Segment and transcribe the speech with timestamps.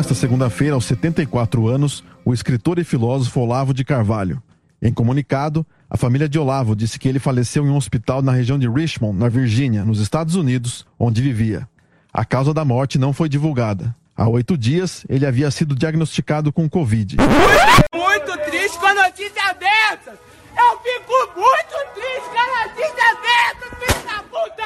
[0.00, 4.42] nesta segunda-feira aos 74 anos o escritor e filósofo Olavo de Carvalho.
[4.80, 8.58] Em comunicado, a família de Olavo disse que ele faleceu em um hospital na região
[8.58, 11.68] de Richmond, na Virgínia, nos Estados Unidos, onde vivia.
[12.10, 13.94] A causa da morte não foi divulgada.
[14.16, 17.18] Há oito dias, ele havia sido diagnosticado com Covid.
[17.94, 19.30] Muito triste com a notícia!
[20.56, 23.04] Eu fico muito triste com a notícia
[23.76, 24.64] filho da puta!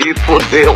[0.00, 0.72] Se fodeu.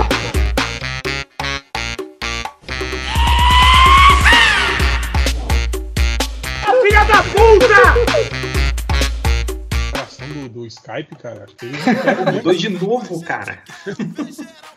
[6.83, 7.95] Filha da puta!
[10.27, 11.47] Do, do Skype, cara.
[12.35, 13.63] Mudou de novo, cara.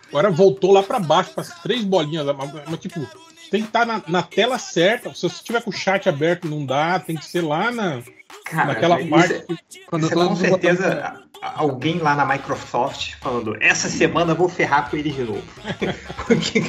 [0.07, 2.25] Agora voltou lá pra baixo, para as três bolinhas.
[2.25, 3.05] lá, Mas, mas, tipo,
[3.51, 5.13] tem que estar na, na tela certa.
[5.13, 6.97] Se você tiver com o chat aberto, não dá.
[6.99, 8.01] Tem que ser lá na,
[8.49, 9.33] Cara, naquela isso parte.
[9.33, 14.35] é- que- Quando Isso é com certeza alguém lá na Microsoft falando, essa semana eu
[14.35, 15.43] vou ferrar com eles de novo.
[16.25, 16.61] Porque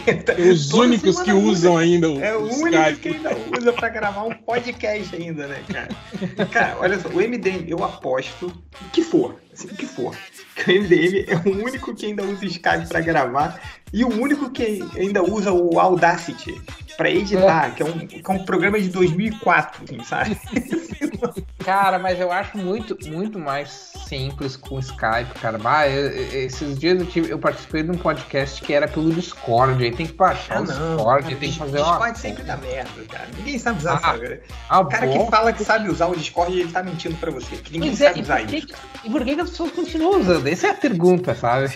[0.50, 2.96] Os toda únicos que usam ainda o, É o o único Skype.
[3.00, 6.46] que ainda usa pra gravar um podcast ainda, né, cara?
[6.46, 10.14] Cara, olha só, o MDM, eu aposto o que for, assim, o que for.
[10.54, 13.60] Que o MDM é o único que ainda usa Skype pra gravar
[13.92, 16.61] e o único que ainda usa o Audacity
[16.97, 20.36] pra editar, que, é um, que é um programa de 2004, assim, sabe?
[21.64, 25.58] Cara, mas eu acho muito, muito mais simples com o Skype, cara.
[25.64, 26.11] Ah, eu-
[26.45, 29.84] esses dias eu, tive, eu participei de um podcast que era pelo Discord.
[29.84, 31.89] Aí tem que baixar o Discord, tem que fazer uma.
[31.91, 33.28] Discord sempre dá merda, cara.
[33.36, 34.41] Ninguém sabe usar Ah, essa.
[34.69, 35.25] Ah, O cara bom.
[35.27, 37.56] que fala que sabe usar o Discord, ele tá mentindo pra você.
[37.56, 38.69] Que ninguém é, sabe e usar por, que, isso.
[39.05, 40.47] e por que, que as pessoas continuam usando?
[40.47, 41.75] Essa é a pergunta, sabe?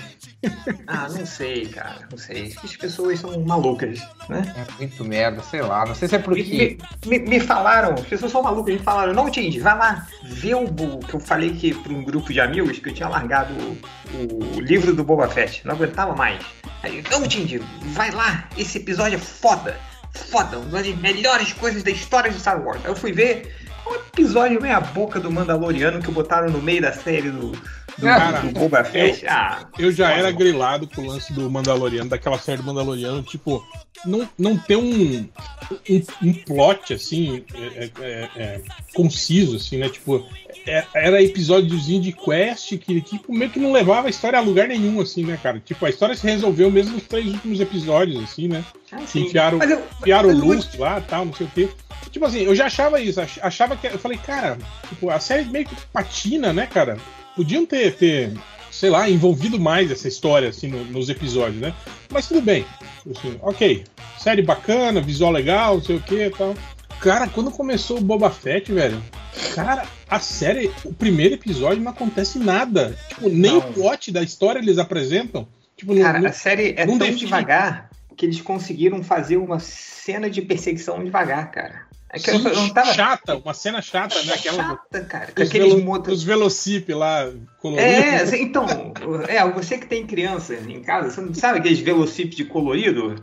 [0.86, 2.00] Ah, não sei, cara.
[2.10, 2.54] Não sei.
[2.62, 4.54] As pessoas são malucas, né?
[4.56, 5.86] É muito merda, sei lá.
[5.86, 6.78] Não sei se é porque.
[7.06, 10.54] me- me- me falaram, as pessoas são malucas, me falaram, não, Tindy, vai lá, vê
[10.54, 10.66] o
[10.98, 14.60] que eu falei que para um grupo de amigos que eu tinha largado o, o
[14.60, 16.44] livro do Boba Fett, não aguentava mais.
[16.82, 17.58] Aí, não, Tindy,
[17.92, 19.76] vai lá, esse episódio é foda,
[20.12, 22.80] foda, uma das melhores coisas da história de Star Wars.
[22.84, 23.54] Aí eu fui ver
[23.86, 27.58] um episódio meia boca do Mandaloriano que botaram no meio da série do, do,
[28.00, 29.26] Cara, do Boba Fett.
[29.26, 33.64] ah, Eu já era grilado com o lance do Mandaloriano, daquela série do Mandaloriano, tipo,
[34.04, 35.28] não, não ter um,
[35.88, 38.60] um, um plot, assim, é, é, é, é,
[38.94, 39.88] conciso, assim, né?
[39.88, 40.26] Tipo,
[40.66, 44.68] é- era episódiozinho de quest que, tipo, meio que não levava a história a lugar
[44.68, 45.60] nenhum, assim, né, cara?
[45.60, 48.64] Tipo, a história se resolveu mesmo nos três últimos episódios, assim, né?
[48.90, 51.68] Ah, enfiaram, eu- enfiaram o eu vou Lust lá tal, não sei o quê.
[52.12, 53.86] Tipo assim, eu já achava isso, ach- achava que.
[53.86, 54.58] Eu falei, cara,
[54.88, 56.96] tipo, a série meio que patina, né, cara?
[57.34, 58.32] Podiam ter, ter
[58.70, 61.74] sei lá, envolvido mais essa história, assim, no- nos episódios, né?
[62.10, 62.64] Mas tudo bem.
[63.10, 63.84] Assim, ok.
[64.18, 66.54] Série bacana, visual legal, não sei o que e tal.
[67.00, 69.02] Cara, quando começou o Boba Fett, velho,
[69.54, 72.96] cara, a série, o primeiro episódio não acontece nada.
[73.08, 73.58] Tipo, nem Não.
[73.58, 75.48] o plot da história eles apresentam.
[75.76, 77.18] Tipo, Cara, não- a série é tão define.
[77.20, 81.86] devagar que eles conseguiram fazer uma cena de perseguição devagar, cara.
[82.12, 84.34] É que Sim, eu não tava chata, uma cena chata, né?
[84.34, 85.32] Aquela, chata, cara.
[85.32, 86.12] Com os, aqueles velo, motos.
[86.18, 87.90] os velocip lá coloridos.
[87.90, 88.66] É, assim, então,
[89.26, 93.14] é, você que tem criança em casa, você não sabe aqueles velocip de colorido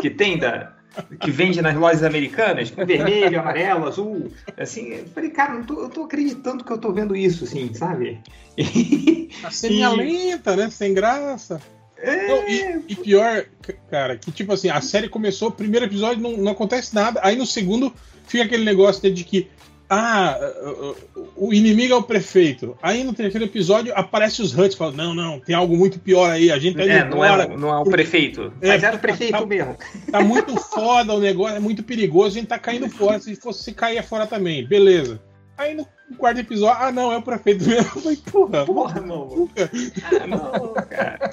[0.00, 0.72] que tem da.
[1.20, 4.32] Que vende nas lojas americanas, com vermelho, amarelo, azul.
[4.56, 7.72] Assim, eu falei, cara, não tô, eu tô acreditando que eu tô vendo isso, assim,
[7.74, 8.18] sabe?
[9.44, 10.70] A E- lenta, né?
[10.70, 11.60] Sem graça.
[12.00, 13.44] É, Não, e, e pior,
[13.90, 17.44] cara, que tipo assim, a série começou, primeiro episódio não, não acontece nada, aí no
[17.46, 17.92] segundo
[18.28, 19.48] fica aquele negócio de que,
[19.90, 20.38] ah,
[21.34, 22.76] o inimigo é o prefeito.
[22.82, 26.52] Aí no terceiro episódio aparece os Huts, fala, não, não, tem algo muito pior aí,
[26.52, 28.52] a gente tá indo é, não, é, não é o prefeito.
[28.60, 29.76] É, Mas era o tá- prefeito tá- mesmo.
[30.10, 33.64] tá muito foda o negócio, é muito perigoso, a gente tá caindo fora, se fosse
[33.64, 35.20] se cair fora também, beleza.
[35.56, 35.84] Aí no
[36.16, 37.82] quarto episódio, ah não, é o prefeito mesmo.
[37.96, 39.48] Eu falei, porra, Porra, não.
[40.04, 41.30] Ah, não, cara.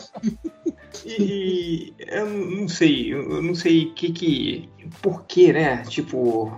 [1.06, 4.70] E eu não sei, eu não sei que que.
[5.02, 5.84] Por que, né?
[5.88, 6.52] Tipo.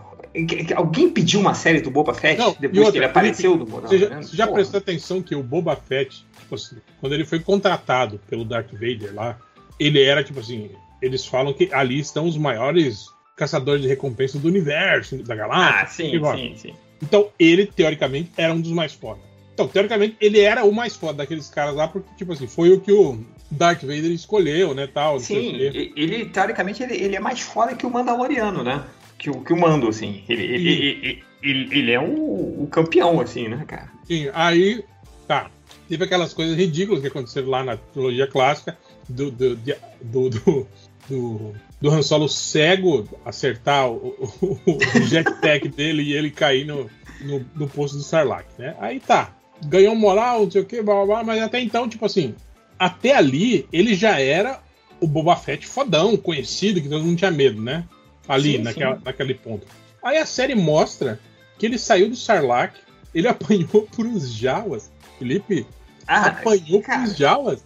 [0.76, 3.98] Alguém pediu uma série do Boba Fett Não, depois outra, que ele apareceu no Você
[3.98, 7.40] já, Boba você já prestou atenção que o Boba Fett, tipo assim, quando ele foi
[7.40, 9.38] contratado pelo Darth Vader lá,
[9.80, 14.48] ele era tipo assim, eles falam que ali estão os maiores caçadores de recompensa do
[14.48, 15.82] universo, da galáxia.
[15.82, 16.38] Ah, sim, vai.
[16.38, 16.74] sim, sim.
[17.02, 19.20] Então ele, teoricamente, era um dos mais foda.
[19.54, 22.80] Então, teoricamente, ele era o mais foda daqueles caras lá, porque, tipo assim, foi o
[22.80, 23.20] que o
[23.50, 27.90] Darth Vader escolheu, né, tal, Sim, ele, teoricamente, ele, ele é mais foda que o
[27.90, 28.84] Mandaloriano, né?
[29.18, 30.24] Que o, que o Mando, assim.
[30.30, 33.92] Ele, ele, ele, ele- ele é o, o campeão, assim, né, cara?
[34.06, 34.84] Sim, aí,
[35.28, 35.50] tá.
[35.90, 38.78] Teve aquelas coisas ridículas que aconteceram lá na trilogia clássica
[39.10, 40.68] do, do, de- do, do,
[41.10, 44.60] do, do Han Solo cego acertar o, o,
[44.98, 46.90] o jetpack dele e ele cair no,
[47.22, 48.76] no, no poço do Sarlacc, né?
[48.80, 49.36] Aí tá.
[49.66, 52.36] ganhou moral, não sei o que, blá, blá, blá, mas até então, tipo assim,
[52.78, 54.60] até ali ele já era
[55.00, 57.86] o Boba Fett fodão, conhecido, que todo mundo tinha medo, né?
[58.28, 59.02] Ali, sim, naquela, sim.
[59.06, 59.66] naquele ponto.
[60.04, 61.20] Aí a série mostra
[61.58, 62.76] que ele saiu do Sarlacc,
[63.14, 64.92] ele apanhou por uns Jawas.
[65.18, 65.66] Felipe,
[66.08, 67.64] ah, apanhou cara, por uns Jawas.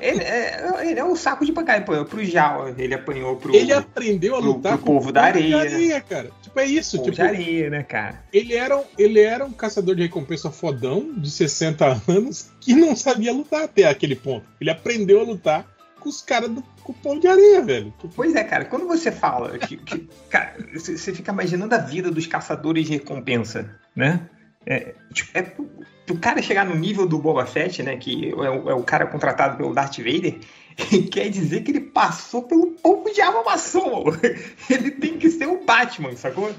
[0.00, 3.54] Ele é, ele é um saco de pancada, ele apanhou pro Jawa, ele apanhou pro.
[3.54, 5.58] Ele aprendeu a lutar pro, pro povo da areia.
[5.58, 6.00] areia.
[6.00, 6.30] cara.
[6.42, 6.96] Tipo, é isso.
[6.96, 8.22] Povo tipo, de areia, né, cara?
[8.32, 13.32] Ele era, ele era um caçador de recompensa fodão, de 60 anos, que não sabia
[13.32, 14.44] lutar até aquele ponto.
[14.60, 15.66] Ele aprendeu a lutar
[16.00, 16.62] com os caras do
[16.92, 17.92] povo de areia, velho.
[18.14, 19.76] Pois é, cara, quando você fala que.
[19.76, 24.28] que cara, você fica imaginando a vida dos caçadores de recompensa, né?
[24.66, 27.96] É, tipo, é o cara chegar no nível do Boba Fett, né?
[27.96, 30.38] Que é o, é o cara contratado pelo Darth Vader,
[31.10, 34.04] quer dizer que ele passou pelo pouco de arma maçom.
[34.70, 36.50] Ele tem que ser o Batman, sacou?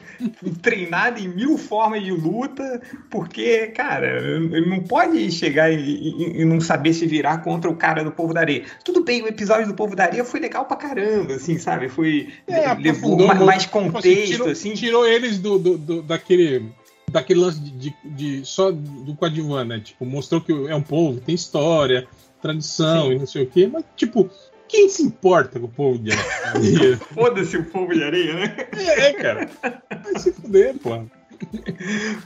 [0.62, 6.45] Treinado em mil formas de luta, porque, cara, ele não pode chegar e, e, e,
[6.45, 8.65] não saber se virar contra o cara do Povo da Areia.
[8.83, 11.89] Tudo bem, o episódio do Povo da Areia foi legal pra caramba, assim, sabe?
[11.89, 12.29] Foi.
[12.47, 14.74] É, levou mais, mais tipo assim, contexto, assim, tirou, assim.
[14.74, 16.71] Tirou eles do, do, do daquele
[17.12, 19.79] daquele lance de, de, de, só do coadjuvante, né?
[19.79, 22.07] Tipo, mostrou que é um povo, tem história,
[22.41, 23.11] tradição Sim.
[23.11, 24.29] e não sei o quê, mas, tipo,
[24.67, 26.97] quem se importa com o povo de areia?
[27.13, 28.55] Foda-se o povo de areia, né?
[28.77, 29.49] É, é cara.
[29.61, 31.03] Vai se fuder, pô.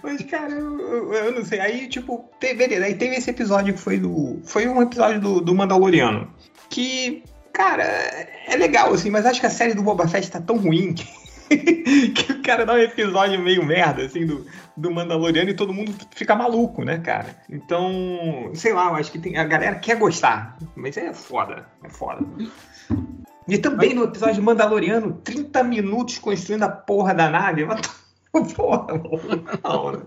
[0.04, 1.60] Mas, cara, eu, eu, não sei.
[1.60, 4.40] Aí, tipo, teve, aí teve esse episódio que foi do.
[4.44, 6.32] Foi um episódio do, do Mandaloriano.
[6.70, 7.24] Que,
[7.54, 10.94] cara, é legal, assim, mas acho que a série do Boba Fett tá tão ruim
[10.94, 11.08] que
[12.14, 14.46] que o cara dá um episódio meio merda, assim, do,
[14.76, 17.36] do Mandaloriano e todo mundo fica maluco, né, cara?
[17.50, 21.90] Então, sei lá, eu acho que tem, a galera quer gostar, mas é foda, é
[21.90, 22.26] foda.
[23.48, 27.66] E também no episódio Mandaloriano, 30 minutos construindo a porra da nave.
[28.54, 28.88] Porra,
[29.64, 30.02] não, né?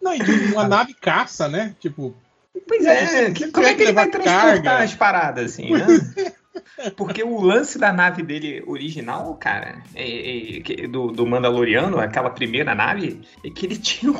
[0.00, 1.74] não, e uma nave caça, né?
[1.78, 2.14] Tipo.
[2.66, 4.78] Pois é, como é que ele vai transportar carga?
[4.78, 5.86] as paradas, assim, né?
[6.96, 12.74] Porque o lance da nave dele original, cara, é, é, do, do Mandaloriano, aquela primeira
[12.74, 14.12] nave, é que ele tinha,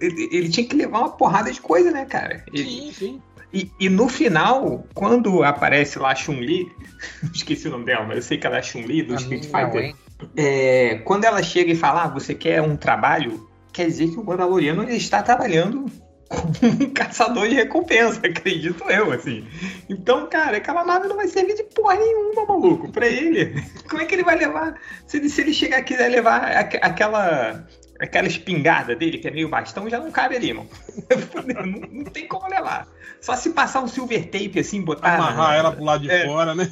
[0.00, 2.44] ele, ele, tinha que levar uma porrada de coisa, né, cara?
[2.52, 3.22] Ele, sim, sim.
[3.52, 6.70] E, e, no final, quando aparece lá a Chun-Li,
[7.32, 9.94] esqueci o nome dela, mas eu sei que ela é Chun-Li do Street Fighter.
[10.36, 14.24] É, quando ela chega e fala, ah, você quer um trabalho, quer dizer que o
[14.24, 15.86] Mandaloriano ele está trabalhando
[16.62, 19.46] um caçador de recompensa, acredito eu, assim.
[19.88, 23.62] Então, cara, aquela nave não vai servir de porra nenhuma, maluco, pra ele.
[23.88, 24.74] Como é que ele vai levar?
[25.06, 26.50] Se ele, se ele chegar aqui e levar
[26.82, 27.66] aquela
[28.00, 30.68] aquela espingarda dele, que é meio bastão, já não cabe ali, mano.
[31.46, 32.86] não, não, tem como levar.
[33.20, 35.16] Só se passar um silver tape assim, botar.
[35.16, 36.70] Amarrar ela pro lado de é, fora, né?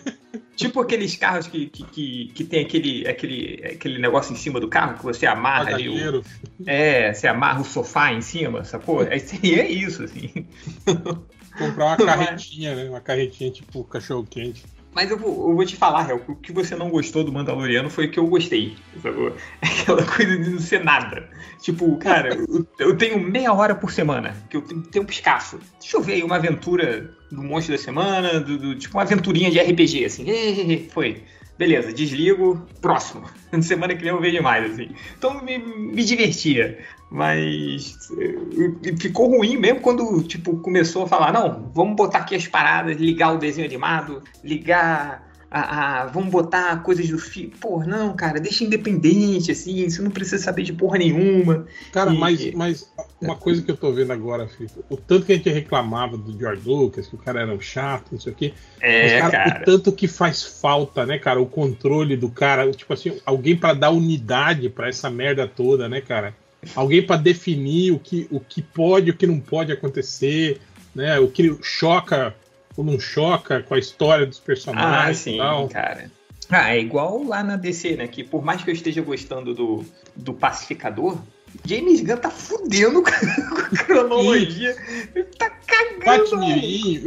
[0.56, 4.68] Tipo aqueles carros que, que, que, que, tem aquele, aquele, aquele negócio em cima do
[4.68, 5.88] carro que você amarra ali.
[5.88, 6.24] O,
[6.66, 9.02] é, você amarra o sofá em cima, sacou?
[9.02, 10.46] É, é isso, assim.
[11.58, 12.90] Comprar uma carretinha, né?
[12.90, 14.64] Uma carretinha tipo cachorro quente.
[14.94, 17.90] Mas eu vou, eu vou te falar, Real, o que você não gostou do Mandaloriano
[17.90, 18.76] foi o que eu gostei.
[19.02, 19.32] Sabe?
[19.60, 21.28] Aquela coisa de não ser nada.
[21.60, 25.58] Tipo, cara, eu, eu, tenho meia hora por semana, que eu tenho tempo escasso.
[25.80, 29.50] Deixa eu ver aí uma aventura do monstro da semana, do, do tipo uma aventurinha
[29.50, 30.88] de RPG, assim.
[30.90, 31.22] Foi.
[31.56, 33.24] Beleza, desligo, próximo.
[33.62, 34.90] Semana que vem eu vejo mais, assim.
[35.16, 36.78] Então me, me divertia.
[37.10, 42.48] Mas eh, ficou ruim mesmo quando, tipo, começou a falar, não, vamos botar aqui as
[42.48, 45.22] paradas, ligar o desenho animado, ligar
[45.54, 47.54] a, a, vamos botar coisas do filme.
[47.60, 51.64] Pô, não, cara, deixa independente, assim, você não precisa saber de porra nenhuma.
[51.92, 52.18] Cara, e...
[52.18, 55.48] mas, mas uma coisa que eu tô vendo agora, Felipe, o tanto que a gente
[55.48, 58.52] reclamava do George Lucas, que o cara era um chato, não sei o quê.
[58.80, 62.68] É, mas, cara, cara, o tanto que faz falta, né, cara, o controle do cara,
[62.72, 66.34] tipo assim, alguém para dar unidade para essa merda toda, né, cara?
[66.74, 70.58] Alguém para definir o que, o que pode e o que não pode acontecer,
[70.92, 71.20] né?
[71.20, 72.34] O que choca
[72.76, 75.08] ou não choca com a história dos personagens.
[75.08, 75.68] Ah, sim, tal.
[75.68, 76.10] cara.
[76.50, 78.06] Ah, é igual lá na DC, né?
[78.06, 81.18] Que por mais que eu esteja gostando do, do Pacificador,
[81.64, 84.76] James Gunn tá fudendo com a cronologia.
[85.14, 86.36] Ele tá cagando.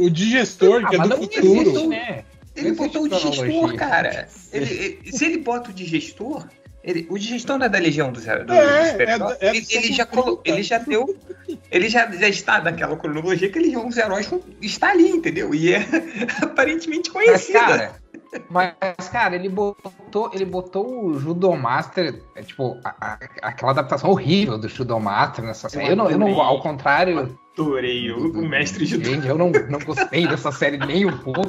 [0.02, 1.60] o digestor, ah, que é do futuro.
[1.60, 2.24] Existe, né?
[2.56, 4.28] Ele botou o digestor, cara.
[4.52, 6.44] Ele, se ele bota o digestor,
[6.88, 8.46] ele, o digestão não é da Legião do Zero.
[8.46, 11.14] Do, é, do é, é, ele, ele, já colo, ele já deu.
[11.70, 15.54] Ele já, já está naquela cronologia que a Legião dos Heróis está ali, entendeu?
[15.54, 15.84] E é
[16.40, 17.60] aparentemente conhecida.
[17.60, 17.94] Mas, cara,
[18.50, 24.56] mas, cara, ele botou, ele botou o Judomaster, é, tipo, a, a, aquela adaptação horrível
[24.56, 25.88] do Judomaster nessa série.
[25.88, 27.38] Eu, eu não, eu não, ao contrário.
[27.52, 29.10] Adorei o, o mestre Judô.
[29.10, 31.42] Gente, eu não, não gostei dessa série nem um pouco.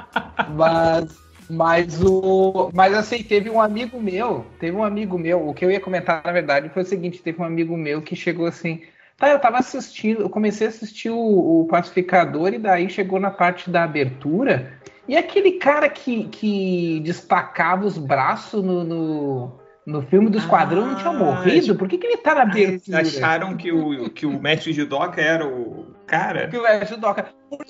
[0.56, 1.27] Mas.
[1.48, 2.70] Mas o.
[2.74, 6.22] Mas assim, teve um amigo meu, teve um amigo meu, o que eu ia comentar,
[6.24, 8.82] na verdade, foi o seguinte: teve um amigo meu que chegou assim.
[9.16, 13.30] Tá, eu tava assistindo, eu comecei a assistir o, o Pacificador e daí chegou na
[13.30, 14.78] parte da abertura.
[15.08, 20.86] E aquele cara que, que destacava os braços no, no, no filme do Esquadrão ah,
[20.88, 21.74] não tinha ah, morrido?
[21.74, 23.00] Por que, que ele tá na abertura?
[23.00, 26.46] Acharam que o, que o mestre judoca era o cara?
[26.48, 27.26] Que o mestre judoca.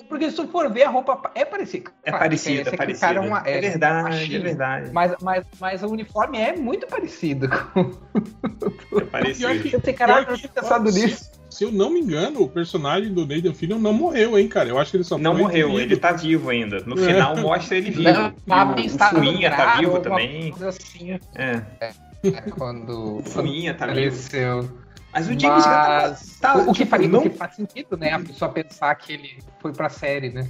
[0.09, 1.91] Porque se tu for ver, a roupa é parecida.
[2.03, 3.13] É parecida, é, parecida.
[3.13, 4.91] É, uma, é, é, verdade, é verdade.
[4.91, 7.91] Mas, mas, mas o uniforme é muito parecido com...
[8.99, 9.51] É parecido.
[9.51, 13.91] Esse cara pensado nisso se eu não me engano, o personagem do Nathan Fillion não
[13.91, 14.69] morreu, hein, cara?
[14.69, 16.79] Eu acho que ele só Não morreu, ele tá vivo ainda.
[16.81, 18.03] No final mostra ele vivo.
[18.45, 20.53] Não, o, o Fuinha tá vivo também.
[20.61, 21.19] Assim.
[21.35, 21.61] É.
[22.23, 22.27] é.
[22.29, 22.41] é.
[22.51, 23.21] quando.
[23.25, 24.17] Fuinha tá vivo.
[25.11, 26.37] Mas o James Mas...
[26.39, 27.19] tá, tá, o, que tipo, faz, não...
[27.19, 28.11] o que faz sentido, né?
[28.11, 30.47] A pessoa pensar que ele foi pra série, né?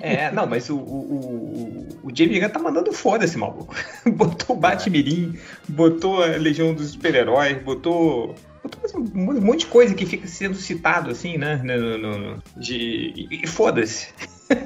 [0.00, 3.74] É, não, mas o, o, o, o James Gunn tá mandando foda esse maluco.
[4.16, 8.34] botou o Batmirim, botou a Legião dos Super-Heróis, botou
[9.14, 11.56] um monte de coisa que fica sendo citado assim, né?
[11.62, 13.28] No, no, no de...
[13.30, 14.08] E foda-se.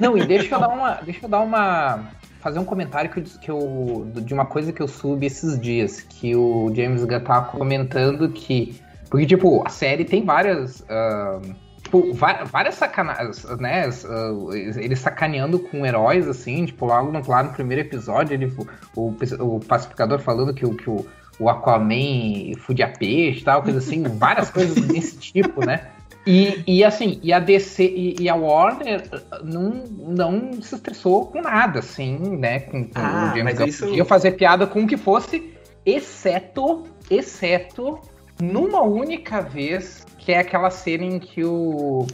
[0.01, 0.95] Não, e deixa eu dar uma.
[0.95, 2.11] Deixa eu dar uma.
[2.41, 6.01] Fazer um comentário que eu, que eu, de uma coisa que eu subi esses dias,
[6.01, 8.81] que o James Gunn tava comentando que.
[9.11, 10.81] Porque, tipo, a série tem várias.
[10.81, 13.89] Uh, tipo, várias sacanagens, né?
[13.89, 18.53] Uh, ele sacaneando com heróis, assim, tipo, logo no, lá no primeiro episódio, ele,
[18.95, 21.05] o, o pacificador falando que, que o,
[21.39, 25.89] o Aquaman fudia peixe tal, coisa assim, várias coisas desse tipo, né?
[26.27, 29.03] E, e assim, e a DC e, e, a Warner
[29.43, 32.61] não, não se estressou com nada, assim, né?
[32.61, 33.67] Com, com ah, o James Gunn.
[33.67, 33.87] Isso...
[33.87, 35.55] Podia fazer piada com o que fosse,
[35.87, 37.99] exceto, exceto
[38.41, 42.07] numa única vez, que é aquela cena em que o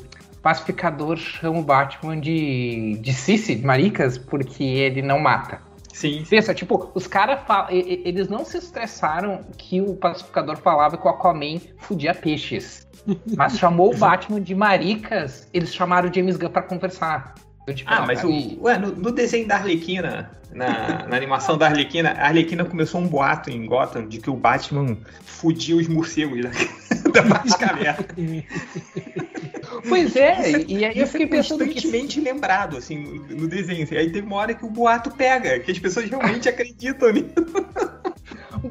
[0.44, 5.60] pacificador chama o Batman de, de Cici, de maricas, porque ele não mata.
[5.94, 6.24] Sim.
[6.28, 7.38] Pensa, tipo, os caras
[7.70, 12.84] eles não se estressaram que o pacificador falava que o Aquaman fudia peixes.
[13.36, 17.36] Mas chamou o Batman de maricas, eles chamaram o James Gunn pra conversar.
[17.72, 22.10] Tipo, ah, mas o, ué, no, no, desenho da Arlequina, na, na, animação da Arlequina,
[22.10, 26.50] a Arlequina começou um boato em Gotham de que o Batman fudia os morcegos da,
[27.10, 28.04] da Batcaverna.
[29.88, 32.24] Pois é, isso, e aí eu fiquei pensando constantemente que...
[32.24, 33.82] lembrado, assim, no, no desenho.
[33.82, 37.34] Assim, aí tem uma hora que o boato pega, que as pessoas realmente acreditam nisso.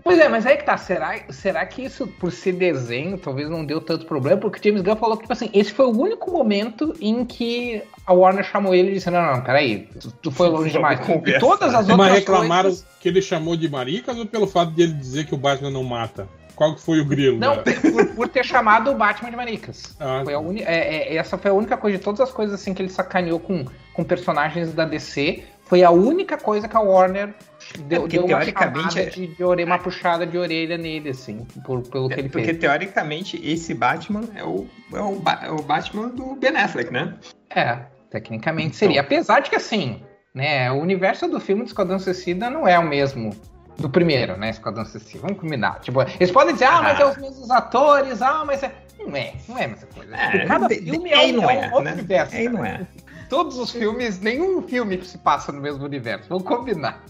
[0.04, 0.78] Pois é, mas aí que tá.
[0.78, 4.40] Será, será que isso, por ser desenho, talvez não deu tanto problema?
[4.40, 7.82] Porque o James Gunn falou que, tipo assim, esse foi o único momento em que
[8.06, 11.00] a Warner chamou ele e disse: Não, não, não peraí, tu, tu foi longe demais.
[11.26, 12.86] E todas as outras Mas reclamaram coisas...
[13.00, 15.84] que ele chamou de maricas ou pelo fato de ele dizer que o Batman não
[15.84, 16.28] mata?
[16.56, 17.40] Qual que foi o grilo?
[17.40, 19.96] Não, por, por, ter chamado o Batman de Maricas.
[20.00, 20.62] Ah, foi uni...
[20.62, 23.40] é, é, essa foi a única coisa de todas as coisas assim que ele sacaneou
[23.40, 25.44] com, com personagens da DC.
[25.64, 27.34] Foi a única coisa que a Warner
[27.82, 31.46] deu, é deu uma teoricamente é- de, de orelha, uma puxada de orelha nele, assim,
[31.66, 32.58] por, pelo que é, ele porque, fez.
[32.58, 37.16] Porque teoricamente esse Batman é o, é o, é o Batman do Ben Affleck, né?
[37.50, 38.80] É, tecnicamente então.
[38.80, 39.02] seria.
[39.02, 40.02] Apesar de que assim,
[40.34, 43.32] né, o universo do filme do Esquadrão Suicida não é o mesmo
[43.78, 44.50] do primeiro, né?
[44.50, 45.20] Esquadrão Suicida.
[45.22, 45.80] Vamos combinar.
[45.82, 48.72] Tipo, eles podem dizer, ah, mas é os mesmos atores, ah, mas é.
[49.00, 50.16] Não é, não é a mesma coisa.
[50.16, 51.94] É, tipo, cada filme é, um, é, um outro né?
[51.94, 52.36] universo.
[52.36, 52.88] É, não é.
[53.30, 56.30] Todos os filmes, nenhum filme se passa no mesmo universo.
[56.30, 57.04] Vamos combinar.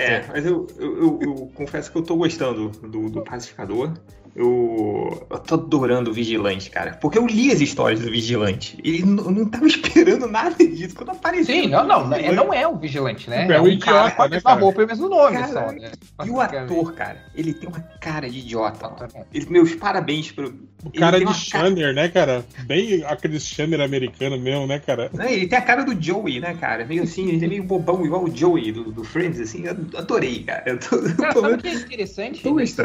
[0.00, 3.92] É, mas eu, eu, eu, eu, confesso que eu tô gostando do, do Pacificador.
[4.34, 6.98] Eu, eu tô adorando o Vigilante, cara.
[7.00, 8.78] Porque eu li as histórias do Vigilante.
[8.82, 11.54] E não, não tava esperando nada disso quando apareceu.
[11.54, 12.06] Sim, não, não.
[12.06, 13.46] Não, não é o Vigilante, né?
[13.48, 14.60] É, é um idiota, cara, né, cara?
[14.60, 15.92] roupa e o mesmo nome cara, só, né?
[16.24, 19.08] E o ator, cara, ele tem uma cara de idiota.
[19.32, 20.68] Ele, meus parabéns pro.
[20.84, 22.44] O cara de Shanner, né, cara?
[22.64, 25.10] Bem aquele Shanner americano mesmo, né, cara?
[25.28, 26.84] Ele tem a cara do Joey, né, cara?
[26.84, 29.64] Meio assim, ele é meio bobão, igual o Joey do, do Friends, assim.
[29.64, 30.62] Eu adorei, cara.
[30.66, 32.82] Eu tô, cara, sabe o que é interessante nesse,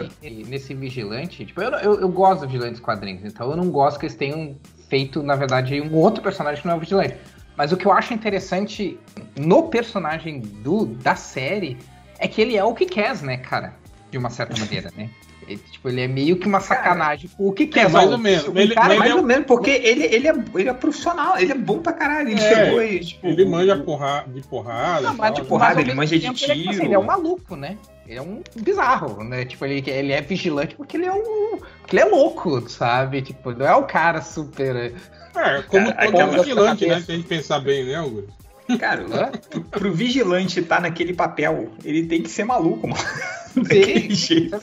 [0.50, 1.43] nesse Vigilante?
[1.46, 4.16] Tipo, eu, eu, eu gosto do Vigilante dos quadrinhos, então eu não gosto que eles
[4.16, 4.56] tenham
[4.90, 7.16] feito, na verdade, um outro personagem que não é o Vigilante.
[7.56, 9.00] Mas o que eu acho interessante
[9.38, 11.78] no personagem do, da série
[12.20, 13.76] é que ele é o que quer, né, cara?
[14.10, 15.10] De uma certa maneira, né?
[15.48, 17.86] Ele, tipo, ele é meio que uma sacanagem o que quer.
[17.86, 18.46] É, mais ou menos.
[18.56, 21.56] Ele, cara, mais é ou menos, porque ele, ele, é, ele é profissional, ele é
[21.56, 22.30] bom pra caralho.
[22.30, 23.28] Ele é, chegou e, tipo.
[23.28, 25.02] Ele manja porra, de porrada.
[25.02, 26.52] Não, mas de porrada, ele manja de tiro.
[26.54, 27.78] Ele é, assim, ele é um maluco, né?
[28.08, 29.46] Ele é um bizarro, né?
[29.46, 31.58] Tipo, ele, ele é vigilante porque ele é um.
[31.80, 33.22] Porque ele é louco, sabe?
[33.22, 34.94] Tipo, não é o cara super.
[35.36, 37.02] É, como é, todo vigilante, né?
[37.02, 38.32] Se a gente pensar bem, né, Augusto?
[38.80, 39.04] Cara,
[39.50, 43.04] pro, pro, vigilante estar tá naquele papel, ele tem que ser maluco, mano.
[43.56, 44.56] Daquele jeito.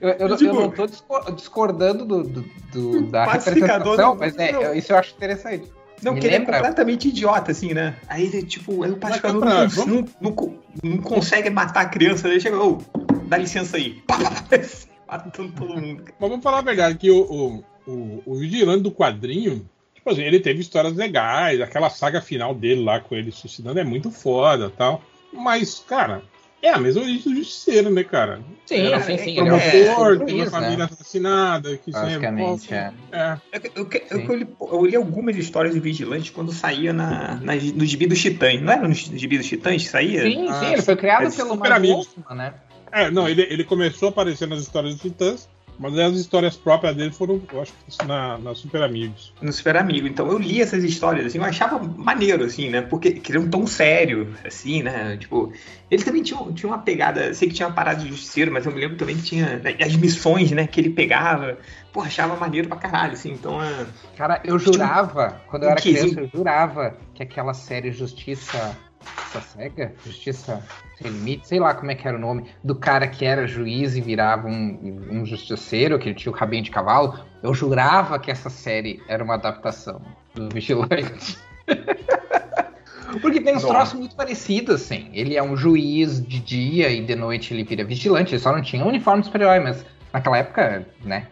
[0.00, 0.86] Eu, eu, eu, tipo, eu, não tô
[1.32, 5.70] discordando do, do, do da representação, mas é, isso eu acho interessante.
[6.02, 7.96] Não, porque ele é completamente idiota, assim, né?
[8.08, 12.40] Aí ele, tipo, aí o pacificador não, não, não, não, consegue matar a criança, ele
[12.40, 14.02] chega, ô, oh, dá licença aí.
[15.08, 16.04] Matando todo mundo.
[16.04, 20.22] Mas vamos falar a verdade, que o, o o, o Vigilante do quadrinho, tipo assim,
[20.22, 24.70] ele teve histórias legais, aquela saga final dele lá com ele suicidando é muito foda
[24.70, 25.02] tal.
[25.32, 26.22] Mas, cara,
[26.66, 28.40] é a mesma origem do Justiceiro, né, cara?
[28.66, 29.34] Sim, Era sim, sim.
[29.36, 30.50] Promotor, é, tem uma né?
[30.50, 32.76] família assassinada, que Basicamente, sempre.
[32.76, 32.92] é.
[33.12, 33.38] É.
[33.74, 37.84] Eu, eu, eu, li, eu li algumas histórias do Vigilante quando saía na, na, no
[37.84, 38.60] gibi dos Titãs.
[38.60, 40.22] Não era no gibi dos Titãs que saía?
[40.22, 41.56] Sim, Ah, sim, ele foi criado é pelo.
[41.56, 42.54] Wolfman, né?
[42.92, 46.96] É, não, ele, ele começou a aparecer nas histórias dos Titãs, mas as histórias próprias
[46.96, 49.32] dele foram, eu acho que na, na Super Amigos.
[49.40, 50.06] no Super Amigo.
[50.06, 52.80] Então eu li essas histórias, assim, eu achava maneiro, assim, né?
[52.82, 55.16] Porque queria um tom sério, assim, né?
[55.16, 55.52] Tipo,
[55.90, 58.72] ele também tinha, tinha uma pegada, sei que tinha uma parada de justiceiro, mas eu
[58.72, 61.58] me lembro também que tinha né, as missões, né, que ele pegava.
[61.92, 63.86] Pô, achava maneiro pra caralho, assim, então é.
[64.16, 68.76] Cara, eu jurava, quando eu era criança, eu jurava que aquela série Justiça.
[69.06, 69.94] Justiça Cega?
[70.04, 70.62] Justiça
[70.96, 71.48] Sem Limite?
[71.48, 72.46] Sei lá como é que era o nome.
[72.62, 76.62] Do cara que era juiz e virava um, um justiceiro, que ele tinha o rabinho
[76.62, 77.18] de cavalo.
[77.42, 80.00] Eu jurava que essa série era uma adaptação
[80.34, 81.38] do Vigilante.
[83.20, 83.74] Porque tem uns Nossa.
[83.74, 85.08] troços muito parecidos, assim.
[85.12, 88.34] Ele é um juiz de dia e de noite ele vira vigilante.
[88.34, 91.26] Ele só não tinha uniforme de super-herói, mas naquela época, né?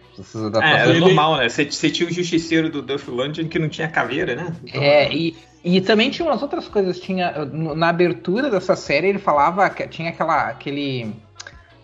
[0.63, 1.49] É, era ele- normal, né?
[1.49, 4.55] Você, você tinha o justiceiro do Duff London que não tinha caveira, né?
[4.65, 7.01] Então, É, e, e também tinha umas outras coisas.
[7.01, 11.15] Tinha na abertura dessa série ele falava que tinha aquela aquele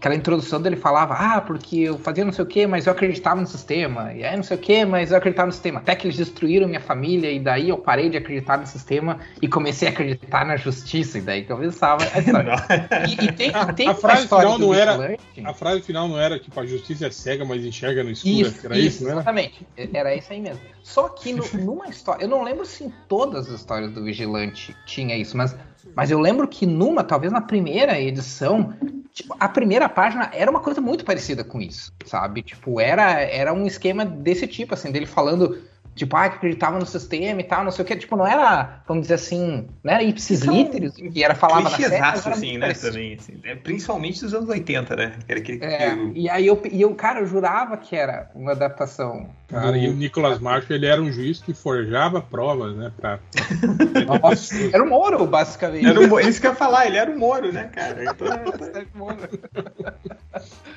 [0.00, 3.38] aquela introdução dele falava ah porque eu fazia não sei o que mas eu acreditava
[3.38, 6.07] no sistema e aí não sei o que mas eu acreditava no sistema até que
[6.07, 9.90] eles destruíram minha família e daí eu parei de acreditar no sistema e comecei a
[9.90, 12.54] acreditar na justiça e daí começava a história.
[13.07, 15.83] e, e tem, e tem A uma frase história final não era- Vigilante- A frase
[15.83, 18.33] final não era tipo a justiça é cega, mas enxerga no escuro.
[18.49, 19.21] Isso, era isso, isso, não era?
[19.21, 19.66] exatamente.
[19.76, 20.61] Era isso aí mesmo.
[20.83, 24.75] Só que no- numa história, eu não lembro se em todas as histórias do Vigilante
[24.87, 25.54] tinha isso, mas,
[25.95, 28.75] mas eu lembro que numa, talvez na primeira edição,
[29.13, 32.43] tipo, a primeira página era uma coisa muito parecida com isso, sabe?
[32.43, 35.59] Tipo, era, era um esquema desse tipo, assim, dele falando,
[35.95, 37.97] tipo, ah, que acreditava no sistema e tal, não sei o que.
[37.97, 41.71] Tipo, não era, vamos dizer assim, não era ipsis Então, literis, que era falava na
[41.71, 42.67] série, assim, né?
[42.69, 42.93] parecido.
[42.93, 45.13] Também, assim, é, principalmente dos anos 80, né?
[45.26, 48.31] Que era aquele É, que- e aí eu, e eu, cara, eu jurava que era
[48.35, 49.29] uma adaptação.
[49.49, 52.93] Cara, do- e o Nicolas Marshall, ele era um juiz que forjava provas, né?
[52.97, 53.19] Pra...
[54.23, 55.87] Nossa, era o Moro, basicamente.
[55.87, 58.05] Era Mo- isso que eu ia falar, ele era o Moro, né, cara?
[58.05, 58.26] Então,
[58.73, 59.19] Era o Moro.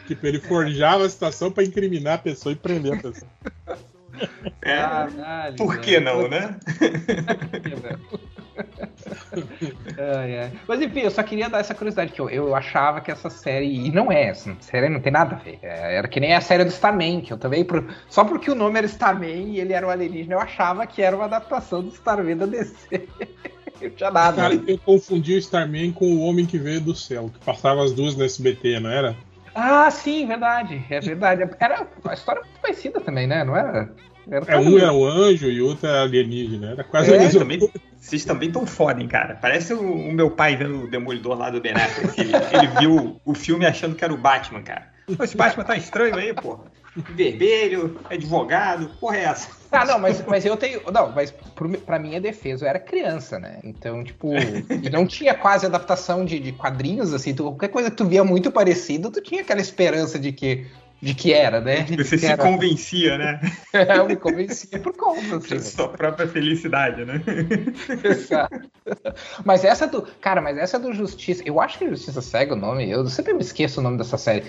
[0.08, 3.30] Tipo, ele forjava a situação pra incriminar a pessoa e prender a pessoa.
[4.62, 6.06] é, Caralho, por que velho.
[6.06, 6.56] não, né?
[9.98, 10.52] Ai, ai.
[10.68, 13.88] Mas enfim, eu só queria dar essa curiosidade, que eu, eu achava que essa série.
[13.88, 15.58] E não é, essa série não tem nada a ver.
[15.64, 17.64] É, Era que nem a série do Starman, que eu também.
[17.66, 21.02] por- só porque o nome era Starman e ele era um alienígena, eu achava que
[21.02, 23.08] era uma adaptação do Starman da DC.
[23.82, 24.38] Eu tinha nada.
[24.44, 27.92] Cara, eu confundi o Starman com o Homem que Veio do Céu, que passava as
[27.92, 29.14] duas no SBT, não era?
[29.56, 30.84] Ah, sim, verdade.
[30.90, 31.50] É verdade.
[31.60, 33.44] Era uma história muito parecida também, né?
[33.44, 33.94] Não era?
[34.30, 36.72] era É, um era o anjo e o outro era alienígena.
[36.72, 37.60] Era quase É, a mesma Também,
[38.00, 39.38] vocês também tão foda, hein, cara.
[39.42, 42.20] Parece o, o meu pai vendo o Demolidor lá do Ben Affleck.
[42.20, 44.92] Ele, ele viu o filme achando que era o Batman, cara.
[45.22, 46.72] Esse Batman tá estranho aí, porra.
[46.96, 49.50] Vermelho, advogado, porra é essa?
[49.72, 50.82] Ah, não, mas, mas eu tenho.
[50.92, 53.60] Não, mas pro, pra minha defesa, eu era criança, né?
[53.64, 57.34] Então, tipo, e não tinha quase adaptação de, de quadrinhos, assim.
[57.34, 60.68] Tu, qualquer coisa que tu via muito parecido, tu tinha aquela esperança de que,
[61.02, 61.82] de que era, né?
[61.82, 62.38] De Você se era.
[62.38, 63.42] convencia, né?
[63.74, 65.56] Eu me convencia por conta, assim.
[65.56, 67.20] Da sua própria felicidade, né?
[68.06, 68.70] Exato.
[69.44, 70.04] Mas essa do.
[70.22, 71.42] Cara, mas essa do Justiça.
[71.44, 72.88] Eu acho que Justiça Cega o nome.
[72.88, 74.44] Eu sempre me esqueço o nome dessa série.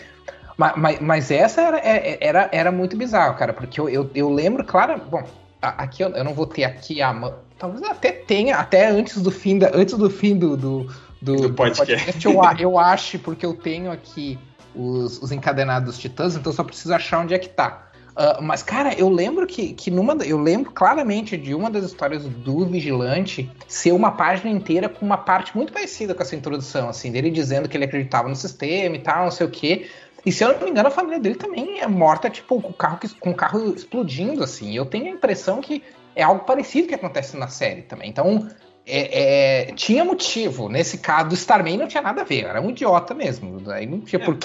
[0.56, 3.52] Mas, mas, mas essa era, é- era, era muito bizarro, cara.
[3.52, 5.00] Porque eu, eu, eu lembro, claro.
[5.10, 5.24] Bom,
[5.60, 7.34] aqui eu, eu não vou ter aqui a mão.
[7.58, 11.54] Talvez até tenha, até antes do fim, da, antes do, fim do, do, do, Do
[11.54, 12.26] podcast.
[12.26, 14.38] eu, eu acho, porque eu tenho aqui
[14.74, 17.84] os, os encadenados dos titãs, então eu só preciso achar onde é que tá.
[18.16, 20.14] Ah, mas, cara, eu lembro que, que numa.
[20.24, 25.18] Eu lembro claramente de uma das histórias do Vigilante ser uma página inteira com uma
[25.18, 29.00] parte muito parecida com essa introdução, assim, dele dizendo que ele acreditava no sistema e
[29.00, 29.88] tal, não sei o quê.
[30.24, 32.72] E se eu não me engano, a família dele também é morta, tipo, com o
[32.74, 34.74] carro, com o carro explodindo, assim.
[34.74, 35.82] Eu tenho a impressão que
[36.16, 38.08] é algo parecido que acontece na série também.
[38.08, 38.48] Então,
[38.86, 40.68] é- é, tinha motivo.
[40.68, 43.60] Nesse caso do Starman não tinha nada a ver, era um idiota mesmo.
[43.60, 44.24] Daí não tinha É.
[44.24, 44.38] por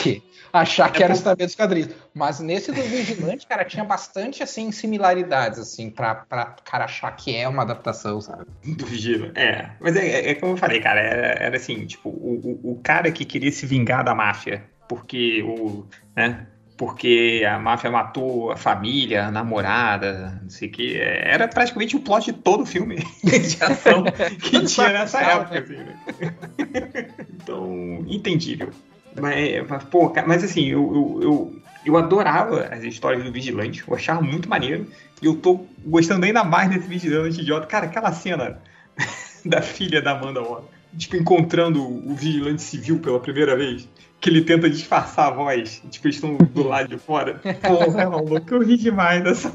[0.52, 1.90] achar que É era o Starman dos quadrinhos.
[2.14, 7.36] Mas nesse do Vigilante, cara, tinha bastante, assim, similaridades, assim, pra, pra cara achar que
[7.36, 8.46] é uma adaptação, sabe?
[8.66, 9.32] Do Vigila.
[9.36, 9.70] É.
[9.80, 11.00] Mas é, é- é como eu falei, cara.
[11.00, 14.64] Era, era assim, tipo, o, o, o cara que queria se vingar da máfia.
[14.90, 15.86] Porque o.
[16.16, 16.48] né?
[16.76, 20.98] Porque a máfia matou a família, a namorada, não sei o que.
[20.98, 24.04] Era praticamente o plot de todo o filme de ação
[24.42, 25.60] que tinha nessa época.
[25.60, 25.96] Assim, né?
[27.36, 28.70] então, entendível.
[29.20, 33.96] Mas, mas, pô, mas assim, eu, eu, eu- Eu adorava as histórias do Vigilante, eu
[33.96, 34.86] achava muito maneiro.
[35.22, 37.66] E eu tô gostando ainda mais desse Vigilante idiota.
[37.68, 38.62] Cara, aquela cena
[39.46, 40.66] da filha da Amanda Waller,
[40.98, 43.88] tipo, encontrando o Vigilante Civil pela primeira vez
[44.20, 45.82] que ele tenta disfarçar a voz.
[45.90, 47.40] Tipo, eles estão do lado de fora.
[47.66, 49.52] Porra, maluco, eu ri demais dessa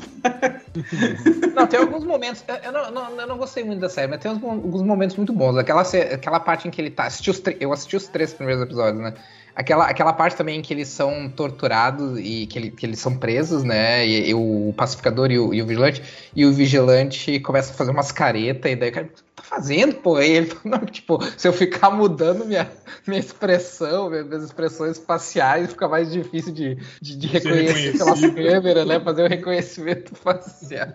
[1.55, 2.45] Não, tem alguns momentos.
[2.63, 5.57] Eu não, não, eu não gostei muito da série, mas tem alguns momentos muito bons.
[5.57, 7.05] Aquela, aquela parte em que ele tá.
[7.05, 9.15] Assisti os, eu assisti os três primeiros episódios, né?
[9.55, 13.17] Aquela, aquela parte também em que eles são torturados e que, ele, que eles são
[13.17, 14.05] presos, né?
[14.05, 16.03] E, e o pacificador e o, e o, vigilante.
[16.35, 19.09] E o vigilante começa a fazer umas caretas, e daí o cara,
[19.45, 20.21] fazendo, pô?
[20.21, 22.71] E ele não, tipo, se eu ficar mudando minha,
[23.07, 29.01] minha expressão, minhas expressões faciais, fica mais difícil de, de, de reconhecer pela câmera, né?
[29.01, 30.93] Fazer o reconhecimento facial.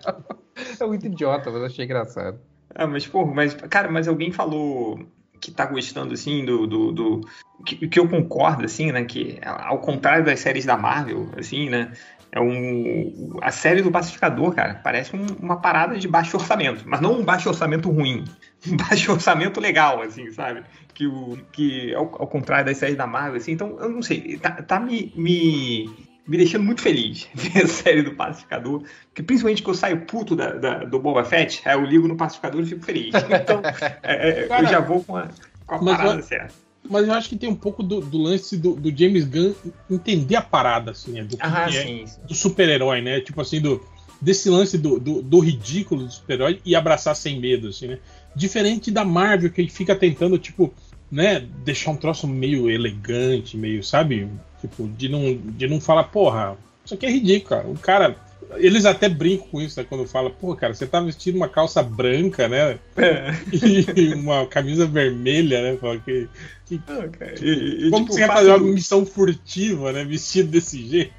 [0.78, 2.38] É muito idiota, mas eu achei engraçado.
[2.74, 5.00] Ah, mas, pô, mas, cara, mas alguém falou
[5.40, 6.66] que tá gostando, assim, do.
[6.66, 7.20] do, do
[7.64, 9.04] que, que, eu concordo, assim, né?
[9.04, 11.92] Que ao contrário das séries da Marvel, assim, né?
[12.32, 17.00] É um, a série do Pacificador, cara, parece um, uma parada de baixo orçamento, mas
[17.00, 18.24] não um baixo orçamento ruim,
[18.66, 20.62] um baixo orçamento legal, assim, sabe?
[20.94, 24.38] Que, o, que ao, ao contrário das séries da Marvel, assim, então eu não sei,
[24.38, 25.90] tá, tá me, me,
[26.24, 30.36] me deixando muito feliz ver a série do Pacificador, que principalmente que eu saio puto
[30.36, 33.12] da, da, do Boba Fett, aí eu ligo no Pacificador e fico feliz.
[33.40, 33.60] Então,
[34.02, 35.28] é, é, eu já vou com a,
[35.66, 36.69] com a parada certa.
[36.88, 39.52] Mas eu acho que tem um pouco do, do lance do, do, James Gunn
[39.90, 41.24] entender a parada, assim, né?
[41.24, 43.20] do ah, é do super-herói, né?
[43.20, 43.84] Tipo assim, do,
[44.20, 47.98] desse lance do, do, do ridículo do super-herói e abraçar sem medo, assim, né?
[48.34, 50.72] Diferente da Marvel, que fica tentando, tipo,
[51.10, 54.28] né, deixar um troço meio elegante, meio, sabe?
[54.60, 57.68] Tipo, de não, de não falar, porra, isso aqui é ridículo, cara.
[57.68, 58.16] O cara
[58.56, 59.86] eles até brincam com isso, né?
[59.88, 62.78] Quando fala, pô, cara, você tá vestindo uma calça branca, né?
[62.96, 63.30] É.
[63.52, 65.78] E uma camisa vermelha, né?
[65.78, 66.28] Fala que.
[66.66, 67.08] que ah,
[67.40, 70.04] e, e, como tipo, você vai fazer uma missão furtiva, né?
[70.04, 71.12] Vestido desse jeito?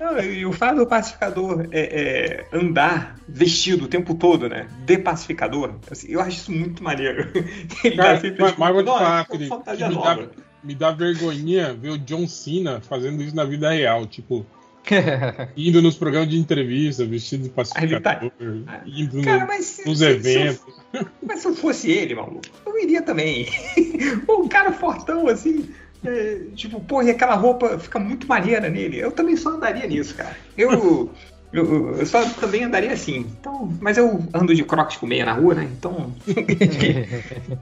[0.00, 4.66] Não, e o fato do pacificador é, é, andar vestido o tempo todo, né?
[4.84, 7.28] De pacificador, assim, eu acho isso muito maneiro.
[7.84, 9.48] Ele cara, tá sempre, mas, tipo, mas vou te falar, me,
[9.94, 10.28] dá,
[10.64, 14.46] me dá vergonhinha ver o John Cena fazendo isso na vida real, tipo.
[15.56, 18.82] indo nos programas de entrevista, vestido de pacificador, tá...
[18.86, 20.74] indo Cara, no, nos se, eventos.
[20.90, 23.46] Se eu, mas se eu fosse ele, maluco, eu iria também.
[24.28, 25.68] um cara fortão assim.
[26.04, 28.98] É, tipo, porra, e aquela roupa fica muito maneira nele.
[28.98, 30.36] Eu também só andaria nisso, cara.
[30.56, 31.10] Eu.
[31.52, 33.26] Eu, eu, só também andaria assim.
[33.38, 35.68] Então, mas eu ando de crocs com meia na rua, né?
[35.70, 36.10] Então.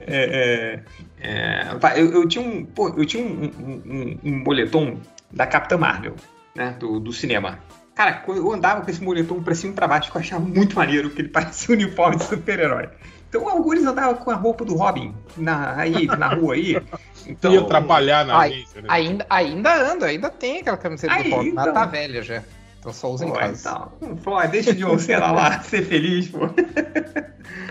[0.07, 0.81] é,
[1.21, 2.65] é, é, eu, eu, tinha um.
[2.65, 4.97] Pô, eu tinha um, um, um, um boletom
[5.33, 6.15] da Capitã Marvel
[6.55, 7.59] né, do, do cinema.
[7.95, 10.77] Cara, eu andava com esse moletom pra cima e pra baixo, que eu achava muito
[10.77, 12.89] maneiro, que ele parecia um uniforme de super-herói.
[13.29, 16.81] Então alguns andavam com a roupa do Robin na, aí, na rua aí.
[17.27, 18.89] Então, Ia atrapalhar na agência, né?
[18.91, 22.43] Ainda, ainda anda, ainda tem aquela camiseta do Robin, mas tá velha já.
[22.81, 23.91] Então só usa em casa.
[24.01, 26.49] Então, pô, deixa o John Cena lá ser feliz, pô.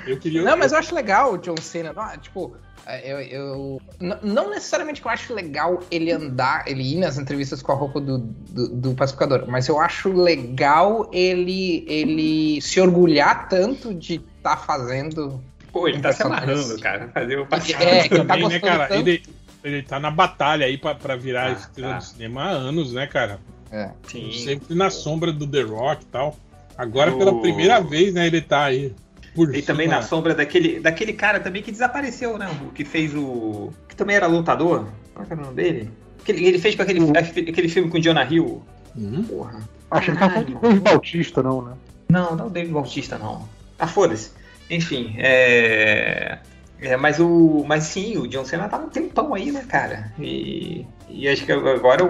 [0.06, 0.44] Eu queria...
[0.44, 1.94] Não, mas eu acho legal o John Cena.
[1.98, 3.82] Ah, tipo, é, eu, eu,
[4.22, 8.00] não necessariamente que eu acho legal ele andar, ele ir nas entrevistas com a roupa
[8.00, 14.56] do, do, do, pacificador, mas eu acho legal ele, ele se orgulhar tanto de estar
[14.56, 15.40] tá fazendo.
[15.72, 17.94] Pô, ele tá se amarrando, cara, fazer o pacificador.
[17.94, 18.96] É, que tá né, cara?
[18.96, 19.24] Ele,
[19.64, 21.98] ele tá na batalha aí pra, pra virar ah, estrela tá.
[21.98, 23.40] do cinema há anos, né, cara?
[23.72, 23.90] É.
[24.08, 24.32] Sim.
[24.32, 26.38] Sempre na sombra do The Rock e tal.
[26.78, 28.94] Agora, pela primeira vez, né, ele tá aí.
[29.36, 32.50] Por e também na sombra daquele, daquele cara também que desapareceu, né?
[32.64, 33.72] O que fez o.
[33.88, 34.88] Que também era lutador.
[35.14, 35.92] Qual era o nome dele?
[36.28, 37.12] Ele, ele fez com aquele, uhum.
[37.12, 38.64] aquele filme com o Jonah Hill.
[38.96, 39.24] Uhum.
[39.24, 39.60] Porra.
[39.92, 41.74] Acho que tá falando do Dave Bautista, não, né?
[42.10, 43.48] Não, não o Dave Bautista, não.
[43.78, 44.32] Ah, foda-se.
[44.70, 46.40] Enfim, é.
[46.82, 47.64] É, mas o.
[47.68, 50.12] Mas sim, o John Cena tá um tempão aí, né, cara?
[50.20, 50.86] E.
[51.10, 52.06] E acho que agora,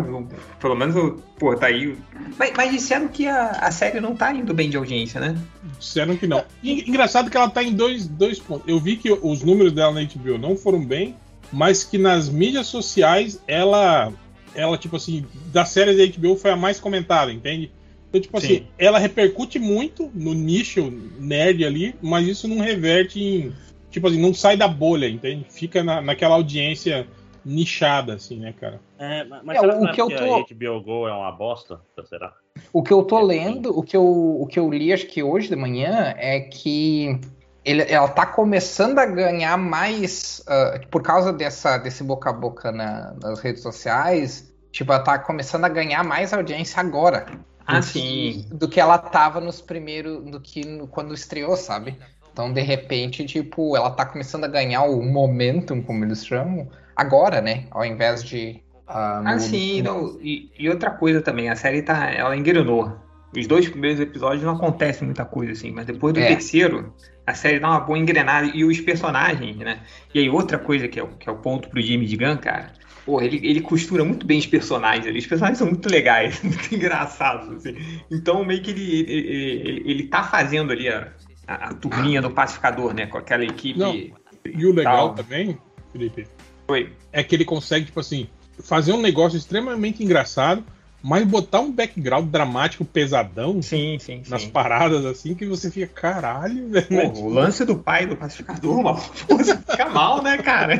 [0.59, 1.97] pelo menos, pô, tá aí.
[2.37, 5.37] Mas, mas, disseram que a, a série não tá indo bem de audiência, né?
[5.79, 6.43] Disseram que não.
[6.61, 8.67] E, engraçado que ela tá em dois, dois pontos.
[8.67, 11.15] Eu vi que os números dela na HBO não foram bem,
[11.51, 14.11] mas que nas mídias sociais ela.
[14.53, 17.71] Ela, tipo assim, da série da HBO foi a mais comentada, entende?
[18.09, 18.53] Então, tipo assim, Sim.
[18.55, 23.53] assim, ela repercute muito no nicho nerd ali, mas isso não reverte em.
[23.89, 25.45] Tipo assim, não sai da bolha, entende?
[25.49, 27.07] Fica na, naquela audiência
[27.43, 28.79] nichada, assim, né, cara?
[28.97, 30.35] É, mas é, o que, eu tô...
[30.35, 31.79] a HBO Go é uma bosta?
[32.05, 32.33] Será?
[32.71, 35.49] O que eu tô lendo, o que eu, o que eu li acho que hoje
[35.49, 37.19] de manhã é que
[37.63, 42.71] ele, ela tá começando a ganhar mais uh, por causa dessa, desse boca a boca
[42.71, 44.53] na, nas redes sociais.
[44.71, 47.25] Tipo, ela tá começando a ganhar mais audiência agora.
[47.65, 47.85] Ah, do.
[47.85, 50.23] Que, do que ela tava nos primeiros.
[50.25, 51.97] do que no, quando estreou, sabe?
[52.39, 57.41] Então, de repente, tipo, ela tá começando a ganhar o momentum, como eles chamam, agora,
[57.41, 57.65] né?
[57.69, 59.29] Ao invés de Ah, no...
[59.31, 62.97] ah sim, não, e, e, outra coisa também, a série tá, ela engrenou.
[63.35, 66.27] Os dois primeiros episódios não acontece muita coisa assim, mas depois do é.
[66.27, 66.93] terceiro,
[67.27, 69.81] a série dá uma boa engrenada e os personagens, né?
[70.13, 72.71] E aí outra coisa que é, que é o ponto pro James Gunn, cara,
[73.05, 75.19] porra, ele, ele costura muito bem os personagens ali.
[75.19, 77.75] Os personagens são muito legais, muito engraçados, assim.
[78.09, 81.11] Então, meio que ele, ele, ele, ele tá fazendo ali a,
[81.49, 83.07] a, a turminha do pacificador, né?
[83.07, 83.79] Com aquela equipe.
[83.79, 83.95] Não.
[83.95, 85.15] E o legal tal.
[85.15, 85.57] também,
[85.91, 86.27] Felipe,
[86.67, 86.93] Oi.
[87.11, 90.63] é que ele consegue, tipo assim, fazer um negócio extremamente engraçado,
[91.01, 94.49] mas botar um background dramático pesadão sim, sim, nas sim.
[94.49, 96.87] paradas assim que você fica, caralho, velho.
[96.87, 97.11] Pô, né?
[97.15, 100.79] O lance do pai do pacificador, mano, você fica mal, né, cara?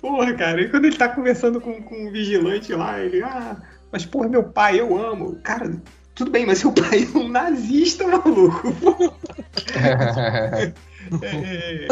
[0.00, 3.56] Porra, cara, e quando ele tá conversando com, com o vigilante lá, ele, ah,
[3.90, 5.36] mas porra, meu pai, eu amo.
[5.42, 5.80] Cara,
[6.22, 8.72] tudo bem, mas seu pai é um nazista, maluco.
[9.74, 10.72] é,
[11.20, 11.86] é,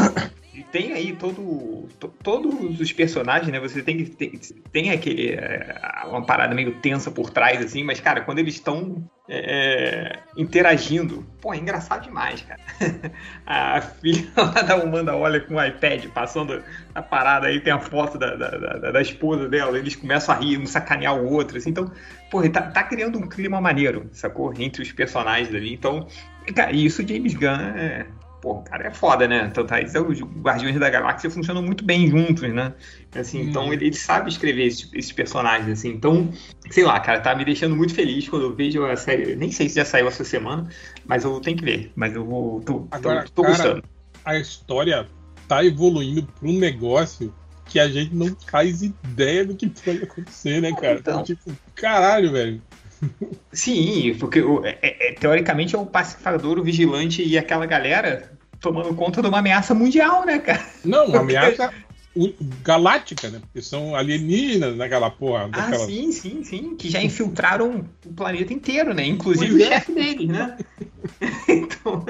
[0.64, 3.60] tem aí todo, to, todos os personagens, né?
[3.60, 4.40] Você tem que tem,
[4.72, 9.08] tem aquele é, uma parada meio tensa por trás assim, mas cara, quando eles estão
[9.28, 12.60] é, interagindo, pô, é engraçado demais, cara.
[13.46, 16.62] a filha lá da Amanda olha com o iPad passando
[16.94, 20.38] a parada aí, tem a foto da, da, da, da esposa dela, eles começam a
[20.38, 21.90] rir, um sacanear o outro, assim, então,
[22.30, 24.52] pô, tá, tá criando um clima maneiro, sacou?
[24.58, 26.06] Entre os personagens ali, então,
[26.54, 28.06] cara, isso James Gunn é
[28.40, 29.50] pô, o cara é foda, né?
[29.52, 32.74] Tanto aí os Guardiões da Galáxia funcionam muito bem juntos, né?
[33.14, 33.48] Assim, hum.
[33.48, 35.90] Então ele, ele, sabe escrever esses, esses, personagens, assim.
[35.90, 36.30] Então,
[36.70, 39.36] sei lá, cara, tá me deixando muito feliz quando eu vejo a série.
[39.36, 40.68] Nem sei se já saiu essa semana,
[41.04, 41.92] mas eu tenho que ver.
[41.94, 42.60] Mas eu vou.
[42.62, 43.84] Tô, Agora, tô, tô cara, gostando.
[44.24, 45.06] A história
[45.46, 47.34] tá evoluindo pra um negócio
[47.66, 50.98] que a gente não faz ideia do que pode acontecer, né, cara?
[50.98, 52.60] Então, tipo, caralho, velho.
[53.52, 59.22] Sim, porque é, é, teoricamente é o pacificador, o vigilante e aquela galera tomando conta
[59.22, 60.64] de uma ameaça mundial, né, cara?
[60.84, 61.72] Não, uma ameaça
[62.62, 63.40] galáctica, né?
[63.40, 65.48] Porque são alienígenas naquela porra.
[65.52, 66.76] Ah, sim, sim, sim.
[66.76, 69.06] Que já infiltraram o planeta inteiro, né?
[69.06, 69.68] Inclusive pois o é.
[69.68, 70.58] chefe deles, né?
[71.48, 72.04] então,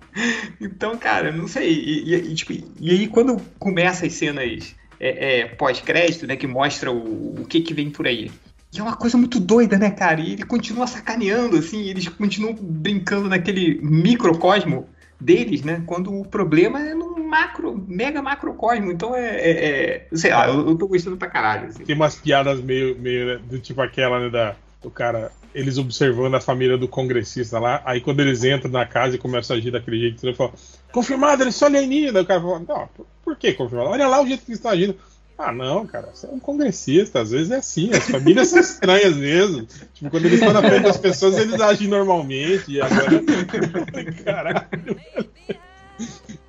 [0.60, 1.72] então, cara, não sei.
[1.72, 6.36] E, e, tipo, e, aí, quando começa as cenas é, é, pós-crédito, né?
[6.36, 8.30] Que mostra o, o que, que vem por aí.
[8.72, 10.20] E é uma coisa muito doida, né, cara?
[10.20, 14.88] E ele continua sacaneando, assim, eles continuam brincando naquele microcosmo
[15.20, 15.82] deles, né?
[15.86, 18.90] Quando o problema é no macro, mega macrocosmo.
[18.90, 19.36] Então é.
[19.36, 21.68] é, é sei lá, eu, eu tô gostando pra caralho.
[21.68, 21.84] Assim.
[21.84, 25.30] Tem umas piadas meio, meio né, do tipo aquela, né, da, do cara.
[25.52, 29.56] Eles observando a família do congressista lá, aí quando eles entram na casa e começam
[29.56, 30.52] a agir daquele jeito, ele fala,
[30.92, 32.22] confirmado, eles são alienígenas.
[32.22, 33.90] O cara fala, não, por, por que confirmado?
[33.90, 34.94] Olha lá o jeito que eles estão agindo.
[35.42, 39.16] Ah, não, cara, você é um congressista, às vezes é assim, as famílias são estranhas
[39.16, 39.66] mesmo.
[39.94, 43.22] Tipo, quando eles estão na frente das pessoas, eles agem normalmente, e agora.
[44.22, 44.66] Caralho.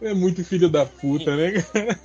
[0.01, 1.99] É muito filho da puta, né, cara?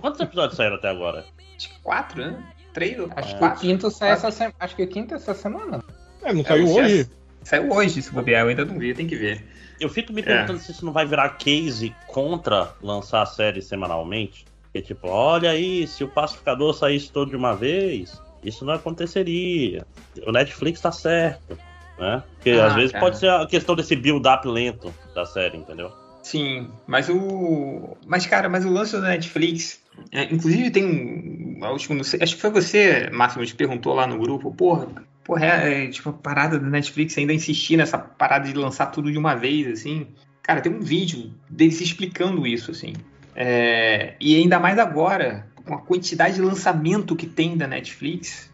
[0.00, 1.24] Quantos episódios saíram até agora?
[1.56, 2.36] Acho que quatro, né?
[2.72, 3.60] Três ou Acho quatro.
[3.60, 4.54] que o quinto sai essa semana.
[4.58, 5.84] Acho que o quinto é essa semana.
[6.22, 7.10] É, não saiu é, hoje?
[7.44, 9.44] Saiu hoje, se bobear, eu ainda não vi, tem que ver.
[9.78, 10.62] Eu fico me perguntando é.
[10.62, 14.44] se isso não vai virar case contra lançar a série semanalmente.
[14.82, 19.86] Que tipo, olha aí, se o pacificador saísse todo de uma vez, isso não aconteceria.
[20.26, 21.58] O Netflix tá certo,
[21.98, 22.22] né?
[22.34, 23.04] Porque ah, às vezes cara.
[23.04, 25.90] pode ser a questão desse build-up lento da série, entendeu?
[26.22, 27.96] Sim, mas o.
[28.06, 29.80] Mas, cara, mas o lance do Netflix.
[30.12, 31.64] É, inclusive tem um.
[31.70, 34.88] Último, acho que foi você, Máximo, que perguntou lá no grupo, porra,
[35.24, 39.10] porra, é, é, tipo, a parada do Netflix ainda insistir nessa parada de lançar tudo
[39.10, 40.08] de uma vez, assim.
[40.42, 42.92] Cara, tem um vídeo deles explicando isso, assim.
[43.38, 48.50] É, e ainda mais agora, com a quantidade de lançamento que tem da Netflix.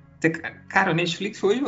[0.69, 1.63] Cara, o Netflix hoje,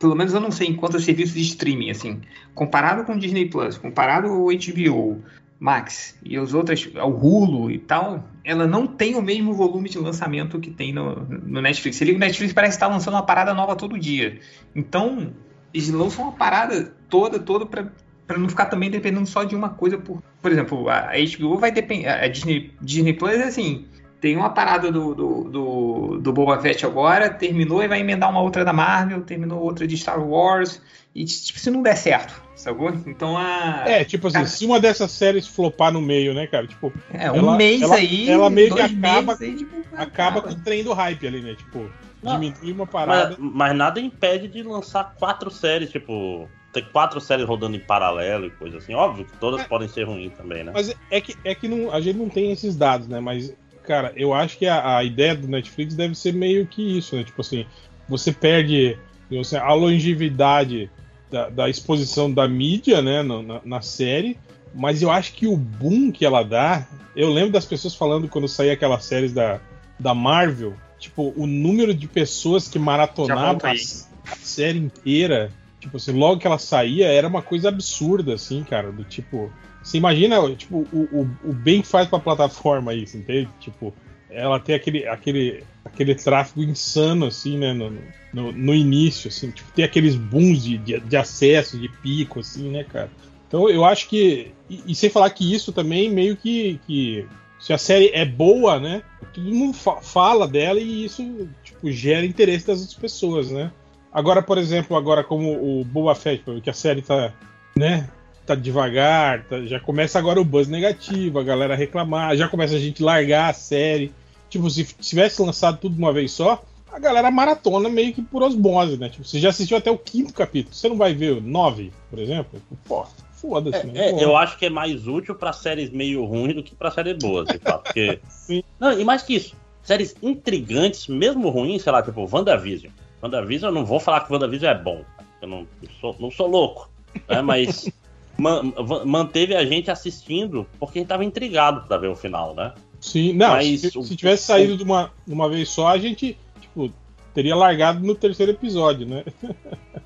[0.00, 2.20] pelo menos eu não sei em quantos serviços de streaming, assim,
[2.52, 5.22] comparado com o Disney Plus, comparado ao HBO
[5.60, 9.98] Max e os outros, ao Hulu e tal, ela não tem o mesmo volume de
[9.98, 11.98] lançamento que tem no, no Netflix.
[11.98, 14.40] Você liga o Netflix parece estar lançando uma parada nova todo dia.
[14.74, 15.32] Então,
[15.72, 17.92] eles lançam uma parada toda, toda para
[18.30, 21.72] para não ficar também dependendo só de uma coisa por por exemplo a HBO vai
[21.72, 23.86] depender a Disney Disney Plus é assim
[24.20, 28.40] tem uma parada do, do, do, do, Boba Fett agora terminou e vai emendar uma
[28.40, 30.80] outra da Marvel terminou outra de Star Wars
[31.12, 32.92] e tipo se não der certo sacou?
[33.04, 36.68] então a é tipo assim se uma dessas séries flopar no meio né cara?
[36.68, 40.42] Tipo é um ela, mês ela, aí ela meio que acaba aí, tipo, acaba, acaba.
[40.42, 41.56] com o trem do hype ali né?
[41.56, 41.90] Tipo
[42.22, 43.34] diminui uma parada.
[43.36, 48.46] mas, mas nada impede de lançar quatro séries tipo ter quatro séries rodando em paralelo
[48.46, 48.94] e coisa assim.
[48.94, 50.72] Óbvio que todas é, podem ser ruins também, né?
[50.72, 53.20] Mas é que, é que não, a gente não tem esses dados, né?
[53.20, 57.16] Mas, cara, eu acho que a, a ideia do Netflix deve ser meio que isso,
[57.16, 57.24] né?
[57.24, 57.66] Tipo assim,
[58.08, 58.96] você perde
[59.30, 60.90] você, a longevidade
[61.30, 64.36] da, da, exposição da mídia, né, na, na, série,
[64.74, 66.86] mas eu acho que o boom que ela dá.
[67.14, 69.60] Eu lembro das pessoas falando quando saía aquelas séries da,
[69.98, 76.12] da Marvel, tipo, o número de pessoas que maratonavam a, a série inteira, tipo assim,
[76.12, 79.50] logo que ela saía, era uma coisa absurda, assim, cara, do tipo.
[79.82, 83.48] Você imagina, tipo, o, o, o bem que faz pra plataforma isso, entende?
[83.58, 83.94] Tipo,
[84.28, 87.90] ela tem aquele, aquele, aquele tráfego insano, assim, né, no,
[88.32, 92.70] no, no início, assim, tipo, tem aqueles booms de, de, de, acesso, de pico, assim,
[92.70, 93.10] né, cara?
[93.48, 97.26] Então eu acho que, e, e, sem falar que isso também meio que, que,
[97.58, 102.24] se a série é boa, né, todo mundo fa fala dela e isso, tipo, gera
[102.24, 103.72] interesse das outras pessoas, né?
[104.12, 107.32] Agora, por exemplo, agora como o Boba Fett, que a série tá,
[107.76, 108.08] né,
[108.44, 112.78] tá devagar, tá, já começa agora o buzz negativo, a galera reclamar, já começa a
[112.78, 114.12] gente largar a série.
[114.48, 116.60] Tipo, se tivesse lançado tudo de uma vez só,
[116.92, 119.08] a galera maratona meio que por osmose, né?
[119.08, 122.18] Tipo, você já assistiu até o quinto capítulo, você não vai ver o nove, por
[122.18, 122.60] exemplo?
[122.84, 124.10] Pô, foda-se, é, né?
[124.10, 127.16] É, eu acho que é mais útil para séries meio ruins do que para séries
[127.16, 127.84] boas, de fato.
[127.84, 128.18] Porque...
[128.28, 128.64] Sim.
[128.80, 132.90] Não, e mais que isso, séries intrigantes, mesmo ruins, sei lá, tipo WandaVision.
[133.22, 135.04] WandaVision, eu não vou falar que WandaVision é bom.
[135.40, 136.90] Eu não, eu sou, não sou louco,
[137.28, 137.40] né?
[137.42, 137.90] Mas
[138.38, 138.72] man,
[139.04, 142.72] manteve a gente assistindo porque a gente tava intrigado para ver o final, né?
[143.00, 146.36] Sim, não, Mas, se, se, tivesse saído de uma, de uma vez só, a gente,
[146.60, 146.92] tipo,
[147.32, 149.24] teria largado no terceiro episódio, né?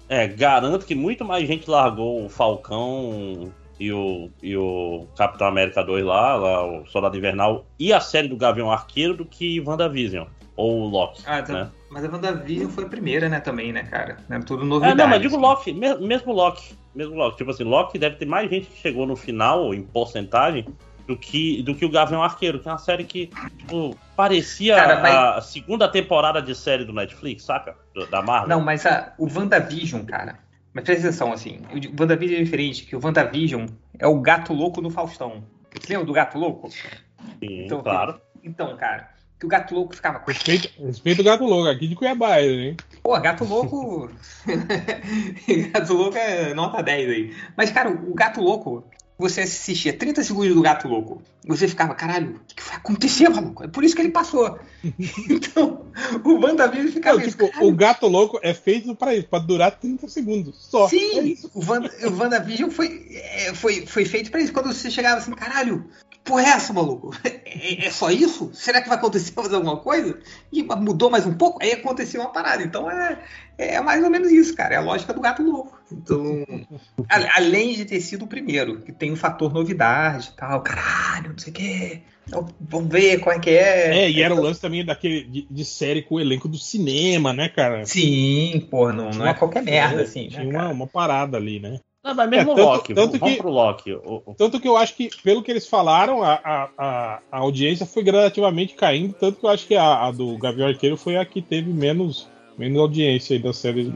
[0.09, 5.83] é, garanto que muito mais gente largou o Falcão e o, e o Capitão América
[5.83, 10.27] 2 lá, lá, o Soldado Invernal, e a série do Gavião Arqueiro do que WandaVision.
[10.57, 11.23] Ou Loki.
[11.27, 11.71] Ah, então, né?
[11.91, 14.17] Mas a WandaVision foi a primeira, né, também, né, cara?
[14.31, 15.01] Era tudo novidade.
[15.01, 15.45] É, não, mas digo assim.
[15.45, 16.75] Loki, mesmo Loki.
[16.95, 17.37] Mesmo Loki.
[17.39, 20.67] Tipo assim, Loki deve ter mais gente que chegou no final, em porcentagem,
[21.07, 25.01] do que, do que o Gavião Arqueiro, que é uma série que, tipo, parecia Cara,
[25.01, 25.15] mas...
[25.15, 27.77] a segunda temporada de série do Netflix, saca?
[28.11, 28.49] Da Marvel.
[28.49, 30.39] Não, mas a, o WandaVision, cara.
[30.73, 33.67] Mas presta atenção, assim, o WandaVision é diferente, que o WandaVision
[33.99, 35.45] é o gato louco do Faustão.
[35.73, 36.71] Você lembra do gato louco?
[36.71, 38.21] Sim, então, claro.
[38.43, 40.23] Então, cara, que o gato louco ficava.
[40.27, 42.77] Respeito, respeito o gato louco, aqui de Cuiabá, hein?
[43.03, 44.11] Pô, gato louco.
[45.73, 47.37] gato louco é nota 10 aí.
[47.57, 48.85] Mas, cara, o gato louco,
[49.17, 53.63] você assistia 30 segundos do Gato Louco, você ficava, caralho, o que vai acontecer, maluco?
[53.63, 54.59] É por isso que ele passou.
[55.31, 55.87] então,
[56.25, 60.09] o WandaVision ficava Não, tipo, O Gato Louco é feito para isso, para durar 30
[60.09, 60.89] segundos só.
[60.89, 64.53] Sim, é o, Wanda, o WandaVision foi, é, foi, foi feito para isso.
[64.53, 65.89] Quando você chegava assim, caralho,
[66.25, 67.15] porra é essa, maluco?
[67.23, 68.51] É, é, só isso?
[68.53, 70.19] Será que vai acontecer mais alguma coisa?
[70.51, 71.63] E mudou mais um pouco?
[71.63, 72.63] Aí aconteceu uma parada.
[72.63, 73.19] Então é,
[73.57, 74.75] é mais ou menos isso, cara.
[74.75, 75.79] É a lógica do gato louco.
[75.93, 76.45] Então,
[77.09, 81.31] a, além de ter sido o primeiro, que tem um fator novidade e tal, caralho,
[81.31, 82.01] não sei o quê.
[82.27, 84.05] Então, vamos ver qual é que é.
[84.05, 87.35] É, e era o lance também daquele de, de, série com o elenco do cinema,
[87.35, 87.85] né, cara?
[87.85, 90.29] Sim, porra, não, não é qualquer merda, assim.
[90.29, 91.79] Tinha né, uma, uma parada ali, né?
[92.05, 93.93] Não, mas mesmo é, tanto, Loki, tanto vamos que, pro Loki.
[93.95, 94.35] O, o...
[94.35, 98.75] Tanto que eu acho que, pelo que eles falaram, a, a, a, audiência foi gradativamente
[98.75, 101.73] caindo, tanto que eu acho que a, a do Gavião Arqueiro foi a que teve
[101.73, 103.91] menos, menos audiência aí das séries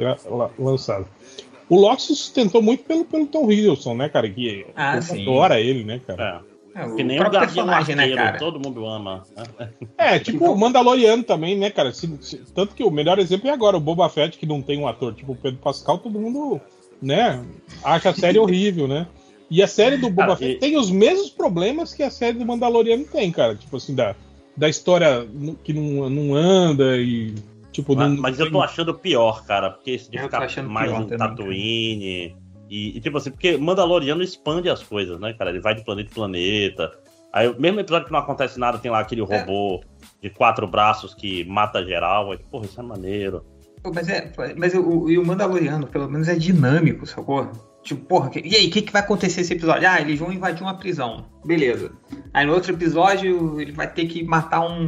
[0.59, 1.07] lançadas.
[1.69, 4.31] O Loki se sustentou muito pelo, pelo Tom Hiddleston, né, cara?
[4.31, 6.43] Que ah, adora ele, né, cara?
[6.45, 6.59] É.
[6.75, 9.25] É, que nem o Gavião Arqueiro, né, todo mundo ama.
[9.97, 11.93] É, tipo o Mandaloriano também, né, cara?
[11.93, 14.79] Se, se, tanto que o melhor exemplo é agora, o Boba Fett, que não tem
[14.79, 16.61] um ator tipo o Pedro Pascal, todo mundo
[17.01, 17.45] né,
[17.83, 19.07] acha a série horrível, né?
[19.51, 20.59] E a série do Boba Fett e...
[20.59, 23.55] tem os mesmos problemas que a série do Mandaloriano tem, cara.
[23.55, 24.15] Tipo assim, da,
[24.57, 25.27] da história
[25.65, 27.35] que não, não anda e.
[27.73, 31.07] Tipo, mas, não, mas eu tô achando pior, cara, porque esse de ficar mais um
[31.07, 32.37] Tatooine.
[32.69, 35.51] E, e, tipo assim, porque Mandaloriano expande as coisas, né, cara?
[35.51, 36.93] Ele vai de planeta em planeta.
[37.33, 39.25] Aí, mesmo episódio que não acontece nada, tem lá aquele é.
[39.25, 39.83] robô
[40.21, 42.33] de quatro braços que mata geral.
[42.33, 43.45] Aí, porra, isso é maneiro.
[43.95, 47.51] Mas, é, mas o, o Mandaloriano, pelo menos, é dinâmico, sacou?
[47.83, 49.89] Tipo, porra, e aí, o que, que vai acontecer nesse episódio?
[49.89, 51.27] Ah, eles vão invadir uma prisão.
[51.45, 51.93] Beleza.
[52.35, 54.83] Aí no outro episódio, ele vai ter que matar um,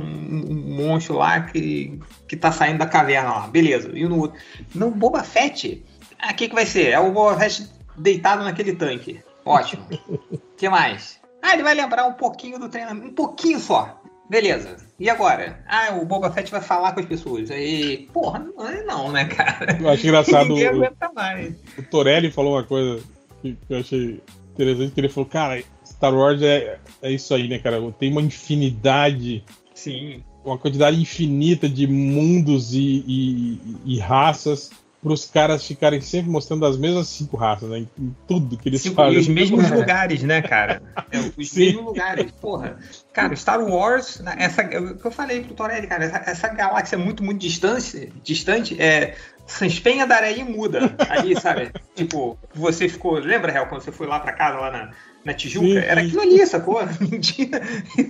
[0.51, 1.99] um monstro lá que,
[2.29, 3.47] que tá saindo da caverna lá.
[3.47, 3.91] Beleza.
[3.95, 4.39] E no outro.
[4.75, 5.83] No Boba Fett,
[6.19, 6.89] ah, o que, que vai ser?
[6.89, 9.23] É o Boba Fett deitado naquele tanque.
[9.45, 9.87] Ótimo.
[10.09, 11.21] O que mais?
[11.41, 13.07] Ah, ele vai lembrar um pouquinho do treinamento.
[13.07, 13.99] Um pouquinho só.
[14.29, 14.77] Beleza.
[15.01, 15.59] E agora?
[15.67, 17.51] Ah, o Boba Fett vai falar com as pessoas.
[17.51, 19.79] Aí, porra, não é não, né, cara?
[19.81, 20.51] Eu acho engraçado.
[20.51, 21.55] Ninguém aguenta mais.
[21.79, 23.03] O Torelli falou uma coisa
[23.41, 24.23] que eu achei
[24.53, 27.81] interessante, que ele falou, cara, Star Wars é, é isso aí, né, cara?
[27.93, 29.43] Tem uma infinidade.
[29.75, 30.23] Sim.
[30.45, 34.71] Uma quantidade infinita de mundos e, e, e raças
[35.03, 37.87] para os caras ficarem sempre mostrando as mesmas cinco raças, né?
[37.99, 39.15] Em tudo que eles cinco, fazem.
[39.15, 40.83] E os mesmos lugares, né, cara?
[41.11, 41.61] É, os Sim.
[41.61, 42.31] mesmos lugares.
[42.33, 42.79] Porra.
[43.13, 46.97] Cara, Star Wars, né, essa, o que eu falei pro Torelli, cara, essa, essa, galáxia
[46.97, 49.17] é muito, muito distante, distante, é.
[49.47, 50.95] Sanspenha da areia muda.
[51.09, 51.73] Ali, sabe?
[51.97, 53.15] tipo, você ficou.
[53.15, 54.91] Lembra, Real, quando você foi lá pra casa, lá na,
[55.25, 56.81] na Tijuca, era aquilo ali, sacou?
[57.01, 57.61] Não tinha.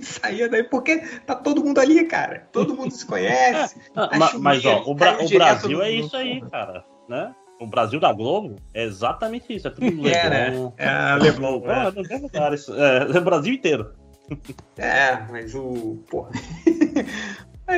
[0.01, 2.47] saía daí, porque tá todo mundo ali, cara.
[2.51, 3.75] Todo mundo se conhece.
[3.95, 6.85] Ah, mas, mas, ó, o, Bra o Brasil é isso aí, cara.
[7.09, 7.33] Né?
[7.59, 9.67] O Brasil da Globo é exatamente isso.
[9.67, 10.73] É tudo Leblon.
[10.77, 11.11] É, né?
[11.11, 11.61] É, Leblon.
[11.65, 12.17] É, é.
[12.17, 12.53] lugar.
[12.53, 13.93] Isso, é, é o Brasil inteiro.
[14.77, 16.01] É, mas o.
[16.09, 16.31] Porra.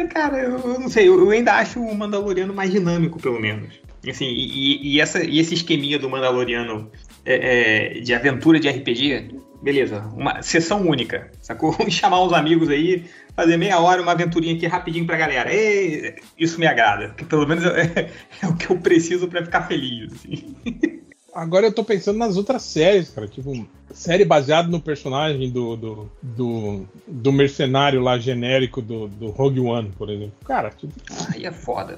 [0.10, 3.74] Cara, eu não sei, eu ainda acho o Mandaloriano mais dinâmico, pelo menos.
[4.10, 6.92] Assim, e, e, essa, e esse esqueminha do Mandaloriano
[7.26, 11.72] é, é, de aventura de RPG, beleza, uma sessão única, sacou?
[11.78, 13.06] Vamos chamar os amigos aí,
[13.36, 15.54] fazer meia hora, uma aventurinha aqui rapidinho pra galera.
[15.54, 18.10] E, isso me agrada, que pelo menos é,
[18.44, 20.14] é, o que eu preciso para ficar feliz.
[20.14, 20.56] Assim.
[21.34, 23.28] Agora eu tô pensando nas outras séries, cara.
[23.28, 29.60] Tipo, série baseada no personagem do, do, do, do, mercenário lá genérico do, do Rogue
[29.60, 30.34] One, por exemplo.
[30.46, 30.94] Cara, tipo.
[31.34, 31.98] Aí é foda.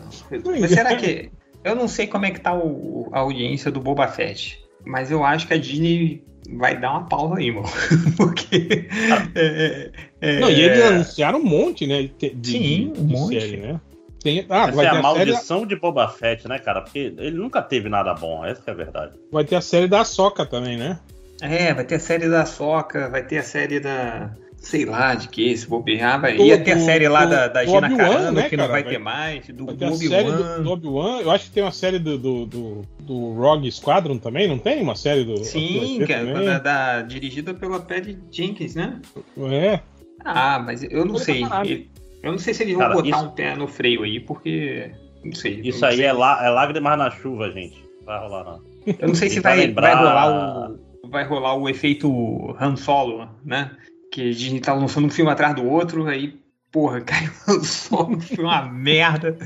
[0.60, 1.30] Mas será que.
[1.66, 4.64] Eu não sei como é que tá o, a audiência do Boba Fett.
[4.86, 6.24] Mas eu acho que a Disney
[6.58, 7.68] vai dar uma pausa aí, mano.
[8.18, 8.88] Porque.
[9.36, 12.10] É, é, não, e eles anunciaram um monte, né?
[12.20, 13.40] De, Sim, um monte.
[13.40, 13.82] Série, né?
[14.22, 15.70] Tem, ah, essa é a, a maldição série...
[15.70, 16.82] de Boba Fett, né, cara?
[16.82, 19.14] Porque ele nunca teve nada bom, essa é a verdade.
[19.32, 21.00] Vai ter a série da Soca também, né?
[21.42, 24.32] É, vai ter a série da Soca, vai ter a série da.
[24.66, 26.36] Sei lá de que, se bobear, vai.
[26.38, 28.64] Ia ter a série lá do, da, da Gina Carano, né, que cara?
[28.64, 29.48] não vai, vai, ter mais.
[29.48, 31.22] Do, vai ter a série do, do Obi-Wan.
[31.22, 34.82] Eu acho que tem uma série do, do, do, do Rogue Squadron também, não tem?
[34.82, 35.38] Uma série do.
[35.44, 39.00] Sim, que é da, da, dirigida pela Patty Jenkins, né?
[39.38, 39.82] É.
[40.26, 41.44] Ah, mas eu não sei.
[42.24, 43.26] Eu não sei se eles vão Cara, botar isso...
[43.26, 44.92] um pé no freio aí, porque.
[45.24, 45.62] Não sei.
[45.64, 46.06] Isso não aí sei.
[46.06, 47.86] É, lá, é lágrimas na chuva, gente.
[48.04, 48.62] Vai rolar, não.
[49.00, 49.94] Eu não sei se vai, lembrar...
[49.94, 53.70] vai, rolar o, vai rolar o efeito Han Solo, né?
[54.16, 56.40] Que a gente tá lançando um filme atrás do outro, aí,
[56.72, 59.38] porra, caiu Han Solo, foi uma merda.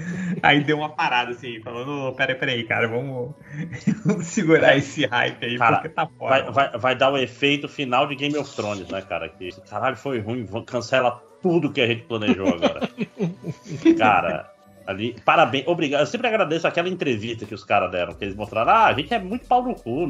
[0.44, 3.34] Aí deu uma parada, assim, falando, peraí, peraí, cara, vamos,
[4.06, 6.30] vamos segurar esse hype aí, cara, porque tá foda.
[6.30, 9.28] Vai, vai, vai, dar o efeito final de Game of Thrones, né, cara?
[9.28, 12.88] Que caralho foi ruim, cancela tudo que a gente planejou agora.
[13.98, 14.54] cara,
[14.90, 16.02] ali, parabéns, obrigado.
[16.02, 19.14] Eu sempre agradeço aquela entrevista que os caras deram, que eles mostraram, ah, a gente
[19.14, 20.08] é muito pau no cu.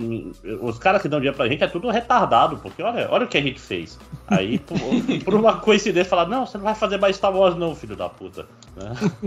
[0.62, 3.38] Os caras que dão dinheiro pra gente é tudo retardado, porque olha, olha o que
[3.38, 4.00] a gente fez.
[4.28, 4.78] Aí, por,
[5.26, 8.08] por uma coincidência, falar, não, você não vai fazer mais Star Wars, não, filho da
[8.08, 8.46] puta.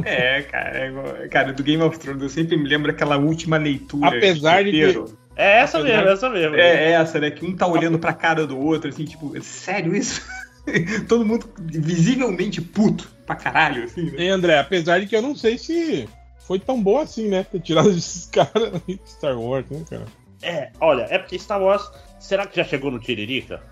[0.04, 4.08] É, cara, é, cara, do Game of Thrones, eu sempre me lembro aquela última leitura.
[4.08, 5.22] Apesar de que.
[5.34, 6.56] É essa Apesar mesmo, é essa mesmo.
[6.56, 7.30] É, é essa, né?
[7.30, 10.22] Que um tá olhando pra cara do outro, assim, tipo, sério isso?
[11.08, 14.24] Todo mundo visivelmente puto pra caralho, assim, né?
[14.24, 16.08] E André, apesar de que eu não sei se
[16.38, 17.44] foi tão bom assim, né?
[17.44, 20.06] Ter tirado esses caras de Star Wars, né, cara?
[20.42, 23.62] É, olha, é porque Star Wars, será que já chegou no Tiririca?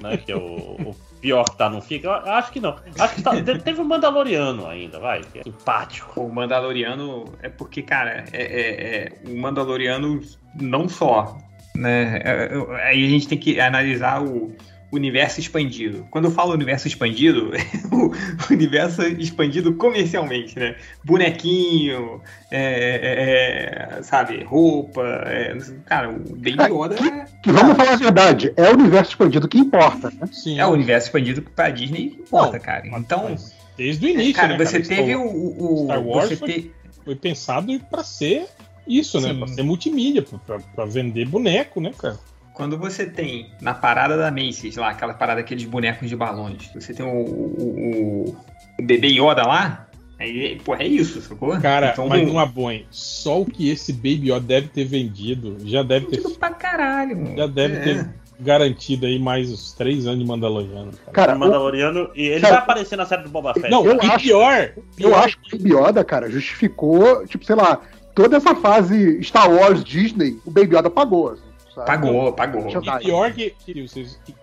[0.00, 2.08] né, que é o, o, pior que tá, não fica?
[2.08, 2.76] Eu acho que não.
[2.98, 6.20] Acho que tá, teve o um Mandaloriano ainda, vai, que é simpático.
[6.20, 10.20] O Mandaloriano é porque, cara, é, é, é o Mandaloriano
[10.54, 11.38] não só,
[11.74, 12.20] né?
[12.24, 12.50] É,
[12.88, 14.54] aí a gente tem que analisar o
[14.90, 16.06] universo expandido.
[16.10, 17.52] Quando eu falo universo expandido,
[17.92, 20.76] o universo expandido comercialmente, né?
[21.04, 22.20] Bonequinho,
[22.50, 25.02] é, é, é sabe, roupa.
[25.26, 27.26] É, cara, o Baby Yoda é.
[27.46, 30.28] Vamos falar a verdade, é o universo expandido que importa, né?
[30.32, 30.58] Sim.
[30.58, 32.86] É o universo expandido que pra Disney importa, Não, cara.
[32.86, 33.36] Então.
[33.76, 34.96] Desde o início, cara, né, você cara?
[34.96, 35.84] teve o, o.
[35.84, 36.72] Star Wars foi, te...
[37.04, 38.48] foi pensado para ser
[38.88, 39.32] isso, né?
[39.34, 42.18] Pra ser multimídia, pra, pra vender boneco, né, cara?
[42.58, 46.92] Quando você tem na parada da Macy's, lá, aquela parada aqueles bonecos de balões, você
[46.92, 48.36] tem o, o,
[48.80, 49.86] o bebê Yoda lá,
[50.18, 51.56] aí, pô, é isso, sacou?
[51.60, 55.84] Cara, então, mas uma boa, só o que esse Baby Yoda deve ter vendido, já
[55.84, 56.36] deve vendido ter.
[56.36, 57.36] pra caralho, mano.
[57.36, 57.80] Já deve é.
[57.80, 60.90] ter garantido aí mais uns três anos de Mandaloriano.
[60.90, 63.70] Cara, cara Mandaloriano, e ele cara, vai aparecer na série do Boba Fett.
[63.70, 65.10] Não, eu acho, pior, pior.
[65.10, 67.80] Eu acho que o Baby Yoda, cara, justificou, tipo, sei lá,
[68.16, 71.38] toda essa fase Star Wars Disney, o Baby Yoda pagou.
[71.78, 71.86] Sabe?
[71.86, 72.68] Pagou, pagou.
[72.68, 73.54] E pior que,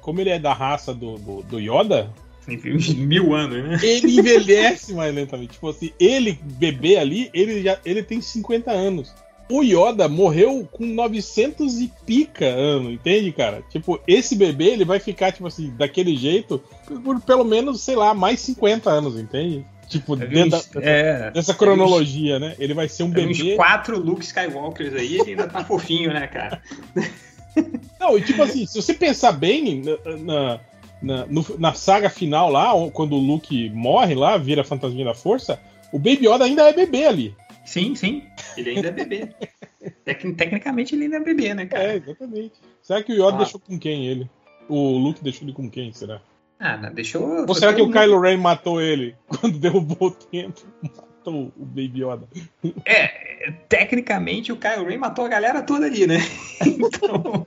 [0.01, 2.09] como ele é da raça do, do, do Yoda,
[2.47, 3.79] mil anos, né?
[3.83, 5.53] Ele envelhece mais lentamente.
[5.53, 9.13] Tipo assim, ele, bebê ali, ele já ele tem 50 anos.
[9.49, 13.61] O Yoda morreu com 900 e pica anos, entende, cara?
[13.69, 16.59] Tipo, esse bebê, ele vai ficar, tipo assim, daquele jeito
[17.03, 19.63] por pelo menos, sei lá, mais 50 anos, entende?
[19.87, 22.55] Tipo, é dentro uns, da, é, dessa cronologia, né?
[22.57, 23.51] Ele vai ser um bebê.
[23.51, 26.61] Uns quatro Luke Skywalkers aí, ele ainda tá fofinho, né, cara?
[27.99, 29.81] Não, e tipo assim, se você pensar bem
[30.23, 30.59] na,
[31.01, 35.59] na, no, na saga final lá, quando o Luke morre lá, vira fantasminha da força,
[35.91, 37.35] o Baby Yoda ainda é bebê ali.
[37.65, 38.23] Sim, sim.
[38.57, 39.29] Ele ainda é bebê.
[40.03, 41.93] Tecnicamente ele ainda é bebê, né, cara?
[41.93, 42.53] É, exatamente.
[42.81, 43.37] Será que o Yoda ah.
[43.37, 44.29] deixou com quem ele?
[44.67, 46.21] O Luke deixou ele com quem, será?
[46.59, 47.45] Ah, não, deixou.
[47.47, 50.61] Ou será que o Kylo Ren matou ele quando derrubou o tempo?
[50.81, 52.27] Matou o Baby Yoda.
[52.85, 56.17] É, tecnicamente o Kylo Ren matou a galera toda ali, né?
[56.65, 57.45] Então.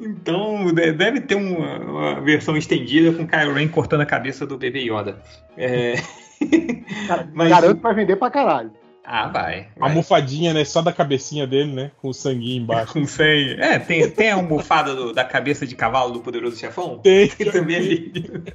[0.00, 4.58] Então, de- deve ter uma, uma versão estendida com Kylo Ren cortando a cabeça do
[4.58, 5.22] bebê Yoda.
[5.56, 5.94] É...
[7.06, 8.70] Cara, Mas- Garanto que vai vender pra caralho.
[9.10, 9.68] Ah, vai.
[9.80, 10.66] A almofadinha, né?
[10.66, 11.90] Só da cabecinha dele, né?
[11.96, 12.92] Com o sanguinho embaixo.
[12.92, 13.56] Com sangue.
[13.58, 16.98] É, tem, tem a almofada do- da cabeça de cavalo do poderoso chefão?
[16.98, 17.26] Tem.
[17.28, 18.12] Tem também ali.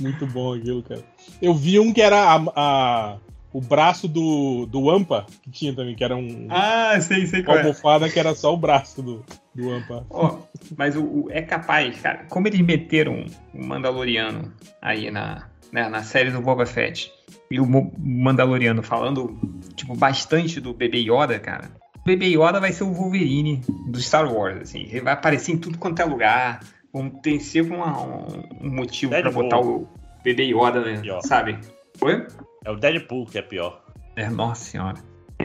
[0.00, 1.02] Muito bom aquilo, cara.
[1.40, 3.16] Eu vi um que era a, a-
[3.52, 7.44] o braço do, do Ampa, que tinha também, que era um, Ah, sei, sei uma
[7.46, 7.60] qual é.
[7.60, 10.04] almofada que era só o braço do, do Ampa.
[10.10, 10.38] Ó,
[10.76, 14.52] mas o, o- é capaz, cara, como eles meteram o Mandaloriano
[14.82, 17.10] aí na, né, na série do Boba Fett
[17.50, 17.66] e o
[17.98, 19.38] Mandaloriano falando,
[19.74, 21.70] tipo, bastante do Bebê Yoda, cara.
[21.98, 24.82] O Bebê Yoda vai ser o Wolverine do Star Wars, assim.
[24.90, 26.60] Ele vai aparecer em tudo quanto é lugar.
[26.92, 29.42] Vão ter sempre uma- um, motivo pra Deadpool.
[29.42, 29.88] botar o
[30.22, 31.00] Bebê Yoda, né?
[31.00, 31.20] Pior.
[31.22, 31.58] Sabe?
[32.00, 32.26] Oi?
[32.64, 33.82] É o Deadpool que é pior.
[34.16, 34.96] É, nossa senhora.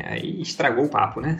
[0.05, 1.37] Aí estragou o papo, né?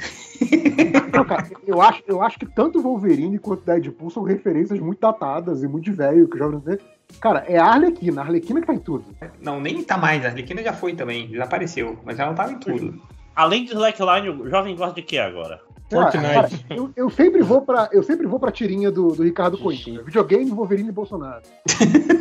[1.14, 4.80] Não, cara, eu acho, eu acho que tanto o Wolverine quanto o Deadpool são referências
[4.80, 6.82] muito datadas e muito de velho que eu já ouvi dizer.
[7.20, 9.05] Cara, é a Arlequina, a Arlequina que tá em tudo.
[9.41, 10.24] Não, nem tá mais.
[10.26, 11.99] A Arlequina já foi também, desapareceu.
[12.05, 13.01] Mas ela tava em tudo.
[13.36, 15.62] Além de Slackline, o jovem gosta de que agora?
[15.89, 16.34] Cara, Fortnite.
[16.34, 20.03] cara, eu, eu sempre vou pra, eu sempre vou pra tirinha do, do Ricardo Coimbra.
[20.03, 21.43] Videogame, Wolverine e Bolsonaro.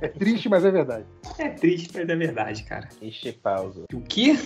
[0.00, 1.06] É triste, mas é verdade.
[1.38, 2.88] É triste, mas é verdade, cara.
[3.00, 3.86] E os outros.
[3.92, 4.38] O quê?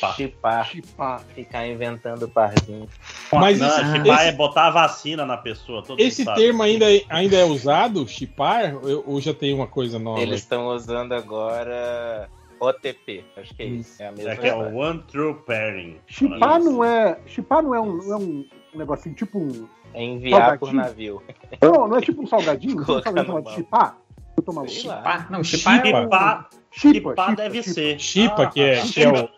[0.00, 0.12] Pá.
[0.12, 1.20] Chipar, Chipar.
[1.34, 2.88] ficar inventando parzinho.
[3.32, 5.82] Mas Não, esse, chipar esse- é botar a vacina na pessoa.
[5.84, 8.74] Todo esse termo ainda, é- ainda é usado, chipar,
[9.06, 10.20] ou já tem uma coisa nova?
[10.20, 12.28] Eles estão usando agora
[12.60, 13.24] OTP.
[13.36, 14.02] Acho que é isso.
[14.02, 15.96] É a mesma É que é o One True Pairing.
[16.08, 17.18] Chipar não é.
[17.26, 19.68] Chipar não é um, não é um negocinho tipo um.
[19.94, 20.82] É enviar por Salgadinho?
[20.82, 21.22] navio.
[21.62, 22.74] Não, não é tipo um salgadinho?
[22.74, 23.96] Não um salgadinho chamado chipar?
[24.36, 24.72] Eu tô maluco.
[24.72, 24.96] Sei lá.
[24.96, 25.32] Chipar?
[25.32, 26.08] Não, chipar é o...
[26.78, 27.74] Chipar, Chipa, chipa, deve chipa.
[27.74, 27.98] ser.
[28.00, 29.28] Chipa, Ah, que, é, que, é o,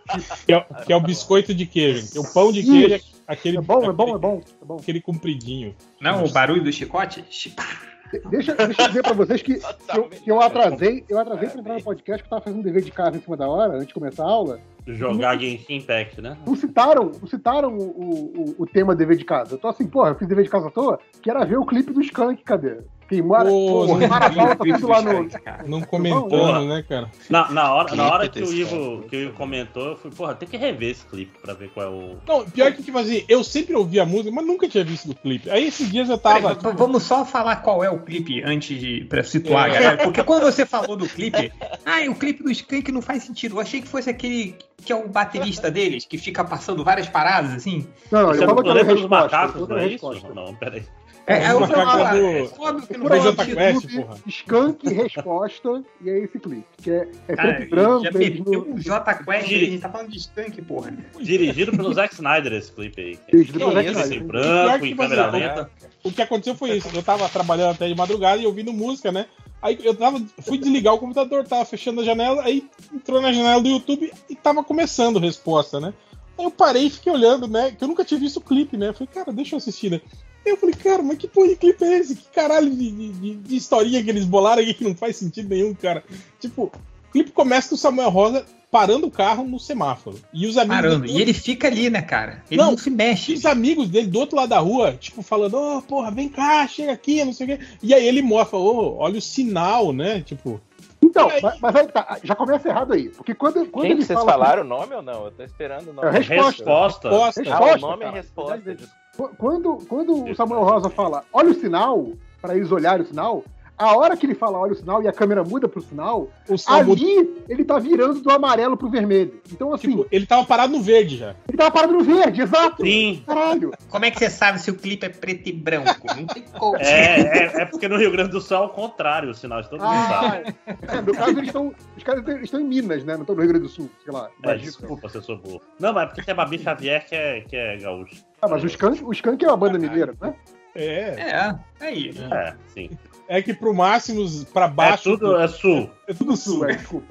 [0.47, 2.11] que, é, o- que é o biscoito de queijo.
[2.13, 3.01] Que é o pão de queijo, é
[3.33, 4.77] aquele, É bom, é bom, aquele, é bom, é bom.
[4.77, 5.75] aquele compridinho.
[6.01, 7.25] Não, o barulho do chicote?
[7.31, 7.67] Chipar.
[8.13, 11.49] De- Deixa, deixa eu dizer pra vocês que, que, eu, que eu atrasei, eu atrasei
[11.49, 13.75] pra entrar no podcast, que eu tava fazendo dever de casa em cima da hora,
[13.75, 14.59] antes de começar a aula.
[14.85, 16.37] Jogar Genshin Impact, né?
[16.45, 19.55] Não citaram, não citaram o, o, o tema dever de casa.
[19.55, 21.65] Eu tô assim, porra, eu fiz dever de casa à toa, que era ver o
[21.65, 22.79] clipe do Skank, cadê?
[23.11, 25.29] Pô, pô, mora a bola, tudo lá no.
[25.67, 27.11] Não comentando, né, cara?
[27.29, 30.35] Na, na hora, na hora que, o Ivo, que o Ivo comentou, eu fui, porra,
[30.35, 32.17] tem que rever esse clipe pra ver qual é o.
[32.27, 35.15] Não, pior que, tipo assim, eu sempre ouvia a música, mas nunca tinha visto o
[35.15, 35.51] clipe.
[35.51, 36.55] Aí esses dias eu tava.
[36.55, 39.73] V- vamos só falar qual é o clipe antes de pra situar, É.
[39.75, 39.97] galera.
[40.05, 41.53] Porque quando você falou do clipe,
[41.85, 43.57] ah, o clipe do Skank não faz sentido.
[43.57, 44.55] Eu achei que fosse aquele
[44.85, 47.87] que é o baterista deles, que fica passando várias paradas assim.
[48.11, 49.09] Não, não, eu falo que dos resposta.
[49.09, 50.27] macacos, não é resposta.
[50.27, 50.35] isso?
[50.35, 50.83] Não, peraí.
[51.27, 54.19] É, é o que eu macacos falo, do- é aí no.
[54.27, 56.65] Skank Resposta, e é esse clipe.
[56.83, 59.79] Que é, é Cara, preto e branco, já meteu no- o J Quest, a gente
[59.79, 60.93] tá falando de Skank, porra.
[61.21, 63.19] Dirigido pelo Zack Snyder esse clipe aí.
[63.33, 64.25] no isso, Zack Em Snyder.
[64.25, 65.71] branco, em câmera lenta.
[66.03, 66.89] O que aconteceu foi isso.
[66.95, 69.27] Eu tava trabalhando até de madrugada e ouvindo música, né?
[69.63, 73.61] Aí eu tava, fui desligar o computador, tava fechando a janela, aí entrou na janela
[73.63, 75.93] do YouTube e tava começando a resposta, né?
[76.39, 77.71] Aí eu parei e fiquei olhando, né?
[77.71, 78.89] Que eu nunca tinha visto o clipe, né?
[78.89, 80.01] Eu falei, cara, deixa eu assistir, né?
[80.45, 82.17] Eu falei, cara, mas que porra de clipe é esse?
[82.17, 85.49] Que caralho de, de, de- de historinha que eles bolaram aqui que não faz sentido
[85.49, 86.03] nenhum, cara.
[86.41, 90.19] Tipo, o clipe começa com o Samuel Rosa parando o carro no semáforo.
[90.33, 90.77] E os amigos.
[90.77, 91.01] Parando.
[91.07, 92.43] dele- E ele fica ali, né, cara?
[92.51, 93.33] Ele não, Não, se mexe.
[93.33, 96.67] e os amigos dele do outro lado da rua, tipo, falando, ô, porra, vem cá,
[96.67, 97.65] chega aqui, não sei o quê.
[97.83, 100.21] E aí ele mostra, ô, olha o sinal, né?
[100.23, 100.61] Tipo,
[101.03, 101.41] Então, aí?
[101.43, 103.09] mas, mas aí tá, já começa errado aí.
[103.09, 104.33] Porque quando, quando Gente, ele vocês fala.
[104.33, 105.25] falaram o nome ou não?
[105.27, 106.09] Eu tô esperando o nome.
[106.09, 106.45] É, resposta.
[106.45, 107.09] Resposta.
[107.11, 107.41] posta.
[107.41, 108.17] Ah, o Resposta, nome é cara.
[108.17, 108.59] resposta.
[108.59, 109.01] desculpa.
[109.21, 112.09] Qu- Quando, quando o Samuel Rosa fala, olha o sinal,
[112.41, 113.45] pra eles olharem o sinal,
[113.77, 116.59] a hora que ele fala olha o sinal e a câmera muda pro sinal, O
[116.59, 119.41] sinal muda- ali ele tá virando do amarelo pro vermelho.
[119.51, 121.35] Então, assim, tipo, ele tava parado no verde já.
[121.49, 122.83] ele tava parado no verde, exato.
[122.85, 123.23] Sim.
[123.27, 123.71] Caralho.
[123.89, 126.07] Como é que você sabe se o clipe é preto e branco?
[126.15, 126.77] Não tem como.
[126.77, 129.81] É, é, é porque no Rio Grande do Sul é o contrário, os sinais, todo
[129.83, 130.55] mundo sabe.
[130.67, 131.75] Ah, é, no caso, eles estão.
[131.97, 133.15] Os caras eles estão em Minas, né?
[133.15, 134.29] Não estão no Rio Grande do Sul, sei lá.
[134.43, 135.63] É, desculpa se eu sou burro.
[135.79, 138.29] Não, mas é porque tem a Babi Xavier que é, que é gaúcho.
[138.43, 140.35] Ah, mas o Skank, o Skank é uma banda mineira, né?
[140.75, 141.15] É.
[141.19, 142.15] É, aí.
[142.33, 142.91] É, sim.
[143.29, 145.03] É que pro Máximos, pra É baixo.
[145.17, 145.91] tudo, é sul.
[146.09, 146.65] é tudo sul.
[146.69, 147.07] É, desculpa.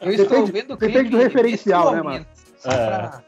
[0.00, 2.26] Eu estou Depende- vendo o depende do referencial, né,
[2.58, 2.86] só É.
[2.86, 3.22] pra-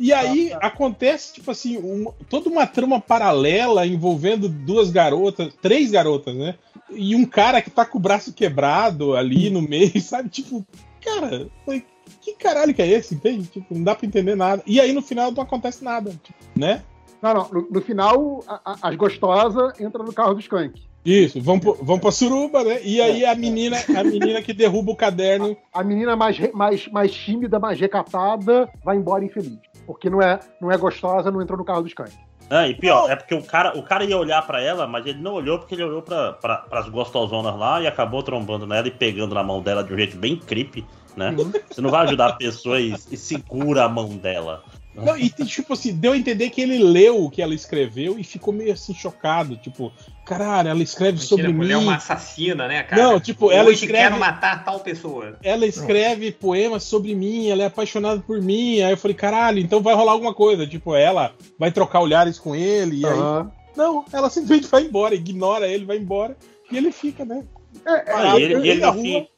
[0.00, 6.36] E aí acontece, tipo assim, um- toda uma trama paralela envolvendo duas garotas, três garotas,
[6.36, 6.54] né?
[6.90, 10.28] E um cara que tá com o braço quebrado ali no meio, sabe?
[10.28, 10.64] Tipo,
[11.04, 11.84] cara, foi-
[12.34, 13.46] que caralho que é esse, entende?
[13.46, 14.62] Tipo, não dá pra entender nada.
[14.66, 16.82] E aí no final não acontece nada, tipo, né?
[17.20, 17.48] Não, não.
[17.50, 20.80] No, no final, a- a- as gostosas entram no carro do Skank.
[21.04, 22.80] Isso, vão, pro- vão pra suruba, né?
[22.82, 25.56] E aí a menina, a menina que derruba o caderno.
[25.72, 29.58] A menina mais, mais, mais tímida, mais recatada, vai embora infeliz.
[29.86, 32.12] Porque não é, não é gostosa, não entrou no carro dos cães.
[32.50, 35.20] Ah, e pior, é porque o cara, o cara ia olhar pra ela, mas ele
[35.20, 38.90] não olhou porque ele olhou pra, pra, pras gostosonas lá e acabou trombando nela e
[38.90, 40.84] pegando na mão dela de um jeito bem creepy,
[41.18, 41.34] né?
[41.70, 44.62] Você não vai ajudar a pessoa e, e segura a mão dela.
[44.94, 48.24] Não, e tipo assim, deu a entender que ele leu o que ela escreveu e
[48.24, 49.56] ficou meio assim chocado.
[49.56, 49.92] Tipo,
[50.24, 51.84] caralho, ela escreve sobre Mentira, mulher é mim.
[51.84, 53.00] uma assassina, né, cara?
[53.00, 55.38] Não, tipo, ela Hoje escreve- quero matar tal pessoa.
[55.40, 58.80] Ela escreve poemas sobre mim, ela é apaixonada por mim.
[58.80, 60.66] Aí eu falei, caralho, então vai rolar alguma coisa.
[60.66, 63.02] Tipo, ela vai trocar olhares com ele.
[63.02, 63.12] E aí.
[63.12, 63.52] Aham.
[63.76, 66.36] Não, ela simplesmente vai embora, ignora ele, vai embora.
[66.72, 67.44] E ele fica, né?
[67.88, 69.28] É, é, Ah, e ele, eu- e ele rua- fim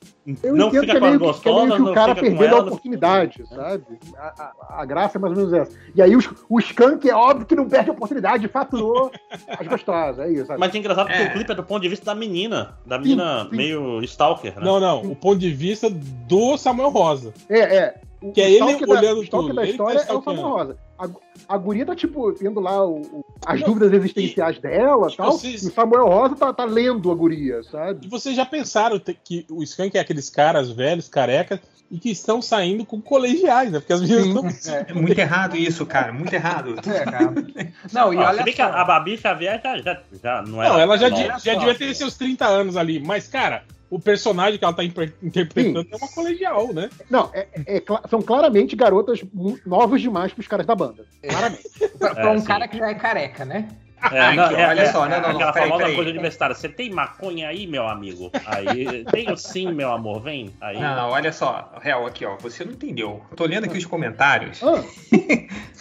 [0.43, 2.15] Eu não entendo fica que é meio que, que é meio que o não cara
[2.15, 3.85] perdendo a ela, não oportunidade, sabe?
[4.17, 5.77] A, a- a graça é mais ou menos essa.
[5.95, 9.11] E aí os- o Skank é óbvio que não perde a oportunidade, faturou
[9.59, 10.47] as gostosas, é isso.
[10.47, 10.61] Sabe?
[10.61, 11.27] Mas é engraçado porque É.
[11.29, 12.75] o clipe é do ponto de vista da menina.
[12.85, 13.57] Da menina sim.
[13.57, 14.65] meio stalker, né?
[14.65, 15.03] Não, não.
[15.03, 17.33] O ponto de vista do Samuel Rosa.
[17.49, 17.95] É, é.
[18.23, 20.23] O, Que é ele stalker da, olhando o tudo, da tá história é o.
[20.23, 20.77] Samuel Rosa.
[20.99, 21.09] A,
[21.55, 25.33] a guria tá, tipo, tendo lá o- o- as dúvidas existenciais dela e Tipo, tal.
[25.33, 28.07] vocês- E o Samuel Rosa tá, tá lendo a guria, sabe?
[28.07, 31.61] E vocês já pensaram que o Skank é aqueles caras velhos, carecas,
[31.91, 33.81] e que estão saindo com colegiais, né?
[33.81, 34.75] Porque as meninas estão.
[34.77, 36.13] É muito errado isso, cara.
[36.13, 36.75] Muito errado.
[36.87, 37.33] É, cara.
[37.93, 38.69] Não, e Ó, olha bem que só.
[38.69, 40.73] a, a Babi Xavier já, já, já não era.
[40.75, 41.55] Não, ela já, já só.
[41.59, 43.01] devia ter seus 30 anos ali.
[43.01, 46.89] Mas, cara, o personagem que ela tá inter- interpretando é uma colegial, né?
[47.11, 49.21] Não, é- é são claramente garotas
[49.67, 51.05] novas demais pros caras da banda.
[51.29, 51.69] Claramente.
[51.99, 52.47] Pra, pra É, um sim.
[52.47, 53.69] cara que já é careca, né?
[54.13, 55.97] É, não, Aqui, é- olha é- só, não, não, não, aquela peraí, famosa peraí.
[55.97, 56.55] coisa universitária.
[56.55, 58.31] Você tem maconha aí, meu amigo?
[58.47, 60.51] Aí, tenho sim, meu amor, vem.
[60.61, 62.37] Aí, Não, não, olha só, real aqui, ó.
[62.39, 63.23] Você não entendeu.
[63.31, 64.61] Eu tô lendo aqui os comentários.
[64.63, 64.83] Ah,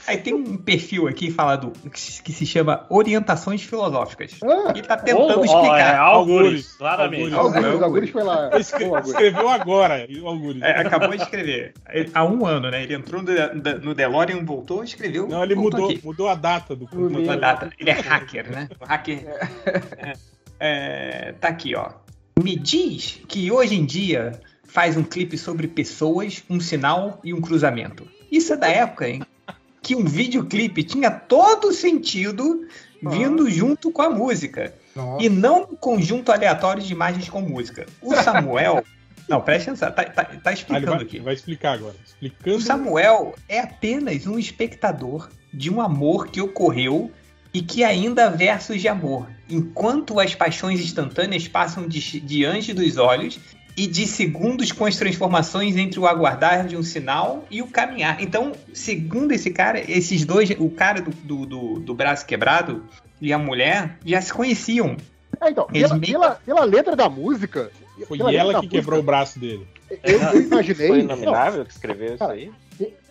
[0.07, 4.39] Aí tem um perfil aqui falado que se chama Orientações Filosóficas.
[4.43, 5.93] ah, Ele tá tentando Ó, explicar.
[5.93, 7.33] é, algures, claramente.
[7.33, 8.09] algures.
[8.09, 8.49] Foi lá.
[8.57, 10.61] Escreveu agora, o Algures.
[10.63, 11.73] É, acabou de escrever.
[11.89, 12.81] Ele- Há um ano, né?
[12.81, 13.27] Ele entrou no,
[13.61, 15.27] De- no DeLorean, voltou, escreveu.
[15.27, 16.01] Não, ele mudou, aqui.
[16.03, 17.69] mudou a data do Mudou a data.
[17.77, 18.69] Ele é hacker, né?
[18.79, 19.25] O hacker.
[19.97, 20.13] É,
[20.59, 21.91] é, tá aqui, ó.
[22.41, 27.41] Me diz que hoje em dia faz um clipe sobre pessoas, um sinal e um
[27.41, 28.07] cruzamento.
[28.31, 29.23] Isso é da época, hein?
[29.81, 32.67] Que um videoclipe tinha todo sentido
[33.01, 34.73] vindo junto com a música.
[34.95, 35.23] Nossa.
[35.23, 37.85] E não um conjunto aleatório de imagens com música.
[38.01, 38.83] O Samuel.
[39.29, 41.19] Não, presta atenção, tá, tá- tá Ah, explicando vai, aqui.
[41.19, 41.93] vai explicar agora.
[41.93, 42.61] O Explicando.
[42.61, 47.11] Samuel é apenas um espectador de um amor que ocorreu
[47.53, 52.97] e que ainda há versos de amor, enquanto as paixões instantâneas passam de- diante dos
[52.97, 53.39] olhos
[53.75, 58.21] e de segundos com as transformações entre o aguardar de um sinal e o caminhar.
[58.21, 62.83] Então, segundo esse cara, esses dois, o cara do, do, do- do braço quebrado
[63.21, 64.95] e a mulher, já se conheciam.
[65.41, 67.71] É, então, pela, meio- pela, pela letra da música.
[68.07, 69.65] Foi ela que quebrou o braço dele.
[69.89, 70.87] música, Eu, eu imaginei.
[70.87, 72.51] Foi não, inominável que escreveu isso aí?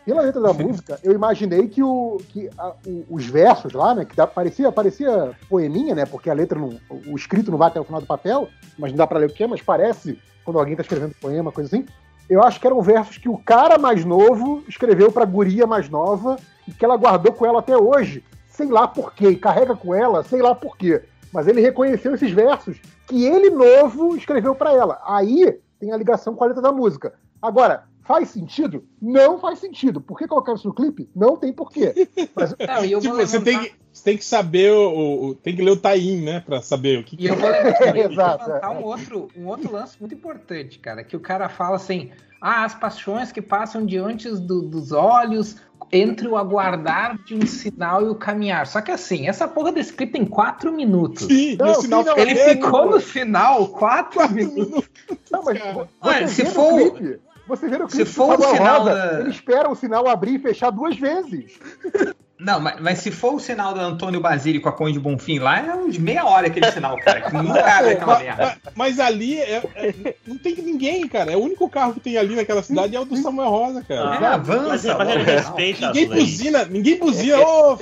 [0.08, 4.04] Pela letra da música, eu imaginei que, o, que a- o- os versos lá, né?
[4.06, 6.06] Que dá, parecia, parecia poeminha, né?
[6.06, 6.78] Porque a letra não.
[7.06, 8.48] O escrito não vai até o final do papel,
[8.78, 11.52] mas não dá pra ler o que é, mas parece quando alguém tá escrevendo poema,
[11.52, 11.84] coisa assim.
[12.28, 16.36] Eu acho que eram versos que o cara mais novo escreveu pra guria mais nova
[16.66, 18.24] e que ela guardou com ela até hoje.
[18.48, 21.02] Sei lá por quê, carrega com ela, sei lá por quê.
[21.32, 25.00] Mas ele reconheceu esses versos que ele novo escreveu pra ela.
[25.06, 27.12] Aí tem a ligação com a letra da música.
[27.40, 28.84] Agora, faz sentido?
[29.00, 30.00] Não faz sentido.
[30.00, 31.08] Por que colocar isso no clipe?
[31.14, 32.08] Não tem porquê.
[32.34, 35.62] Mas Não, Tipo, vou você tem, que, você tem que saber o, o- Tem que
[35.62, 36.40] ler o Taim, né?
[36.40, 38.78] Pra saber o que, E que eu vou levantar, eu vou Exato, levantar é.
[38.78, 42.74] um, outro, um outro lance muito importante, cara, que o cara fala assim, ah, as
[42.74, 45.56] paixões que passam diante do- dos olhos,
[45.90, 48.66] entre o aguardar de um sinal e o caminhar.
[48.66, 51.26] Só que assim, essa porra desse clipe tem quatro minutos.
[51.26, 52.50] Sim, Não, no sim, não, Ele negro.
[52.66, 54.84] ficou no final quatro minutos.
[55.30, 55.58] Não, mas
[56.02, 59.30] Olha, se for- clipe, você vê se clipe for do o final Rosa, da- ele
[59.30, 61.58] espera o sinal abrir e fechar duas vezes.
[62.38, 65.58] Não, mas, mas se for o sinal do Antônio Basílio com a Conde Bonfim lá,
[65.58, 67.22] é uns meia hora aquele sinal, cara.
[67.22, 68.44] Que nunca abre aquela Mas, merda.
[68.64, 71.32] mas- mas ali é- é- não tem ninguém, cara.
[71.32, 74.00] É o único carro que tem ali naquela cidade é o do Samuel Rosa, cara.
[74.16, 74.98] É, Mas, avança.
[74.98, 75.22] mas logo.
[75.24, 76.22] respeita as Ninguém leis.
[76.30, 77.38] buzina, ninguém buzina.
[77.40, 77.72] Ô,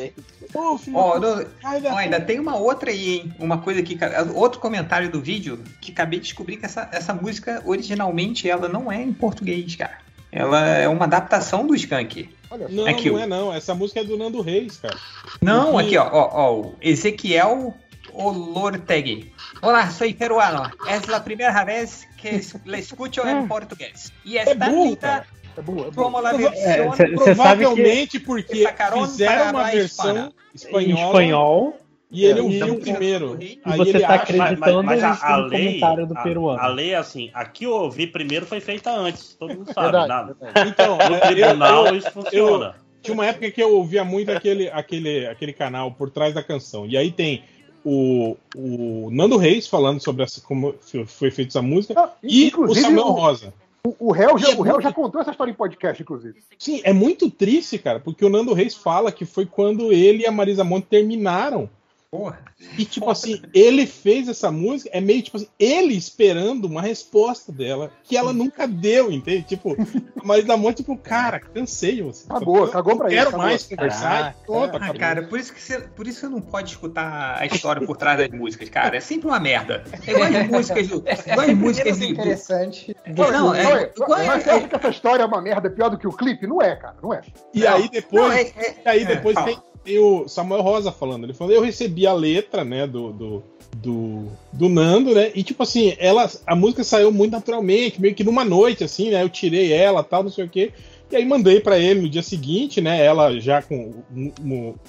[0.54, 0.96] ô, filho.
[0.96, 3.34] Ó, no- Ai, da- ó, ainda tem uma outra aí, hein?
[3.38, 3.98] Uma coisa que.
[4.34, 8.90] Outro comentário do vídeo que acabei de descobrir que essa, essa música, originalmente, ela não
[8.90, 9.98] é em português, cara.
[10.32, 12.28] Ela é uma adaptação do Skank.
[12.50, 12.68] Olha.
[12.68, 13.52] Não, Aqui, não o- é não.
[13.52, 14.96] Essa música é do Nando Reis, cara.
[15.42, 17.74] Não, aqui, ó, ó, ó, o Ezequiel
[18.12, 19.32] Olortegui.
[19.62, 20.70] Olá, sou peruano.
[20.86, 24.12] É a primeira vez que la escucho em português.
[24.24, 25.26] E É burro, cara.
[25.56, 25.92] É boa, é boa.
[25.94, 31.06] como a É, versão cê- Você sabe que Provavelmente porque fizeram uma versão em espanhola
[31.08, 31.78] espanhol
[32.16, 33.36] E ele É, ouviu então, primeiro.
[33.40, 34.22] e Aí você ele tá acha.
[34.22, 36.60] acreditando Mas, mas a, a no lei, comentário do a- peruano.
[36.60, 39.86] A, lei é assim, a que eu ouvi primeiro foi feita antes, todo mundo sabe.
[39.92, 40.36] Verdade, nada.
[40.40, 40.68] verdade.
[40.70, 42.74] Então, No é, tribunal eu- isso funciona.
[43.02, 46.86] Tinha uma época que eu ouvia muito aquele, aquele, aquele canal por trás da canção.
[46.86, 47.42] E aí tem
[47.84, 50.74] o, o Nando Reis falando sobre essa, como
[51.06, 51.94] foi- feita essa música.
[52.00, 53.54] Ah, E o inclusive, Samuel o- Rosa.
[53.86, 56.40] O, o réu, já, é o réu muito- já contou essa história em podcast, inclusive.
[56.58, 60.26] Sim, é muito triste, cara, porque o Nando Reis fala que foi quando ele e
[60.26, 61.70] a Marisa Monte terminaram.
[62.10, 62.38] Porra.
[62.78, 67.50] E, tipo assim, ele fez essa música, é meio tipo assim, ele esperando uma resposta
[67.52, 69.42] dela, que ela nunca deu, entende?
[69.42, 69.76] Tipo,
[70.20, 72.26] a Marisa Monte, tipo, cara, cansei você.
[72.28, 73.46] Cagou, cagou pra não ele, quero cagou.
[73.46, 74.34] mais conversar.
[74.46, 74.98] pronto, Ah, acabou.
[75.00, 78.18] cara, por isso, que você, por isso você não pode escutar a história por trás
[78.18, 78.96] das músicas, cara.
[78.96, 79.84] É sempre uma merda.
[80.06, 80.96] É igual as músicas do.
[81.30, 82.06] Igual as músicas do.
[82.06, 82.96] do- interessante.
[83.06, 85.90] Não, é, Oi, igual mas você é, acha que essa história é uma merda pior
[85.90, 86.46] do que o clipe?
[86.46, 87.20] Não é, cara, não é.
[87.52, 89.46] E aí depois, não, é- é- e aí é, depois fala.
[89.46, 91.24] tem, tem o Samuel Rosa falando.
[91.24, 93.42] Ele falou: eu recebi a letra, né, do, do,
[93.76, 95.30] do, do Nando, né?
[95.34, 99.22] E tipo assim, ela, a música saiu muito naturalmente, meio que numa noite, assim, né?
[99.22, 100.72] Eu tirei ela, tal, não sei o quê.
[101.10, 103.04] E aí mandei pra ele no dia seguinte, né?
[103.04, 103.94] Ela já com,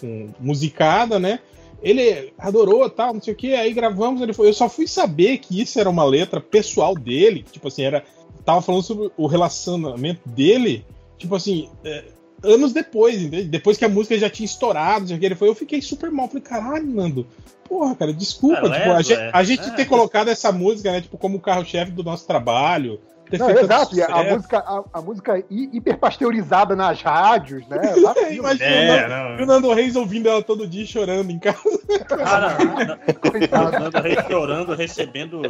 [0.02, 1.40] com musicada, né?
[1.80, 3.50] Ele adorou, tal, não sei o quê.
[3.50, 4.48] Aí gravamos, ele foi.
[4.48, 8.04] Eu só fui saber que isso era uma letra pessoal dele, tipo assim, era
[8.44, 10.86] tava falando sobre o relacionamento dele,
[11.18, 12.06] tipo assim, é,
[12.44, 13.46] anos depois, entende?
[13.46, 16.28] Depois que a música já tinha estourado, o que, ele foi, eu fiquei super mal.
[16.28, 17.28] Falei, caralho, Nando,
[17.68, 18.60] porra, cara, desculpa.
[18.60, 19.30] É, tipo, leva, a gente, é.
[19.34, 19.72] a gente É.
[19.72, 23.00] ter colocado essa música, né, tipo, como carro-chefe do nosso trabalho.
[23.30, 27.68] Ter Não, feito exato, e a, a música, a, a música hi- hiperpasteurizada nas rádios,
[27.68, 27.78] né?
[28.16, 29.40] É, imagina É, o Nando- não.
[29.40, 31.60] e o Nando Reis ouvindo ela todo dia chorando em casa.
[32.08, 32.56] Cara,
[33.20, 33.72] Coitado.
[33.80, 35.42] Nando Reis chorando, recebendo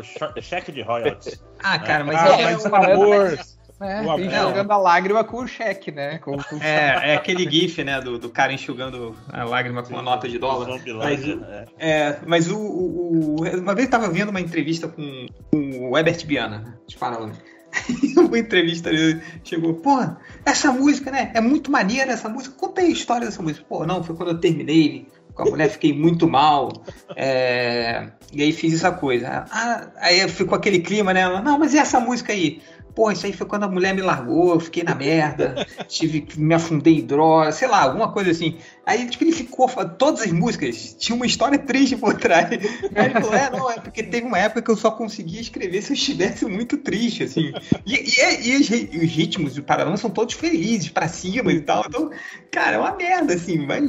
[0.42, 1.40] cheque de royalties.
[1.60, 3.40] Ah, cara, mas Ah, é, mas é, o amor.
[3.80, 6.18] É, tem jogando a lágrima com o cheque, né?
[6.18, 10.02] Com, com- é, é aquele gif, né, do, do cara enxugando a lágrima com uma
[10.02, 10.80] nota de dólar.
[10.98, 11.66] Mas, o- É.
[11.78, 15.98] é, mas o, o- o- Uma vez eu tava vendo uma entrevista com, com o
[15.98, 17.38] Herbert Viana, de Paralamas.
[18.18, 20.00] uma entrevista ele chegou, pô,
[20.46, 21.32] essa música, né?
[21.36, 22.56] É muito maneira essa música.
[22.58, 23.64] Conta aí a história dessa música.
[23.68, 25.06] Pô, não, foi quando eu terminei
[25.38, 26.74] com a mulher, fiquei muito mal.
[27.16, 29.46] é, e aí fiz essa coisa.
[29.50, 31.22] Ah, aí ficou aquele clima, né?
[31.22, 32.62] Ela, Não, mas e essa música aí?
[32.96, 36.56] Pô, isso aí foi quando a mulher me largou, eu fiquei na merda, tive me
[36.56, 38.58] afundei em droga, sei lá, alguma coisa assim.
[38.88, 39.68] Aí tipo, ele ficou,
[40.00, 42.50] todas as músicas tinham uma história triste por trás.
[42.50, 45.84] Aí ele falou, é, não, é porque teve uma época que eu só conseguia escrever
[45.84, 47.54] se eu estivesse muito triste, assim.
[47.86, 51.62] E, e, é- e os, os ritmos do Paralamas são todos felizes, pra cima e
[51.62, 51.86] tal.
[51.88, 52.10] Então,
[52.52, 53.84] cara, é uma merda, assim, mas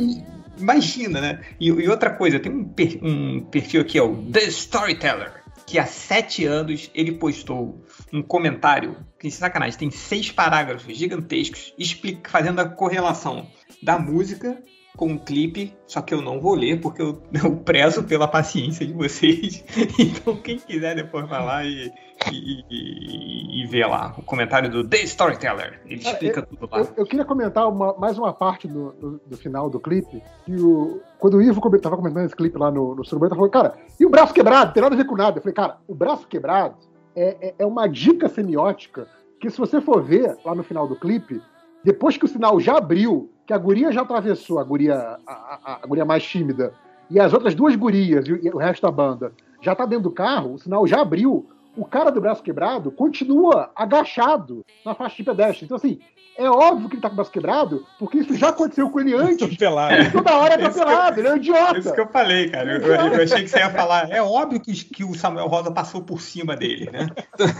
[0.59, 1.41] imagina, né?
[1.61, 5.79] E, e outra coisa, tem um, per- um perfil aqui, é o The Storyteller, que
[5.79, 12.61] há sete anos ele postou um comentário, que sacanagem, tem seis parágrafos gigantescos explica, fazendo
[12.61, 13.47] a correlação
[13.83, 14.63] da música
[14.99, 18.85] com o clipe, só que eu não vou ler porque eu, eu prezo pela paciência
[18.85, 19.65] de vocês.
[19.99, 21.91] Então quem quiser depois vai lá e,
[22.33, 25.81] e, e- e ver lá o comentário do The Storyteller.
[25.87, 26.81] Ele Cara, explica tudo lá.
[26.81, 30.23] Eu, eu queria comentar uma- mais uma parte do, do- do final do clipe.
[30.45, 33.75] Que o, quando o Ivo estava comentando esse clipe lá no, no Surubeta, falou, cara,
[33.99, 34.73] e o braço quebrado?
[34.73, 35.39] Tem nada a ver com nada.
[35.39, 36.77] Eu falei, cara, o braço quebrado
[37.15, 39.07] é, é- é uma dica semiótica
[39.41, 41.41] que, se você for ver lá no final do clipe,
[41.85, 44.95] depois que o sinal já abriu, que a guria já atravessou, a guria,
[45.27, 46.73] a, a- a guria mais tímida,
[47.11, 49.33] e as outras duas gurias e, o- resto da banda
[49.63, 53.71] já tá dentro do carro, o sinal já abriu, o cara do braço quebrado continua
[53.75, 55.65] agachado na faixa de pedestre.
[55.65, 55.99] Então, assim,
[56.39, 59.15] é óbvio que ele tá com o braço quebrado, porque isso já aconteceu com ele
[59.15, 59.43] antes.
[59.43, 59.95] Atropelado.
[59.95, 61.79] Ele toda hora é eu- atropelado, ele é um idiota.
[61.79, 62.71] Isso que eu falei, cara.
[62.73, 64.11] Eu, eu achei que você ia falar.
[64.11, 67.09] É óbvio que, que o Samuel Rosa passou por cima dele, né?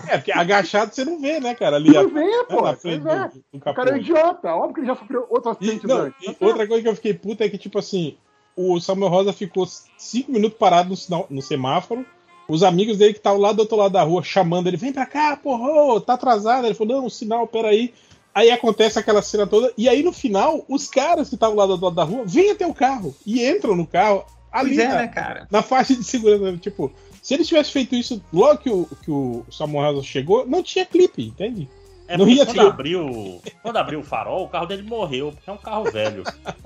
[0.09, 1.77] É, porque agachado você não vê, né, cara?
[1.77, 2.63] Ali Não a- vê, pô.
[2.63, 4.49] na frente do, do O cara é um idiota.
[4.55, 6.37] Óbvio que ele já sofreu outros E, acidentes não, antes.
[6.41, 8.17] e outra coisa que eu fiquei puta é que, tipo assim,
[8.57, 9.67] o Samuel Rosa ficou
[9.97, 12.07] cinco minutos parado no, sinal- no semáforo.
[12.49, 15.05] Os amigos dele que estavam lá do outro lado da rua chamando ele, vem pra
[15.05, 16.65] cá, porra, ô, tá atrasado.
[16.65, 17.93] Ele falou, não, o sinal, peraí.
[18.35, 21.73] Aí acontece aquela cena toda, e aí no final, os caras que estavam lá do
[21.73, 24.89] outro lado da rua vêm até o carro e entram no carro ali Pois é,
[24.89, 25.49] na, né, cara?
[25.51, 26.57] na faixa de segurança.
[26.59, 30.63] Tipo, se ele tivesse feito isso logo que o, que o Samuel Rosa chegou, não
[30.63, 31.69] tinha clipe, entende?
[32.07, 32.67] É Não ia quando ter.
[32.67, 36.23] abriu, quando abriu o farol, o carro dele morreu, porque é um carro velho.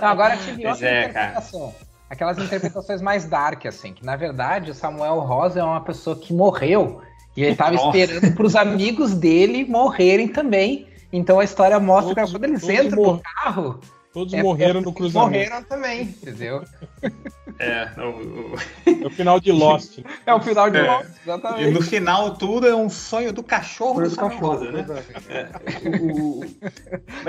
[0.00, 1.26] Não, agora tive outra é, cara.
[1.30, 1.74] interpretação.
[2.08, 6.32] Aquelas interpretações mais dark, assim, que na verdade o Samuel Rosa é uma pessoa que
[6.32, 7.02] morreu
[7.38, 7.96] e ele tava Nossa.
[7.96, 10.86] esperando pros amigos dele morrerem também.
[11.12, 13.80] Então a história mostra que Todos- quando eles entram no carro,
[14.12, 15.30] Todos É, morreram no cruzamento.
[15.32, 16.64] Morreram também, entendeu?
[17.60, 18.54] É, o- o-
[19.02, 19.98] É o final de Lost.
[20.24, 20.82] É o final de É.
[20.82, 21.70] Lost, e exatamente.
[21.72, 24.86] no final tudo é um sonho do cachorro do cachorro, né?
[25.28, 25.48] é.
[25.98, 26.40] O-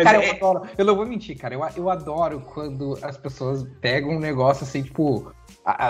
[0.03, 0.61] Cara, eu é- adoro.
[0.77, 1.55] Eu não vou mentir, cara.
[1.55, 5.31] Eu, eu adoro quando as pessoas pegam um negócio assim, tipo.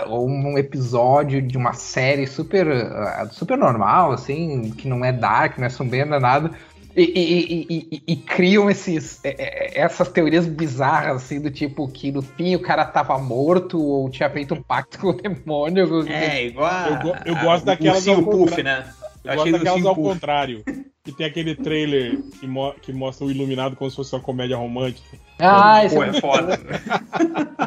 [0.07, 5.57] ou um episódio de uma série super, ah, super normal, assim, que não é dark,
[5.57, 6.51] não é sombrio, não é nada.
[6.99, 11.49] E, e- e- e- e- e criam esses, é, é, essas teorias bizarras, assim, do
[11.49, 15.13] tipo que no fim o cara tava morto ou tinha feito um pacto com o
[15.13, 16.05] demônio.
[16.09, 18.63] É, igual a, Eu eu a- gosto o daquelas ao Puff, contrário.
[18.65, 18.93] né?
[19.23, 20.09] Eu Eu gosto daquelas ao Puff.
[20.09, 20.63] contrário.
[21.03, 24.57] Que tem aquele trailer que, mo- que mostra o Iluminado como se fosse uma comédia
[24.57, 25.17] romântica.
[25.39, 26.59] Ah, Pô, é, é muito, foda.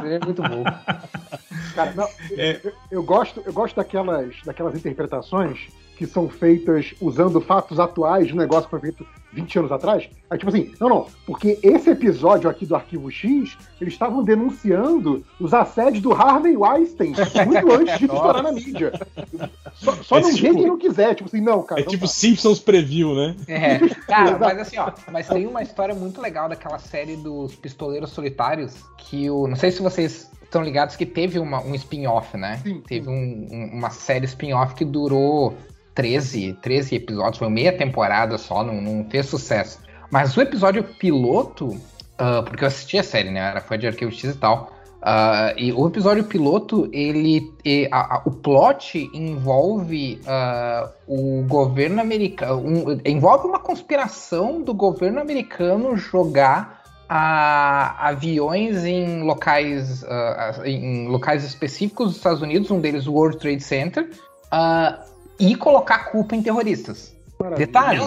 [0.04, 0.64] é muito bom.
[1.74, 2.60] Cara, não, É.
[2.64, 8.32] eu, eu gosto, eu gosto daquelas, daquelas interpretações que são feitas usando fatos atuais de
[8.32, 10.08] um negócio que foi feito 20 anos atrás.
[10.28, 15.24] Aí, tipo assim, não, não, porque esse episódio aqui do Arquivo X, eles estavam denunciando
[15.38, 17.12] os assédios do Harvey Weinstein
[17.46, 18.92] muito antes de estourar na mídia.
[19.74, 21.80] Só, só É não tipo- vê quem não quiser, tipo assim, não, cara.
[21.82, 22.12] É não tipo tá.
[22.12, 23.36] Simpsons Preview, né?
[23.46, 28.10] É, cara, mas assim, ó, mas tem uma história muito legal daquela série dos Pistoleiros
[28.10, 29.46] Solitários, que o.
[29.46, 32.60] Não sei se vocês estão ligados que teve uma, um spin-off, né?
[32.62, 35.54] Sim, teve um- um- uma série spin-off que durou
[35.94, 39.78] 13, 13 episódios, foi meia temporada só, não, não fez sucesso.
[40.10, 41.74] Mas o episódio piloto,
[42.18, 43.40] ah, porque eu assisti a série, né?
[43.40, 44.70] Era fã de Arquivo X e tal.
[45.04, 47.50] ah, e o episódio piloto, ele.
[47.64, 52.58] e a- a- o plot envolve ah, o governo americano.
[52.64, 61.44] um- envolve uma conspiração do governo americano jogar a- aviões em locais, ah, em locais
[61.44, 64.10] específicos dos Estados Unidos, um deles o World Trade Center,
[64.50, 65.04] ah,
[65.38, 67.14] e colocar culpa em terroristas.
[67.38, 67.66] Maravilha.
[67.66, 67.98] Detalhe,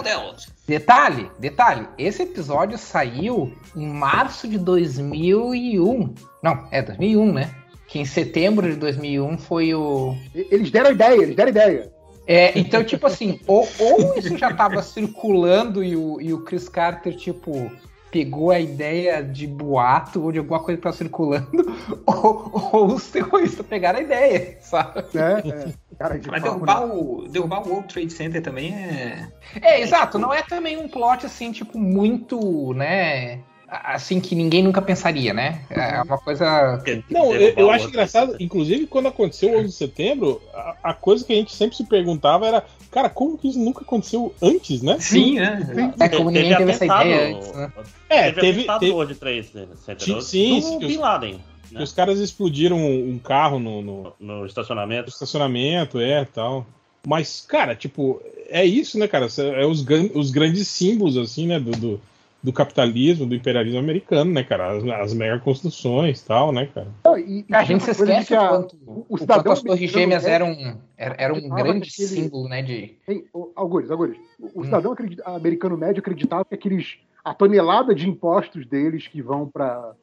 [0.66, 1.88] detalhe, detalhe.
[1.98, 6.14] Esse episódio saiu em março de 2001.
[6.42, 7.50] Não, é 2001, né?
[7.86, 10.16] Que em setembro de 2001 foi o.
[10.34, 11.92] Eles deram ideia, eles deram ideia.
[12.26, 16.68] É, então, tipo assim, ou, ou isso já tava circulando e o, e o Chris
[16.68, 17.70] Carter, tipo,
[18.16, 23.08] pegou a ideia de boato ou de alguma coisa que tava circulando, ou, ou os
[23.10, 25.04] terroristas pegaram a ideia, sabe?
[25.12, 25.42] Né?
[25.44, 25.68] É.
[25.98, 26.94] Cara, de Mas papo, derrubar né?
[26.94, 29.28] o, derrubar o World Trade Center também é.
[29.60, 33.40] É, exato, não é também um plot assim, tipo, muito, né?
[33.68, 35.60] Assim que ninguém nunca pensaria, né?
[35.70, 36.82] É uma coisa.
[37.10, 41.24] Não, eu, eu acho engraçado, inclusive quando aconteceu o 11 de setembro, a, a coisa
[41.24, 42.64] que a gente sempre se perguntava era,
[42.96, 44.96] cara, como que isso nunca aconteceu antes, né?
[44.98, 45.92] Sim, né?
[46.00, 47.72] É como ninguém teve essa atentado- ideia antes, né?
[48.08, 51.40] É, teve, teve, teve- no World Trade Center Sim, sim, Bin os- Laden,
[51.72, 51.82] né?
[51.82, 55.10] os caras explodiram um, carro no, no no estacionamento.
[55.10, 56.66] estacionamento, é, tal.
[57.06, 59.26] Mas, cara, tipo, é isso, né, cara?
[59.56, 59.84] É os,
[60.14, 62.00] os grandes símbolos, assim, né, do, do,
[62.46, 64.70] do capitalismo, do imperialismo americano, né, cara?
[64.76, 66.86] As, as mega construções e tal, né, cara?
[67.04, 69.62] Não, e- e A gente se esquece que o a- quanto, o o quanto as
[69.62, 72.62] Torres americano Gêmeas é- eram, era, era um acreditava grande ele- símbolo, né?
[72.62, 72.96] De...
[73.08, 73.24] Hein,
[73.56, 74.16] Algures, Algures.
[74.38, 74.64] O o Hum.
[74.64, 79.94] cidadão acredita- americano médio acreditava que aqueles a tonelada de impostos deles que vão para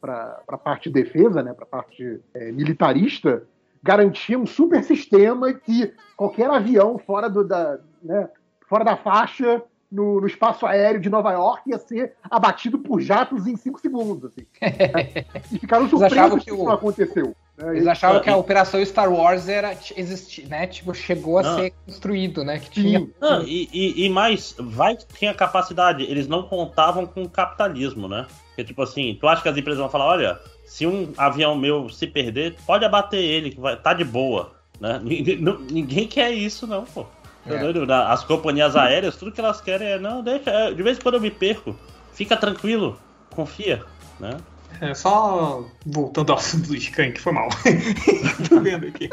[0.45, 3.43] a parte de defesa, né, para a parte é, militarista,
[3.81, 8.27] garantia um super sistema que qualquer avião fora do, da, né,
[8.67, 9.63] fora da faixa
[9.93, 14.25] no, no espaço aéreo de Nova York ia ser abatido por jatos em 5 segundos.
[14.31, 15.25] Assim, né?
[15.51, 17.35] E ficaram surpresos que que isso o- não aconteceu.
[17.57, 17.75] né?
[17.75, 20.65] Eles achavam Ah, que a Operação Star Wars era existir, né?
[20.67, 21.55] Tipo, chegou a Não.
[21.55, 22.57] ser construído, né?
[22.59, 23.07] Que tinha.
[23.21, 26.03] Não, e, e, e mais, vai que tinha capacidade.
[26.03, 28.25] Eles não contavam com o capitalismo, né?
[28.49, 31.87] Porque, tipo assim, tu acha que as empresas vão falar, olha, se um avião meu
[31.89, 34.51] se perder, pode abater ele, que vai, tá de boa.
[34.79, 34.99] Né?
[35.03, 37.05] Ninguém, não- ninguém quer isso, não, pô.
[37.45, 37.57] É.
[37.57, 37.91] doido?
[37.91, 41.15] As companhias aéreas, tudo que elas querem é, não, deixa, é, de vez em quando
[41.15, 41.75] eu me perco,
[42.13, 42.97] fica tranquilo,
[43.29, 43.83] confia,
[44.19, 44.37] né?
[44.81, 47.49] É, só voltando ao assunto do Skank, foi mal.
[48.49, 49.09] Tô vendo aqui.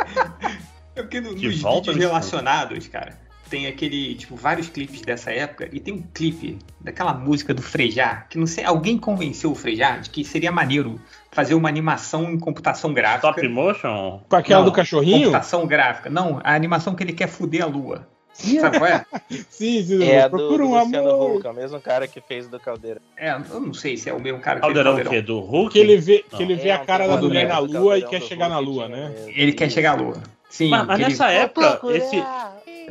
[0.97, 3.19] É porque no- nos vídeos relacionados, cara,
[3.49, 8.25] tem aquele, tipo, vários clipes dessa época e tem um clipe daquela música do Frejá,
[8.31, 11.01] que não sei, alguém convenceu o Frejá de que seria maneiro
[11.33, 13.29] fazer uma animação em computação gráfica.
[13.29, 15.25] Stop motion, Com aquela Não, do cachorrinho?
[15.25, 16.09] Computação gráfica.
[16.09, 18.09] Não, a animação que ele quer fuder a lua.
[18.33, 19.05] Sabe qual é?
[19.51, 21.37] Sim, sim, É do, procura do um Luciano amor.
[21.37, 23.01] Huck, é o mesmo cara que fez do Caldeira.
[23.17, 25.13] É, eu não sei se é o mesmo cara que fez o Caldeirão o Caldeirão.
[25.13, 25.23] quê?
[25.27, 25.73] Do Hulk?
[25.73, 26.39] Que ele vê, Não.
[26.39, 28.27] que ele vê É, a cara tem da mulher na do lua e quer do
[28.27, 29.13] chegar na Hulk, lua, né?
[29.29, 30.23] Ele quer chegar à lua.
[30.49, 32.25] Sim, Mas, mas ele- nessa época, esse,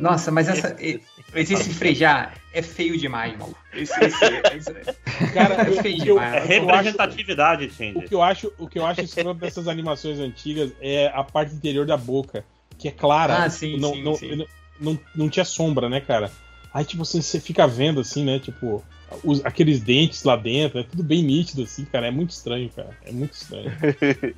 [0.00, 1.02] Nossa, mas essa, esse,
[1.34, 3.54] esse frejar é feio demais, mano.
[3.74, 4.24] Esse, esse,
[4.56, 4.74] esse-
[5.34, 6.34] Cara, é feio eu- demais.
[6.36, 8.08] é representatividade, O Tindy.
[8.08, 11.84] que eu acho, o que eu acho escroto dessas animações antigas é a parte interior
[11.86, 12.44] da boca,
[12.78, 13.44] que é clara.
[13.44, 14.36] Ah, sim, não, sim, não, sim.
[14.36, 14.46] Não,
[14.80, 16.30] não, não tinha sombra, né, cara?
[16.72, 18.38] Aí, tipo, assim, você fica vendo assim, né?
[18.38, 18.82] Tipo,
[19.24, 22.06] os- aqueles dentes lá dentro, é tudo bem nítido, assim, cara.
[22.06, 22.90] É muito estranho, cara.
[23.04, 23.70] É muito estranho.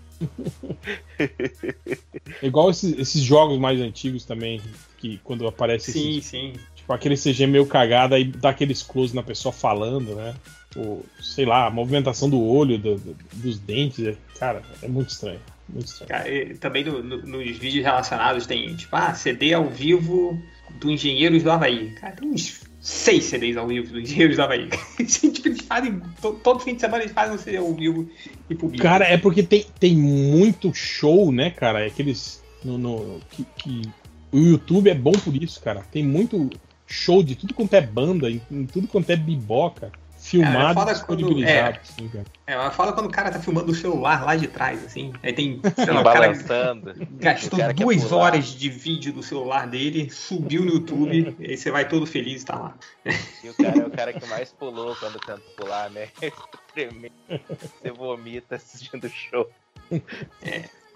[2.41, 4.61] É igual esses, esses jogos mais antigos também,
[4.99, 6.53] que quando aparece Sim, esses, sim.
[6.75, 10.35] tipo, aquele CG meio cagado, aí dá aqueles close na pessoa falando, né?
[10.77, 15.11] Ou, sei lá, a movimentação do olho, do- do- dos dentes, é- cara, é muito
[15.11, 15.41] estranho.
[15.73, 16.09] Muito estranho.
[16.09, 20.41] Cara, também no- no- nos vídeos relacionados tem, tipo, ah, CD ao vivo
[20.81, 21.91] do Engenheiros do Havaí.
[21.93, 24.69] Cara, tem uns seis CDs ao vivo do Engenheiros do Havaí.
[25.07, 28.09] tipo, eles fazem, to- todo fim de semana eles fazem um CD ao vivo
[28.51, 28.83] e publicam.
[28.91, 31.81] Cara, é porque tem, tem muito show, né, cara?
[31.85, 32.43] É Aqueles.
[32.65, 33.83] No, no- que, que-
[34.31, 35.83] o YouTube é bom por isso, cara.
[35.93, 36.49] Tem muito
[36.87, 39.91] show de tudo quanto é banda, em, em tudo quanto é biboca,
[40.23, 41.77] filmado foda e quando- disponibilizado.
[41.77, 41.81] é.
[41.81, 42.25] assim, cara.
[42.47, 45.13] É, mas fala quando o cara tá filmando o celular lá de trás, assim.
[45.23, 46.29] Aí tem, sei lá, o cara
[47.19, 51.57] gastou O cara duas horas de vídeo do celular dele, subiu no YouTube, e aí
[51.57, 52.75] você vai todo feliz e tá lá.
[53.43, 56.09] E o cara é o cara que mais pulou quando tenta pular, né?
[56.73, 57.13] Tremendo.
[57.81, 59.51] Você vomita assistindo o show.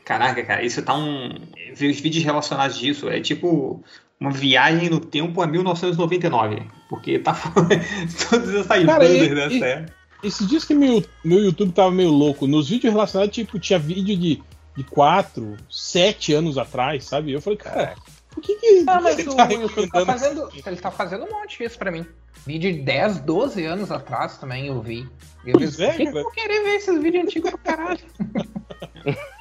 [0.04, 1.30] Caraca, cara, isso tá um.
[1.74, 3.82] Ver os vídeos relacionados disso é tipo
[4.20, 6.62] uma viagem no tempo a 1999.
[6.88, 7.34] Porque tá
[8.30, 9.96] todas essas Cara, bandas e- dessa e- época.
[10.22, 12.46] Esses dias que meu, meu YouTube tava meio louco.
[12.46, 14.42] Nos vídeos relacionados, tipo, tinha vídeo de,
[14.76, 17.32] de 4, 7 anos atrás, sabe?
[17.32, 17.94] Eu falei, cara,
[18.30, 18.84] por que que.
[18.86, 20.48] Ah, mas ele o tá YouTube tá recomendando fazendo.
[20.66, 22.04] Ele tá fazendo um monte disso pra mim.
[22.46, 25.06] Vídeo de 10, 12 anos atrás também eu vi.
[25.44, 28.00] Eu Pois vi- é, que eu vou querer ver esses vídeos antigos pra caralho?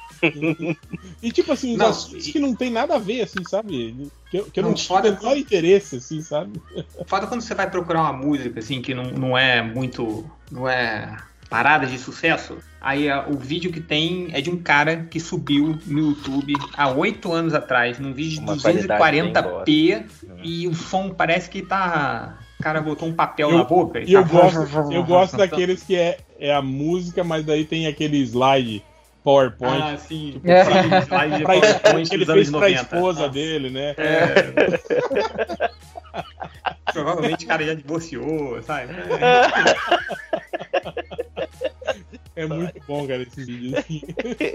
[1.22, 4.08] E tipo assim, os Não, assuntos e- que não tem nada a ver, assim, sabe?
[4.30, 6.60] Que eu, que eu não, Não, tinha o foda- menor interesse, assim, sabe?
[7.06, 10.28] Foda quando você vai procurar uma música, assim, que não, não é muito.
[10.50, 11.16] não é
[11.48, 12.58] parada de sucesso.
[12.80, 17.32] Aí o vídeo que tem é de um cara que subiu no YouTube há oito
[17.32, 20.36] anos atrás, num vídeo de Uma qualidade bem 240p, Uhum.
[20.42, 22.38] e o som parece que tá.
[22.58, 25.82] O cara botou um papel Eu- na boca E eu tá- gosto, eu gosto daqueles
[25.82, 28.82] que é, é a música, mas daí tem aquele slide
[29.26, 29.82] PowerPoint.
[29.82, 30.32] Ah, sim.
[30.34, 30.62] Tipo, É.
[30.62, 32.80] Slide de pra, PowerPoint que ele dos anos fez pra 90.
[32.82, 33.32] esposa Nossa.
[33.32, 33.94] dele, né?
[36.92, 38.92] Provavelmente o cara já divorciou, sabe?
[42.36, 43.76] É muito bom, cara, esse vídeo.
[43.78, 44.02] Assim.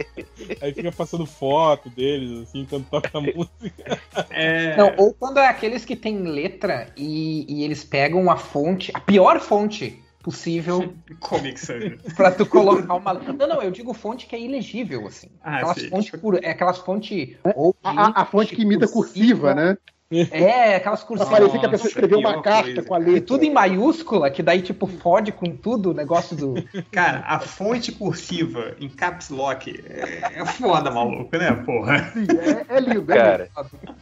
[0.62, 4.00] Aí fica passando foto deles, assim, quando toca a música.
[4.30, 8.90] É, Não, ou quando é aqueles que tem letra e, e eles pegam a fonte,
[8.94, 11.94] a pior fonte possível Comic Sans.
[12.16, 13.14] pra tu colocar uma.
[13.14, 15.28] Não, não, eu digo fonte que é ilegível, assim.
[15.44, 16.40] Ah, aquelas fontes cur...
[16.42, 17.30] é aquelas fontes.
[17.56, 19.78] ou A, a- a fonte que imita cursiva, né?
[20.14, 21.32] É, aquelas cursivas.
[21.32, 22.84] parecer que a pessoa escreveu uma carta coisa.
[22.84, 23.22] com a E letra.
[23.22, 26.56] tudo em maiúscula, que daí, tipo, fode com tudo o negócio do.
[26.92, 32.12] Cara, a fonte cursiva em caps lock é, é foda, maluco, né, porra?
[32.12, 32.26] Sim,
[32.70, 33.50] é, é lindo, é Cara,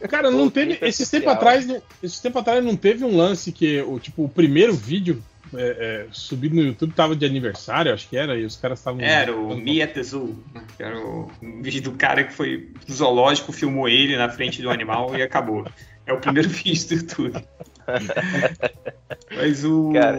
[0.08, 0.78] Cara, não teve.
[0.84, 1.34] Esses tempos social.
[1.36, 5.22] atrás, não, esses tempos atrás não teve um lance que o, tipo, o primeiro vídeo
[5.54, 9.00] é, é, subido no YouTube tava de aniversário, acho que era, e os caras estavam.
[9.00, 10.38] Era o the Zoo.
[10.54, 10.62] né?
[10.76, 14.70] que Era o um vídeo do cara que foi zoológico, filmou ele na frente do
[14.70, 15.66] animal e acabou.
[16.06, 17.46] É o primeiro vídeo do YouTube.
[19.34, 19.92] Mas o.
[19.92, 20.18] Cara.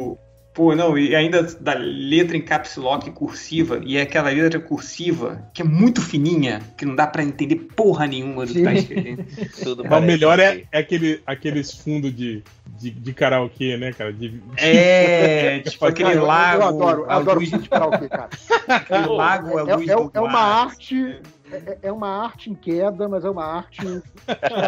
[0.53, 5.49] Pô, não, e ainda da letra em caps lock cursiva, e é aquela letra cursiva
[5.53, 8.75] que é muito fininha, que não dá pra entender porra nenhuma do que tá Sim.
[8.77, 9.25] escrevendo.
[9.63, 12.43] tudo Mas o parece melhor é, que- é aquele, aqueles fundos de,
[12.77, 14.11] de, de karaokê, né, cara?
[14.11, 16.61] De, É, tipo aquele Cara, eu- lago.
[16.63, 18.29] Eu adoro, eu a adoro luz, de karaokê, cara.
[18.67, 20.65] aquele lago, a É, luz é- do é uma mar.
[20.65, 21.21] arte.
[21.53, 23.87] É, é uma arte em queda, mas é uma arte que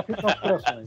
[0.06, 0.86] feita nos corações.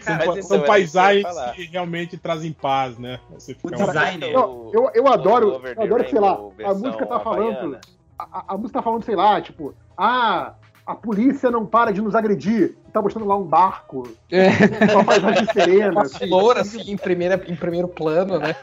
[0.00, 3.18] São, são paisagens que realmente trazem paz, né?
[3.30, 4.30] Você O fica designer.
[4.32, 7.78] Eu, eu, eu adoro, eu adoro, sei lá, a música tá falando.
[8.18, 12.14] A, a- música tá falando, sei lá, tipo, ah, a polícia não para de nos
[12.14, 12.76] agredir.
[12.92, 14.48] Tá mostrando lá um barco, É,
[14.92, 15.92] uma paisagem serena.
[15.92, 16.26] uma assim.
[16.26, 18.56] flor, assim, em, primeira, em primeiro plano, né?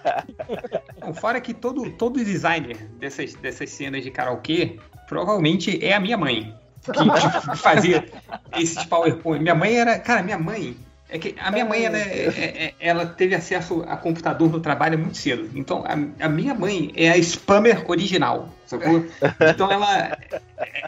[1.16, 4.78] Fora que todo, todo designer dessas, dessas cenas de karaokê
[5.08, 6.54] provavelmente é a minha mãe.
[6.84, 6.92] Que,
[7.50, 8.06] que fazia
[8.58, 9.42] esses PowerPoint.
[9.42, 9.98] Minha mãe era.
[10.00, 10.76] Cara, minha mãe.
[11.08, 14.60] É que a minha mãe, ela, é- é- é- ela teve acesso a computador no
[14.60, 15.50] trabalho muito cedo.
[15.54, 19.06] Então, a, a minha mãe é a spammer original, sacou?
[19.54, 20.18] Então, ela,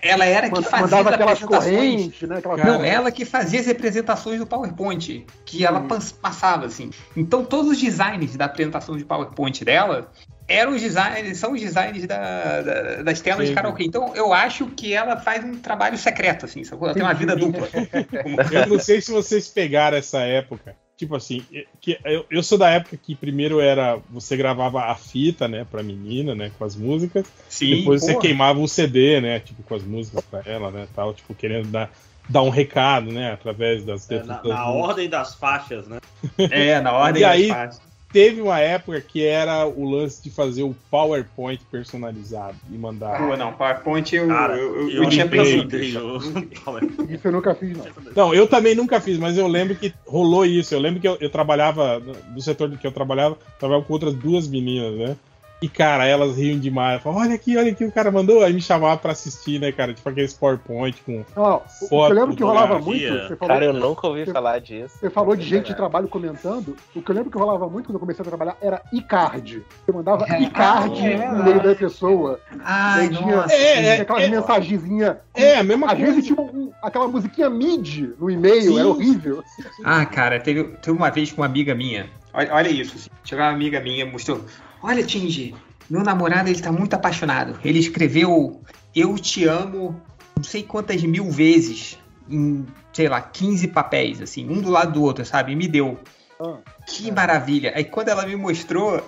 [0.01, 1.63] ela era que fazia Mandava as apresentações.
[1.75, 2.41] correntes, né?
[2.65, 6.89] Não, ela que fazia as representações do PowerPoint, que ela pas- passava, assim.
[7.15, 10.11] Então, todos os designs da apresentação de PowerPoint dela
[10.47, 13.49] eram os designs, são os designs da- da- das telas Sim.
[13.49, 13.83] de karaokê.
[13.83, 16.63] Então, eu acho que ela faz um trabalho secreto, assim?
[16.71, 17.67] Ela tem uma vida dupla.
[18.51, 20.75] Eu não sei se vocês pegaram essa época.
[20.95, 21.45] Tipo assim,
[21.79, 25.83] que eu, eu sou da época que primeiro era você gravava a fita, né, pra
[25.83, 27.27] menina, né, com as músicas.
[27.47, 28.21] Sim, depois você porra.
[28.23, 31.91] queimava um CD, né, tipo com as músicas pra ela, né, tal, tipo querendo dar,
[32.27, 35.99] dar um recado, né, através das É, na, das na ordem das faixas, né?
[36.39, 37.81] É, na ordem E aí- das partes.
[38.11, 43.17] Teve uma época que era o lance de fazer o PowerPoint personalizado e mandar.
[43.17, 45.93] Pô, não, PowerPoint eu, Cara, eu, eu, eu eu tinha princípios.
[47.09, 47.85] Isso eu nunca fiz, não.
[48.15, 50.73] Não, eu também nunca fiz, mas eu lembro que rolou isso.
[50.73, 53.93] Eu lembro que eu, eu trabalhava, no- do setor do que eu trabalhava, trabalhava com
[53.93, 55.15] outras duas meninas, né?
[55.59, 57.01] E, cara, elas riam demais.
[57.01, 58.43] Falavam, olha aqui, olha aqui, o cara mandou.
[58.43, 59.91] Aí me chamava pra assistir, né, cara?
[59.91, 61.25] Tipo aqueles PowerPoint com.
[61.35, 64.95] O que eu lembro que rolava muito, você falou, Cara, eu nunca ouvi falar disso.
[64.99, 67.95] você falou de gente de trabalho comentando, o que eu lembro que rolava muito quando
[67.95, 69.63] eu comecei a trabalhar era Icard.
[69.83, 70.41] Você mandava É.
[70.43, 72.39] Icard É, no meio da pessoa.
[72.63, 73.35] Ai, Aí tinha.
[73.35, 74.27] É, tinha é, aquelas é.
[74.29, 75.17] mensagenzinhas.
[75.33, 76.05] É, a mesma Às coisa.
[76.11, 78.79] vezes tinha um- aquela musiquinha MIDI no e-mail, Sim.
[78.79, 79.43] era horrível.
[79.83, 82.07] Ah, cara, teve, teve uma vez com uma amiga minha.
[82.31, 82.95] Olha, olha isso.
[82.95, 83.09] Assim.
[83.23, 84.41] Chegou uma amiga minha mostrou.
[84.81, 85.55] Olha, Tingy,
[85.89, 87.59] meu namorado ele tá muito apaixonado.
[87.63, 88.61] Ele escreveu
[88.95, 89.99] Eu te amo
[90.35, 91.97] não sei quantas mil vezes
[92.29, 95.53] em, sei lá, 15 papéis, assim, um do lado do outro, sabe?
[95.53, 95.97] E me deu.
[96.39, 96.57] Ah.
[96.85, 97.73] Que maravilha.
[97.75, 99.01] Aí quando ela me mostrou,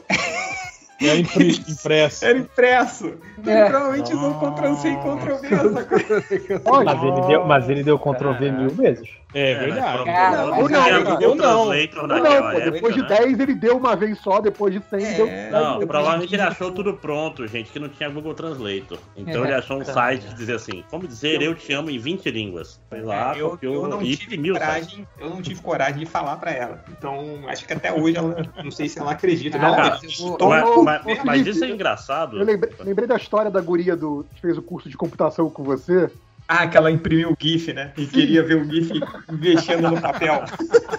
[1.02, 2.26] É impre- impresso.
[2.26, 3.14] era impresso.
[3.46, 3.66] É.
[3.70, 5.56] Provavelmente usou Ctrl C e Ctrl V.
[5.56, 6.62] essa coisa.
[6.66, 9.08] Olha, Mas ele deu, mas ele deu Ctrl V mil vezes.
[9.32, 10.04] É mas verdade.
[10.06, 11.66] Cara, não, ou não, não, cara, ou não.
[11.70, 13.08] Pô, época, depois de né?
[13.10, 15.14] 10 ele deu uma vez só, depois de 100 É.
[15.14, 15.28] deu.
[15.52, 16.52] Não, provavelmente ele 15.
[16.56, 18.98] achou tudo pronto, gente, que não tinha Google Translator.
[19.16, 19.48] Então É.
[19.48, 22.80] ele achou um site que dizia assim, como dizer eu te amo em 20 línguas.
[22.90, 26.06] Foi lá, É, eu, copiou eu não e tive coragem, eu não tive coragem de
[26.08, 26.84] falar pra ela.
[26.90, 29.58] Então, acho que até hoje ela não sei se ela acredita.
[29.58, 32.40] Ah, não, cara, mas Mas, mas- isso é engraçado.
[32.40, 35.64] Eu lembrei, lembrei da história da guria do, que fez o curso de computação com
[35.64, 36.10] você.
[36.52, 37.94] Ah, que ela imprimiu o GIF, né?
[37.96, 38.92] E queria ver o GIF
[39.30, 40.44] mexendo no papel.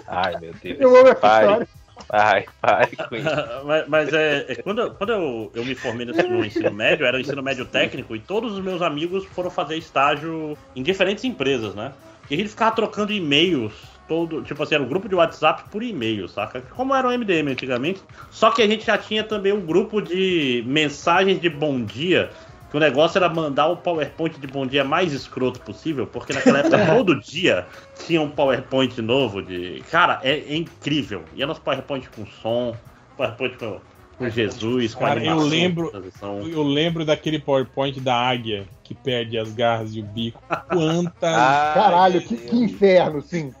[0.07, 0.79] Ai, meu Deus.
[0.79, 1.67] Eu amo essa história.
[2.09, 2.45] Ai,
[3.11, 3.65] isso.
[3.65, 7.05] mas mas é, é, quando, eu- quando eu, eu me formei no, no ensino médio,
[7.05, 11.23] era o ensino médio técnico, e todos os meus amigos foram fazer estágio em diferentes
[11.25, 11.91] empresas, né?
[12.29, 13.73] E a gente ficava trocando e-mails,
[14.07, 16.61] todo, tipo assim, era um grupo de WhatsApp por e-mail, saca?
[16.61, 18.01] Como era o MDM antigamente.
[18.29, 22.29] Só que a gente já tinha também um grupo de mensagens de bom dia.
[22.71, 26.59] Que o negócio era mandar o PowerPoint de bom dia mais escroto possível, porque naquela
[26.59, 27.67] época todo dia
[28.07, 29.83] tinha um PowerPoint novo de.
[29.91, 31.25] Cara, é, é incrível.
[31.35, 32.73] E era uns PowerPoint com som,
[33.17, 33.81] PowerPoint com,
[34.17, 36.47] com Jesus, com Cara, eu animação, lembro- transição.
[36.47, 40.41] Eu lembro daquele PowerPoint da águia que perde as garras e o bico.
[40.69, 41.13] Quantas.
[41.23, 43.53] Ai, Caralho, que, que inferno, sim.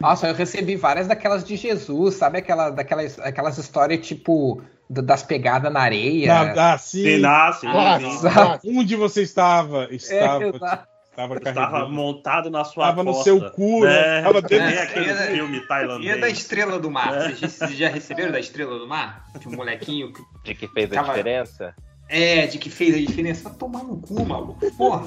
[0.00, 2.38] Nossa, eu recebi várias daquelas de Jesus, sabe?
[2.38, 6.32] Aquela, daquelas, aquelas histórias tipo das pegadas na areia.
[6.34, 7.04] Ah, ah, sim.
[7.04, 8.58] Sim, nasce, Ah.
[8.66, 9.84] Onde você estava?
[9.84, 10.88] É, Estava, exato.
[11.10, 15.14] estava Estava montado na sua Estava no seu cu, É, tava dentro É, aquele e
[15.14, 16.38] da- filme E a da tailandês.
[16.38, 17.12] Estrela do Mar?
[17.30, 19.24] Vocês, vocês já receberam da Estrela do Mar?
[19.38, 21.74] De um molequinho que De que fez a Tava- diferença?
[22.12, 23.44] É, de que fez a diferença.
[23.48, 24.58] Vai tomar no cu, maluco.
[24.76, 25.02] Porra,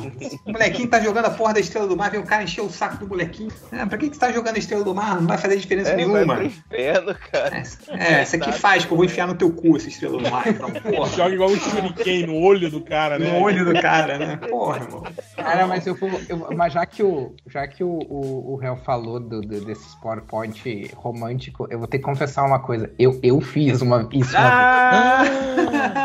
[0.46, 2.70] o molequinho tá jogando a porra da Estrela do Mar, vem o cara encher o
[2.70, 3.52] saco do molequinho.
[3.72, 5.20] Ah, pra que, que você tá jogando a Estrela do Mar?
[5.20, 6.36] Não vai fazer diferença É, vai nenhuma.
[6.36, 7.64] pro inferno, cara.
[7.90, 10.48] É, isso aqui faz que eu vou enfiar no teu cu essa Estrela do Mar.
[10.48, 11.10] Então, porra.
[11.10, 13.32] Joga igual um shuriken no olho do cara, né?
[13.32, 14.38] No olho do cara, né?
[14.38, 15.04] Porra, irmão.
[15.36, 16.10] Cara, mas eu vou.
[16.30, 19.94] eu- mas já que o, já que o, o, o Réu falou do, do- desses
[19.96, 22.90] PowerPoint romântico, eu vou ter que confessar uma coisa.
[22.98, 24.48] Eu, eu fiz uma, isso uma.
[24.50, 25.24] Ah,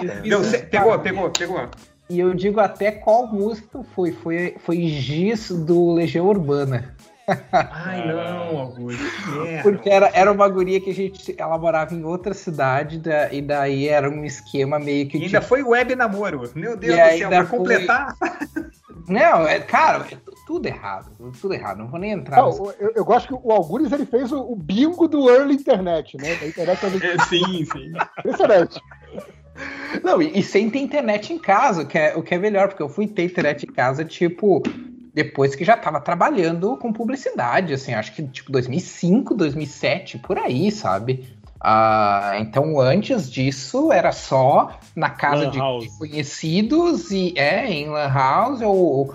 [0.00, 0.68] fiz Deu, isso, cê- cara.
[0.84, 1.68] pegou, pegou, pegou.
[2.10, 4.12] E eu digo até qual música foi.
[4.12, 6.94] Foi, foi Giz do Legião Urbana.
[7.50, 9.02] Ai, não, Augusto.
[9.62, 11.34] Porque era, era uma guria que a gente.
[11.38, 15.16] Ela morava em outra cidade, da- e daí era um esquema meio que.
[15.16, 16.42] E ainda tipo, foi web namoro.
[16.54, 18.14] Meu Deus E do céu, pra completar.
[19.08, 21.10] Não, é, cara, é tu- tudo errado.
[21.40, 21.78] Tudo errado.
[21.78, 22.36] Não vou nem entrar.
[22.36, 25.54] Não, nessa- eu, eu gosto que o Algures ele fez o, o bingo do early
[25.54, 26.36] internet, né?
[26.42, 27.92] A internet É, sim, sim.
[28.18, 28.78] impressionante.
[30.02, 32.68] Não, e, e sem ter internet em casa, o que, é, o que é melhor,
[32.68, 34.62] porque eu fui ter internet em casa, tipo,
[35.12, 40.72] depois que já tava trabalhando com publicidade, assim, acho que tipo 2005, 2007, por aí,
[40.72, 41.28] sabe?
[41.60, 48.12] Ah, então, antes disso, era só na casa de, de conhecidos e é em lan
[48.12, 49.14] house ou,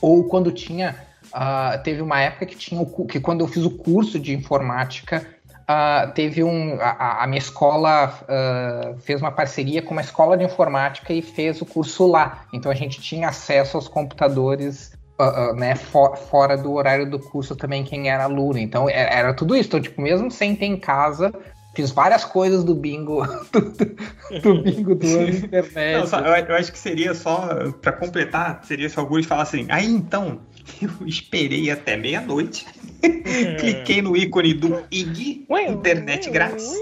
[0.00, 0.96] ou quando tinha
[1.32, 5.33] ah, teve uma época que tinha o que quando eu fiz o curso de informática
[5.66, 10.44] ah, teve um a- a, minha escola ah, fez uma parceria com uma escola de
[10.44, 12.44] informática e fez o curso lá.
[12.52, 17.54] Então a gente tinha acesso aos computadores ah, né, fo- fora do horário do curso
[17.56, 18.58] também quem era aluno.
[18.58, 19.68] Então era, era tudo isso.
[19.68, 21.32] Então tipo mesmo sem ter em casa
[21.74, 26.46] fiz várias coisas do bingo do, do- do bingo do ano internet Não, só- eu,
[26.46, 27.48] eu acho que seria só,
[27.82, 30.38] pra completar, seria se o Augusto falasse assim, aí então,
[30.80, 32.66] eu esperei até meia-noite,
[33.60, 36.72] cliquei no ícone do IG, internet grátis,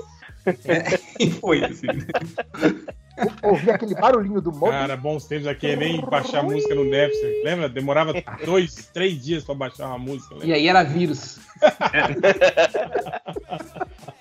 [0.64, 1.86] É, e foi assim.
[3.42, 4.72] Ouvi aquele barulhinho do modo.
[4.72, 7.42] Cara, bons tempos aqui, é nem baixar música no Napster.
[7.44, 7.68] Lembra?
[7.68, 8.14] Demorava
[8.44, 10.34] dois, três dias pra baixar uma música.
[10.34, 10.56] e Lembra?
[10.56, 11.38] aí era vírus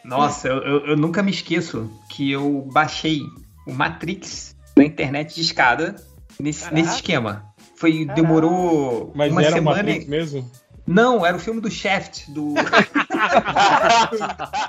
[0.03, 3.21] Nossa, eu, eu, eu nunca me esqueço que eu baixei
[3.65, 5.95] o Matrix na internet de escada
[6.39, 7.50] nesse, nesse esquema.
[7.81, 9.77] Foi, demorou Mas uma era semana.
[9.77, 10.47] Matrix mesmo?
[10.91, 12.53] Não, era o filme do Shaft, do.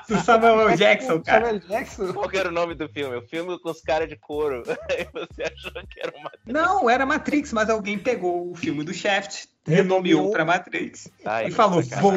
[0.08, 1.46] do Samuel Jackson, cara.
[1.46, 2.12] Samuel Jackson?
[2.12, 3.16] Qual que era o nome do filme?
[3.16, 4.62] O filme com os caras de couro.
[4.88, 6.30] Aí você achou que era uma.
[6.46, 11.48] Não, era Matrix, mas alguém pegou o filme do Shaft, renomeou pra Matrix Ai, e
[11.48, 12.12] que falou: vou,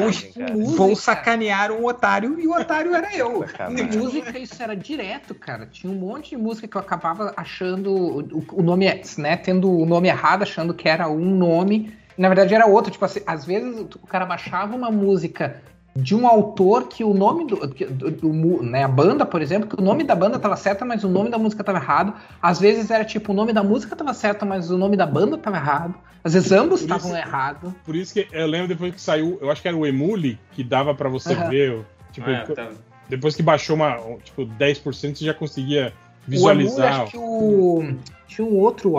[0.76, 3.40] vou sacanear um otário e o otário era eu.
[3.40, 3.98] Sacanagem.
[3.98, 5.66] música, isso era direto, cara.
[5.66, 8.86] Tinha um monte de música que eu acabava achando o, o nome,
[9.18, 9.36] né?
[9.36, 11.92] Tendo o nome errado, achando que era um nome.
[12.16, 12.90] Na verdade era outro.
[12.90, 15.60] Tipo assim, às vezes o cara baixava uma música
[15.94, 19.40] de um autor que o nome do, que- do- do mu- né, a banda, por
[19.40, 22.12] exemplo, que o nome da banda tava certo, mas o nome da música tava errado.
[22.42, 25.38] Às vezes era tipo, o nome da música tava certo, mas o nome da banda
[25.38, 25.94] tava errado.
[26.22, 27.72] Às vezes ambos estavam errados.
[27.84, 30.62] Por isso que eu lembro depois que saiu, eu acho que era o Emule, que
[30.62, 31.48] dava pra você Aham.
[31.48, 31.86] ver.
[32.12, 32.68] Tipo, Ah, tá.
[33.08, 35.92] depois que baixou uma, tipo, 10%, você já conseguia
[36.28, 37.02] O Emule, visualizar.
[37.02, 37.94] acho que o.
[38.26, 38.96] Tinha um outro.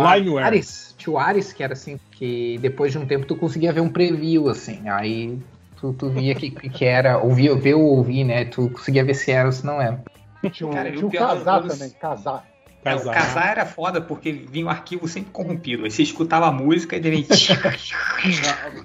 [0.48, 0.95] Ares.
[0.98, 3.90] Tinha o Ares, que era assim, que depois de um tempo tu conseguia ver um
[3.90, 4.88] preview, assim.
[4.90, 5.38] Aí
[5.80, 8.45] tu, tu via que, que era, ouvia, ver ou ouvir, né?
[8.45, 10.02] Tu conseguia ver se era ou se não era.
[10.52, 12.48] Tinha, um- Cara, tinha o pior- casar também, casar.
[12.92, 13.14] É, o Casar.
[13.14, 15.86] casar era foda porque vinha um arquivo sempre corrompido.
[15.86, 17.54] Aí você escutava a música e de repente.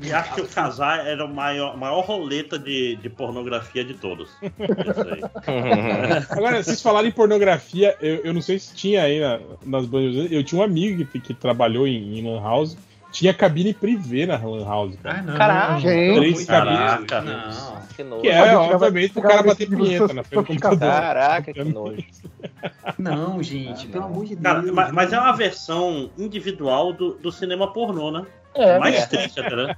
[0.03, 4.29] E acho que o casar era o maior, maior roleta de, de pornografia de todos.
[4.43, 5.23] Isso aí.
[6.31, 10.31] Agora, vocês falaram em pornografia, eu, eu não sei se tinha aí na- nas bandas.
[10.31, 12.77] Eu tinha um amigo que, que trabalhou em, em Lan House.
[13.13, 15.19] Tinha cabine privê na Lan House, cara.
[15.19, 15.37] Ah, não.
[15.37, 15.81] Caraca.
[15.81, 17.05] Gente, Três Caraca.
[17.07, 17.57] cabines.
[17.63, 17.83] Não.
[17.95, 18.23] Que nojo.
[18.23, 20.79] Que é, obviamente, chegava cara bater punheta na frente do computador.
[20.79, 22.05] Caraca, que nojo.
[22.99, 24.43] Não, gente, pelo amor de Deus.
[24.43, 28.25] Cara, ma- mas, é uma versão individual do, do cinema pornô, né?
[28.55, 29.07] É, Mais É.
[29.07, 29.77] triste até, né?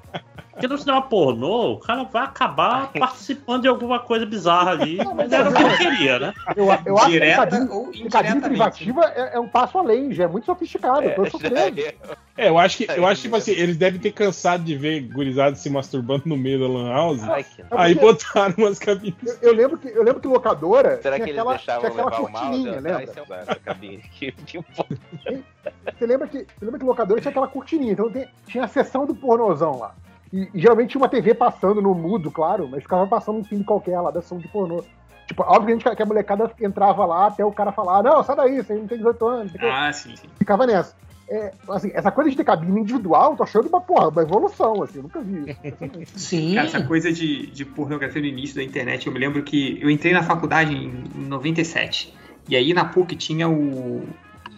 [0.53, 5.33] Porque no cinema pornô, o cara vai acabar participando de alguma coisa bizarra ali, mas
[5.33, 6.35] era o que ele queria, né?
[6.55, 7.65] eu, eu acho que cabine
[8.07, 8.41] indiretamente.
[8.41, 11.03] privativa é, é um passo além, já é muito sofisticado.
[11.09, 11.81] eu tô surpreso.
[12.37, 15.01] É, eu acho que, eu acho que tipo assim, eles devem ter cansado de ver
[15.03, 17.23] gurizada se masturbando no meio da Lan House.
[17.25, 17.45] Ai.
[17.73, 19.17] Aí botaram umas cabines.
[19.43, 22.21] Eu, eu lembro que, eu lembro que locadora Será que eles aquela, deixavam tinha levar
[22.21, 22.63] o mouse?
[22.71, 23.03] lembra?
[23.03, 24.85] é o
[25.99, 29.07] Você lembra que, você lembra que locadora tinha aquela cortininha, então tem- tinha a sessão
[29.07, 29.95] do pornozão lá.
[30.33, 33.65] E, e geralmente tinha uma TV passando no mudo, claro, mas ficava passando um filme
[33.65, 34.83] qualquer lá da sessão de pornô.
[35.27, 38.75] Tipo, obviamente que a molecada entrava lá até o cara falar, não, sai daí, você
[38.75, 39.53] não tem 18 anos.
[39.61, 40.29] Ah, sim, sim.
[40.39, 40.95] ficava nessa.
[41.27, 44.99] É, assim, essa coisa de ter cabine individual, tô achando uma porra, uma evolução, assim,
[44.99, 45.57] eu nunca vi
[46.03, 46.19] isso.
[46.21, 46.55] Sim.
[46.55, 49.89] Cara, essa coisa de, de pornografia no início da internet, eu me lembro que eu
[49.89, 52.15] entrei na faculdade em 97.
[52.47, 54.07] E aí na PUC tinha o,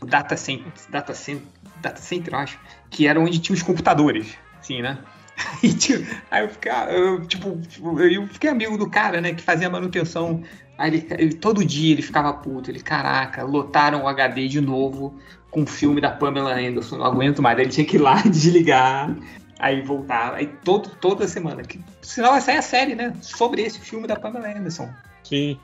[0.00, 1.46] o Data Center, Data Center,
[1.80, 2.58] Data Center, eu acho,
[2.90, 4.98] que era onde tinha os computadores, assim, né?
[5.62, 6.00] E tinha-
[6.30, 10.42] aí eu ficava, eu, tipo, tipo, eu fiquei amigo do cara, né, que fazia manutenção.
[10.78, 15.14] Aí ele, ele- todo dia ele ficava puto, ele, caraca, lotaram o HD de novo
[15.50, 17.58] com o filme da Pamela Anderson, não aguento mais.
[17.58, 19.14] Aí ele tinha que ir lá desligar,
[19.58, 21.62] aí voltar, aí todo, toda semana.
[21.62, 24.88] Que, senão vai sair a série, né, sobre esse filme da Pamela Anderson.
[25.22, 25.58] Sim.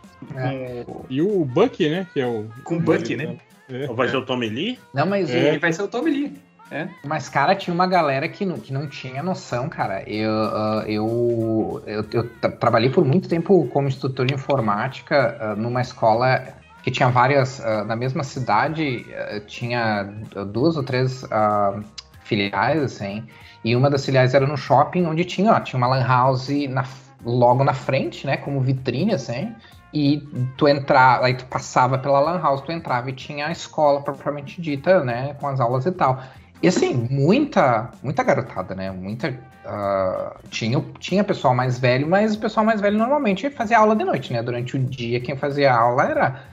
[0.85, 2.07] Com, E o Bucky, né?
[2.13, 2.49] Que é o.
[2.65, 3.37] com o Bucky, né?
[3.71, 3.89] É.
[3.89, 4.79] Ou vai ser o Tommy Lee?
[4.93, 5.49] Não, mas, É.
[5.49, 6.33] Ele vai ser o Tommy Lee.
[6.71, 6.89] É.
[7.05, 10.03] mas, cara, tinha uma galera que não, que não tinha noção, cara.
[10.09, 15.55] Eu, ah, eu, eu, eu tra- trabalhei por muito tempo como instrutor de informática ah,
[15.55, 16.43] numa escola
[16.83, 17.61] que tinha várias.
[17.61, 19.07] ah, na mesma cidade,
[19.47, 20.05] tinha
[20.51, 21.79] duas ou três ah,
[22.25, 23.27] filiais, assim.
[23.65, 26.85] E uma das filiais era no shopping, onde tinha, ó, tinha uma lan house na,
[27.25, 28.37] logo na frente, né?
[28.37, 29.55] Como vitrine, assim.
[29.95, 30.19] E
[30.57, 34.61] tu entrava, aí tu passava pela lan house, tu entrava e tinha a escola propriamente
[34.61, 35.35] dita, né?
[35.35, 36.23] Com as aulas e tal.
[36.63, 38.91] E assim, muita, muita garotada, né?
[38.91, 39.37] Muita.
[39.65, 44.05] ah, tinha, tinha pessoal mais velho, mas o pessoal mais velho normalmente fazia aula de
[44.05, 44.43] noite, né?
[44.43, 46.45] Durante o dia, quem fazia aula era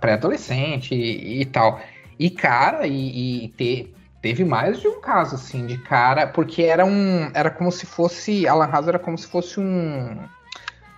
[0.00, 1.80] pré-adolescente e, e tal.
[2.18, 6.84] E, cara, e, e te- teve mais de um caso, assim, de cara, porque era
[6.86, 7.30] um.
[7.34, 8.48] Era como se fosse.
[8.48, 10.16] A Lan House era como se fosse um.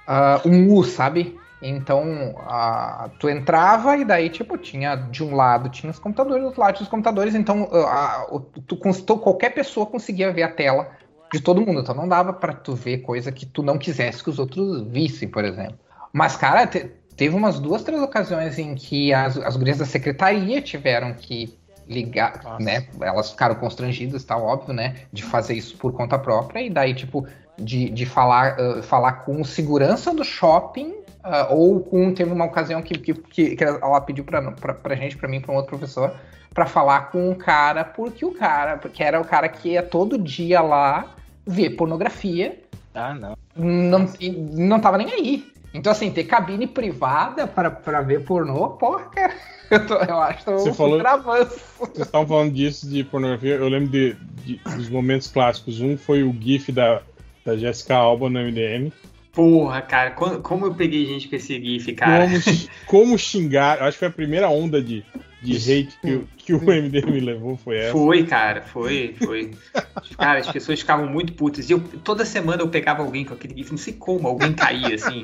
[0.06, 1.39] ah, um U, sabe?
[1.62, 6.46] Então, ah, tu entrava e daí, tipo, tinha de um lado tinha os computadores, do
[6.46, 10.44] outro lado tinha os computadores, então ah, o- tu, cons- tu- qualquer pessoa conseguia ver
[10.44, 10.88] a tela
[11.30, 14.30] de todo mundo, então não dava pra tu ver coisa que tu não quisesse que
[14.30, 15.78] os outros vissem, por exemplo.
[16.12, 20.62] Mas, cara, te- teve umas duas, três ocasiões em que as, as gurias da secretaria
[20.62, 21.56] tiveram que
[21.86, 22.62] ligar, Nossa.
[22.62, 22.86] né?
[23.02, 24.96] Elas ficaram constrangidas, tá óbvio, né?
[25.12, 27.26] De fazer isso por conta própria, e daí, tipo,
[27.58, 32.12] de, de falar, ah, falar com o segurança do shopping, ah, ou com.
[32.14, 33.14] Teve uma ocasião que, que,
[33.56, 36.14] que, ela pediu pra, pra, pra gente, pra mim, pra um outro professor,
[36.54, 40.18] pra falar com um cara, porque o cara, porque era o cara que ia todo
[40.18, 41.06] dia lá
[41.46, 42.58] ver pornografia
[42.94, 43.36] Ah, não.
[43.56, 45.50] não, e não tava nem aí.
[45.72, 49.32] Então, assim, ter cabine privada pra, pra ver pornô, porra, cara.
[49.70, 51.60] Eu, tô- eu acho que Você eu falou- avanço.
[51.78, 53.54] Vocês estavam falando disso, de pornografia.
[53.54, 54.14] Eu lembro de,
[54.44, 55.80] de- dos momentos clássicos.
[55.80, 57.00] Um foi o GIF da,
[57.46, 58.92] da Jessica Alba no MDM.
[59.32, 62.26] Porra, cara, como, como eu peguei gente com esse GIF, cara.
[62.28, 62.40] Como,
[62.86, 63.78] como xingar.
[63.78, 65.04] eu Acho que foi a primeira onda de,
[65.40, 67.56] de hate que, o- que o MDM levou.
[67.56, 67.92] Foi essa.
[67.92, 69.52] Foi, cara, foi, foi.
[70.18, 71.70] Cara, as pessoas ficavam muito putas.
[71.70, 74.96] E eu, toda semana eu pegava alguém com aquele GIF, não sei como, alguém caía
[74.96, 75.22] assim.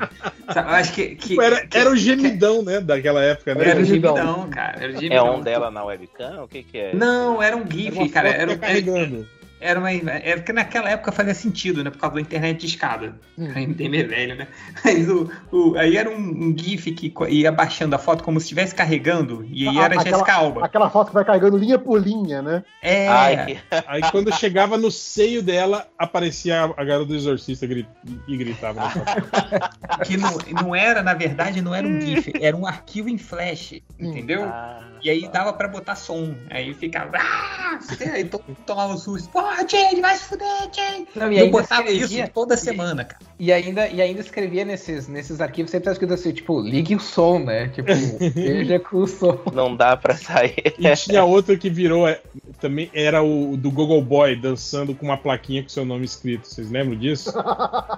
[0.54, 1.16] Sabe, eu acho que.
[1.16, 2.80] que- Era, que- era o gemidão, né?
[2.80, 3.68] Daquela época, né?
[3.70, 4.48] Era o gemidão.
[4.48, 4.78] cara.
[4.84, 5.36] Era o É gemidão.
[5.38, 6.44] um dela na webcam?
[6.44, 6.94] O que que é?
[6.94, 8.28] Não, era um Era GIF, uma cara.
[8.30, 9.26] foto Era, carregando.
[9.60, 9.90] Era uma.
[9.90, 11.90] É porque naquela época fazia sentido, né?
[11.90, 13.18] Por causa da internet de escada.
[13.38, 13.48] Hum.
[13.54, 14.48] A MDM é velho, né?
[14.84, 18.44] Mas o, o- aí era um, um GIF que ia baixando a foto como se
[18.46, 19.46] estivesse carregando.
[19.50, 20.64] E aí A- era aquela- Jessica Alba.
[20.64, 22.64] Aquela foto que vai carregando linha por linha, né?
[22.82, 23.08] É.
[23.08, 23.58] Ai.
[23.86, 27.88] Aí quando chegava no seio dela, aparecia a, garota do exorcista gri-
[28.28, 28.80] e gritava.
[28.80, 29.06] na foto.
[30.06, 33.80] Que não, não era, na verdade, não era um GIF, era um arquivo em flash,
[33.98, 34.44] entendeu?
[34.44, 36.34] Ah, E aí dava pra botar som.
[36.50, 37.12] Aí ficava.
[37.18, 37.78] Ah!
[38.12, 39.30] Aí to- tomava um susto.
[39.46, 41.06] Porra, Jane, vai se fuder, Jane!
[41.14, 43.24] Não, E eu ainda botava escrevia- isso toda semana, cara.
[43.38, 47.00] E ainda, e ainda escrevia nesses, nesses arquivos, sempre tá escrito assim, tipo, ligue o
[47.00, 47.68] som, né?
[47.68, 47.86] Tipo,
[48.34, 49.38] veja com o som.
[49.52, 50.74] não dá pra sair.
[50.78, 52.08] E tinha outro que virou.
[52.08, 52.20] é,
[52.60, 56.48] também era o do Google Boy dançando com uma plaquinha com seu nome escrito.
[56.48, 57.32] Vocês lembram disso?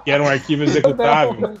[0.03, 1.53] Que era um arquivo executável.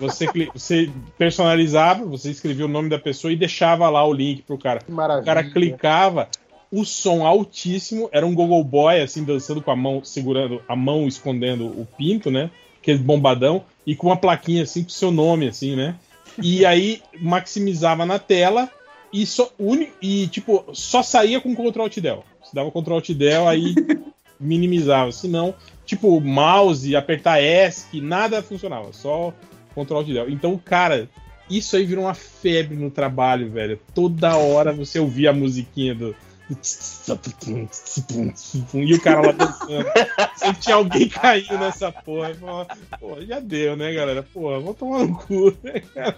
[0.00, 4.58] Você, você personalizava, você escrevia o nome da pessoa e deixava lá o link pro
[4.58, 4.80] cara.
[4.80, 5.24] Que O maravilha.
[5.24, 6.28] cara clicava,
[6.76, 11.08] o som altíssimo, era um Google Boy, assim, dançando com a mão, segurando a mão,
[11.08, 12.50] escondendo o pinto, né?
[12.82, 15.96] Aquele bombadão, e com uma plaquinha assim com o seu nome, assim, né?
[16.42, 18.70] E aí maximizava na tela
[19.10, 19.50] e, só,
[20.02, 22.24] e tipo, só saía com Ctrl Alt Del.
[22.44, 23.74] Se dava Ctrl Alt Del, aí
[24.38, 25.10] minimizava.
[25.12, 25.54] Se não,
[25.86, 29.32] tipo, mouse, apertar ESC, nada funcionava, só
[29.74, 30.28] Ctrl Alt Del.
[30.28, 31.08] Então, cara,
[31.48, 33.80] isso aí virou uma febre no trabalho, velho.
[33.94, 36.14] Toda hora você ouvia a musiquinha do.
[38.74, 39.86] E o cara lá dançando.
[40.36, 42.34] Sempre tinha alguém caindo nessa porra.
[42.34, 42.68] Falava,
[43.00, 44.22] Pô, já deu, né, galera?
[44.22, 46.16] Pô, vou tomar no cu, né, cara?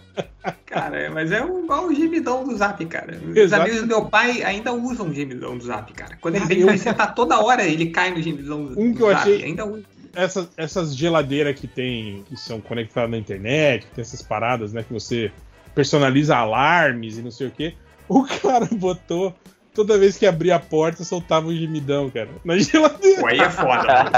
[0.67, 3.19] Cara, mas é igual o gemidão do Zap, cara.
[3.31, 3.63] Os Exato.
[3.63, 6.17] amigos do meu pai ainda usam o gemidão do Zap, cara.
[6.21, 8.97] Quando ele Ah, vem pra sentar toda hora, ele cai no gemidão do, Um do
[8.97, 9.21] que eu Zap.
[9.23, 9.85] achei- Ainda usa.
[10.15, 14.83] Essas, essas geladeiras que tem, que são conectadas na internet, que tem essas paradas, né,
[14.83, 15.31] que você
[15.75, 17.75] personaliza alarmes e não sei o que.
[18.09, 19.35] O cara botou,
[19.79, 23.21] toda vez que abria a porta, soltava um gemidão, cara, na geladeira.
[23.21, 23.87] Pô, aí é foda.
[23.87, 24.11] mano.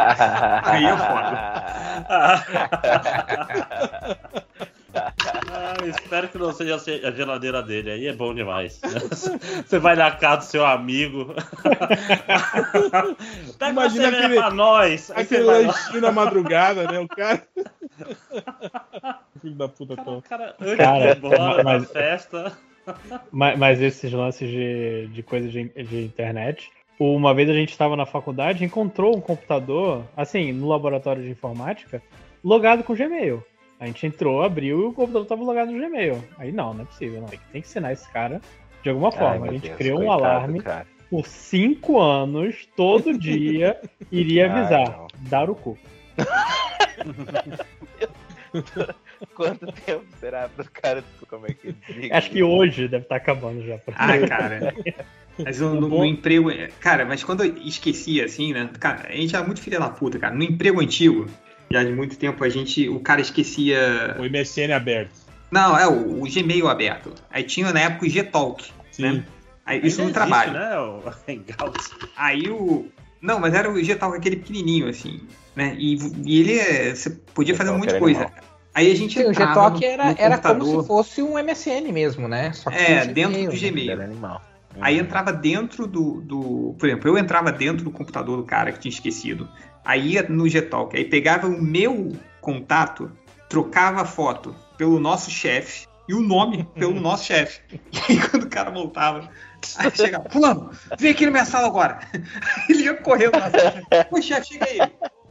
[0.65, 0.97] Aí é
[4.93, 7.91] Ah, espero que não seja a geladeira dele.
[7.91, 8.81] Aí é bom demais.
[9.67, 11.35] Você vai na casa do seu amigo.
[13.59, 15.11] Pega uma Imagina cerveja aquele- pra nós.
[15.15, 16.99] Aquele lanchinho na madrugada, né?
[16.99, 17.43] O cara.
[19.41, 22.53] Filho da puta, Cara, cara, antes Cara, de ir embora mas- na festa.
[23.31, 26.71] Mas, mas esses lances de, de coisas de, de internet.
[26.99, 32.03] Uma vez a gente estava na faculdade, encontrou um computador, assim, no laboratório de informática,
[32.45, 33.43] logado com Gmail.
[33.79, 36.23] A gente entrou, abriu e o computador estava logado no Gmail.
[36.37, 37.29] Aí não, não é possível, não.
[37.29, 38.41] Tem que, tem que ensinar esse cara
[38.83, 39.39] de alguma Ai, forma.
[39.41, 40.87] meu a gente Deus, criou um coitado, alarme cara.
[41.09, 43.81] por cinco anos, todo dia,
[44.13, 45.07] iria Ai, avisar, não.
[45.29, 45.79] dar o cu.
[49.35, 52.17] Quanto tempo será pro cara como é que desliga?
[52.17, 53.79] Acho que hoje deve estar acabando já.
[53.95, 54.75] Ah, cara.
[55.39, 56.51] Mas no, no- no emprego.
[56.81, 58.69] Cara, mas quando eu esquecia, assim, né?
[58.79, 60.35] Cara, a gente era muito filha da puta, cara.
[60.35, 61.27] No emprego antigo,
[61.71, 62.89] já de muito tempo, a gente.
[62.89, 64.17] O cara esquecia.
[64.19, 65.13] O MSN aberto.
[65.51, 67.13] Não, é o, o Gmail aberto.
[67.31, 68.71] Aí tinha na época o Gtalk.
[68.93, 69.03] Sim.
[69.03, 69.25] Né?
[69.67, 70.51] Aí, isso no Ainda trabalho.
[70.57, 72.09] existe, Né.
[72.17, 72.89] Aí o.
[73.21, 75.21] Não, mas era o Gtalk aquele pequenininho, assim.
[75.55, 75.75] Né?
[75.79, 76.95] E, e ele é.
[76.95, 78.21] Você podia fazer Gtalk muita era coisa.
[78.25, 78.50] animal.
[78.81, 80.83] Aí a gente Sim, o entrava Gtalk no- era, no era como computador.
[80.83, 82.53] se fosse um MSN mesmo, né?
[82.53, 83.59] Só que É, dentro do né?
[83.59, 83.91] Gmail.
[83.93, 84.43] Era animal.
[84.81, 86.75] Aí entrava dentro do, do.
[86.79, 89.49] Por exemplo, eu entrava dentro do computador do cara que tinha esquecido.
[89.85, 90.97] Aí ia no Gtalk.
[90.97, 93.11] Aí pegava o meu contato,
[93.49, 97.61] trocava a foto pelo nosso chefe e o nome pelo nosso chefe.
[97.73, 99.29] E aí quando o cara voltava,
[99.77, 101.99] aí chegava, Fulano, vem aqui na minha sala agora.
[102.71, 103.83] Ele ia correndo na sala.
[104.13, 104.79] Oi, chefe, chega aí.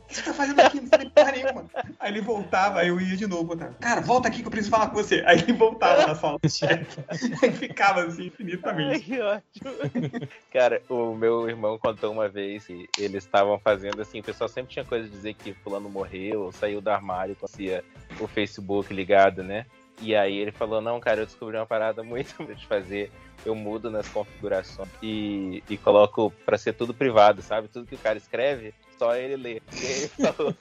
[0.09, 0.81] O que você tá fazendo aqui?
[0.81, 1.65] Não falei porra nenhuma.
[1.99, 3.43] Aí ele voltava, aí eu ia de novo.
[3.43, 5.21] Botava, cara, volta aqui que eu preciso falar com você.
[5.23, 6.99] Aí ele voltava na sala do chefe.
[7.43, 8.91] Aí ficava assim infinitamente.
[8.91, 10.27] Ai, que ótimo.
[10.51, 14.73] Cara, o meu irmão contou uma vez que eles estavam fazendo assim, o pessoal sempre
[14.73, 17.85] tinha coisa de dizer que fulano morreu, ou saiu do armário, conhecia
[18.19, 19.67] o Facebook ligado, né?
[20.01, 23.11] E aí ele falou, não, cara, eu descobri uma parada muito de fazer.
[23.45, 27.69] Eu mudo nas configurações e, e coloco pra ser tudo privado, sabe?
[27.69, 29.61] Tudo que o cara escreve só ele ler.
[29.71, 30.55] E aí ele falou,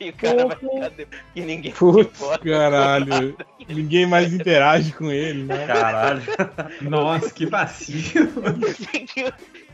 [0.00, 3.36] aí o cara vai ficar depois que ninguém Putz, caralho.
[3.68, 5.66] Ninguém mais interage com ele, né?
[5.66, 6.22] Caralho.
[6.82, 8.32] Nossa, que vacilo.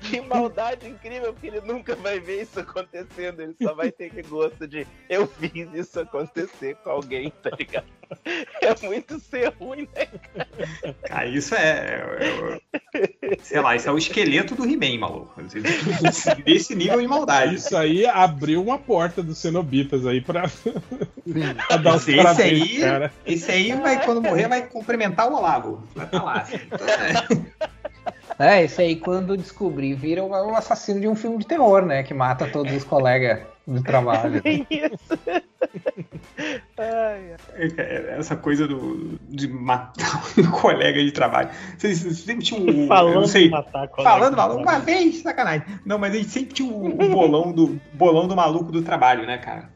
[0.03, 3.41] Que, maldade incrível, porque ele nunca vai ver isso acontecendo.
[3.41, 7.87] Ele só vai ter que gosto de eu fiz isso acontecer com alguém, tá ligado?
[8.61, 10.07] É muito ser ruim, né?
[11.05, 15.41] Cara, isso é, é- Sei lá, isso é o esqueleto do He-Man, maluco.
[16.45, 17.55] Desse nível de maldade.
[17.55, 20.43] Isso aí abriu uma porta dos cenobitas aí pra,
[21.69, 23.13] pra dar os Esse parabéns, aí, cara.
[23.25, 25.83] esse aí vai, quando morrer, vai cumprimentar o Olavo.
[25.95, 26.07] Vai
[26.43, 26.61] assim.
[26.67, 26.89] Então,
[27.49, 27.63] é.
[28.43, 32.03] É, esse aí quando descobrir vira o o assassino de um filme de terror, né?
[32.03, 34.43] Que mata todos os colegas do trabalho.
[34.69, 35.19] Isso.
[36.79, 41.51] Ai, É, Essa coisa do, de matar um colega de trabalho.
[41.77, 42.83] Vocês vocês sempre tinham um.
[42.83, 45.67] eu Falando não sei, em matar colega Falando, de uma vez, sacanagem.
[45.85, 49.27] Não, mas a gente sempre tinha o, o bolão, do, bolão do maluco do trabalho,
[49.27, 49.71] né, cara?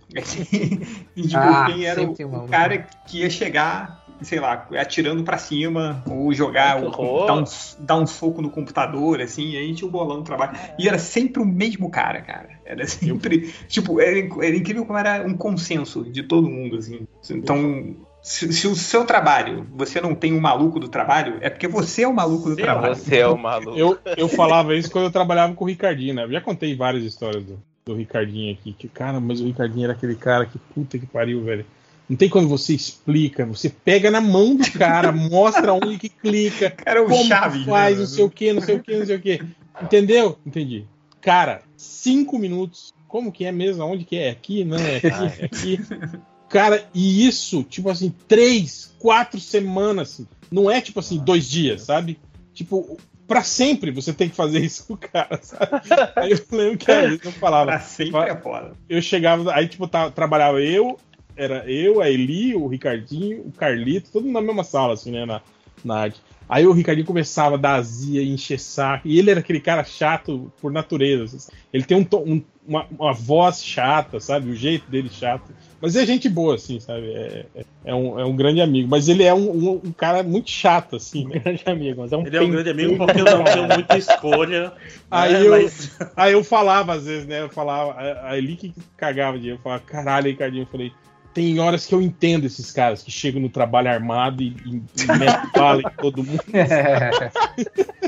[1.16, 5.38] E tipo, Ah, quem era o, o cara que ia chegar, sei lá, atirando pra
[5.38, 7.44] cima, ou jogar, ou dar um,
[7.80, 10.58] dar um soco no computador, assim, e aí tinha o bolão do trabalho.
[10.78, 12.48] E era sempre o mesmo cara, cara.
[12.64, 13.52] Era sempre.
[13.68, 17.06] Tipo, era, era incrível como era um consenso de todo mundo, assim.
[17.30, 17.94] Então.
[18.22, 22.02] Se, se o seu trabalho, você não tem um maluco do trabalho, é porque você
[22.02, 22.96] é o maluco do Sim, trabalho.
[22.96, 23.78] Você é o maluco.
[23.78, 26.24] Eu, eu falava isso quando eu trabalhava com o Ricardinho, né?
[26.24, 28.72] Eu já contei várias histórias do, do Ricardinho aqui.
[28.72, 31.64] Que, cara, mas o Ricardinho era aquele cara que puta que pariu, velho.
[32.08, 36.74] Não tem quando você explica, você pega na mão do cara, mostra onde que clica,
[36.84, 38.00] Era o como Chaves, que faz, né?
[38.00, 39.40] não sei o que, não sei o que, não sei o que.
[39.82, 40.38] Entendeu?
[40.46, 40.84] Entendi.
[41.20, 42.94] Cara, cinco minutos.
[43.08, 43.84] Como que é mesmo?
[43.84, 44.30] Onde que é?
[44.30, 44.64] Aqui?
[44.64, 45.08] Não, é aqui,
[45.40, 45.80] é aqui.
[46.48, 50.26] Cara, e isso, tipo assim, três, quatro semanas, assim.
[50.50, 52.18] Não é tipo assim, dois dias, sabe?
[52.54, 52.96] Tipo,
[53.26, 55.82] pra sempre você tem que fazer isso com o cara, sabe?
[56.14, 58.72] Aí eu lembro que às vezes eu falava, Pra sempre é foda.
[58.88, 60.96] eu chegava, aí tipo, tá- trabalhava eu,
[61.36, 65.24] era eu, a Eli, o Ricardinho, o Carlito, todo mundo na mesma sala, assim, né,
[65.26, 65.40] na,
[65.84, 66.20] na arte.
[66.48, 69.82] Aí o Ricardinho começava a dar azia e encher saco, e ele era aquele cara
[69.82, 71.24] chato por natureza.
[71.36, 71.50] assim.
[71.72, 74.50] Ele tem um, um- uma, uma voz chata, sabe?
[74.50, 75.52] O jeito dele chato.
[75.80, 77.12] Mas é gente boa, assim, sabe?
[77.12, 78.88] É, é- é um, é um grande amigo.
[78.88, 81.38] Mas ele é um, um- um cara muito chato, assim, né?
[81.40, 83.98] grande amigo, mas é um Ele é um grande amigo porque eu não tenho muita
[83.98, 84.72] escolha.
[85.10, 87.40] Aí né, eu- mas- Aí eu falava, às vezes, né?
[87.42, 90.92] Eu falava, a a Eli que cagava de eu falava, caralho, Ricardinho, eu falei,
[91.36, 95.18] tem horas que eu entendo esses caras que chegam no trabalho armado e, e, e
[95.18, 96.42] metem bala em todo mundo.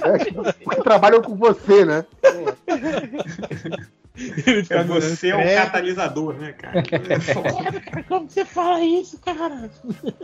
[0.00, 0.22] É,
[0.64, 2.06] porque trabalham com você, né?
[4.16, 6.78] Ele É fica olhando, você é o "Credo, catalisador, né, cara?
[6.78, 8.02] É.
[8.04, 9.70] Como você fala isso, cara?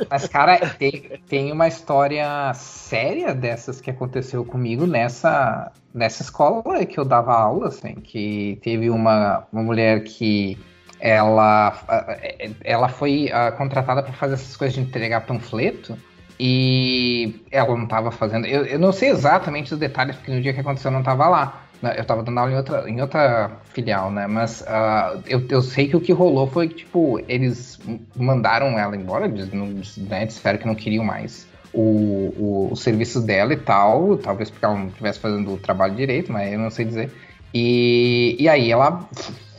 [0.09, 6.99] Mas, cara, tem, tem uma história séria dessas que aconteceu comigo nessa, nessa escola que
[6.99, 10.57] eu dava aula, assim, que teve uma, uma mulher que
[11.05, 11.79] ela,
[12.65, 15.99] ela foi ah, contratada para fazer essas coisas de entregar panfleto
[16.41, 18.47] e ela não estava fazendo.
[18.47, 21.29] Eu, eu não sei exatamente os detalhes, porque no dia que aconteceu eu não estava
[21.29, 21.67] lá.
[21.83, 21.93] né?
[21.95, 24.27] Eu estava dando aula em outra, em outra filial, né?
[24.27, 27.79] Mas ah, eu, eu sei que o que rolou foi que, tipo, eles
[28.17, 33.59] mandaram ela embora, né, disseram que não queriam mais o, o, os serviços dela e
[33.59, 37.13] tal, talvez porque ela não estivesse fazendo o trabalho direito, mas eu não sei dizer.
[37.53, 39.07] E, e aí ela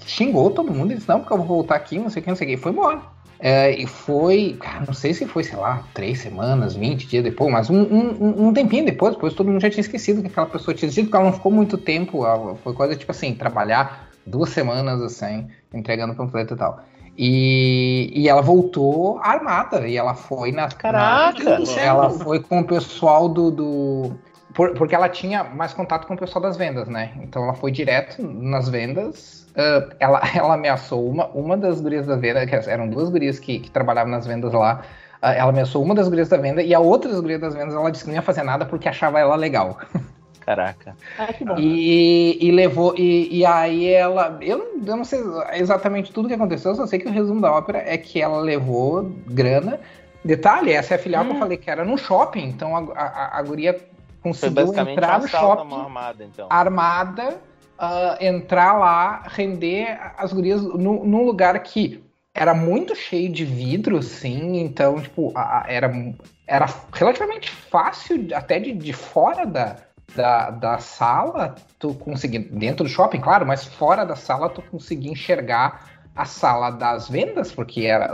[0.05, 2.35] xingou todo mundo disse, não, porque eu vou voltar aqui, não sei o que, não
[2.37, 2.99] sei o que, e foi embora.
[3.37, 7.51] É, e foi, cara, não sei se foi, sei lá, três semanas, 20 dias depois,
[7.51, 10.73] mas um, um, um tempinho depois, depois todo mundo já tinha esquecido que aquela pessoa
[10.73, 14.49] tinha existido, porque ela não ficou muito tempo, ela- foi coisa tipo assim, trabalhar duas
[14.51, 16.79] semanas assim, entregando panfleto e tal.
[17.17, 20.67] E, e ela voltou armada, e ela foi na.
[20.69, 21.59] Caraca!
[21.59, 23.51] na- ela foi com o pessoal do.
[23.51, 24.11] do
[24.53, 27.13] por- porque ela tinha mais contato com o pessoal das vendas, né?
[27.21, 29.44] Então ela foi direto nas vendas.
[29.55, 33.59] Ah, ela, ela ameaçou uma, uma das gurias da venda, que eram duas gurias que,
[33.59, 34.81] que trabalhavam nas vendas lá.
[35.21, 37.73] ah, ela ameaçou uma das gurias da venda e a outra das gurias das vendas
[37.73, 39.77] ela disse que não ia fazer nada porque achava ela legal.
[40.45, 40.95] Caraca.
[41.17, 41.55] Ah, que bom.
[41.57, 42.93] E, e levou.
[42.95, 44.37] E, e aí ela.
[44.41, 45.19] Eu não, eu não sei
[45.53, 48.37] exatamente tudo que aconteceu, eu só sei que o resumo da ópera é que ela
[48.39, 49.79] levou grana.
[50.23, 53.39] Detalhe, essa é a filial que eu falei que era no shopping, então a, a,
[53.39, 53.79] a guria
[54.21, 56.47] conseguiu basicamente entrar no shopping mão armada, então.
[56.49, 57.37] armada,
[57.77, 62.03] ah, entrar lá, render as gurias no- num lugar que
[62.33, 65.91] era muito cheio de vidro, assim, então, tipo, a- a- era,
[66.45, 69.77] era relativamente fácil, até de, de fora da,
[70.15, 75.11] da, da sala, tu conseguir, dentro do shopping, claro, mas fora da sala tu conseguia
[75.11, 78.11] enxergar a sala das vendas, porque era,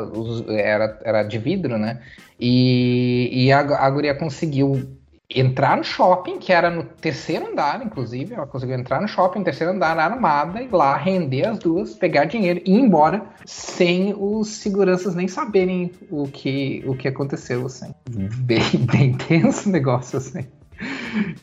[0.50, 2.02] era, era de vidro, né?
[2.40, 4.98] E, e a, a guria conseguiu
[5.36, 8.34] entrar no shopping, que era no terceiro andar, inclusive.
[8.34, 12.62] Ela conseguiu entrar no shopping, terceiro andar, armada, e lá render as duas, pegar dinheiro
[12.66, 17.94] e ir embora, sem os seguranças nem saberem o que, o que aconteceu, assim.
[18.10, 20.46] Bem, bem tenso o negócio, assim.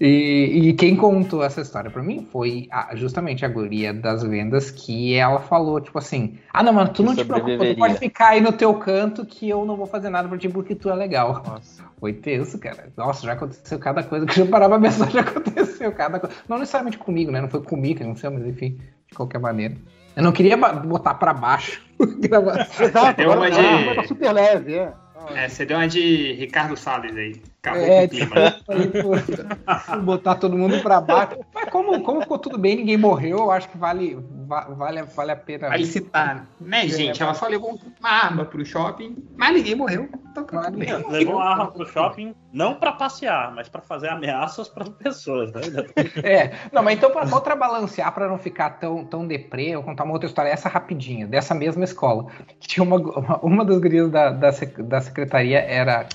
[0.01, 4.71] E, e, quem contou essa história para mim foi a, justamente a guria das vendas
[4.71, 8.29] que ela falou, tipo assim, ah não, mano, tu não te preocupa, tu pode ficar
[8.31, 10.95] aí no teu canto que eu não vou fazer nada pra ti porque tu é
[10.95, 11.43] legal.
[11.47, 11.85] Nossa.
[11.99, 12.93] Foi tenso, cara.
[12.97, 16.35] Nossa, já aconteceu cada coisa que eu parava a pensar, já aconteceu cada coisa.
[16.49, 17.41] Não necessariamente comigo, né?
[17.41, 18.79] Não foi comigo que aconteceu, mas enfim,
[19.09, 19.75] de qualquer maneira.
[20.15, 21.83] Eu não queria botar pra baixo.
[22.81, 23.95] Exato, deu uma de...
[23.97, 24.93] Tá super leve, é.
[25.35, 27.43] É, você deu uma de Ricardo Salles aí.
[27.61, 28.51] Acabou é, com o clima.
[28.93, 31.39] Tipo, botar todo mundo pra baixo.
[31.53, 34.17] Mas como, como ficou tudo bem, ninguém morreu, eu acho que vale,
[34.47, 35.69] vale, vale a pena.
[35.69, 37.21] Vale citar, né, é, gente?
[37.21, 40.09] Ela só levou uma arma pro shopping, mas ninguém morreu.
[40.31, 40.89] Então tá tudo bem.
[41.09, 45.63] Levou uma arma pro shopping, não pra passear, mas pra fazer ameaças pras pessoas, né?
[46.23, 50.05] É, não, mas então pra contrabalancear, pra não ficar tão, tão deprê, eu vou contar
[50.05, 52.27] uma outra história, essa rapidinha, dessa mesma escola.
[52.61, 56.07] Tinha uma, uma, uma das gurias da, da, da secretaria era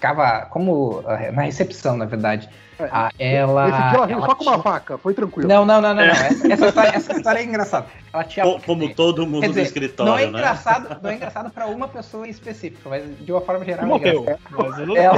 [0.00, 2.48] ficava como eh, na recepção, na verdade.
[2.84, 2.88] É.
[2.90, 3.68] Ah, ela.
[3.68, 5.48] Esse dia ela veio só com uma faca, foi tranquilo.
[5.48, 6.02] Não, não, não, não.
[6.02, 6.06] É.
[6.06, 6.14] não.
[6.14, 7.86] Essa, essa, história, essa, história, é engraçada.
[8.12, 10.12] Ela tinha, como dizer, todo mundo dizer, do escritório.
[10.12, 10.28] Não é né?
[10.28, 13.86] engraçado, não é engraçado pra uma pessoa em específico, mas de uma forma geral.
[13.86, 14.24] Morreu.
[14.26, 15.16] É mas eu não ela...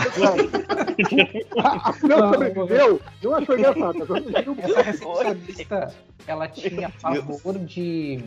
[1.62, 4.18] a fulana sobreviveu, engraçado.
[4.58, 5.94] Essa recepcionista,
[6.26, 8.24] ela tinha favor de.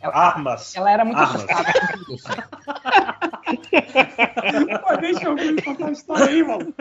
[0.00, 0.74] Ela, Armas.
[0.76, 1.36] Ela era muito Armas.
[1.36, 2.22] assustada com tudo.
[4.84, 6.74] Pô, deixa eu contar a história aí, mano.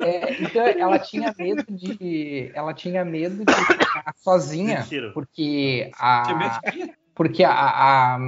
[0.00, 2.50] É, então, ela tinha medo de.
[2.54, 4.80] Ela tinha medo de ficar sozinha.
[4.80, 5.10] Mentira.
[5.12, 6.60] Porque a.
[7.14, 8.18] Porque a, a,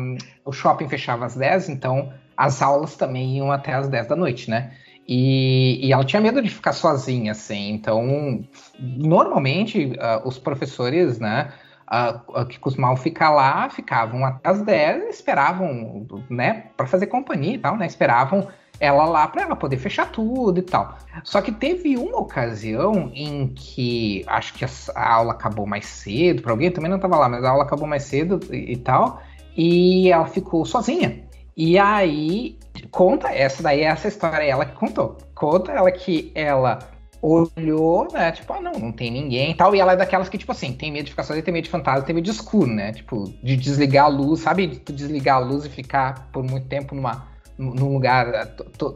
[0.46, 4.48] o shopping fechava às 10, então as aulas também iam até às 10 da noite,
[4.48, 4.72] né?
[5.06, 7.70] E, e, ela tinha medo de ficar sozinha, assim.
[7.70, 8.44] Então,
[8.78, 11.50] normalmente, uh, os professores, né,
[11.90, 17.58] uh, que costumavam ficar lá, ficavam até as 10 esperavam, né, para fazer companhia e
[17.58, 17.86] tal, né?
[17.86, 18.48] Esperavam
[18.80, 20.96] ela lá para ela poder fechar tudo e tal.
[21.24, 26.52] Só que teve uma ocasião em que acho que a aula acabou mais cedo, para
[26.52, 29.20] alguém também não estava lá, mas a aula acabou mais cedo e, e tal,
[29.56, 31.24] e ela ficou sozinha.
[31.56, 32.56] E aí
[32.90, 35.18] conta essa daí essa história ela que contou.
[35.34, 36.78] Conta ela que ela
[37.20, 38.30] olhou, né?
[38.30, 39.74] Tipo, ah, não, não tem ninguém e tal.
[39.74, 41.70] E ela é daquelas que, tipo assim, tem medo de ficar sozinha, tem medo de
[41.70, 42.92] fantasma, tem medo de escuro, né?
[42.92, 44.66] Tipo, de desligar a luz, sabe?
[44.68, 47.26] De desligar a luz e ficar por muito tempo numa
[47.58, 48.44] num lugar eh,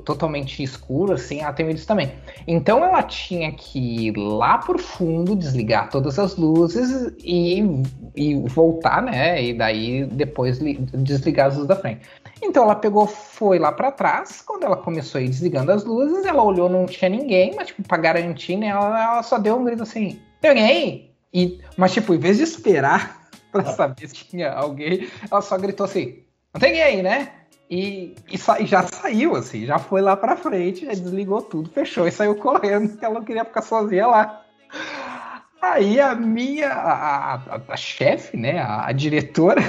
[0.04, 2.12] totalmente escuro, assim, ela tem isso também.
[2.46, 7.60] Então ela tinha que ir lá por fundo, desligar todas as luzes e,
[8.14, 9.42] e voltar, né?
[9.42, 10.60] E daí depois
[10.94, 12.06] desligar as luzes da frente.
[12.40, 14.42] Então ela pegou, foi lá para trás.
[14.42, 17.82] Quando ela começou a ir desligando as luzes, ela olhou, não tinha ninguém, mas tipo,
[17.82, 18.68] pra garantir, né?
[18.68, 21.10] Ela, ela só deu um grito assim: tem alguém?
[21.34, 25.84] E, mas, tipo, em vez de esperar pra saber se tinha alguém, ela só gritou
[25.84, 26.18] assim:
[26.54, 27.32] não tem ninguém né?
[27.74, 32.12] E, e, sa já saiu, assim, já foi lá pra frente, desligou tudo, fechou e
[32.12, 34.44] saiu correndo, porque ela não queria ficar sozinha lá.
[35.62, 39.62] Aí a minha, a, a, a chefe, né, a, a diretora,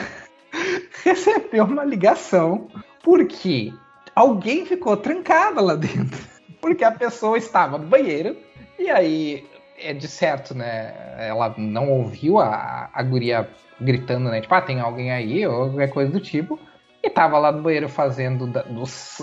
[1.05, 2.67] recebeu uma ligação
[3.01, 3.71] porque
[4.13, 6.19] alguém ficou trancada lá dentro.
[6.59, 8.35] Porque a pessoa estava no banheiro
[8.77, 9.47] e aí,
[9.79, 13.49] é de certo, né, ela não ouviu a, a guria
[13.79, 16.59] gritando, né, tipo, ah, tem alguém aí ou qualquer coisa do tipo
[17.03, 18.49] e tava lá no banheiro fazendo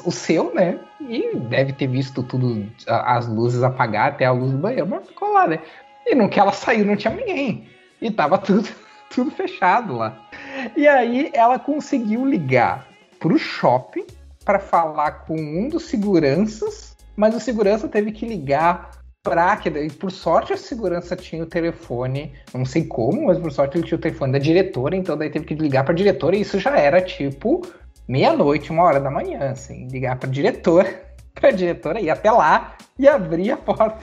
[0.04, 0.78] o seu, né?
[1.00, 5.32] E deve ter visto tudo, as luzes apagar até a luz do banheiro, mas ficou
[5.32, 5.60] lá, né?
[6.06, 7.66] E no que ela saiu não tinha ninguém.
[8.02, 8.68] E tava tudo,
[9.08, 10.28] tudo fechado lá.
[10.76, 12.86] E aí ela conseguiu ligar
[13.18, 14.06] pro shopping
[14.44, 18.90] para falar com um dos seguranças, mas o segurança teve que ligar
[19.22, 23.76] pra que por sorte a segurança tinha o telefone, não sei como, mas por sorte
[23.76, 26.58] ele tinha o telefone da diretora, então daí teve que ligar pra diretora e isso
[26.58, 27.60] já era tipo
[28.08, 31.02] meia-noite, uma hora da manhã, assim, ligar pra diretora,
[31.34, 33.98] pra diretora ir até lá e abrir a porta.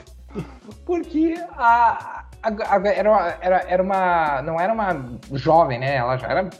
[0.84, 4.42] Porque a, a, era, era, era uma.
[4.42, 5.96] Não era uma jovem, né?
[5.96, 6.50] Ela já era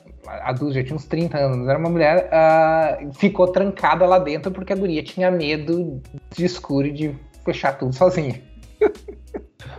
[0.43, 4.72] adulta, já tinha uns 30 anos, era uma mulher, uh, ficou trancada lá dentro porque
[4.72, 6.02] a guria tinha medo
[6.35, 8.47] de escuro e de fechar tudo sozinha.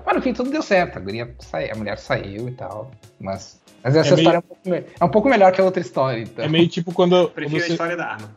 [0.06, 0.98] Mas no fim tudo deu certo.
[0.98, 1.36] A, guria
[1.72, 2.92] a mulher saiu e tal.
[3.20, 4.76] Mas, mas essa é história meio...
[4.76, 6.22] é, um pouco, é um pouco melhor que a outra história.
[6.22, 6.44] Então.
[6.44, 7.30] É meio tipo quando.
[7.30, 7.70] Prefiro você...
[7.70, 8.36] a história da arma.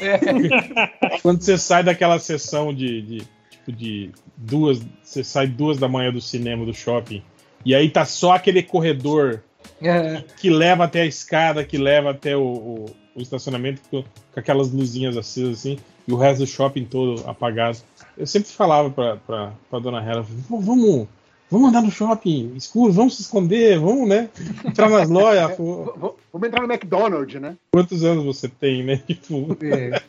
[0.00, 1.18] É.
[1.22, 4.80] quando você sai daquela sessão de, de, tipo de duas.
[5.02, 7.22] Você sai duas da manhã do cinema, do shopping.
[7.64, 9.42] E aí tá só aquele corredor
[9.80, 10.22] é.
[10.38, 14.70] que leva até a escada, que leva até o, o, o estacionamento com, com, aquelas
[14.70, 15.78] luzinhas acesas assim.
[16.06, 17.78] e o resto do shopping todo apagado.
[18.16, 21.08] Eu sempre falava pra, pra, pra dona Hela, vamos,
[21.50, 24.28] vamos andar no shopping escuro, vamos se esconder, vamos, né?
[24.64, 25.50] Entrar nas lojas.
[25.50, 27.56] É, vamos entrar no McDonald's, né?
[27.72, 28.96] Quantos anos você tem, né?
[28.98, 29.56] Tipo...
[29.62, 30.02] É.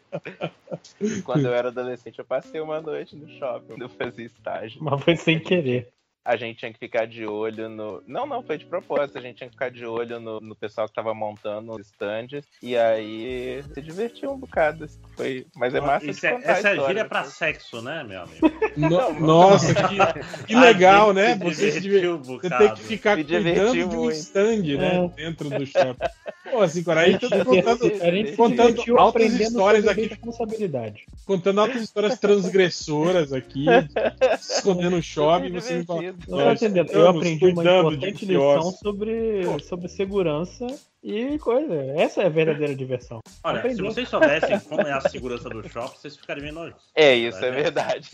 [1.24, 4.82] Quando eu era adolescente, eu passei uma noite no shopping, quando eu fazia estágio.
[4.82, 5.88] Mas foi sem querer
[6.24, 8.02] a gente tinha que ficar de olho no.
[8.06, 9.18] Não, não, foi de propósito.
[9.18, 12.44] A gente tinha que ficar de olho no, no pessoal que tava montando os stands.
[12.62, 14.86] E aí se divertiu um bocado.
[15.16, 15.46] Foi...
[15.56, 18.50] Mas é massa Isso de é, Essa é gíria pra sexo, né, meu amigo?
[18.76, 19.96] No, nossa, que,
[20.46, 21.36] que legal, né?
[21.36, 22.10] Você, se diver...
[22.10, 25.04] um Você tem que ficar cuidando de um stand, né?
[25.04, 25.08] É.
[25.08, 26.06] Dentro do shopping.
[26.50, 30.06] Pô, assim, cara, aí tô contando, contando altas histórias aqui.
[30.06, 31.04] Responsabilidade.
[31.24, 33.66] Contando altas histórias transgressoras aqui,
[34.38, 36.09] escondendo o shopping, você me fala.
[36.28, 36.90] Não entendendo.
[36.90, 40.66] Eu aprendi uma importante lição sobre, sobre segurança
[41.02, 41.74] e coisa.
[41.96, 43.20] Essa é a verdadeira diversão.
[43.42, 43.90] Olha, Aprendeu.
[43.90, 46.82] se vocês soubessem como é a segurança do shopping, vocês ficariam nojos.
[46.94, 48.10] É, isso é verdade.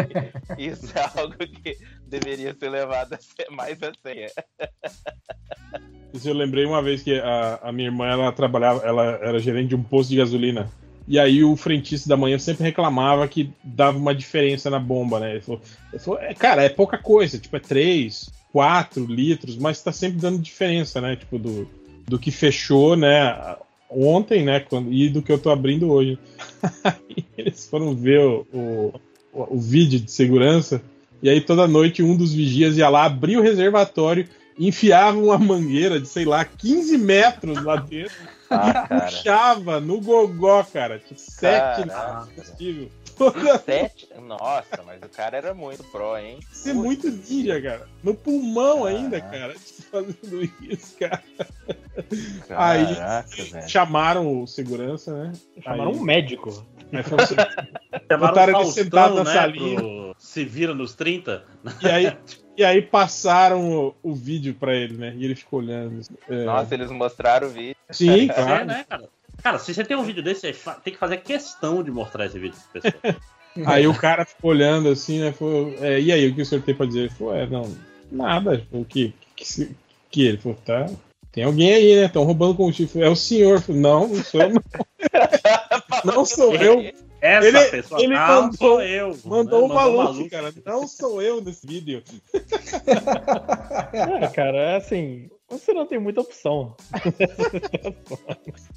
[0.58, 4.30] isso é algo que deveria ser levado a ser mais a sério.
[6.12, 9.68] Isso eu lembrei uma vez que a, a minha irmã ela trabalhava, ela era gerente
[9.68, 10.70] de um posto de gasolina.
[11.08, 15.32] E aí o frentista da manhã sempre reclamava que dava uma diferença na bomba, né?
[15.32, 15.60] Ele falou,
[15.92, 20.20] ele falou é, cara, é pouca coisa, tipo, é 3, 4 litros, mas tá sempre
[20.20, 21.16] dando diferença, né?
[21.16, 21.68] Tipo, do,
[22.06, 23.56] do que fechou, né?
[23.90, 24.60] Ontem, né?
[24.60, 26.18] Quando, e do que eu tô abrindo hoje.
[27.36, 28.94] eles foram ver o, o,
[29.32, 30.82] o, vídeo de segurança,
[31.22, 34.28] e aí toda noite um dos vigias ia lá, abrir o reservatório,
[34.58, 38.14] enfiava uma mangueira de, sei lá, 15 metros lá dentro.
[38.50, 40.98] Ah, puxava no gogó, cara.
[40.98, 42.90] Tipo, sete combustível.
[43.64, 44.08] Sete?
[44.18, 46.40] Nossa, mas o cara era muito pró, hein?
[46.50, 47.86] Isso é muito ninja, cara.
[48.02, 49.54] No pulmão ainda, cara.
[49.90, 51.22] Fazendo isso, cara.
[52.48, 53.68] Caraca, Aí velho.
[53.68, 55.32] chamaram o segurança, né?
[55.62, 55.96] Chamaram Aí...
[55.96, 56.66] um médico.
[56.92, 57.36] Aí foi assim,
[58.18, 59.76] Botaram ele sentado na né, salinha.
[59.76, 60.16] Pro...
[60.18, 61.44] Se vira nos 30.
[61.82, 62.16] E aí,
[62.60, 65.14] e aí passaram o, o vídeo pra ele, né?
[65.16, 66.02] E ele ficou olhando.
[66.28, 66.44] É...
[66.44, 67.76] Nossa, eles mostraram o vídeo.
[67.88, 68.50] Sim, claro.
[68.50, 69.08] É, né, cara?
[69.42, 70.52] Cara, se você tem um vídeo desse,
[70.84, 73.16] tem que fazer questão de mostrar esse vídeo pra pessoa.
[73.64, 75.32] aí o cara ficou olhando assim, né?
[75.32, 77.00] Falou, é, e aí, o que o senhor tem pra dizer?
[77.00, 77.74] Ele falou, é, não,
[78.12, 78.62] nada.
[78.70, 79.74] O que, que,
[80.10, 80.86] que ele falou, tá.
[81.32, 82.04] Tem alguém aí, né?
[82.04, 83.02] Estão roubando combustível.
[83.02, 83.62] É o senhor.
[83.62, 84.62] Falei, não, não sou eu, não.
[86.04, 86.92] não sou eu.
[87.20, 89.18] Essa ele, pessoa ele não mandou, sou eu.
[89.24, 90.54] Mandou o maluco, maluco, cara.
[90.64, 92.02] Não sou eu nesse vídeo.
[93.92, 96.76] É, cara, é assim, você não tem muita opção.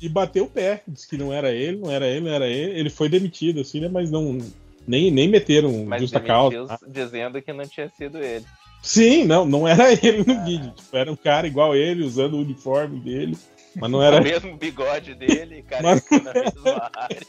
[0.01, 0.81] e bateu o pé.
[0.87, 2.79] Disse que não era ele, não era ele, não era ele.
[2.79, 3.87] Ele foi demitido, assim, né?
[3.87, 4.39] Mas não.
[4.87, 6.79] Nem, nem meteram Mas justa causa.
[6.87, 8.45] Dizendo que não tinha sido ele.
[8.81, 10.43] Sim, não, não era ele no ah.
[10.43, 10.71] vídeo.
[10.71, 13.37] Tipo, era um cara igual ele, usando o uniforme dele.
[13.75, 14.19] Mas não era.
[14.21, 16.23] O mesmo bigode dele, cara, Mas...
[16.23, 17.19] na mesma área.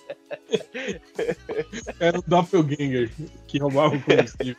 [1.98, 3.10] Era o Doppelganger
[3.46, 4.56] que roubava o combustível.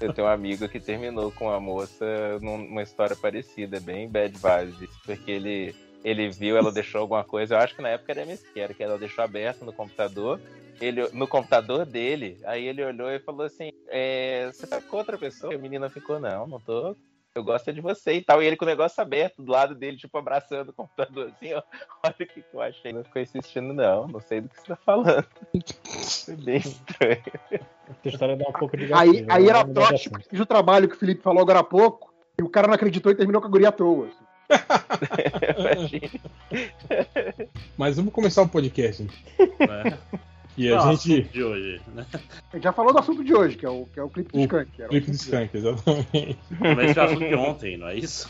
[0.00, 4.90] Eu tenho um amigo que terminou com uma moça numa história parecida, bem bad vibes,
[5.04, 5.74] porque ele,
[6.04, 8.74] ele viu, ela deixou alguma coisa, eu acho que na época era MS, que era
[8.74, 10.40] que ela deixou aberto no computador,
[10.80, 15.16] ele, no computador dele, aí ele olhou e falou assim, é, você tá com outra
[15.16, 15.52] pessoa?
[15.52, 16.96] E a menina ficou, não, não tô
[17.34, 18.42] eu gosto de você e tal.
[18.42, 21.62] E ele com o negócio aberto do lado dele, tipo, abraçando o computador assim, ó.
[22.04, 22.92] Olha o que, eu achei.
[22.92, 24.08] Não ficou insistindo, não.
[24.08, 25.26] Não sei do que você tá falando.
[26.24, 27.22] Foi bem estranho.
[27.50, 30.98] Essa história dá um pouco de gatilho, Aí, aí era tóxico o trabalho que o
[30.98, 33.68] Felipe falou agora há pouco, e o cara não acreditou e terminou com a guria
[33.68, 34.08] à toa.
[34.08, 34.24] Assim.
[37.76, 39.06] Mas vamos começar o podcast.
[39.38, 40.18] É.
[40.56, 41.22] E a gente.
[41.22, 42.06] de hoje, né?
[42.12, 44.32] A gente já falou do assunto de hoje, que é o, que é o clipe
[44.32, 44.70] do o Skank.
[44.88, 46.38] Clipe do Skank, exatamente.
[46.60, 48.28] Mas foi o assunto de ontem, não é isso?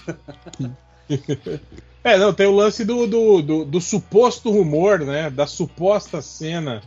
[2.04, 5.30] é, não, tem o lance do, do, do, do, suposto rumor, né?
[5.30, 6.80] Da suposta cena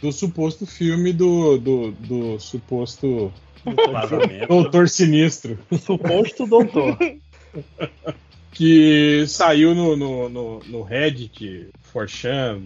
[0.00, 3.32] do suposto filme do, do, do suposto.
[4.48, 5.58] Doutor Sinistro.
[5.80, 6.96] Suposto doutor.
[8.52, 12.62] que saiu no, no, no, no Reddit, Forchan,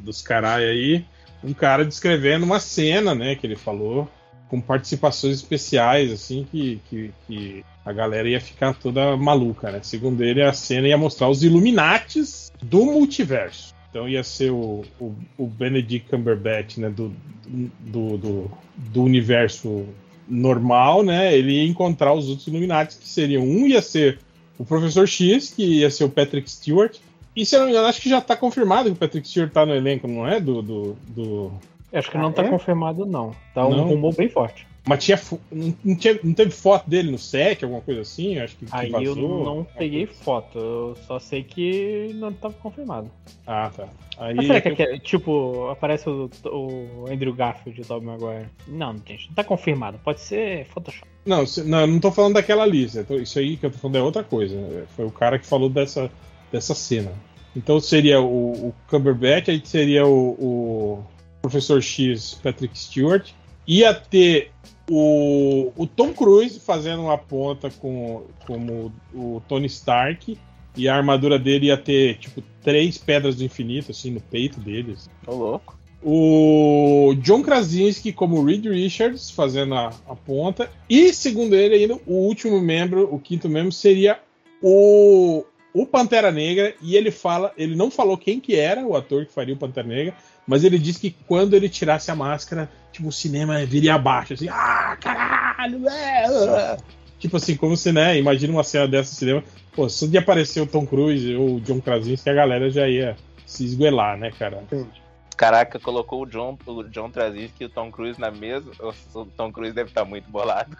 [0.00, 1.04] dos carai aí,
[1.42, 4.08] um cara descrevendo uma cena, né, que ele falou,
[4.48, 9.80] com participações especiais, assim, que, que, que a galera ia ficar toda maluca, né?
[9.82, 13.72] Segundo ele, a cena ia mostrar os Illuminates do multiverso.
[13.88, 17.14] Então ia ser o, o, o Benedict Cumberbatch, né, do,
[17.46, 19.86] do, do, do, universo
[20.28, 21.36] normal, né?
[21.36, 24.18] Ele ia encontrar os outros Illuminates, que seriam um ia ser
[24.58, 26.96] o Professor X, que ia ser o Patrick Stewart,
[27.34, 29.52] e se eu não me engano, acho que já tá confirmado que o Patrick Stewart
[29.52, 30.40] tá no elenco, não é?
[30.40, 30.62] Do.
[30.62, 31.52] do, do...
[31.92, 32.48] Acho que não ah, tá é?
[32.48, 33.34] confirmado, não.
[33.54, 33.88] Tá um não?
[33.88, 34.66] rumor bem forte.
[34.86, 35.20] Mas tinha,
[35.52, 38.38] não, não tinha, não teve foto dele no set, alguma coisa assim?
[38.38, 43.10] Acho que, que Aí eu não peguei foto, eu só sei que não tava confirmado.
[43.46, 43.88] Ah, tá.
[44.18, 48.06] Aí, Mas será que, é que é, tipo, aparece o, o Andrew Garfield de Tobey
[48.06, 48.48] Maguire?
[48.66, 49.98] Não, gente, não tá confirmado.
[50.02, 51.06] Pode ser Photoshop.
[51.24, 53.06] Não, se- não, eu não tô falando daquela lista.
[53.14, 54.86] Isso aí que eu tô falando é outra coisa.
[54.96, 56.10] Foi o cara que falou dessa,
[56.52, 57.12] dessa cena.
[57.54, 61.04] Então seria o, o Cumberbatch, aí seria o, o
[61.42, 63.30] Professor X, Patrick Stewart.
[63.66, 64.50] Ia ter
[64.88, 70.38] o, o Tom Cruise fazendo uma ponta com, como o Tony Stark.
[70.76, 74.92] E a armadura dele ia ter, tipo, três pedras do infinito, assim, no peito dele.
[74.92, 75.10] assim.
[75.26, 75.78] Ô, louco.
[76.02, 80.70] O John Krasinski como Reed Richards fazendo a, a ponta.
[80.88, 84.20] E, segundo ele, ainda, o último membro, o quinto membro, seria
[84.62, 86.74] o, o Pantera Negra.
[86.80, 89.86] E ele fala, ele não falou quem que era o ator que faria o Pantera
[89.86, 90.14] Negra,
[90.46, 94.48] mas ele disse que quando ele tirasse a máscara, tipo, o cinema viria abaixo, assim,
[94.48, 96.76] ah, caralho, é, é."
[97.18, 100.60] Tipo assim, como se, né, imagina uma cena dessa no cinema, pô, só de aparecer
[100.60, 104.64] o Tom Cruise ou o John Krasinski, a galera já ia se esguelar, né, cara?
[105.36, 108.70] Caraca, colocou o John, o John Krasinski e o Tom Cruise na mesa.
[109.14, 110.76] O Tom Cruise deve estar muito bolado.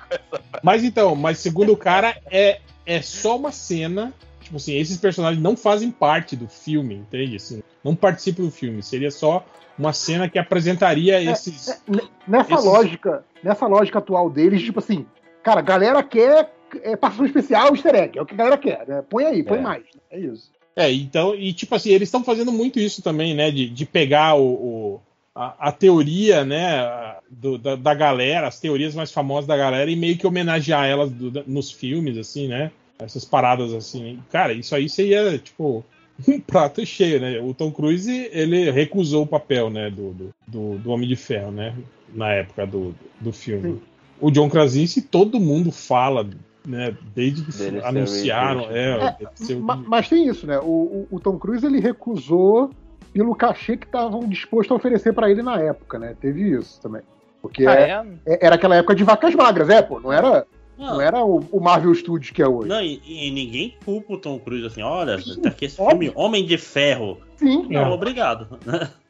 [0.63, 4.13] Mas então, mas segundo o cara, é, é só uma cena.
[4.51, 7.37] Tipo assim, esses personagens não fazem parte do filme, entende?
[7.37, 8.83] Assim, não participam do filme.
[8.83, 9.47] Seria só
[9.79, 11.81] uma cena que apresentaria esses.
[11.89, 15.07] N- Nessa Esses- lógica, nessa lógica atual deles, tipo assim,
[15.45, 16.53] cara, a galera quer
[16.83, 19.05] é, participação especial, easter egg, é o que a galera quer, né?
[19.09, 19.61] Põe aí, põe É.
[19.61, 19.85] mais.
[20.11, 20.51] É isso.
[20.75, 23.53] É, então, e tipo assim, eles estão fazendo muito isso também, né?
[23.53, 25.01] De, de pegar o, o-
[25.33, 27.15] a, a teoria, né?
[27.31, 31.09] do- da, da galera, as teorias mais famosas da galera, e meio que homenagear elas
[31.13, 32.73] do- da- nos filmes, assim, né?
[33.01, 34.19] Essas paradas assim.
[34.31, 35.85] Cara, isso aí seria, tipo,
[36.29, 37.41] um prato cheio, né?
[37.41, 39.91] O Tom Cruise, ele recusou o papel, né?
[39.91, 41.75] Do, do, do, Homem de Ferro, né?
[42.15, 43.73] Na época do, do filme.
[43.73, 43.81] Sim.
[44.21, 46.29] O John Krasinski, todo mundo fala,
[46.67, 46.95] né?
[47.15, 48.71] Desde que anunciaram.
[48.71, 50.59] É, É, deve ser o- Ma- Mas tem isso, né?
[50.59, 52.71] O, o- o Tom Cruise ele recusou
[53.15, 56.15] pelo cachê que estavam dispostos a oferecer pra ele na época, né?
[56.21, 57.03] Teve isso também.
[57.41, 58.35] Porque Ah, é- é?
[58.35, 59.99] é- era aquela época de vacas magras, é, pô.
[59.99, 60.47] Não era,
[60.81, 62.69] Não, não era o, o Marvel Studios que é hoje.
[62.69, 65.99] não, e, e ninguém culpa o Tom Cruise assim, olha, Sim, tá aqui esse óbvio.
[66.11, 67.19] filme Homem de Ferro.
[67.37, 67.89] Sim, Não, É.
[67.91, 68.49] obrigado.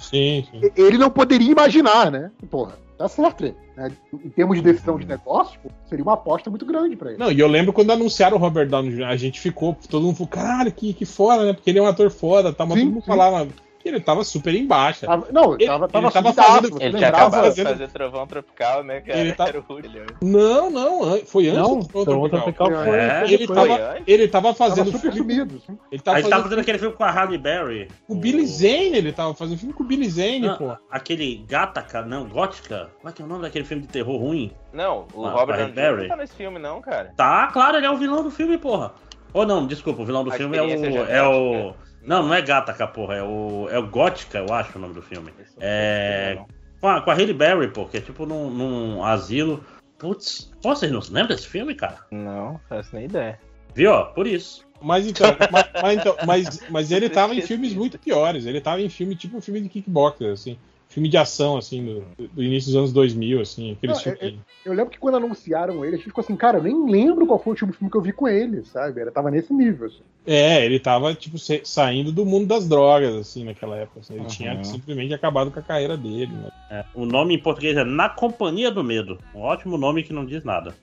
[0.00, 0.60] Sim, sim.
[0.60, 2.32] e- ele não poderia imaginar, né?
[2.50, 3.44] Porra, tá certo.
[3.76, 3.92] Né?
[4.12, 7.18] Em termos de decisão de negócios, pô, seria uma aposta muito grande pra ele.
[7.18, 10.16] Não, e eu lembro quando anunciaram o Robert Downey Jr., a gente ficou, todo mundo
[10.16, 11.52] falou, caralho, que, que foda, né?
[11.52, 12.66] Porque ele é um ator foda, tá?
[12.66, 13.06] Mas Sim, todo mundo sim.
[13.06, 13.46] falava
[13.78, 15.06] que ele tava super em baixa.
[15.06, 18.26] Tava- não, Ele- tava, ele tava, tava subidaço, fazendo- Ele tinha acabado de fazer Trovão
[18.26, 19.18] Tropical, né, cara?
[19.18, 20.06] Ele tá- Era o Julio.
[20.20, 22.04] Não, não, foi antes Não, do Tropical.
[22.04, 22.98] Trovão Tropical foi.
[22.98, 23.58] É, foi Ele depois.
[23.58, 24.02] tava, Foi antes?
[24.08, 25.62] ele tava Tava fazendo super filme, sumido.
[25.92, 27.88] ele tava fazendo tava fazendo aquele filme com a Halle Berry.
[28.06, 30.76] com o Billy Zane, ele tava fazendo filme com o Billy Zane, Não, pô.
[30.90, 32.90] Aquele Gataca, não, Gótica.
[33.00, 34.52] Qual é que é o nome daquele filme de terror ruim?
[34.72, 37.12] Não, o Ah, Robert Downey não tá nesse filme, não, cara.
[37.16, 38.92] Tá, claro, ele é o vilão do filme, porra.
[39.32, 40.66] Ou não, desculpa, o vilão do A filme é o.
[41.06, 41.74] É o.
[42.08, 43.68] Não, não é Gataca, porra, é o.
[43.70, 45.30] É o Gótica, eu acho o nome do filme.
[45.60, 46.38] É.
[46.80, 49.62] foi Com a, com a Berry, pô, que é tipo num, num asilo.
[49.98, 51.98] Putz, pô, vocês não se lembram desse filme, cara?
[52.10, 53.38] Não, não faço nem ideia.
[53.74, 54.06] Viu?
[54.14, 54.66] Por isso.
[54.80, 58.46] Mas então, mas, mas então, mas, mas ele tava em filmes muito piores.
[58.46, 60.58] Ele tava em filme tipo um filme de kickboxer, assim.
[60.88, 63.72] Filme de ação, assim, do, do início dos anos 2000, assim.
[63.72, 64.40] Aqueles Não, é- filmes.
[64.64, 67.38] Eu lembro que quando anunciaram ele, a gente ficou assim, cara, eu nem lembro qual
[67.38, 69.00] foi o último filme que eu vi com ele, sabe?
[69.00, 69.86] Ele tava nesse nível.
[69.86, 70.02] assim.
[70.26, 74.00] É, ele tava, tipo, saindo do mundo das drogas, assim, naquela época.
[74.00, 74.14] assim.
[74.14, 74.28] Ele Uhum.
[74.28, 76.48] tinha simplesmente acabado com a carreira dele, né?
[76.70, 79.18] É, o nome em português é Na Companhia do Medo.
[79.34, 80.74] Um ótimo nome que não diz nada.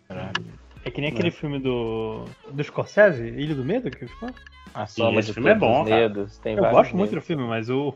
[0.83, 2.25] É que nem aquele filme do.
[2.51, 4.29] do Scorsese, Ilha do Medo, que ficou.
[4.73, 6.37] A Sim, soma esse de filme é bom, medos.
[6.39, 7.27] Tem Eu gosto muito do medos.
[7.27, 7.93] filme, mas o.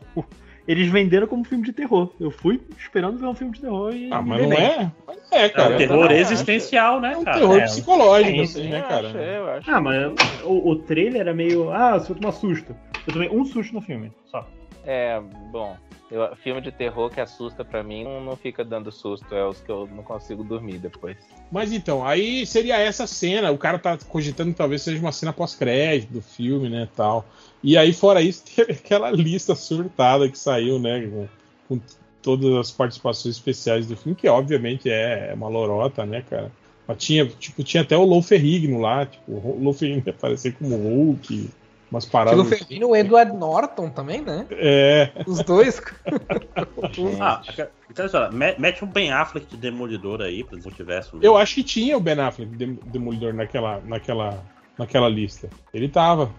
[0.70, 2.12] Eles venderam como filme de terror.
[2.20, 4.08] Eu fui esperando ver um filme de terror e.
[4.12, 4.92] Ah, mas não é?
[5.04, 5.74] Mas é, É cara.
[5.74, 7.40] um terror também existencial, né, É um cara?
[7.40, 9.08] terror É, psicológico, sim, assim, Sim, né, eu cara?
[9.08, 9.70] acho, eu acho.
[9.70, 10.12] Ah, mas
[10.44, 11.72] o, o trailer era meio.
[11.72, 12.76] Ah, você vai tomar susto.
[13.04, 14.48] Eu tomei um susto no filme, só.
[14.84, 15.20] É,
[15.50, 15.76] bom.
[16.08, 19.34] eu- filme de terror que assusta pra mim não, não fica dando susto.
[19.34, 21.16] É os que eu não consigo dormir depois.
[21.50, 23.50] Mas então, aí seria essa cena.
[23.50, 27.26] O cara tá cogitando que talvez seja uma cena pós-crédito do filme, né, tal.
[27.62, 31.28] E aí, fora isso, teve aquela lista surtada que saiu, né, com,
[31.68, 31.80] com
[32.22, 36.50] todas as participações especiais do filme, que obviamente é uma lorota, né, cara.
[36.86, 40.54] Mas tinha, tipo, tinha até o Lou Ferrigno lá, tipo, o Lou Ferrigno ia aparecer
[40.54, 41.50] como Hulk,
[41.90, 42.38] umas paradas.
[42.38, 44.46] Pelo Ferrino, o Edward Norton também, né?
[44.50, 45.80] É, Os dois.
[47.20, 47.42] Ah,
[47.88, 51.16] então, olha, me- mete um Ben Affleck de Demolidor aí, pra multiverso.
[51.16, 51.22] né?
[51.24, 54.42] eu acho que tinha o Ben Affleck de Demolidor naquela, naquela,
[54.78, 55.48] naquela lista.
[55.72, 56.30] Ele tava.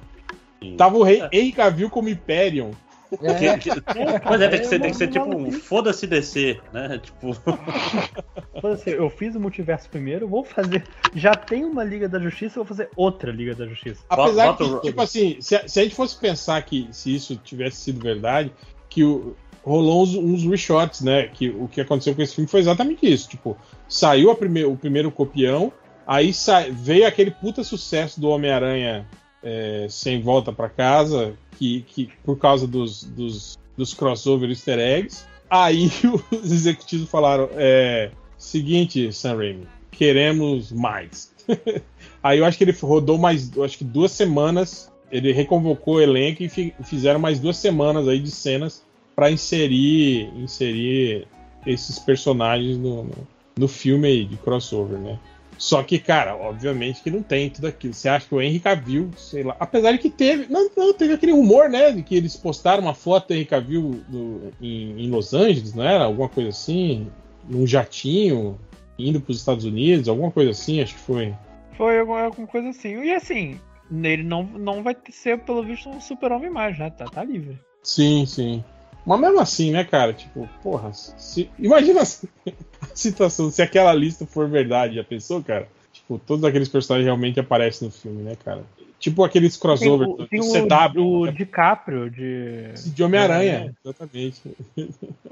[0.77, 1.29] Tava o rei É.
[1.31, 2.71] Henry Cavill como Hyperion.
[3.09, 3.81] Que- que-
[4.25, 6.99] Pois é, tem que ser, tem que ser tipo um foda-se DC, né?
[7.03, 7.35] Tipo.
[8.71, 10.85] Assim, eu fiz o multiverso primeiro, vou fazer.
[11.13, 14.01] Já tem uma Liga da Justiça, vou fazer outra Liga da Justiça.
[14.09, 17.35] Apesar Bota que, tipo assim, se, a- se a gente fosse pensar que se isso
[17.35, 18.51] tivesse sido verdade,
[18.89, 21.27] que o- rolou uns, uns reshots, né?
[21.27, 23.27] Que o que aconteceu com esse filme foi exatamente isso.
[23.29, 23.57] Tipo,
[23.89, 25.71] saiu a prime o primeiro copião,
[26.07, 29.05] aí sa- veio aquele puta sucesso do Homem-Aranha
[29.43, 35.25] é, sem volta pra casa, que, que por causa dos, dos, dos crossover easter eggs.
[35.49, 35.91] Aí
[36.31, 41.31] os executivos falaram: é, seguinte, Sam Raimi, queremos mais.
[42.23, 44.91] Aí eu acho que ele rodou mais, acho que duas semanas.
[45.11, 48.81] Ele reconvocou o elenco e fi- fizeram mais duas semanas aí de cenas
[49.13, 51.27] para inserir, inserir
[51.65, 53.27] esses personagens no, no,
[53.57, 55.19] no filme aí de crossover, né?
[55.61, 57.93] Só que, cara, obviamente que não tem tudo aquilo.
[57.93, 59.55] Você acha que o Henry Cavill, sei lá.
[59.59, 60.51] Apesar de que teve.
[60.51, 61.91] Não, não, teve aquele rumor, né?
[61.91, 65.83] De que eles postaram uma foto do Henry Cavill do- em, em Los Angeles, não
[65.83, 66.05] era?
[66.05, 67.11] Alguma coisa assim.
[67.47, 68.57] Num jatinho,
[68.97, 71.31] indo para os Estados Unidos, alguma coisa assim, acho que foi.
[71.77, 72.99] Foi alguma, alguma coisa assim.
[73.03, 73.59] E assim,
[73.91, 76.89] ele não, não vai ser, pelo visto, um super-homem mais, né?
[76.89, 77.59] Tá, tá livre.
[77.83, 78.63] Sim, sim.
[79.05, 80.13] Mas mesmo assim, né, cara?
[80.13, 82.01] Tipo, porra, se- imagina
[82.81, 85.67] a situação, se aquela lista for verdade, já pensou, cara?
[85.91, 88.63] Tipo, todos aqueles personagens realmente aparecem no filme, né, cara?
[88.99, 91.31] Tipo aqueles crossover Tem do, tem do o, CW, o né?
[91.31, 92.71] DiCaprio de.
[92.93, 94.41] de Homem-Aranha, exatamente.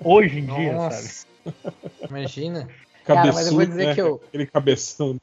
[0.03, 1.25] Hoje em dia, Nossa.
[1.43, 1.53] sabe?
[2.09, 2.67] Imagina.
[3.05, 3.93] Cara, mas eu vou Cabeçudo, dizer né?
[3.93, 5.17] que eu, Aquele cabeção.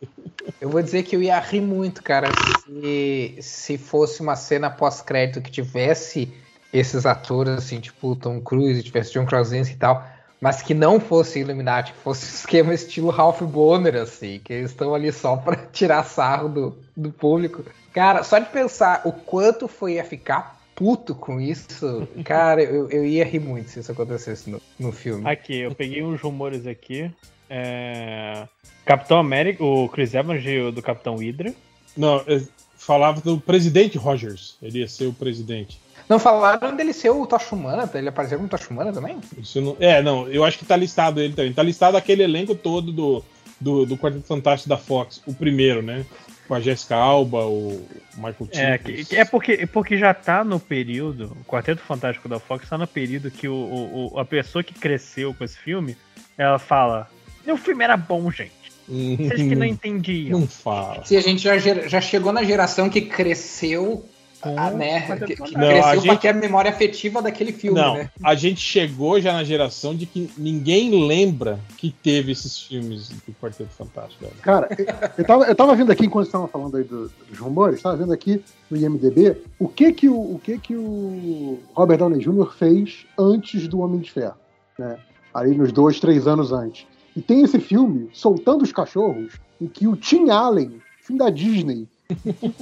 [0.60, 2.28] eu vou dizer que eu ia rir muito, cara,
[2.64, 6.32] se, se fosse uma cena pós-crédito que tivesse
[6.72, 10.04] esses atores, assim, tipo Tom Cruise, tivesse John Krasinski e tal,
[10.40, 14.94] mas que não fosse Illuminati, que fosse esquema estilo Ralph Bonner, assim, que eles estão
[14.94, 17.64] ali só pra tirar sarro do, do público.
[17.92, 23.06] Cara, só de pensar o quanto foi ia ficar puto com isso, cara, eu, eu
[23.06, 25.28] ia rir muito se isso acontecesse no, no filme.
[25.28, 27.10] Aqui, eu peguei uns rumores aqui.
[27.48, 28.46] É...
[28.84, 30.44] Capitão América, o Chris Evans
[30.74, 31.54] do Capitão Hydra.
[31.96, 34.56] Não, eu falava do presidente Rogers.
[34.60, 35.80] Ele ia ser o presidente.
[36.08, 37.90] Não falaram dele ser o Tocha Humana?
[37.94, 39.18] Ele apareceu como Tocha Humana também?
[39.38, 41.52] Isso não- é, não, eu acho que tá listado ele também.
[41.52, 43.24] Tá listado aquele elenco todo do,
[43.60, 45.20] do, do Quarteto Fantástico da Fox.
[45.26, 46.04] O primeiro, né?
[46.46, 47.84] Com a Jessica Alba, o
[48.16, 48.80] Michael É,
[49.16, 53.28] é porque, porque já tá no período, o Quarteto Fantástico da Fox tá no período
[53.32, 55.96] que o, o- o- a pessoa que cresceu com esse filme,
[56.38, 57.10] ela fala,
[57.44, 58.52] meu filme era bom, gente.
[58.88, 60.38] Vocês que não entendiam.
[60.38, 61.04] Não fala.
[61.04, 64.08] Se a gente já, já chegou na geração que cresceu,
[64.56, 65.06] ah, né?
[65.06, 65.58] Quarteto Que, que Fantástico.
[65.60, 68.10] Não, cresceu a com gente- aquela memória afetiva daquele filme, Não, né?
[68.22, 73.32] a gente chegou já na geração de que ninguém lembra que teve esses filmes do
[73.40, 74.24] Quarteto Fantástico.
[74.24, 74.36] velho.
[74.42, 74.86] Cara, eu,
[75.18, 78.12] eu, tava, eu tava vendo aqui, enquanto estavam falando aí do- dos rumores, tava vendo
[78.12, 82.52] aqui no IMDB o que que o, o, que que o Robert Downey Jr.
[82.56, 84.34] fez antes do Homem de Ferro,
[84.78, 84.98] né?
[85.34, 86.86] Ali nos dois, três anos antes.
[87.14, 91.86] E tem esse filme, Soltando os Cachorros, em que o Tim Allen, filme da Disney,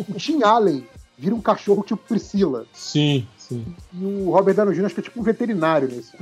[0.09, 0.85] o Tim Allen
[1.17, 2.67] vira um cachorro tipo Priscila.
[2.73, 3.65] Sim, sim.
[3.93, 4.87] E o Robert Downey Jr.
[4.87, 6.13] acho que é tipo um veterinário nesse.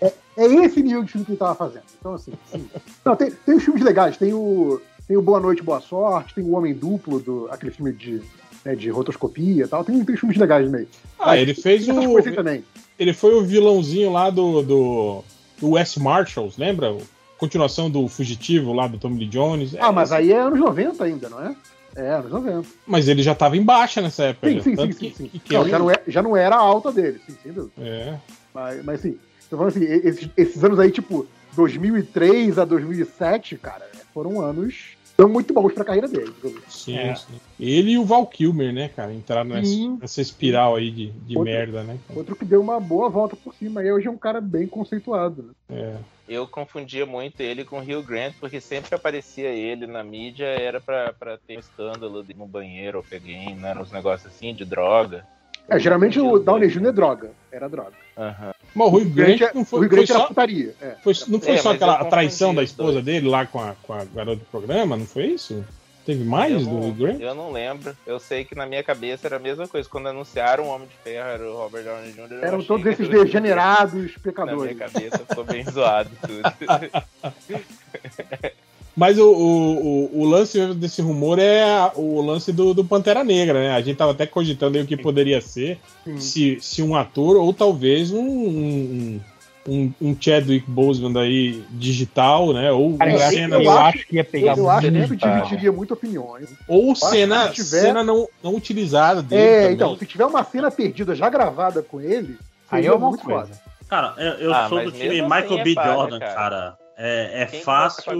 [0.00, 1.84] É, é esse nível de filme que ele tava fazendo.
[1.98, 2.68] Então, assim, sim.
[3.04, 4.16] Não, tem, tem os filmes legais.
[4.16, 7.92] Tem o, tem o Boa Noite, Boa Sorte, tem o Homem Duplo, do, aquele filme
[7.92, 8.22] de,
[8.64, 9.84] né, de rotoscopia e tal.
[9.84, 10.88] Tem, tem filmes legais no meio.
[11.18, 12.22] Ah, ele fez o.
[12.32, 12.64] também.
[12.98, 15.24] Ele foi o vilãozinho lá do, do,
[15.60, 16.96] do Wes Marshalls, lembra?
[17.38, 19.74] Continuação do Fugitivo lá do Tommy Lee Jones.
[19.74, 21.54] É, Ah, mas aí é anos 90 ainda, não é?
[21.96, 22.68] É, anos 90.
[22.86, 24.48] Mas ele já tava em baixa nessa época.
[24.62, 24.82] Sim, já.
[24.86, 25.12] sim, sim, sim.
[25.16, 25.28] sim.
[25.28, 27.52] que- que Não, um- já, não é, já não era a alta dele, sim, sem
[27.52, 27.72] dúvida.
[27.78, 28.16] É.
[28.54, 29.18] Mas, mas assim,
[29.50, 35.28] tô falando assim, esses, esses anos aí, tipo, 2003 a 2007, cara, foram anos tão
[35.28, 36.32] muito bons pra carreira dele.
[36.68, 37.14] Sim, É.
[37.16, 37.34] sim.
[37.58, 39.12] Ele e o Val Kilmer, né, cara?
[39.12, 39.98] Entraram nessa, Sim.
[40.00, 41.98] nessa espiral aí de, de Outro- merda, né?
[42.06, 42.18] cara?
[42.20, 43.82] Outro que deu uma boa volta por cima.
[43.82, 45.42] E hoje é um cara bem conceituado.
[45.68, 45.76] Né?
[45.76, 45.96] É.
[46.28, 50.44] Eu confundia muito ele com o Hugh Grant, porque sempre que aparecia ele na mídia
[50.46, 53.74] era pra, pra ter um escândalo de- no banheiro ou peguei, né?
[53.74, 55.24] Uns negócios assim, de droga.
[55.70, 56.68] É, geralmente o Downey.
[56.68, 56.86] Jr.
[56.88, 57.30] é droga.
[57.52, 57.92] Era droga.
[58.16, 58.52] Aham.
[58.74, 60.74] Mas o Rui O Grant Grant, não foi, foi Grant era só, putaria.
[60.80, 60.94] É.
[61.02, 63.04] foi- não foi É, só aquela traição da os esposa dois.
[63.04, 65.64] dele lá com a, com a garota do programa, não foi isso?
[66.08, 67.20] Teve mais eu, do Grant?
[67.20, 67.94] eu não lembro.
[68.06, 69.86] Eu sei que na minha cabeça era a mesma coisa.
[69.86, 72.44] Quando anunciaram o Homem de Ferro, era o Robert Downey Jr.
[72.44, 74.78] Eram todos esses era- degenerados Na minha pecadores.
[74.78, 76.40] cabeça ficou bem zoado tudo.
[78.96, 83.60] Mas o, o, o, o lance desse rumor é o lance do, do Pantera Negra,
[83.60, 83.70] né?
[83.72, 86.18] A gente tava até cogitando aí o que poderia ser Sim.
[86.18, 89.20] se, se um ator ou talvez um, um,
[89.68, 92.72] um, um Chadwick Boseman aí digital, né?
[92.72, 94.98] Ou Cara, eu, o acho, cena, eu eu acho que ia pegar Eu acho que
[94.98, 96.48] isso dividiria muito opiniões.
[96.66, 99.42] ou cena, se tiver- cena não, não utilizada dele.
[99.42, 99.74] É, também.
[99.74, 102.38] então, se tiver uma cena perdida já gravada com ele,
[102.70, 103.46] Aí Seria é uma muito coisa.
[103.46, 103.60] foda.
[103.88, 105.74] Cara, eu, eu Ah, sou do time Michael assim é B.
[105.74, 106.34] paga, Jordan, cara.
[106.34, 106.78] cara.
[106.98, 108.12] É, é fácil.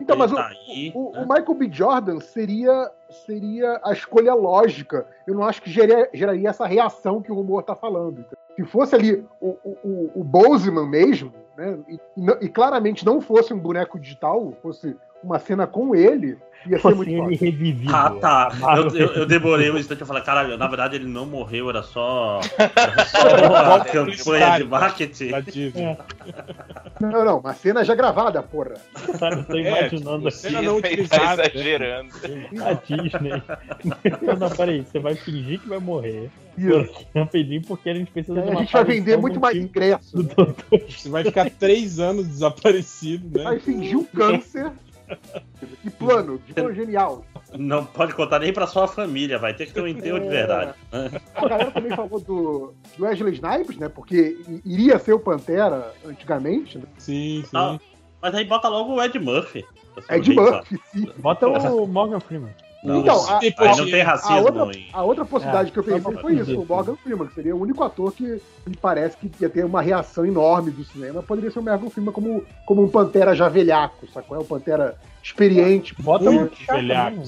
[0.00, 1.18] Então, mas o, tá aí, o, né?
[1.18, 1.68] o Michael B.
[1.72, 2.90] Jordan seria,
[3.26, 5.06] seria a escolha lógica.
[5.26, 8.24] Eu não acho que geraria, geraria essa reação que o rumor tá falando.
[8.60, 13.54] Se fosse ali o, o, o- Bozeman mesmo, né, e, e e claramente não fosse
[13.54, 17.94] um boneco digital, fosse uma cena com ele, ia ser muito ele revivido.
[17.94, 18.52] Ah, tá.
[18.76, 21.82] Eu, eu, eu demorei um instante e falei, caralho, na verdade ele não morreu, era
[21.82, 23.18] só, era só
[23.48, 25.30] uma campanha de marketing.
[25.76, 25.96] É.
[27.00, 28.74] Não, não, uma cena já gravada, porra.
[29.18, 31.36] Sabe, eu tô É, imaginando tipo, aqui cena não tá utilizada.
[31.36, 31.48] né?
[31.54, 32.10] exagerando.
[32.62, 33.42] a Disney.
[34.38, 36.30] não, peraí, você vai fingir que vai morrer.
[37.14, 40.16] Rapidinho, porque a gente precisa Aí de a gente vai vender muito mais filme ingresso.
[40.16, 43.44] do Doutor Você vai ficar três anos desaparecido, né?
[43.44, 44.70] Vai fingir um câncer.
[45.82, 47.24] Que plano, que plano genial.
[47.56, 50.74] Não pode contar nem pra sua família, vai ter que ter um enterro de verdade.
[51.34, 53.88] A galera também falou do, do Wesley Snipes, né?
[53.88, 56.78] Porque iria ser o Pantera antigamente.
[56.78, 56.84] Né?
[56.98, 57.56] Sim, sim.
[57.56, 57.78] Ah,
[58.22, 59.64] Mas aí bota logo o Ed Murphy.
[60.08, 61.10] Ed Murphy, sim.
[61.18, 62.54] Bota o Morgan Freeman.
[62.82, 64.86] Não, Então, a- a- não tem A racismo outra, em.
[64.90, 67.60] a outra possibilidade É, que eu pensei foi isso, o Morgan Freeman, que seria o
[67.60, 68.24] único ator que
[68.66, 71.22] me parece que ia ter uma reação enorme do cinema.
[71.22, 74.36] Poderia ser o Morgan Freeman como, como um Pantera já velhaco, sacou?
[74.38, 75.94] É um Pantera experiente.
[76.02, 77.18] Bota Muito o velhaco.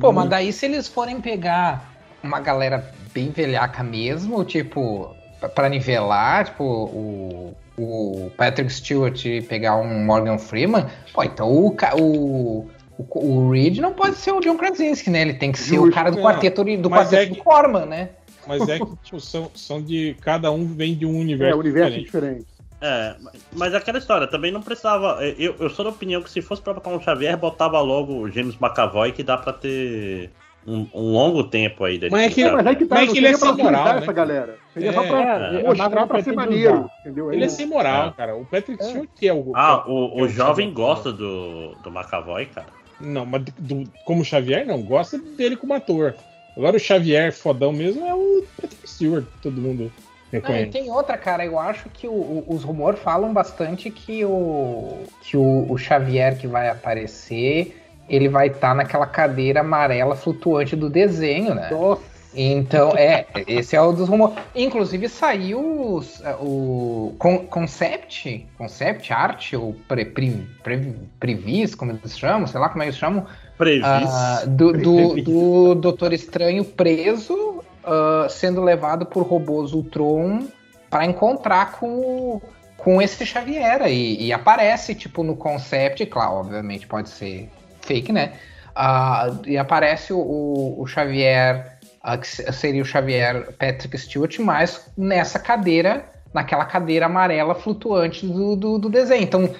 [0.00, 5.68] Pô, mas daí se eles forem pegar uma galera bem velhaca mesmo, tipo, pra- pra
[5.68, 13.26] nivelar, tipo, o, o Patrick Stewart pegar um Morgan Freeman, pô, então o, o, o,
[13.46, 15.22] o Reed não pode ser o John Krasinski, né?
[15.22, 15.94] Ele tem que ser o Justo.
[15.94, 18.10] cara do Não, quarteto, do mas quarteto é que- do Corman, né?
[18.46, 20.16] Mas é que tipo, são, são de.
[20.20, 21.58] Cada um vem de um É, universo.
[21.58, 22.04] universo diferente.
[22.06, 22.46] diferente.
[22.80, 23.14] É,
[23.52, 25.18] mas aquela história, também não precisava.
[25.38, 28.28] Eu, eu sou da opinião que se fosse pra botar um Xavier, botava logo o
[28.28, 30.30] James McAvoy, que dá pra ter
[30.66, 32.10] um, um longo tempo aí dele.
[32.10, 33.84] Mas é que- Mas aí que tá, Mas é que ele é pra sem moral,
[33.84, 33.98] né?
[33.98, 34.56] essa galera.
[34.74, 36.90] Seria É, só pra é, mostrar pra ser maneiro, usar.
[37.02, 37.32] entendeu?
[37.32, 38.12] Ele é sem moral, É.
[38.16, 38.34] cara.
[38.36, 39.52] O Patrick Stewart que é o.
[39.54, 42.66] Ah, que é o, é o jovem gosta do, do McAvoy, cara.
[43.02, 44.80] Não, mas do- como Xavier, não.
[44.82, 46.14] Gosta dele como ator.
[46.56, 49.90] Agora o Xavier fodão mesmo é o Patrick Stewart, todo mundo Não,
[50.32, 50.70] e reconhece.
[50.70, 55.36] tem outra, cara, eu acho que o- o- os rumores falam bastante que o que
[55.36, 57.76] o, o Xavier que vai aparecer,
[58.08, 61.70] ele vai estar naquela cadeira amarela flutuante do desenho, né?
[61.70, 62.02] Nossa,
[62.34, 64.36] Então, é, esse é o dos rumores.
[64.54, 72.18] Inclusive saiu os- o con- concept, concept art, ou pre, pre, pre, previs, como eles
[72.18, 73.26] chamam, sei lá como eles chamam,
[73.58, 73.86] Previsto.
[73.86, 80.46] ah, do, do, do Doutor Estranho preso, ah, sendo levado por robôs Ultron
[80.88, 82.42] para encontrar com, o-
[82.78, 83.82] com esse Xavier.
[83.88, 87.50] E, e aparece, tipo, no concept, claro, obviamente pode ser
[87.82, 88.32] fake, né?
[88.74, 91.71] Ah, e aparece o, o- o Xavier,
[92.20, 96.04] que se- seria o Xavier Patrick Stewart, mas nessa cadeira,
[96.34, 99.22] naquela cadeira amarela flutuante do, do, do desenho.
[99.22, 99.54] Então,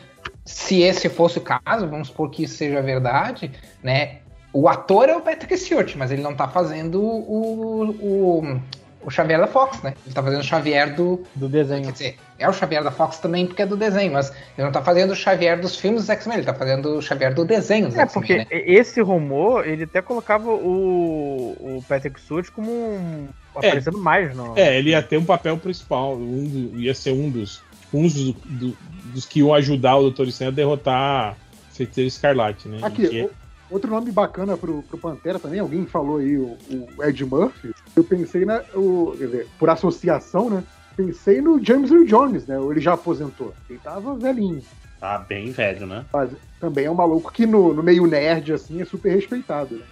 [0.45, 3.51] se esse fosse o caso, vamos supor que isso seja verdade,
[3.83, 4.19] né?
[4.53, 8.61] O ator é o Patrick Stewart, mas ele não tá fazendo o, o,
[9.05, 9.95] o Xavier da Fox, né?
[10.05, 11.23] Ele tá fazendo o Xavier do.
[11.35, 11.85] Do desenho.
[11.87, 14.73] Quer dizer, é o Xavier da Fox também porque é do desenho, mas ele não
[14.73, 17.87] tá fazendo o Xavier dos filmes dos X-Men, ele tá fazendo o Xavier do desenho
[17.89, 18.47] dos É, porque né?
[18.51, 24.57] esse rumor, ele até colocava o, o Patrick Stewart como um, aparecendo mais no...
[24.59, 26.15] É, ele ia ter um papel principal.
[26.17, 27.63] Um do- ia ser um dos.
[27.93, 28.77] Um dos, do-
[29.13, 31.35] dos que iam ajudar o Doutor Estranho a derrotar a
[31.73, 32.79] Feiticeira Escarlate, né?
[32.83, 33.29] Aqui,
[33.73, 36.57] outro nome bacana pro, pro Pantera também, alguém falou aí, o,
[36.97, 37.73] o Ed Murphy.
[37.97, 38.63] Eu pensei na.
[38.75, 40.63] O, quer dizer, por associação, né?
[40.97, 42.57] Pensei no James Earl Jones, né?
[42.71, 43.55] Ele já aposentou.
[43.69, 44.63] Ele tava velhinho.
[45.01, 46.05] Tá bem velho, né?
[46.13, 46.31] Mas
[46.61, 49.85] também é um maluco que no, no meio nerd, assim, é super respeitado, né?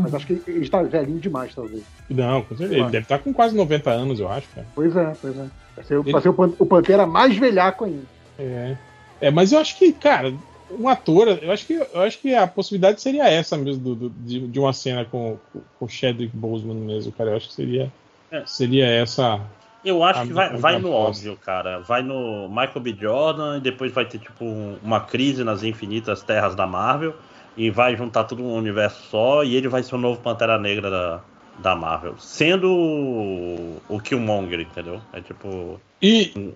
[0.00, 1.82] Mas acho que ele está velhinho demais, talvez.
[2.08, 2.80] Não, com certeza.
[2.80, 4.66] Ele deve estar com quase 90 anos, eu acho, cara.
[4.74, 5.46] Pois é, pois é.
[5.74, 8.04] Vai ser, Ele- vai ser o Pantera mais velhaco ainda.
[8.38, 8.76] É.
[9.20, 10.32] É, mas eu acho que, cara,
[10.70, 14.10] um ator, eu acho que, eu acho que a possibilidade seria essa mesmo, do, do-
[14.10, 15.38] de, de uma cena com,
[15.80, 17.30] o Chadwick Boseman mesmo, cara.
[17.30, 17.92] Eu acho que seria,
[18.30, 18.42] É.
[18.46, 19.40] seria essa.
[19.84, 21.78] Eu acho A que vai, vai no óbvio, cara.
[21.80, 22.96] Vai no Michael B.
[22.98, 27.14] Jordan e depois vai ter, tipo, um- uma crise nas infinitas terras da Marvel
[27.56, 30.90] e vai juntar tudo num universo só e ele vai ser o novo Pantera Negra
[30.90, 31.20] da,
[31.60, 32.16] da Marvel.
[32.18, 35.00] Sendo o, o Killmonger, entendeu?
[35.12, 35.80] É tipo.
[36.02, 36.52] E,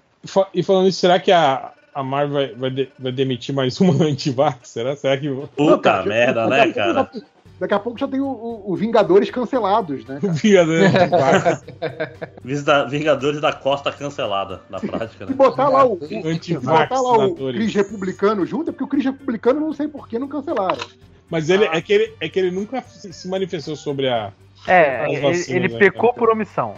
[0.53, 4.05] e falando isso, será que a, a Marvel vai, vai, de- vai demitir mais uma
[4.05, 4.69] antivax?
[4.69, 4.97] Será?
[4.97, 7.11] Será que Puta cara, merda, daqui né, pouco cara?
[7.15, 7.21] já-
[7.61, 10.19] daqui a pouco já tem o, o- o Vingadores cancelados, né?
[10.23, 10.33] cara?
[10.33, 11.65] Vingador antivax,
[12.91, 15.33] Vingadores da Costa cancelada, na prática, né?
[15.35, 17.35] botar lá o, antivax botar lá o.
[17.35, 20.85] Cris Republicano junto, é porque o Cris Republicano não sei por que não cancelaram.
[21.29, 24.33] Mas ele, é, que ele, é que ele nunca se manifestou sobre a.
[24.67, 26.75] É, As ele, vacinas, ele né, pecou por omissão.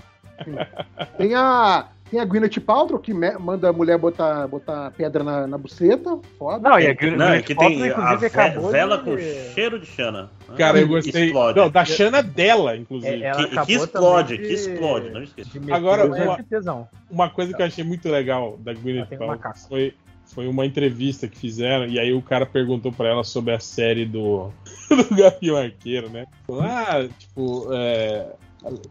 [1.16, 5.56] Tem a, Tem a Gwyneth Paltrow, que manda a mulher botar, botar pedra na, na
[5.56, 6.20] buceta.
[6.38, 6.68] Foda.
[6.68, 9.04] Não, e a Gwyneth Não, é que tem Paltrow, a inclusive, ve- acabou vela de-
[9.04, 9.16] com
[9.54, 10.30] cheiro de Xana.
[10.58, 11.24] Cara, eu gostei.
[11.28, 11.58] Explode.
[11.58, 13.22] Não, da Xana dela, inclusive.
[13.24, 15.50] É, que, que explode, que de- explode, não esqueça.
[15.72, 16.88] Agora, uma-.
[17.10, 19.94] Uma coisa que eu achei muito legal da Gwyneth Paltrow foi,
[20.26, 24.04] foi uma entrevista que fizeram, e aí o cara perguntou pra ela sobre a série
[24.04, 24.50] do,
[25.08, 26.26] do Gavião Arqueiro, né?
[26.46, 27.68] Falou, Ah, tipo,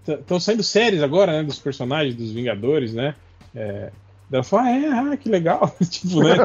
[0.08, 3.16] estão saindo séries agora, né, dos personagens dos Vingadores, né?
[3.56, 3.92] É,
[4.32, 5.76] ela falou, ah, é, ah, que legal.
[5.90, 6.36] tipo, né?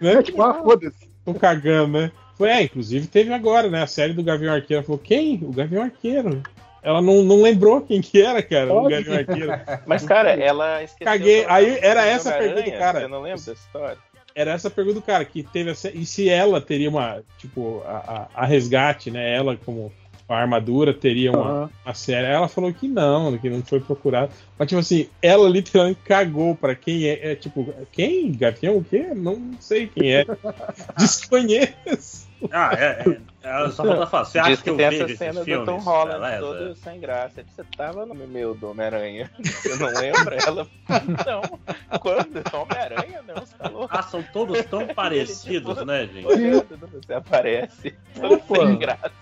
[0.00, 0.12] né?
[0.18, 1.08] É tipo, ah, foda-se.
[1.24, 2.12] Tô cagando, né?
[2.36, 3.82] Foi, é, inclusive teve agora, né?
[3.82, 4.78] A série do Gavião Arqueiro.
[4.80, 5.38] Ela falou, quem?
[5.42, 6.42] O Gavião Arqueiro.
[6.82, 8.94] Ela não, não lembrou quem que era, cara, o Pode.
[8.94, 9.52] Gavião Arqueiro.
[9.86, 11.06] Mas, cara, ela esqueceu.
[11.06, 11.44] Caguei.
[11.44, 13.00] do- Aí era essa a pergunta do cara.
[13.00, 13.98] Você não lembra dessa história?
[14.34, 17.22] Era essa a pergunta do cara, que teve a, sé- E se ela teria uma.
[17.38, 19.34] Tipo, a, a, a resgate, né?
[19.34, 19.92] Ela como
[20.28, 21.70] a armadura teria uma, Aham.
[21.84, 22.26] uma série.
[22.26, 24.32] Ela falou que não, que não foi procurado.
[24.58, 27.32] Mas, tipo assim, ela literalmente cagou pra quem é.
[27.32, 28.32] é tipo, quem?
[28.32, 28.78] Gavião?
[28.78, 29.08] O quê?
[29.14, 30.24] Não sei quem é.
[30.98, 32.28] Desconheço.
[32.52, 33.04] Ah, é,
[33.42, 34.24] é, é só falta falar.
[34.24, 35.64] Você acha Diz que que eu tem vejo essa esses cena do?
[35.64, 36.40] Tom Holland Beleza?
[36.40, 37.44] todo sem graça.
[37.44, 39.30] Você tava no meu do Homem-Aranha.
[39.42, 40.36] Você não lembra?
[40.46, 40.66] Ela.
[41.26, 41.98] Não.
[41.98, 42.42] Quando?
[42.54, 43.22] Homem-Aranha?
[43.26, 43.96] Não, você tá louco.
[43.96, 46.26] Ah, são todos tão parecidos, né, gente?
[46.26, 47.94] Olhando, Você aparece.
[48.20, 48.56] Todo pô.
[48.56, 49.12] sem graça.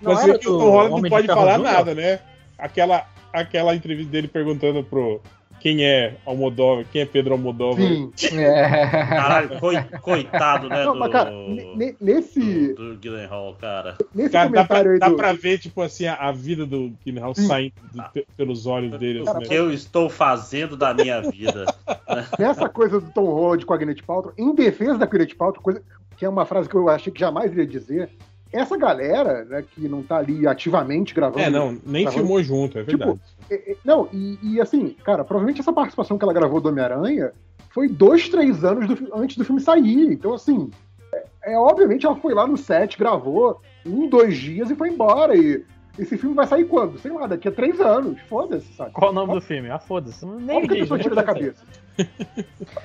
[0.00, 2.20] Não Mas é que o Tom Holland não pode falar nada, né?
[2.58, 5.20] Aquela, aquela entrevista dele perguntando pro
[5.60, 7.84] quem é Almodóvar, quem é Pedro Almodóvar.
[8.16, 8.38] Sim.
[8.38, 8.68] É.
[9.06, 13.96] Caralho, coi- coitado, né, Não, do, mas, cara, ne- ne- nesse, do, do Gyllenhaal, cara.
[14.14, 15.16] nesse Cara, dá pra, dá do.
[15.16, 17.46] pra ver, tipo assim, a, a vida do Gyllenhaal Sim.
[17.46, 19.20] saindo do- pe- pelos olhos dele.
[19.22, 19.58] O assim, que né?
[19.58, 21.64] eu estou fazendo da minha vida?
[22.38, 25.82] Nessa coisa do Tom Holland com a Gwyneth Paltrow, em defesa da Gwyneth Paltrow, coisa
[26.16, 28.08] que é uma frase que eu achei que jamais iria dizer,
[28.52, 31.40] essa galera, né, que não tá ali ativamente gravando...
[31.40, 33.20] É, não, nem Tá filmou junto, é Tipo, verdade.
[33.20, 37.32] É, é, Não, e, e assim, cara, provavelmente essa participação que ela gravou do Homem-Aranha
[37.70, 40.12] foi dois, três anos do antes do filme sair.
[40.12, 40.70] Então, assim,
[41.12, 45.36] é, é, obviamente ela foi lá no set, gravou um, dois dias e foi embora.
[45.36, 45.64] E
[45.98, 46.98] esse filme vai sair quando?
[46.98, 48.20] Sei lá, daqui a três anos.
[48.28, 48.92] Foda-se, sabe?
[48.92, 49.70] Qual o nome do filme?
[49.70, 50.24] Ah, foda-se.
[50.24, 51.62] Nem Como que a diz, pessoa tira da cabeça?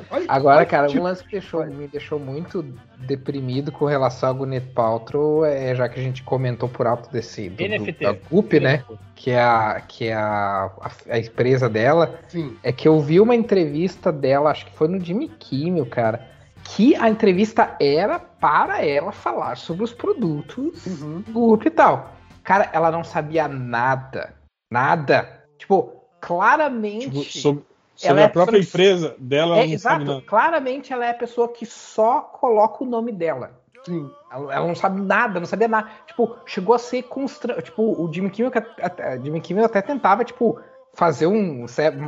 [0.10, 2.66] Olha- Agora, olha cara, que um lance que deixou- me deixou muito
[2.98, 7.50] deprimido com relação a Gwyneth Paltrow, é, já que a gente comentou por alto desse
[7.50, 8.04] do, do, NFT.
[8.04, 8.84] da Goop, né?
[9.16, 12.58] Que é, a, que é a, a, a empresa dela, Sim.
[12.64, 16.28] é que eu vi uma entrevista dela, acho que foi no Jimmy Kimmel, cara,
[16.64, 21.22] que a entrevista era para ela falar sobre os produtos Uhum.
[21.22, 22.14] do Goop e tal.
[22.44, 24.34] Cara, ela não sabia nada.
[24.72, 25.44] Nada.
[25.58, 27.10] Tipo, claramente.
[27.10, 27.66] Tipo, sobre
[27.96, 30.22] sobre a é própria empresa dela, É, exato.
[30.26, 33.52] Claramente ela é a pessoa que só coloca o nome dela.
[33.86, 34.10] Sim.
[34.32, 35.90] Ela, não sabe nada, não sabia nada.
[36.08, 37.62] Tipo, chegou a ser constran...
[37.62, 38.52] Tipo, o Jimmy Kimmel,
[38.82, 40.60] até, Jimmy Kimmel até tentava, tipo,
[40.94, 41.66] fazer um,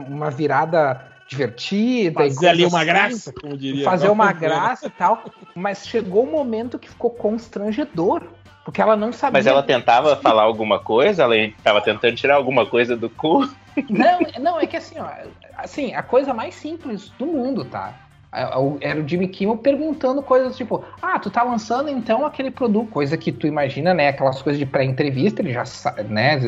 [0.08, 2.22] uma virada divertida.
[2.22, 3.84] Fazer ali uma assim, graça, como diria.
[3.84, 5.24] Fazer uma graça e tal.
[5.54, 8.24] Mas chegou um momento que ficou constrangedor.
[8.66, 9.32] Porque ela não sabia.
[9.40, 11.24] Mas ela tentava falar alguma coisa?
[11.24, 13.48] Ela tava tentando tirar alguma coisa do cu?
[13.88, 15.08] Não, não, é que assim, ó,
[15.58, 17.94] assim, a coisa mais simples do mundo, tá?
[18.34, 22.50] É, o- Era o Jimmy Kimmel perguntando coisas tipo, ah, tu tá lançando então aquele
[22.50, 24.08] produto, coisa que tu imagina, né?
[24.10, 26.42] Aquelas coisas de pré-entrevista, ele já sabe, né?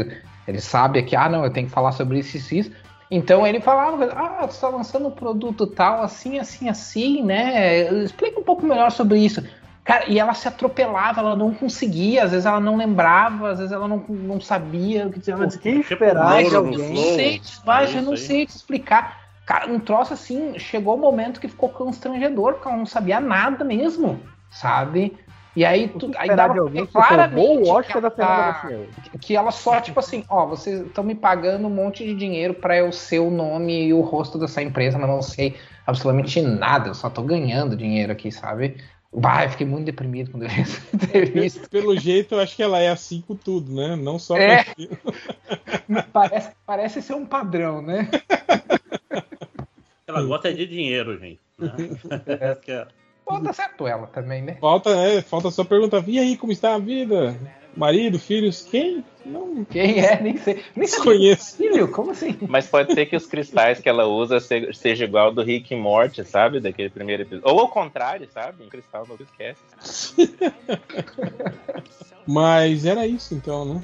[0.48, 2.72] Ele sabe que, ah, não, eu tenho que falar sobre isso e isso, isso.
[3.11, 7.94] Então ele falava, ah, tu tá lançando um produto tal, assim, assim, assim, né?
[8.03, 9.41] Explica um pouco melhor sobre isso.
[9.88, 13.72] Cara, e ela se atropelava, ela não conseguia, às vezes ela não lembrava, às vezes
[13.72, 15.31] ela não, não sabia o que dizer.
[15.31, 16.93] Ela dizia, O que esperar de alguém?
[16.93, 19.18] não sei, mas É eu não sei te explicar.
[19.45, 23.64] Cara, um troço assim, chegou o momento que ficou constrangedor, porque ela não sabia nada
[23.64, 24.19] mesmo,
[24.51, 25.18] sabe?
[25.55, 27.15] E aí, tu, aí dava de alguém pra que
[27.64, 28.69] o que ela da tá-
[29.22, 32.77] que ela só, tipo assim, ó, vocês estão me pagando um monte de dinheiro pra
[32.77, 36.93] eu ser o nome e o rosto dessa empresa, mas não sei absolutamente nada, eu
[36.93, 38.77] só tô ganhando dinheiro aqui, sabe?
[39.13, 41.67] Bah, eu fiquei muito deprimido quando eu vi essa entrevista.
[41.69, 43.95] Pelo jeito, eu acho que ela é assim com tudo, né?
[43.95, 44.65] Não só É.
[46.13, 48.09] parece, parece ser um padrão, né?
[50.05, 51.39] Ela gosta de dinheiro, gente.
[51.57, 51.71] né?
[52.27, 52.88] É-
[53.43, 54.57] tá certo ela também, né?
[54.61, 55.21] Falta, né?
[55.21, 57.38] Falta só perguntar, e aí, como está a vida?
[57.78, 59.06] Marido, filhos, quem?
[59.26, 60.20] Não Quem é?
[60.22, 60.56] Nem sei.
[60.76, 60.98] Nem sei.
[60.98, 61.58] desconheço.
[61.58, 62.36] Filho, como assim?
[62.48, 65.74] Mas pode ser que os cristais que ela usa se- seja igual ao do Rick
[65.74, 66.60] e Morty, sabe?
[66.60, 67.54] Daquele primeiro episódio.
[67.54, 68.64] Ou ao contrário, sabe?
[68.64, 70.28] Um cristal não esquece.
[72.26, 73.82] Mas era isso então, né?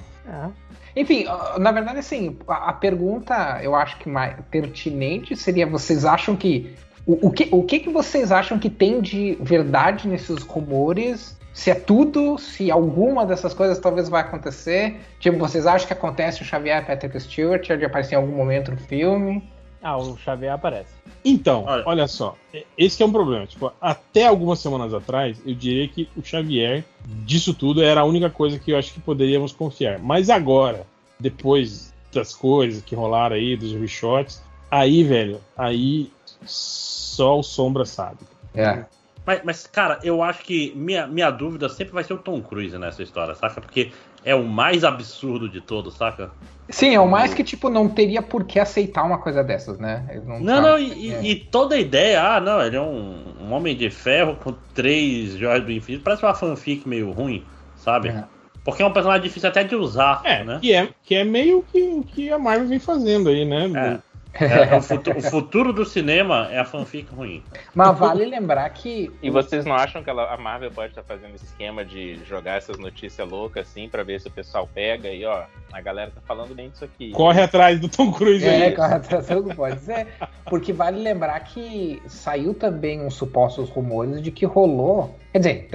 [0.96, 6.06] Enfim, ó, na verdade, assim, a, a pergunta eu acho que mais pertinente seria: vocês
[6.06, 6.74] acham que.
[7.06, 11.38] O, o que, o que, que vocês acham que tem de verdade nesses rumores?
[11.54, 15.00] Se é tudo, se alguma dessas coisas talvez vai acontecer.
[15.20, 18.78] Tipo, vocês acham que acontece o Xavier Patrick Stewart de aparecer em algum momento no
[18.78, 19.48] filme?
[19.82, 20.94] Ah, o Xavier aparece.
[21.24, 21.84] Então, Olha.
[21.86, 22.08] olha.
[22.08, 22.36] só,
[22.78, 23.46] esse que é um problema.
[23.46, 28.30] Tipo, até algumas semanas atrás, eu diria que o Xavier, disso tudo, era a única
[28.30, 30.00] coisa que eu acho que poderíamos confiar.
[30.00, 30.88] Mas agora,
[31.20, 36.12] depois das coisas que rolaram aí, dos reshots, aí, velho, aí
[36.46, 38.20] só o Sombra sabe.
[38.56, 38.86] É.
[39.26, 42.78] Mas, mas, cara, eu acho que minha, minha dúvida sempre vai ser o Tom Cruise
[42.78, 43.62] nessa história, saca?
[43.62, 43.92] Porque
[44.24, 46.30] é o mais absurdo de todos, saca?
[46.70, 50.06] Sim, é o mais que, tipo, não teria por que aceitar uma coisa dessas, né?
[50.10, 51.24] Ele Não, tá- não, e, e- é.
[51.24, 55.38] e toda a ideia, ah, não, ele é um, um homem de ferro com três
[55.38, 57.46] joias do infinito, parece uma fanfic meio ruim,
[57.78, 58.10] sabe?
[58.10, 58.24] É.
[58.64, 60.60] Porque é um personagem difícil até de usar, É, né?
[60.62, 63.70] que é, que é meio que o que a Marvel vem fazendo aí, né?
[63.76, 64.13] É.
[64.34, 67.44] É, o, futu- o futuro do cinema é a fanfic ruim.
[67.76, 69.12] Mas vale lembrar que.
[69.22, 72.58] E vocês não acham que ela- a Marvel pode estar fazendo esse esquema de jogar
[72.58, 76.22] essas notícias loucas assim pra ver se o pessoal pega e ó, a galera tá
[76.28, 77.12] falando bem disso aqui.
[77.12, 78.72] Corre atrás do Tom Cruise É, aí.
[78.76, 80.08] com a atração não pode ser.
[80.46, 85.16] Porque vale lembrar que saiu também uns supostos rumores de que rolou.
[85.32, 85.70] Quer dizer,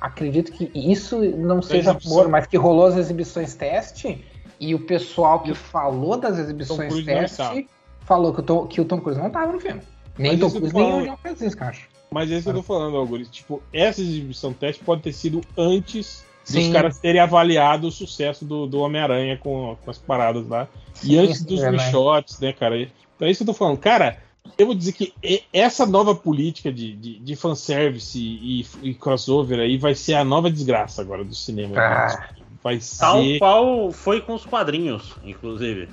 [0.00, 4.24] acredito que isso não seja rumor, mas que rolou as exibições teste
[4.60, 7.68] e o pessoal que falou das exibições Cruise não teste.
[8.08, 9.82] Falou que o, Tom, que o Tom Cruise não tava no filme.
[10.18, 11.88] Nem Mas Tom Cruise, nem o John Krasinski, acho.
[12.10, 13.30] Mas é isso que eu tô falando, Augusto.
[13.30, 16.72] Tipo, essa exibição teste pode ter sido antes dos Sim.
[16.72, 20.66] caras terem avaliado o sucesso do, do Homem-Aranha com, com as paradas lá.
[21.04, 21.76] E Sim, antes dos é, né?
[21.76, 22.80] reshots, né, cara?
[22.80, 23.76] Então é isso que eu tô falando.
[23.76, 24.16] Cara,
[24.56, 29.60] eu vou dizer que e- essa nova política de, de, de fanservice e, e crossover
[29.60, 31.78] aí vai ser a nova desgraça agora do cinema.
[31.78, 32.30] Ah.
[32.64, 33.38] Vai Tal ser.
[33.38, 35.88] qual foi com os quadrinhos, inclusive.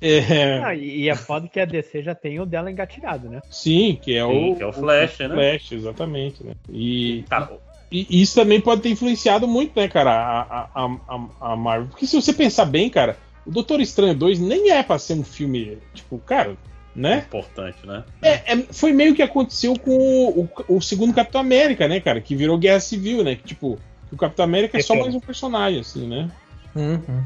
[0.00, 3.40] É, Ah, e, é foda que a DC já tem o dela engatilhado, né?
[3.50, 4.56] sim, que é Sim, o.
[4.56, 5.28] que é o Flash, né?
[5.28, 6.52] Flash, exatamente, né?
[6.68, 7.50] E, Cara,
[7.90, 11.88] E isso também pode ter influenciado muito, né, cara, a, a, a, a Marvel.
[11.88, 15.24] Porque se você pensar bem, cara, o Doutor Estranho 2 nem é pra ser um
[15.24, 16.56] filme, tipo, cara,
[16.94, 17.24] né?
[17.26, 18.04] importante, né?
[18.22, 22.20] É, é- foi meio que aconteceu com o, o- o segundo Capitão América, né, cara?
[22.20, 23.34] Que virou Guerra Civil, né?
[23.36, 23.78] Que, tipo,
[24.12, 25.02] o Capitão América é só Terceiro.
[25.02, 26.30] mais um personagem, assim, né?
[26.74, 27.24] Uhum.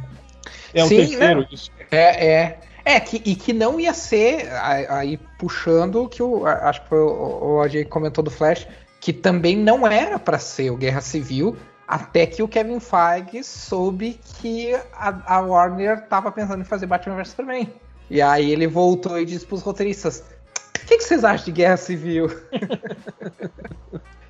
[0.73, 1.49] É o Sim, terceiro né?
[1.51, 1.71] isso.
[1.91, 2.59] É, é.
[2.85, 4.47] É, que, e que não ia ser,
[4.91, 8.69] aí puxando o que o, acho que foi o, o AJ comentou do Flash,
[9.01, 11.57] que também não era pra ser o Guerra Civil,
[11.89, 17.17] até que o Kevin Feige soube que a, a Warner tava pensando em fazer Batman
[17.17, 17.73] vs Superman.
[18.11, 20.23] E aí ele voltou e disse pros roteiristas,
[20.83, 22.27] o que, que vocês acham de Guerra Civil?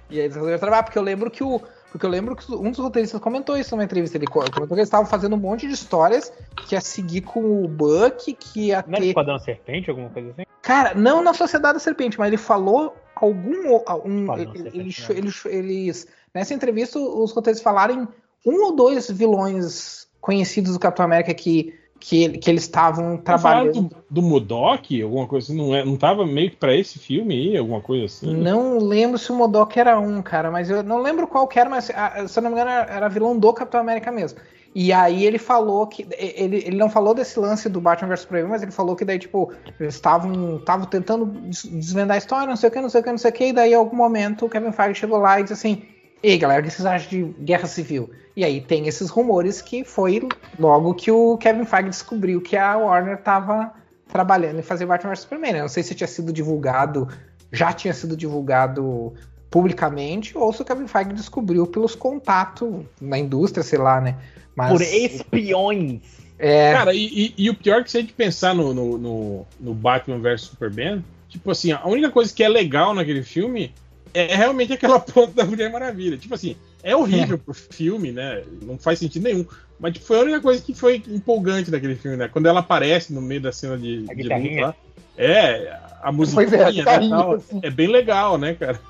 [0.08, 1.60] e aí eles resolveram trabalhar, porque eu lembro que o.
[1.94, 4.18] Porque eu lembro que um dos roteiristas comentou isso numa entrevista.
[4.18, 6.32] Ele co- comentou que eles estavam fazendo um monte de histórias
[6.66, 9.06] que ia seguir com o Buck, que ia Não ter.
[9.06, 10.42] Esquadrão Serpente, alguma coisa assim?
[10.60, 13.76] Cara, não na Sociedade da Serpente, mas ele falou algum.
[14.04, 14.70] Um, ele, ele- né?
[14.74, 18.08] eles, eles- Nessa entrevista, os roteiristas falaram em
[18.50, 21.72] um ou dois vilões conhecidos do Capitão América que,
[22.06, 23.88] que, que eles estavam trabalhando.
[23.88, 27.34] do, do Modok, alguma coisa assim, não, é, não tava meio que pra esse filme
[27.34, 28.34] aí, alguma coisa assim?
[28.34, 31.70] Não lembro se o Modok era um, cara, mas eu não lembro qual que era,
[31.70, 34.38] mas ah, se eu não me engano era, era vilão do Capitão América mesmo.
[34.74, 36.06] E aí ele falou que.
[36.18, 39.18] Ele, ele não falou desse lance do Batman vs Superman, mas ele falou que daí,
[39.18, 43.00] tipo, eles estavam estavam tentando des- desvendar a história, não sei o que, não sei
[43.00, 45.18] o que, não sei o que, e daí em algum momento o Kevin Feige chegou
[45.18, 45.93] lá e disse assim.
[46.24, 48.10] Ei, galera, o que vocês acham de guerra civil?
[48.34, 50.26] E aí tem esses rumores que foi
[50.58, 53.72] logo que o Kevin Feige descobriu que a Warner tava
[54.08, 55.52] trabalhando em fazer Batman vs Superman.
[55.52, 55.60] né?
[55.60, 57.06] Não sei se tinha sido divulgado,
[57.52, 59.12] já tinha sido divulgado
[59.50, 64.16] publicamente, ou se o Kevin Feige descobriu pelos contatos na indústria, sei lá, né?
[64.56, 66.00] Mas, Por espiões.
[66.38, 68.96] é, Cara, e, e- e o pior é que se a gente pensar no, no,
[68.98, 73.72] no, no Batman vs Superman, tipo assim, a única coisa que é legal naquele filme
[74.14, 76.16] é realmente aquela ponta da Mulher Maravilha.
[76.16, 78.42] Tipo assim, é horrível pro filme, né?
[78.62, 79.44] Não faz sentido nenhum.
[79.78, 82.28] Mas tipo, foi a única coisa que foi empolgante naquele filme, né?
[82.28, 84.74] Quando ela aparece no meio da cena de, A de luta lá.
[85.16, 87.60] É, a musiquinha, é, né, tal, assim.
[87.62, 88.80] é bem legal, né, cara?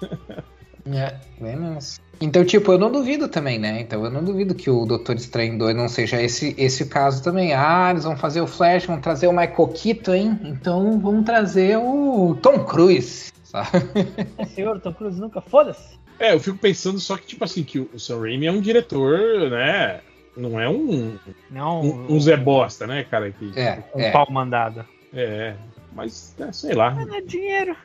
[0.86, 2.04] É, bem mesmo.
[2.20, 3.80] Então, tipo, eu não duvido também, né?
[3.80, 7.52] Então, eu não duvido que o Doutor Estranho 2 não seja esse, esse caso também.
[7.52, 10.40] Ah, eles vão fazer o Flash, vão trazer o Michael Keaton, hein?
[10.44, 13.86] Então, vamos trazer o Tom Cruise, sabe?
[14.38, 15.98] É, senhor, Tom Cruise nunca foda-se.
[16.18, 19.50] É, eu fico pensando só que, tipo assim, que o Sam Raimi é um diretor,
[19.50, 20.00] né?
[20.36, 21.16] Não é um,
[21.50, 23.30] Não, um, um Zé Bosta, né, cara?
[23.30, 24.84] Que, É, um é, pau mandado.
[25.12, 25.54] É,
[25.92, 26.90] mas é, sei lá.
[26.90, 27.76] Não é dinheiro.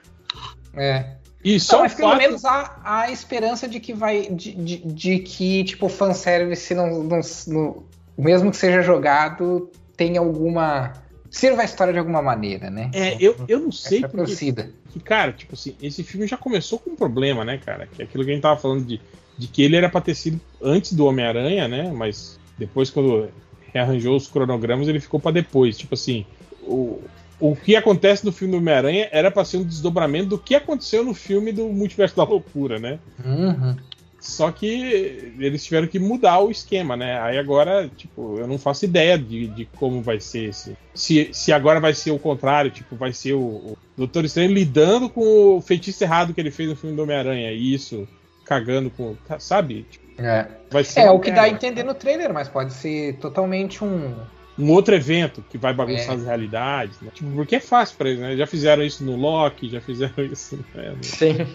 [0.76, 1.16] é.
[1.44, 2.18] E Não, só o mas pelo fato...
[2.20, 4.24] menos há, há a esperança de que vai.
[4.30, 7.84] De, de, de que, tipo, o fanservice não, não, não.
[8.18, 10.94] Mesmo que seja jogado, tenha alguma.
[11.30, 12.90] Sirva a história de alguma maneira, né?
[12.94, 14.72] É, eu, eu não sei Essa é porque, torcida.
[14.92, 17.88] Que, cara, tipo assim, esse filme já começou com um problema, né, cara?
[17.88, 19.00] Que é aquilo que a gente tava falando de,
[19.38, 21.92] de que ele era pra ter sido antes do Homem-Aranha, né?
[21.92, 23.30] Mas depois, quando
[23.74, 25.78] rearranjou os cronogramas, ele ficou pra depois.
[25.78, 26.26] Tipo assim,
[26.64, 27.02] o,
[27.40, 31.04] o que acontece no filme do Homem-Aranha era pra ser um desdobramento do que aconteceu
[31.04, 33.00] no filme do Multiverso da Loucura, né?
[33.24, 33.76] Uhum.
[34.20, 37.20] Só que eles tiveram que mudar o esquema, né?
[37.22, 40.76] Aí agora, tipo, eu não faço ideia de, de como vai ser esse.
[40.94, 45.10] Se, se agora vai ser o contrário, tipo, vai ser o, o Doutor Estranho lidando
[45.10, 47.52] com o feitiço errado que ele fez no filme do Homem-Aranha.
[47.54, 48.08] E isso,
[48.44, 49.16] cagando com.
[49.40, 49.86] Sabe?
[49.90, 50.48] Tipo, É.
[50.70, 54.14] vai ser É o que dá a entender no trailer, mas pode ser totalmente um.
[54.58, 56.16] um outro evento que vai bagunçar É.
[56.16, 57.10] as realidades, né?
[57.14, 58.36] Tipo, porque é fácil pra eles, né?
[58.36, 60.60] Já fizeram isso no Loki, já fizeram isso.
[60.76, 60.94] Né?
[61.02, 61.48] Sim.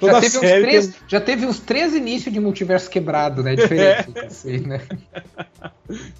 [0.00, 0.60] Já teve, uns série.
[0.62, 3.56] três, tem- já teve uns três inícios de multiverso quebrado, né?
[3.56, 4.12] Diferente.
[4.24, 4.80] assim, né?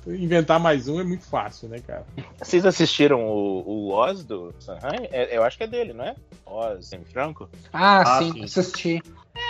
[0.07, 2.05] Inventar mais um é muito fácil, né, cara?
[2.43, 5.09] Vocês assistiram o, o Oz do Sanheim?
[5.11, 6.15] É- eu acho que é dele, não é?
[6.44, 7.49] Oz sem Franco?
[7.73, 8.43] Ah, Ah, sim, sim.
[8.44, 9.03] assisti.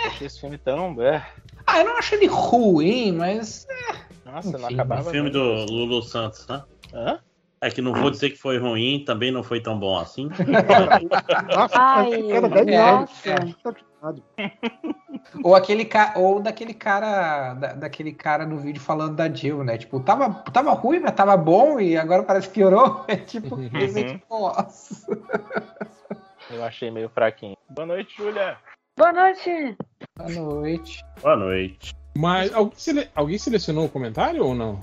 [0.05, 1.01] Achei esse filme tão.
[1.01, 1.25] É.
[1.65, 3.65] Ah, eu não acho ele ruim, mas.
[4.25, 5.09] Nossa, não Enfim, acabava.
[5.09, 5.39] O filme nunca.
[5.65, 6.61] do Lulu Santos, né?
[6.93, 7.19] Hã?
[7.65, 10.27] É que não vou dizer que foi ruim, também não foi tão bom assim.
[11.55, 13.25] Nossa, Ai, é, mais.
[13.25, 13.35] é.
[13.63, 14.13] Tá.
[15.45, 16.13] Ou aquele ca...
[16.17, 17.53] ou daquele cara.
[17.53, 19.77] da- daquele cara no vídeo falando da Jill, né?
[19.77, 23.05] Tipo, tava, tava ruim, mas tava bom e agora parece que piorou.
[23.07, 25.05] É tipo, Resident Loss.
[26.51, 27.55] Eu achei meio fraquinho.
[27.69, 28.57] Boa noite, Júlia.
[28.97, 29.77] Boa noite.
[30.17, 31.01] Boa noite.
[31.21, 31.95] Boa noite.
[32.17, 34.79] Mas alguém, sele- alguém selecionou o comentário ou não?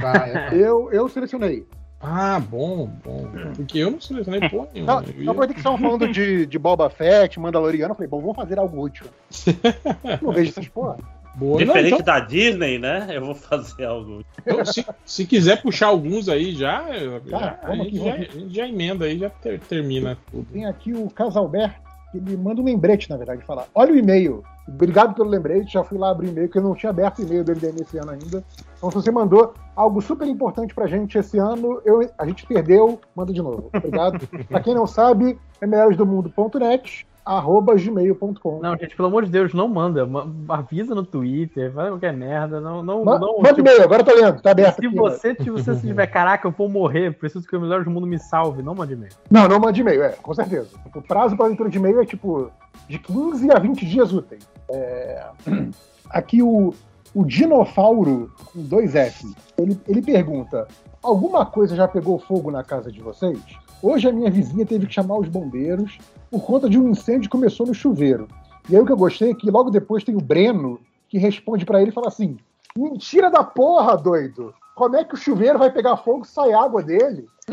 [0.00, 1.66] Vai, Eu, eu selecionei.
[2.02, 3.28] Ah, bom, bom.
[3.54, 5.00] Porque eu não selecionei porra nenhuma.
[5.02, 8.34] Não, Eu por que estavam falando de, de Boba Fett, Mandaloriano, eu falei, bom, vamos
[8.36, 9.06] fazer algo útil.
[10.20, 10.96] Não vejo essas porra.
[11.34, 11.52] Boa.
[11.60, 13.06] Não, Diferente então, da Disney, né?
[13.10, 14.22] Eu vou fazer algo.
[14.44, 16.84] então, se, se quiser puxar alguns aí já,
[17.24, 20.44] já- a, vamos gente aqui, já, já emenda aí, já ter- termina tudo.
[20.52, 21.80] Tem aqui o Casalberto,
[22.10, 23.66] que ele manda um lembrete, na verdade, falar.
[23.74, 24.42] Olha o e-mail.
[24.68, 27.42] Obrigado pelo lembrete, já fui lá abrir e-mail, porque eu não tinha aberto o e-mail
[27.44, 28.44] do MDM esse ano ainda.
[28.76, 33.00] Então, se você mandou algo super importante pra gente esse ano, eu, a gente perdeu,
[33.14, 33.70] manda de novo.
[33.74, 34.26] Obrigado.
[34.48, 38.60] pra quem não sabe, é melhoresdomundo.net, arroba gmail.com.
[38.60, 40.04] Não, gente, pelo amor de Deus, não manda.
[40.04, 42.60] Ma- Avisa no Twitter, faz qualquer merda.
[42.60, 43.36] Não, não, Ma- não.
[43.36, 44.96] Manda tipo, e-mail, agora eu tô lendo, tá aberto se aqui.
[44.96, 48.06] você, se você se tiver, caraca, eu vou morrer, preciso que o melhor do mundo
[48.06, 49.12] me salve, não mande e-mail.
[49.30, 50.70] Não, não mande e-mail, é, com certeza.
[50.94, 52.50] O prazo para leitura de e-mail é tipo
[52.88, 54.46] de 15 a 20 dias úteis.
[54.68, 55.26] É,
[56.10, 56.74] Aqui o,
[57.14, 59.26] o Dinofauro, com dois F,
[59.58, 60.66] ele, ele pergunta:
[61.02, 63.38] alguma coisa já pegou fogo na casa de vocês?
[63.82, 65.98] Hoje a minha vizinha teve que chamar os bombeiros
[66.30, 68.28] por conta de um incêndio que começou no chuveiro.
[68.70, 71.64] E aí o que eu gostei é que logo depois tem o Breno que responde
[71.64, 72.36] para ele e fala assim:
[72.76, 74.54] Mentira da porra, doido!
[74.74, 77.26] Como é que o chuveiro vai pegar fogo se sai água dele?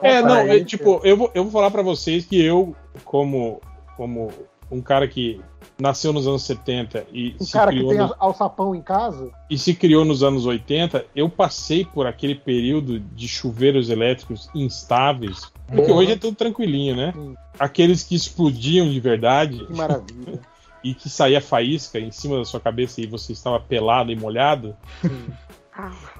[0.00, 2.74] É, não, Aí, é, tipo, eu vou, eu vou falar pra vocês que eu,
[3.04, 3.60] como,
[3.96, 4.30] como
[4.70, 5.40] um cara que
[5.80, 9.30] nasceu nos anos 70 e, Um se cara que criou tem nos- alçapão em casa.
[9.48, 15.50] e se criou nos anos 80, eu passei por aquele período de chuveiros elétricos instáveis,
[15.66, 15.98] porque Uhum.
[15.98, 17.12] hoje é tudo tranquilinho, né?
[17.14, 17.34] Sim.
[17.58, 20.40] Aqueles que explodiam de verdade Que maravilha.
[20.84, 24.76] e que saía faísca em cima da sua cabeça e você estava pelado e molhado.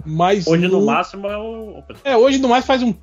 [0.05, 1.83] Mas Hoje, no nu- máximo, é o.
[2.05, 2.95] É, hoje no mais faz um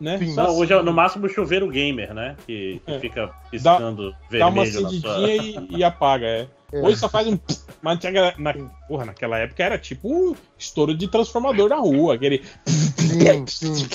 [0.00, 0.18] né?
[0.18, 0.34] Sim.
[0.34, 2.36] Não, hoje é no máximo o chuveiro gamer, né?
[2.46, 2.98] Que, que É.
[3.00, 4.90] fica piscando dá uma vermelho sua.
[4.90, 5.36] cedidinha
[5.70, 6.46] e, e apaga, é.
[6.72, 6.80] É.
[6.80, 7.38] Hoje só faz um.
[7.80, 8.52] Mas tinha- na,
[8.88, 12.42] porra, naquela época era tipo um estouro de transformador na rua, aquele.
[12.66, 13.88] Sim, sim.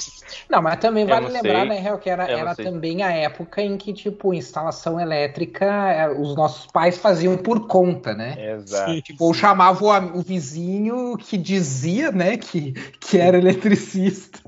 [0.50, 1.70] Não, mas também vale lembrar, sei.
[1.70, 6.36] né, Real, que era, era também a época em que, tipo, instalação elétrica, é, os
[6.36, 8.54] nossos pais faziam por conta, né?
[8.56, 9.02] Exato.
[9.02, 14.40] Tipo, ou chamavam o, o vizinho que dizia, né, que, que era eletricista.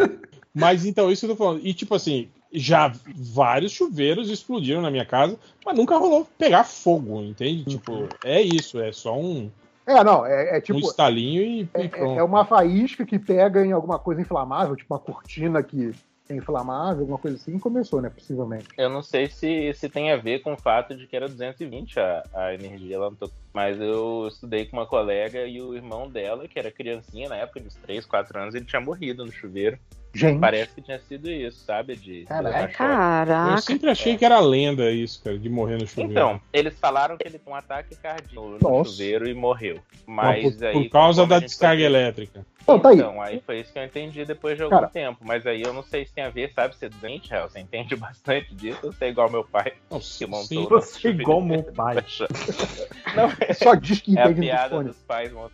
[0.54, 1.66] Mas então, isso que eu tô falando.
[1.66, 7.22] E tipo assim, já vários chuveiros explodiram na minha casa, mas nunca rolou pegar fogo,
[7.22, 7.64] entende?
[7.66, 9.50] Tipo, é isso, é só um,
[9.86, 10.80] É, não, é, é um tipo.
[10.80, 12.20] estalinho e, e É, pronto.
[12.20, 15.92] é uma faísca que pega em alguma coisa inflamável, tipo uma cortina que
[16.30, 18.10] é inflamável, alguma coisa assim, e começou, né?
[18.10, 18.68] Possivelmente.
[18.78, 22.00] Eu não sei se, se tem a ver com o fato de que era 220
[22.00, 26.10] a, a energia lá no Tocantins, mas eu estudei com uma colega e o irmão
[26.10, 29.32] dela, que era criancinha na época, de uns 3, 4 anos, ele tinha morrido no
[29.32, 29.78] chuveiro.
[30.14, 31.96] Gente, Parece que tinha sido isso, sabe?
[31.96, 32.50] De, de Caraca.
[32.50, 32.84] levar choque.
[32.84, 33.62] Eu Caraca.
[33.62, 36.12] sempre achei que era lenda isso, cara, de morrer no chuveiro.
[36.12, 38.92] Então, eles falaram que ele teve um ataque cardíaco no Nossa.
[38.92, 39.80] chuveiro e morreu.
[40.06, 40.74] Mas Mas por, aí.
[40.74, 42.46] por causa da descarga foi- elétrica.
[42.64, 42.98] Então, tá aí.
[42.98, 44.88] Então, aí foi isso que eu entendi depois de algum Cara.
[44.88, 45.20] tempo.
[45.22, 47.50] Mas aí eu não sei se tem a ver, sabe, ser doente, Real.
[47.50, 49.74] Você entende bastante disso ou você é igual meu pai?
[49.90, 50.68] Nossa, Que montou sim.
[50.68, 51.96] Você é igual meu pai.
[53.16, 55.32] Não, é, só diz que é a entende piada dos pais.
[55.32, 55.52] mano.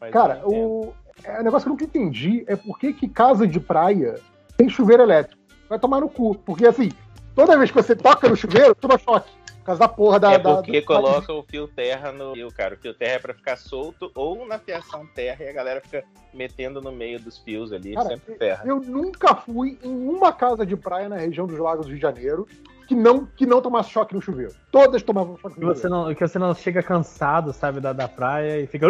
[0.00, 0.92] Mas Cara, o,
[1.24, 4.16] é, o negócio que eu nunca entendi é por que, que casa de praia
[4.56, 5.40] tem chuveiro elétrico.
[5.68, 6.34] Vai tomar no cu.
[6.34, 6.90] Porque assim,
[7.34, 9.30] Toda vez que você toca no chuveiro, toma choque.
[9.60, 10.32] Por causa da porra da.
[10.32, 12.74] é porque da- coloca o fio terra no fio, cara.
[12.74, 16.02] O fio terra é pra ficar solto ou na fiação terra e a galera fica
[16.34, 18.64] metendo no meio dos fios ali, Cara, sempre terra.
[18.66, 22.02] Eu nunca fui em uma casa de praia na região dos Lagos do Rio de
[22.02, 22.46] Janeiro
[22.86, 24.52] que não, que não tomasse choque no chuveiro.
[24.70, 26.04] Todas tomavam choque Que no você chuveiro.
[26.08, 28.86] não, que você não chega cansado, sabe, da, da praia e fica.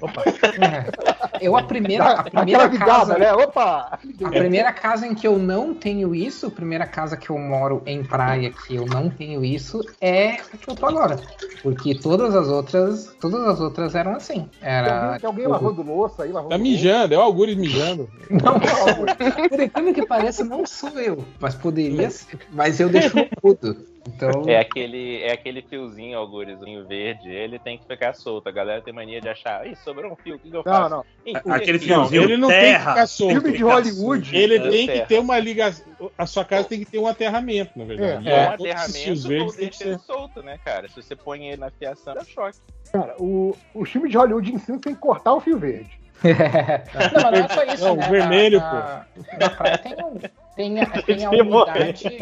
[0.00, 0.22] Opa.
[1.40, 3.18] Eu, a primeira, a Aquela primeira ligada, casa.
[3.18, 3.32] né?
[3.32, 3.98] Opa!
[4.24, 7.82] A primeira casa em que eu não tenho isso, a primeira casa que eu moro
[7.86, 11.16] em praia que eu não tenho isso é a que eu tô agora.
[11.62, 14.48] Porque todas as outras, todas as outras eram assim.
[14.60, 18.08] Tem Era alguém, tem alguém lavando louça aí, lavando Tá mijando, é o Algures mijando.
[18.30, 18.58] Não,
[18.98, 22.38] por incrível que pareça, não sou eu, mas poderia ser.
[22.52, 23.07] Mas eu deixo
[23.42, 23.86] tudo.
[24.06, 28.48] Então, É aquele, é aquele fiozinho, algurizinho verde, ele tem que ficar solto.
[28.48, 30.72] A galera tem mania de achar, ih, sobrou um fio, o que, que eu Não,
[30.72, 30.90] faço?
[30.90, 31.04] não.
[31.26, 32.90] Enfia Aquele fiozinho ele não tem que terra.
[32.92, 33.32] ficar solto.
[33.34, 34.34] Filme de Hollywood.
[34.36, 35.06] Ele tem que terra.
[35.06, 35.84] ter uma ligação.
[36.16, 38.28] A sua casa tem que ter um aterramento, na verdade.
[38.28, 39.98] É, É, um aterramento ou deixa que ele ser.
[39.98, 40.88] solto, né, cara?
[40.88, 42.56] Se você põe ele na fiação, dá choque.
[42.90, 45.97] Cara, o, o filme de Hollywood ensina tem que cortar o fio verde.
[46.24, 48.08] Não, mas não é só isso, Não, né?
[48.08, 50.18] vermelho, na, na, na praia tem, um,
[50.56, 52.18] tem, a- tem a umidade.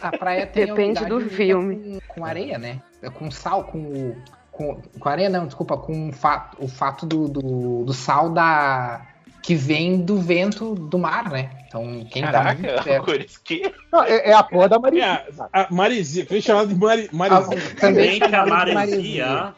[0.00, 2.00] A praia tem Depende a do filme.
[2.08, 2.80] Com, com areia, né?
[3.14, 4.14] Com sal, com.
[4.52, 9.02] Com, com areia, não, desculpa, com o fato, o fato do, do, do sal da.
[9.42, 11.50] que vem do vento do mar, né?
[11.68, 13.70] Então, quem tá Caraca, algures que.
[13.92, 15.24] Não, é, é a porra da É, Maria.
[15.52, 17.58] a, a Maresia, foi chamado de Mari, Ah, Maresia.
[17.78, 19.54] também Bem que a chamado de maresia.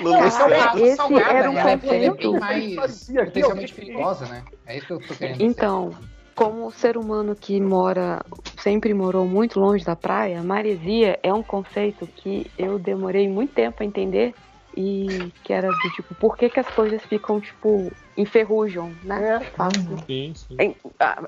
[0.00, 0.80] Lulu Essa Santos.
[0.80, 1.76] é Esse salgada, era um é- é
[2.10, 4.42] bem mais potencialmente perigosa, né?
[4.66, 5.50] É isso que eu tô querendo dizer.
[5.50, 5.94] Então,
[6.34, 8.20] como ser humano que mora,
[8.58, 13.82] sempre morou muito longe da praia, maresia é um conceito que eu demorei muito tempo
[13.82, 14.34] a entender
[14.78, 19.40] e que era do tipo, por que, que as coisas ficam, tipo, enferrujam, né?
[19.42, 20.06] É.
[20.06, 20.56] Sim, sim.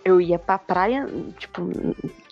[0.04, 1.08] Eu ia pra praia,
[1.38, 1.68] tipo,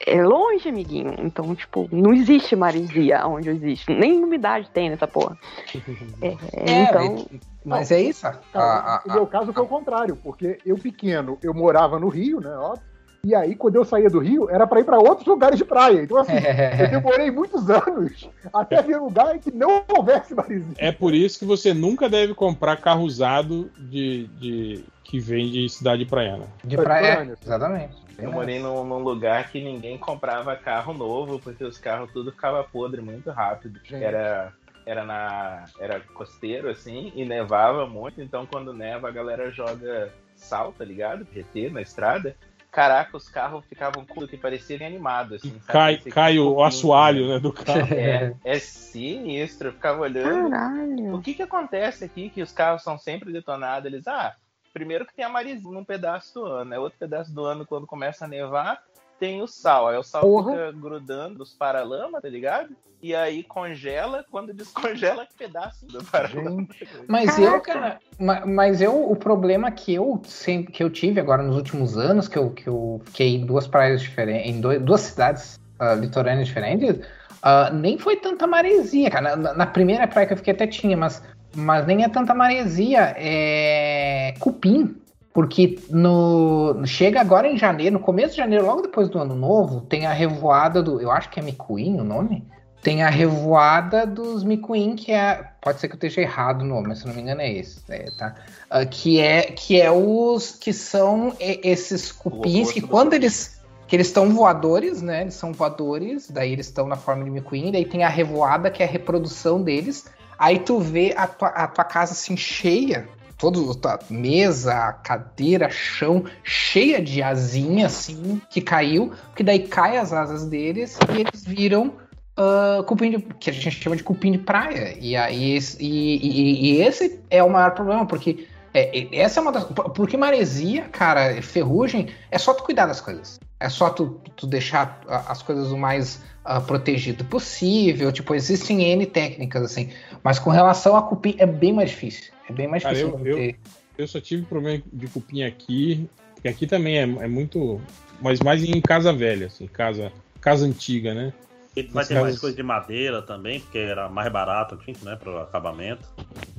[0.06, 1.14] é longe, amiguinho.
[1.18, 3.92] Então, tipo, não existe maresia onde eu existe.
[3.92, 5.36] Nem umidade tem nessa porra.
[6.20, 7.26] É, É, então,
[7.64, 8.26] Mas é isso.
[8.26, 12.08] a- Cara, a- no meu caso foi o contrário, porque eu pequeno, eu morava no
[12.08, 12.50] Rio, né?
[12.56, 12.82] Óbvio,
[13.24, 16.02] e aí, quando eu saía do Rio, era pra ir pra outros lugares de praia.
[16.02, 16.32] Então, assim,
[16.80, 20.74] eu demorei muitos anos até ver um lugar em que não houvesse maresia.
[20.78, 25.68] É por isso que você nunca deve comprar carro usado de, de que vem de
[25.68, 26.46] cidade praiana.
[26.62, 27.96] de praia, é, exatamente.
[28.18, 32.64] Eu morei num, num lugar que ninguém comprava carro novo, porque os carros tudo ficava
[32.64, 33.80] podre muito rápido.
[33.84, 34.02] Gente.
[34.02, 34.52] Era,
[34.84, 35.64] era na.
[35.78, 41.26] Era costeiro, assim, e nevava muito, então quando neva a galera joga sal, tá ligado?
[41.32, 42.36] GT na estrada.
[42.78, 45.60] Caraca, os carros ficavam com que parecia animado, assim.
[45.66, 47.88] Cai, cai um o assoalho né, do carro.
[47.90, 50.46] É, é sinistro, eu ficava olhando.
[50.46, 51.20] O caralho.
[51.20, 53.92] que que acontece aqui que os carros são sempre detonados?
[53.92, 54.36] Eles, ah,
[54.72, 57.84] primeiro que tem a maresia num pedaço do ano, é outro pedaço do ano quando
[57.84, 58.80] começa a nevar,
[59.18, 59.88] tem o sal.
[59.88, 60.52] Aí o sal Porra.
[60.52, 62.74] fica grudando os paralamas, tá ligado?
[63.00, 66.66] E aí congela, quando descongela, que pedaço do paralama.
[67.06, 71.42] Mas eu, cara, ma- mas eu, o problema que eu sempre que eu tive agora
[71.42, 75.00] nos últimos anos, que eu, que eu fiquei em duas praias diferentes, em dois- duas
[75.02, 77.00] cidades ah, litorâneas diferentes,
[77.40, 79.36] ah, nem foi tanta maresia, cara.
[79.36, 81.22] Na, na primeira praia que eu fiquei até tinha, mas,
[81.54, 85.00] mas nem é tanta maresia, é cupim.
[85.32, 89.82] Porque no chega agora em janeiro, no começo de janeiro, logo depois do ano novo,
[89.82, 91.00] tem a revoada do.
[91.00, 92.44] Eu acho que é Micuim o nome.
[92.82, 95.50] Tem a revoada dos Micuim, que é.
[95.60, 97.80] Pode ser que eu esteja errado o nome, mas se não me engano é esse.
[97.88, 98.36] é, tá?
[98.70, 100.52] Ah, que, é, que é os.
[100.52, 103.60] Que são esses cupins que quando eles.
[103.86, 105.22] Que eles estão voadores, né?
[105.22, 108.82] Eles são voadores, daí eles estão na forma de Micuim, daí tem a revoada, que
[108.82, 110.04] é a reprodução deles.
[110.38, 113.08] Aí tu vê a tua, a tua casa assim cheia,
[113.38, 119.96] toda a tua mesa, cadeira, chão, cheia de asinha assim, que caiu, porque daí cai
[119.96, 121.92] as asas deles e eles viram
[122.36, 124.96] ah, cupim de, que a gente chama de cupim de praia.
[125.00, 129.42] E aí esse, e, e- e esse é o maior problema, porque é, essa é
[129.42, 129.64] uma das.
[129.64, 133.40] por- Porque maresia, cara, ferrugem, é só tu cuidar das coisas.
[133.60, 138.12] É só tu, tu deixar as coisas o mais ah, protegido possível.
[138.12, 139.90] Tipo, existem N técnicas, assim.
[140.22, 142.32] Mas com relação a cupim, é bem mais difícil.
[142.48, 143.18] É bem mais Cara, difícil.
[143.24, 143.56] eu- manter.
[143.96, 147.80] Eu só tive problema de cupim aqui, porque aqui também é, é muito.
[148.20, 151.32] Mas mais em casa velha, assim, casa, casa antiga, né?
[151.76, 155.16] E vai ter mais casas- coisa de madeira também, porque era mais barato, assim, né,
[155.16, 156.08] pro acabamento.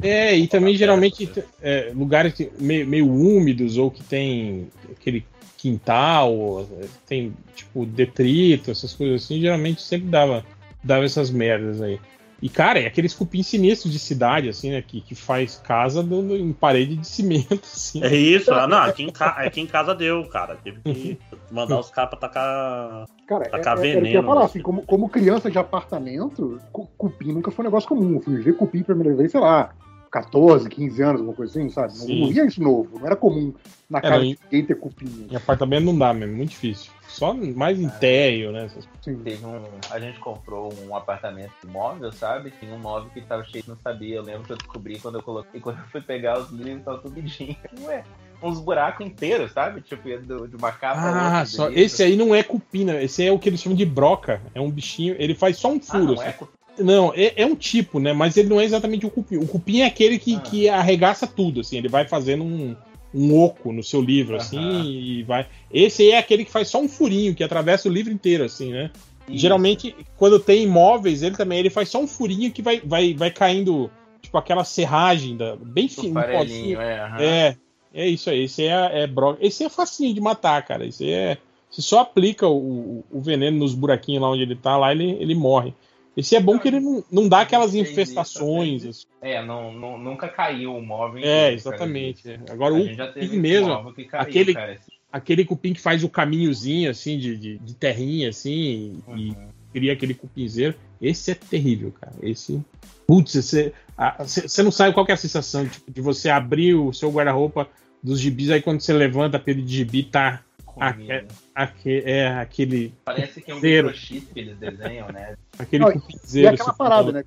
[0.02, 1.30] É, e também geralmente
[1.61, 1.90] é.
[1.90, 5.26] é, lugares que- meio, meio úmidos ou que tem aquele
[5.57, 6.70] quintal, ou,
[7.06, 10.45] tem tipo detrito, essas coisas assim, geralmente sempre dava,
[10.82, 11.99] dava essas merdas aí.
[12.41, 14.82] E, cara, é aqueles cupim sinistros de cidade, assim, né?
[14.82, 18.02] Que, que faz casa no, no- em parede de cimento, assim.
[18.03, 20.56] É isso, ah, não, aqui em, ca- aqui em casa deu, cara.
[20.56, 21.20] Teve que
[21.52, 23.06] mandar os caras pra tacar.
[23.28, 24.45] Cara, é, Tacar é, era o que eu ia veneno, falar, né?
[24.45, 28.16] assim, como, como criança de apartamento, cu- cupim nunca foi um negócio comum.
[28.16, 29.72] Eu fui ver cupim pela primeira vez, sei lá,
[30.11, 31.94] 14, 15 anos, alguma coisa assim, sabe?
[31.98, 32.19] Não, Sim.
[32.22, 33.53] não via isso novo, não era comum
[33.90, 35.27] na É, casa não, de ninguém ter cupim.
[35.30, 36.91] Em apartamento não dá mesmo, muito difícil.
[37.07, 38.65] Só mais em térreo, né?
[38.65, 42.52] essas- Teve um, a gente comprou um apartamento móvel, sabe?
[42.60, 44.18] Tinha um móvel que tava cheio, não sabia.
[44.18, 46.99] Eu lembro que eu descobri quando eu coloquei, quando eu fui pegar os livros, tava
[46.99, 47.56] tudo midinho.
[47.81, 48.03] Ué,
[48.44, 49.81] uns buracos inteiros, sabe?
[49.81, 53.03] Tipo, do- de uma capa Ah, outra só, esse aí não é cupim, né?
[53.03, 54.40] Esse aí é o que eles chamam de broca.
[54.53, 56.15] É um bichinho, ele faz só um Ah, furo.
[56.15, 56.48] não é assim.
[56.80, 58.14] Não, é, é um tipo, né?
[58.14, 59.38] Mas ele não é exatamente o cupim.
[59.38, 60.40] O cupim é aquele que, Ah.
[60.40, 61.78] que arregaça tudo, assim.
[61.78, 62.76] Ele vai fazendo um,
[63.14, 64.86] um oco no seu livro, assim, Aham.
[64.86, 65.48] e vai.
[65.72, 68.72] Esse aí é aquele que faz só um furinho, que atravessa o livro inteiro, assim,
[68.72, 68.92] né?
[69.28, 69.38] Isso.
[69.40, 73.30] Geralmente, quando tem imóveis, ele também ele faz só um furinho que vai, vai, vai
[73.30, 73.90] caindo,
[74.22, 76.14] tipo, aquela serragem da, bem fininho.
[76.16, 77.00] farelinho, é.
[77.00, 77.18] aham.
[77.22, 77.56] É,
[77.94, 78.44] é isso aí.
[78.46, 79.38] Esse é, é bro...
[79.40, 80.86] Esse é facinho de matar, cara.
[80.86, 81.38] Esse é.
[81.70, 85.16] Você só aplica o, o- o veneno nos buraquinhos lá onde ele tá, lá ele,
[85.20, 85.76] ele morre.
[86.20, 88.86] Esse é bom que ele não, não dá aquelas isso infestações.
[88.86, 89.06] assim.
[89.22, 91.22] É, não, não- nunca caiu o móvel.
[91.24, 92.24] É, exatamente.
[92.24, 92.41] cara.
[92.48, 92.52] é.
[92.52, 94.78] Agora A o cupim mesmo, móvel que caiu, aquele- cara.
[95.12, 99.36] Aquele cupim que faz o caminhozinho assim de, de, de terrinha assim e Uhum.
[99.74, 102.14] cria aquele cupinzeiro, esse é terrível, cara.
[102.22, 102.62] Esse.
[103.08, 106.76] Putz, você, a- você não sabe qual que é a sensação tipo, de você abrir
[106.76, 107.68] o seu guarda-roupa
[108.04, 110.41] dos gibis, aí quando você levanta aquele gibi tá
[110.80, 111.26] Aque-
[111.56, 113.88] aque- é aquele Parece que é um Zero.
[113.88, 115.36] microchip que eles desenham, né?
[115.58, 117.24] aquele Não, cupinzeiro e aquela assim, parada, né?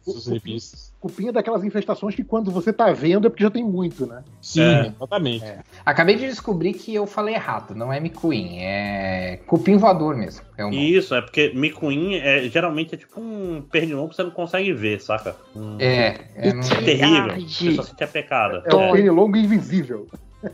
[0.99, 4.23] Cupim é daquelas infestações que quando você tá vendo é porque já tem muito, né?
[4.41, 4.87] Sim, É.
[4.87, 5.45] exatamente.
[5.45, 5.59] É.
[5.85, 10.45] Acabei de descobrir que eu falei errado, não é micuim, é cupim voador mesmo.
[10.57, 10.91] É o nome.
[10.93, 15.01] Isso, é porque micuim é, geralmente é tipo um pernilongo que você não consegue ver,
[15.01, 15.37] saca?
[15.55, 16.53] Um, É, é,
[16.85, 17.41] terrível.
[17.49, 18.63] Você só sente a pecada.
[18.65, 18.93] É o Dói.
[18.93, 20.07] pernilongo invisível.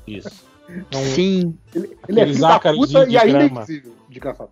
[0.06, 0.47] isso.
[0.68, 1.56] Então, Sim.
[1.74, 3.62] Ele, ele é filho puta de e ainda é grama.
[3.62, 4.48] invisível de caçar.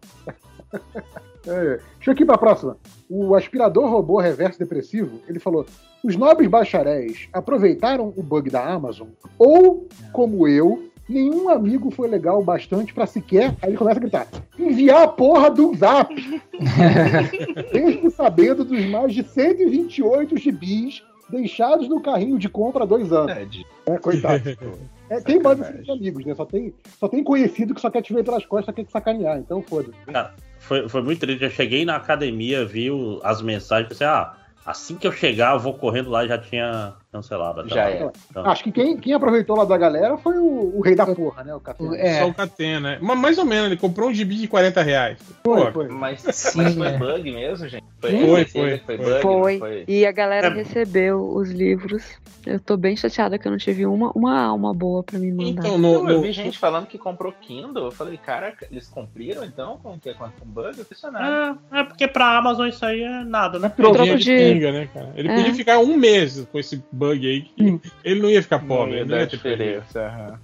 [1.46, 2.76] É, deixa eu aqui pra próxima.
[3.08, 5.64] O aspirador robô reverso depressivo, ele falou:
[6.02, 12.40] os nobres bacharéis aproveitaram o bug da Amazon, ou, como eu, nenhum amigo foi legal
[12.40, 13.54] o bastante pra sequer.
[13.62, 14.26] Aí ele começa a gritar:
[14.58, 16.12] enviar a porra do zap!
[17.72, 23.64] Mesmo sabendo dos mais de 128 gibis deixados no carrinho de compra há dois anos.
[23.86, 24.42] É, coitado.
[25.08, 26.34] É, tem mais de amigos, né?
[26.34, 28.90] Só tem, só tem conhecido que só quer te ver pelas costas, só quer te
[28.92, 29.38] sacanear.
[29.38, 29.90] Então, foda.
[30.06, 31.44] Cara, foi, foi muito triste.
[31.44, 34.34] Eu cheguei na academia, vi o- as mensagens, pensei, ah,
[34.64, 37.60] assim que eu chegar, eu vou correndo lá e já tinha cancelado.
[37.62, 38.10] a Já é.
[38.30, 41.42] Então, Acho que quem, quem aproveitou lá da galera foi o, o rei da porra,
[41.44, 41.54] né?
[41.54, 41.84] O café.
[41.96, 42.20] É.
[42.20, 42.98] Só o Catena, né?
[43.00, 45.18] Mas mais ou menos, ele comprou um gibi de 40 reais.
[45.44, 45.88] Foi, Pô, foi.
[45.88, 46.98] Mas, Sim, mas foi é.
[46.98, 47.84] bug mesmo, gente?
[48.00, 48.10] Foi,
[48.44, 48.96] foi, que foi.
[48.98, 49.58] bug, Foi.
[49.58, 49.84] foi?
[49.88, 50.50] E a galera É.
[50.54, 52.04] recebeu os livros.
[52.46, 55.62] Eu tô bem chateada que eu não tive uma, uma alma boa pra me mandar.
[55.66, 57.86] Então, no, Não, eu no- vi gente falando que comprou Kindle.
[57.86, 60.80] Eu falei, cara, eles cumpriram então com, que- com, com bug?
[60.80, 61.58] Impressionante.
[61.72, 63.68] é, é porque pra Amazon isso aí é nada, né?
[63.70, 65.12] Troco de de- pinga, né, cara?
[65.16, 65.34] Ele É.
[65.34, 69.18] podia ficar um mês com esse bug aí, que ele não ia ficar pobre, não
[69.18, 69.30] ia perdido.
[69.36, 70.00] diferença.
[70.00, 70.40] aham.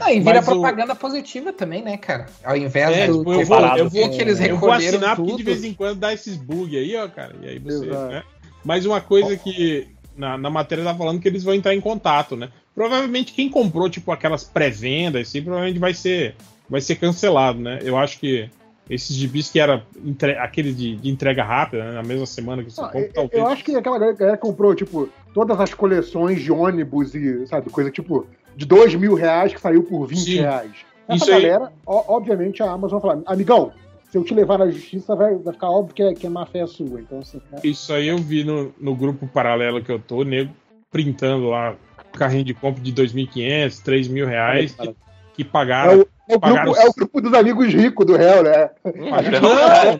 [0.00, 2.26] Ah, e vira Mas o- propaganda positiva também, né, cara?
[2.44, 5.16] Ao invés É, do tipo, eu ter vou, eu vou, que eles eu vou assinar
[5.16, 5.38] porque tudo.
[5.38, 7.34] de vez em quando dá esses bugs aí, ó, cara.
[7.42, 8.12] E aí você, Exato.
[8.12, 8.22] né?
[8.64, 12.36] Mas uma coisa que na, na matéria tá falando que eles vão entrar em contato,
[12.36, 12.50] né?
[12.74, 16.34] Provavelmente quem comprou, tipo, aquelas pré-vendas, assim, provavelmente vai ser,
[16.68, 17.80] vai ser cancelado, né?
[17.82, 18.48] Eu acho que
[18.88, 21.92] esses gibis que era entre, aquele de, de entrega rápida, né?
[21.92, 23.40] Na mesma semana que você Ah, compra, eu, talvez.
[23.40, 27.70] eu acho que aquela galera, galera comprou, tipo, todas as coleções de ônibus e, sabe,
[27.70, 28.26] coisa tipo,
[28.56, 30.40] de dois mil reais que saiu por 20 Sim.
[30.40, 30.72] reais.
[31.08, 33.72] Essa Isso aí- galera, ó, obviamente, a Amazon vai falar, amigão,
[34.10, 36.44] se eu te levar na justiça, vai, vai ficar óbvio que é, que é má
[36.46, 37.00] fé sua.
[37.00, 37.58] Então, assim, né?
[37.62, 40.50] Isso aí eu vi no, no grupo paralelo que eu tô, nego
[40.90, 41.76] printando lá
[42.12, 44.94] carrinho de compra de 2.500, 3.000 reais que,
[45.34, 45.92] que pagaram.
[45.92, 48.70] É o, é o grupo, é o grupo dos amigos ricos do réu, né?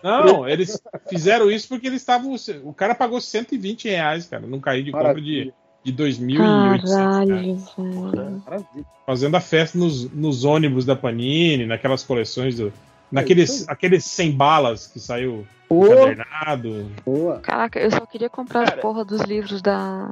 [0.03, 2.35] Não, não, eles fizeram isso porque eles estavam.
[2.65, 5.53] O cara pagou 120 reais, cara, num carrinho de compra de,
[5.83, 6.95] de 2.800 reais.
[6.95, 8.43] Caralho, velho.
[8.45, 8.87] Maravilha.
[9.07, 12.73] Fazendo a festa nos, nos ônibus da Panini, naquelas coleções do.
[13.13, 16.91] Naqueles aqueles 100 balas que saiu Pô, encadernado.
[17.05, 17.41] boa.
[17.41, 18.81] Caraca, eu só queria comprar as Cara.
[18.83, 20.11] porra dos livros da.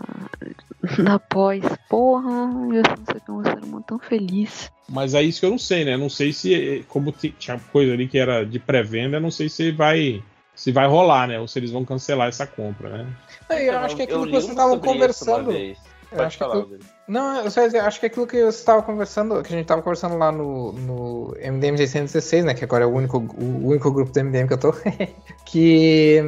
[1.02, 1.62] da pós.
[1.88, 4.70] Porra, eu não sei como ser humano tão feliz.
[4.88, 5.96] Mas é isso que eu não sei, né?
[5.96, 9.48] Não sei se, como ti- tinha coisa ali que era de pré-venda, eu não sei
[9.48, 10.22] se vai.
[10.54, 11.38] Se vai rolar, né?
[11.38, 13.06] Ou se eles vão cancelar essa compra, né?
[13.50, 15.52] Eu acho que é aquilo que vocês estavam conversando.
[15.52, 15.76] Eu
[16.10, 16.97] Pode acho que.
[17.08, 19.62] Não, eu só dizer, acho que é aquilo que você estava conversando, que a gente
[19.62, 22.54] estava conversando lá no, no MDM 616, né?
[22.54, 24.74] Que agora é o único, o único grupo do MDM que eu tô.
[25.46, 26.22] que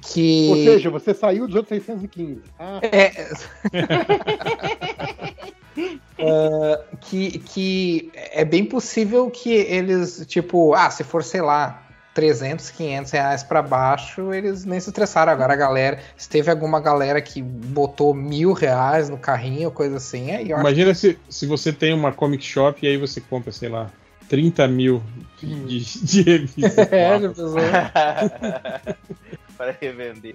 [0.00, 0.48] que.
[0.50, 2.42] Ou seja, você saiu dos outros 615.
[2.58, 3.10] Ah, É.
[6.22, 12.70] Ah, que, que é bem possível que eles, tipo, ah, se for, sei lá, 300,
[12.70, 15.32] 500 reais pra baixo, eles nem se estressaram.
[15.32, 20.30] Agora a galera, se teve alguma galera que botou mil reais no carrinho, coisa assim,
[20.32, 23.52] aí eu acho Imagina se, se você tem uma comic shop e aí você compra,
[23.52, 23.88] sei lá,
[24.28, 25.02] 30 mil
[25.42, 26.88] de, de revista.
[26.90, 27.18] É,
[29.56, 30.34] para revender.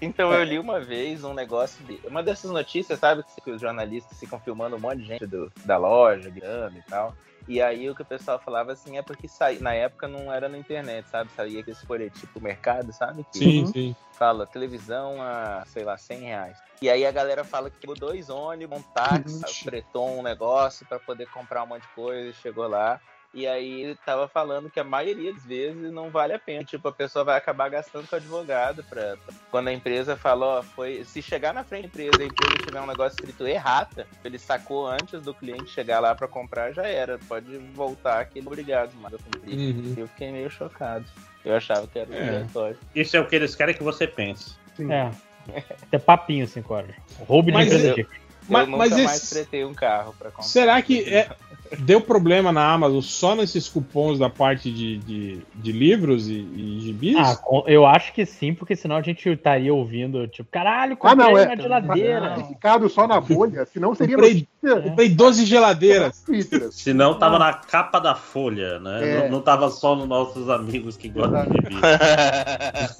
[0.00, 1.98] Então eu li uma vez um negócio de.
[2.06, 3.22] Uma dessas notícias, sabe?
[3.44, 7.14] Que os jornalistas ficam filmando um monte de gente do- da loja, gritando e tal.
[7.48, 10.48] E aí o que o pessoal falava assim é porque sai, na época não era
[10.48, 11.30] na internet, sabe?
[11.32, 13.24] Saía aqueles folhetos tipo mercado, sabe?
[13.32, 13.96] Que Sim, sim.
[14.12, 16.58] fala televisão a, sei lá, 100 reais.
[16.82, 20.98] E aí a galera fala que pegou dois ônibus, um táxi, fretou um negócio pra
[20.98, 23.00] poder comprar um monte de coisa, chegou lá.
[23.36, 26.64] E aí ele tava falando que a maioria das vezes não vale a pena.
[26.64, 29.16] Tipo, a pessoa vai acabar gastando com advogado pra.
[29.50, 31.04] Quando a empresa fala, ó, foi.
[31.04, 34.38] Se chegar na frente da empresa e a empresa tiver um negócio escrito errata, ele
[34.38, 37.18] sacou antes do cliente chegar lá pra comprar, já era.
[37.28, 39.54] Pode voltar que ele é obrigado a cumprir.
[39.58, 39.94] Uhum.
[39.98, 41.04] Eu fiquei meio chocado.
[41.44, 42.22] Eu achava que era É.
[42.22, 42.78] obrigatório.
[42.94, 44.56] Isso é o que eles querem que você pense.
[44.74, 44.90] sim.
[44.90, 45.10] É.
[45.92, 46.96] É papinho 5 horas.
[47.20, 48.08] Roubo de Mas empresa é- de-
[48.48, 50.42] Mas- eu nunca mas mais esse- um carro pra comprar.
[50.44, 51.28] Será que é,
[51.80, 56.80] deu problema na Amazon só nesses cupons da parte de, de, de livros e, e
[56.80, 57.16] gibis?
[57.18, 60.96] Ah, com- eu acho que sim, porque senão a gente estaria ouvindo, tipo, caralho, Ah,
[60.96, 61.46] comprei não, é.
[61.46, 62.34] na geladeira.
[62.36, 66.22] Ter ficado só na bolha, senão seria Comprei- notícia Comprei 12 geladeiras.
[66.26, 66.68] Twitter.
[66.72, 69.10] Senão tava na capa da folha, né?
[69.10, 69.22] É.
[69.24, 71.56] Não, não tava só nos nossos amigos que gostam de.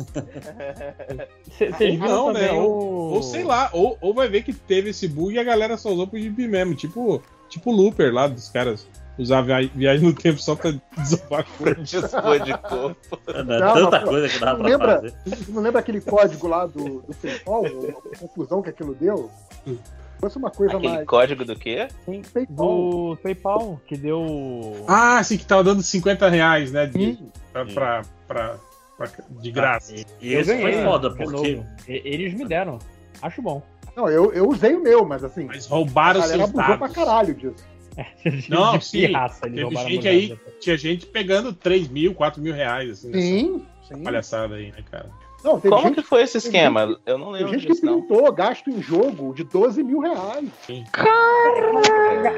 [1.57, 2.53] Cê- Vocês viram Não, também né?
[2.53, 2.57] o...
[2.61, 5.77] Ou, ou sei lá, ou, ou vai ver que teve esse bug e a galera
[5.77, 6.75] só usou pro gibi mesmo.
[6.75, 8.87] Tipo, tipo o Looper lá dos caras
[9.19, 11.75] usar via- viagem no tempo só pra desovar coisa.
[11.83, 13.19] Dispor de corpo.
[13.45, 13.59] Né?
[13.59, 14.95] Não, Tanta mas, coisa que dava não pra lembra?
[15.25, 15.51] fazer.
[15.53, 17.65] Não lembra aquele código lá do, do PayPal?
[17.67, 19.31] A confusão que aquilo deu?
[20.21, 21.07] Fosse uma coisa Aquele mais.
[21.07, 21.89] código do quê?
[22.33, 22.57] PayPal.
[22.57, 24.85] do PayPal, que deu...
[24.89, 26.87] Ah, sim, que tava dando 50 reais, né?
[26.87, 27.31] De, Sim.
[27.53, 28.57] pra, pra, pra-
[28.97, 29.95] pra- de graça.
[29.95, 31.63] E, e Eu esse ganhei, foi foda, porque.
[31.87, 32.79] E- Eles me deram.
[33.21, 33.63] Acho bom.
[33.97, 36.87] Não, eu, eu usei o meu, mas assim, Mas a roubaram galera seus abusou pra
[36.87, 36.95] dados.
[36.95, 37.65] caralho disso.
[38.51, 39.07] Não, de sim.
[39.07, 40.43] pirraça, Teve gente aí, moeda.
[40.61, 44.03] tinha gente pegando 3 mil, 4 mil reais, assim, Sim, sim.
[44.03, 45.09] palhaçada aí, né, cara?
[45.43, 46.99] Não, Como gente, que foi esse esquema?
[47.07, 48.03] Eu não lembro gente que disso, não.
[48.03, 50.49] pintou gasto em jogo de 12 mil reais.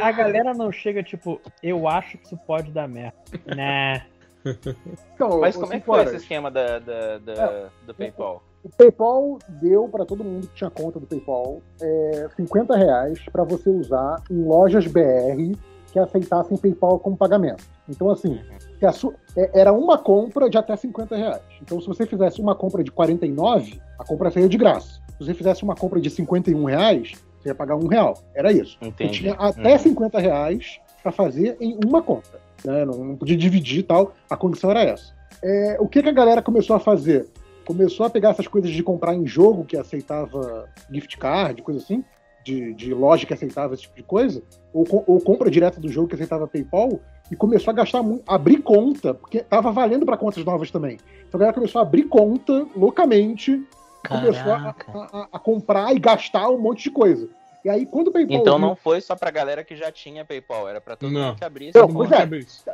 [0.01, 3.17] A, a galera não chega, tipo, eu acho que isso pode dar merda.
[3.47, 4.05] Né?
[5.15, 8.43] Então, Mas como é que foi horas, esse esquema da, da- da- do PayPal?
[8.63, 13.45] O PayPal deu para todo mundo que tinha conta do PayPal é, 50 reais para
[13.45, 15.57] você usar em lojas BR
[15.93, 17.65] que aceitassem PayPal como pagamento.
[17.89, 18.39] Então, assim,
[19.37, 21.41] é- era uma compra de até 50 reais.
[21.63, 25.01] Então, se você fizesse uma compra de 49, a compra seria de graça.
[25.17, 28.15] Se você fizesse uma compra de 51 reais, você ia pagar um real.
[28.35, 28.77] Era isso.
[28.81, 29.21] Você Entendi.
[29.21, 29.79] tinha até Uhum.
[29.79, 32.39] 50 reais para fazer em uma conta.
[32.65, 32.85] né?
[32.85, 34.13] Não, não podia dividir e tal.
[34.29, 35.15] A condição era essa.
[35.43, 37.29] É, o que, que a galera começou a fazer?
[37.69, 42.03] Começou a pegar essas coisas de comprar em jogo que aceitava gift card, coisa assim,
[42.43, 44.43] de, de loja que aceitava esse tipo de coisa,
[44.73, 46.99] ou, ou compra direta do jogo que aceitava PayPal,
[47.31, 50.97] e começou a gastar muito, abrir conta, porque tava valendo para contas novas também.
[51.29, 54.91] Então a galera começou a abrir conta loucamente, e começou Caraca.
[54.91, 57.29] a- a- a comprar e gastar um monte de coisa.
[57.69, 60.25] E aí, quando o PayPal Então viu- não foi só pra galera que já tinha
[60.25, 61.27] PayPal, era pra todo Não.
[61.27, 61.79] mundo que abrisse.
[61.79, 62.27] Não, pois é.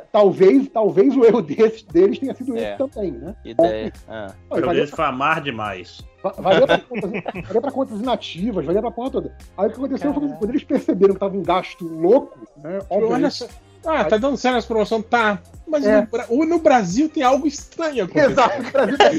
[0.09, 2.69] talvez, talvez o erro deles, deles tenha sido É.
[2.69, 3.35] esse também, né?
[3.43, 3.91] Ideia.
[4.07, 4.33] Ah.
[4.49, 6.01] Olha, eu valia, deixo amar demais.
[6.23, 9.37] va- valia pra contas, valia pra contas inativas, valia pra porra toda.
[9.57, 12.79] Aí o que aconteceu foi que quando eles perceberam que tava um gasto louco, né?
[12.89, 13.29] Olha.
[13.85, 15.01] Ah, tá dando certo essa promoção?
[15.01, 15.41] Tá.
[15.67, 16.07] Mas É.
[16.29, 18.31] no, no Brasil tem algo estranho acontecendo.
[18.31, 19.11] Exato, o Brasil tá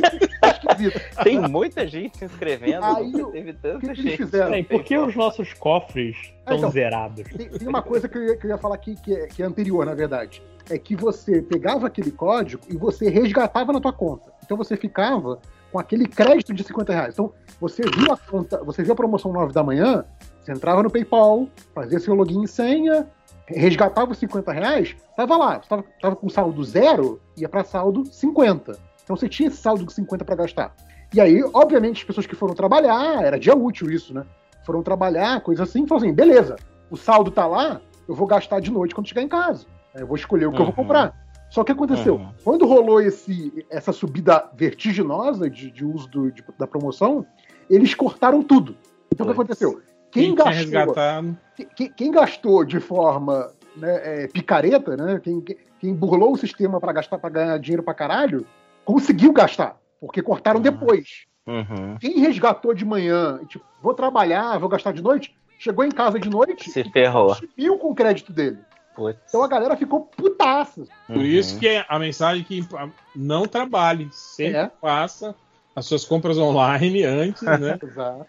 [0.50, 1.00] esquisito.
[1.24, 4.16] Tem muita gente se inscrevendo, Aí, teve tanta que, que eles gente.
[4.18, 4.46] fizeram?
[4.46, 6.70] Peraí, por que os nossos cofres estão então.
[6.70, 7.24] zerados?
[7.36, 9.42] Tem, tem uma coisa que eu, ia, que eu ia falar aqui que é, que
[9.42, 10.42] é anterior, na verdade.
[10.70, 14.32] É que você pegava aquele código e você resgatava na tua conta.
[14.44, 15.38] Então você ficava
[15.72, 17.14] com aquele crédito de 50 reais.
[17.14, 20.04] Então você viu a conta, você viu a promoção 9 da manhã,
[20.42, 23.08] você entrava no PayPal, fazia seu login e senha,
[23.48, 25.60] resgatava os 50 reais, tava lá.
[25.62, 28.78] Você tava, tava com saldo zero, ia para saldo 50.
[29.04, 30.74] Então você tinha esse saldo de 50 para gastar.
[31.14, 34.24] E aí, obviamente, as pessoas que foram trabalhar, era dia útil isso, né?
[34.64, 36.56] Foram trabalhar, coisa assim, falaram assim, beleza,
[36.90, 39.66] o saldo tá lá, eu vou gastar de noite quando chegar em casa.
[39.94, 40.72] Eu vou escolher o que eu vou Uhum.
[40.74, 41.14] comprar.
[41.48, 42.16] Só que o que aconteceu?
[42.16, 42.28] Uhum.
[42.42, 47.24] Quando rolou esse, essa subida vertiginosa de, de uso do- de- da promoção,
[47.70, 48.76] eles cortaram tudo.
[49.12, 49.80] Então o que aconteceu?
[50.16, 51.38] Quem, Quem gastou, resgatado.
[51.76, 55.20] quem, quem gastou de forma né, é, picareta, né?
[55.22, 58.44] Quem, quem- burlou o sistema para gastar para ganhar dinheiro para caralho,
[58.84, 59.76] conseguiu gastar.
[60.00, 61.26] Porque cortaram depois.
[61.46, 61.96] Uhum.
[62.00, 66.28] Quem resgatou de manhã, tipo, vou trabalhar, vou gastar de noite, chegou em casa de
[66.28, 67.34] noite Se ferrou.
[67.34, 68.58] subiu com o crédito dele.
[68.96, 69.18] Putz.
[69.28, 70.82] Então a galera ficou putaça.
[71.06, 72.66] Por isso que é a mensagem que
[73.14, 74.70] não trabalhe, sempre É.
[74.80, 75.34] faça
[75.76, 77.78] as suas compras online antes, né?
[77.84, 78.26] Exato.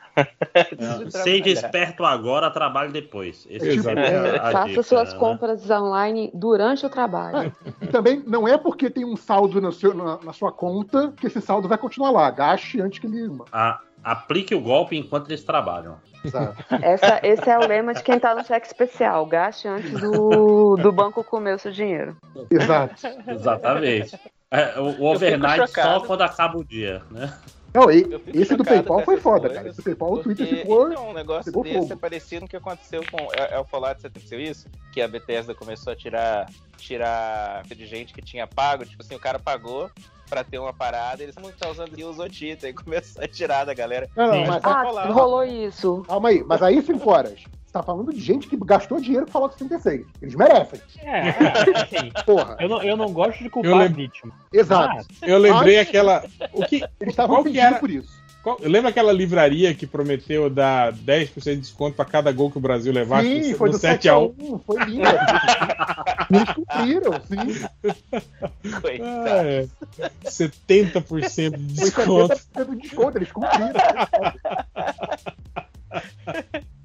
[1.11, 3.47] Seja esperto agora, trabalhe depois.
[3.49, 5.19] Esse Tipo, É, faça dica, suas né?
[5.19, 7.55] compras online durante o trabalho.
[7.81, 11.27] E também não é porque tem um saldo no seu- na, na sua conta que
[11.27, 12.29] esse saldo vai continuar lá.
[12.29, 13.31] Gaste antes que ele.
[13.51, 15.97] A- aplique o golpe enquanto eles trabalham.
[16.23, 16.55] Exato.
[16.81, 19.25] Essa, esse é o lema de quem tá no cheque especial.
[19.25, 22.17] Gaste antes do, do banco comer o seu dinheiro.
[22.49, 22.95] Exato.
[23.27, 24.19] Exatamente.
[24.49, 27.37] É, o, overnight só quando acaba o dia, né?
[27.73, 29.69] Não, e- esse do PayPal foi foda, coisas, cara.
[29.69, 30.89] Esse do PayPal, o Twitter ficou.
[30.89, 31.93] então, um negócio desse fogo.
[31.93, 33.17] é parecido com o que aconteceu com.
[33.33, 34.67] É, é o Fallout 76 isso?
[34.91, 38.85] Que a Bethesda começou a tirar, tirar de gente que tinha pago.
[38.85, 39.91] Tipo assim, o cara pagou
[40.29, 43.27] pra ter uma parada, eles não estão usando e usou o Tita, e começou a
[43.27, 44.09] tirar da galera.
[44.15, 44.47] Não, não, Sim.
[44.47, 46.03] mas Ah, rolou isso.
[46.07, 46.43] calma aí.
[46.43, 47.43] Mas aí, 5 horas.
[47.77, 50.03] Você tá falando de gente que gastou dinheiro com Fallout 76.
[50.21, 50.81] Eles merecem.
[51.03, 52.57] É, assim, Porra.
[52.59, 54.33] eu não, eu não gosto de Eu culpar a lembro- vítima.
[54.51, 54.95] Exato.
[54.95, 56.25] Mas, Eu lembrei Mas- aquela.
[56.53, 57.77] O que, Eles estavam pedindo era?
[57.79, 58.09] por isso.
[58.41, 62.61] qual- lembra aquela livraria que prometeu dar 10% de desconto pra cada gol que o
[62.61, 64.59] Brasil levasse Sim, foi do 7 a 1 7x1.
[64.65, 65.03] Foi lindo.
[66.31, 67.67] Eles cumpriram, sim.
[68.81, 69.27] Coitado.
[69.27, 69.67] É,
[70.25, 72.35] 70% de Foi desconto.
[72.55, 73.17] 70% de desconto.
[73.19, 73.73] Eles cumpriram.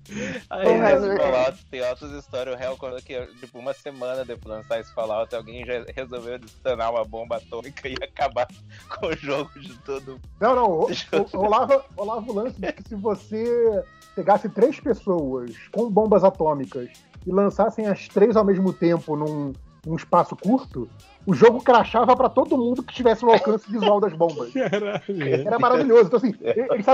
[0.51, 1.17] Aí, Porra, né?
[1.17, 2.55] Fallout tem altas histórias.
[2.55, 6.39] O réu contou que, tipo, uma semana depois de lançar esse Fallout, alguém já resolveu
[6.39, 8.49] detonar uma bomba atômica e acabar
[8.89, 10.89] com o jogo de todo Não, não.
[11.33, 16.91] Rolava, rolava o lance de que se você pegasse três pessoas com bombas atômicas
[17.27, 19.53] e lançassem as três ao mesmo tempo num,
[19.87, 20.89] num espaço curto,
[21.25, 24.53] o jogo crachava pra todo mundo que estivesse no alcance visual das bombas.
[24.55, 25.47] Caralho.
[25.47, 26.07] Era maravilhoso.
[26.07, 26.87] Então, assim, eles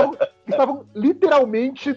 [0.47, 1.95] estavam literalmente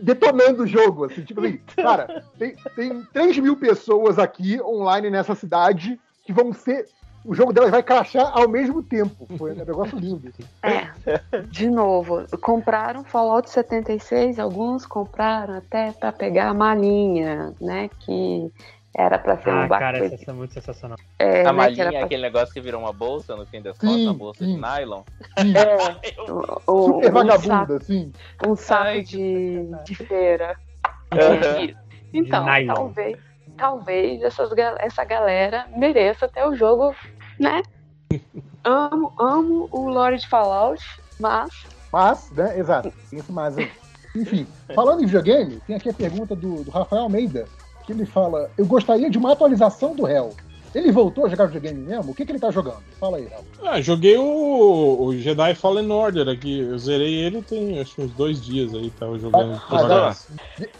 [0.00, 1.04] detonando o jogo.
[1.04, 6.52] Assim, tipo assim, cara, tem, tem 3 mil pessoas aqui online nessa cidade que vão
[6.52, 6.88] ser.
[7.24, 9.26] O jogo delas vai crachar ao mesmo tempo.
[9.38, 10.28] Foi um negócio lindo.
[10.28, 10.44] assim.
[10.62, 17.88] É, de novo, compraram Fallout 76, alguns compraram até pra pegar a malinha, né?
[18.00, 18.52] Que
[18.96, 19.78] era pra ser um ah, barco.
[19.84, 20.96] cara, essa é muito sensacional.
[21.18, 23.76] é, A né, malinha é pra- aquele negócio que virou uma bolsa no fim das
[23.76, 24.54] Sim, contas, uma bolsa sim.
[24.54, 25.02] de nylon.
[25.56, 28.12] é, o, o- Super um vagabunda, saco, assim.
[28.46, 30.56] um saco Ai, de, de feira.
[31.12, 31.74] Aham.
[32.12, 32.74] Então, nylon.
[32.74, 33.18] talvez,
[33.56, 36.94] talvez essas, essa galera mereça até o jogo,
[37.38, 37.62] né?
[38.66, 40.82] Amo, amo o Lore de Fallout,
[41.20, 41.50] mas
[41.92, 42.58] Mas, né?
[42.58, 42.90] Exato.
[43.10, 43.70] Tem esse mas aí.
[44.16, 47.46] Enfim, falando em videogame, tem aqui a pergunta do, do Rafael Almeida,
[47.86, 50.34] que ele fala: Eu gostaria de uma atualização do Hell.
[50.74, 52.10] Ele voltou a jogar videogame mesmo?
[52.10, 52.82] O que, que ele tá jogando?
[52.98, 53.44] Fala aí, Hell.
[53.62, 56.58] Ah, joguei o, o Jedi Fallen Order aqui.
[56.60, 59.60] Eu zerei ele tem acho que uns dois dias aí, tava jogando.
[59.70, 60.16] Ah, dá-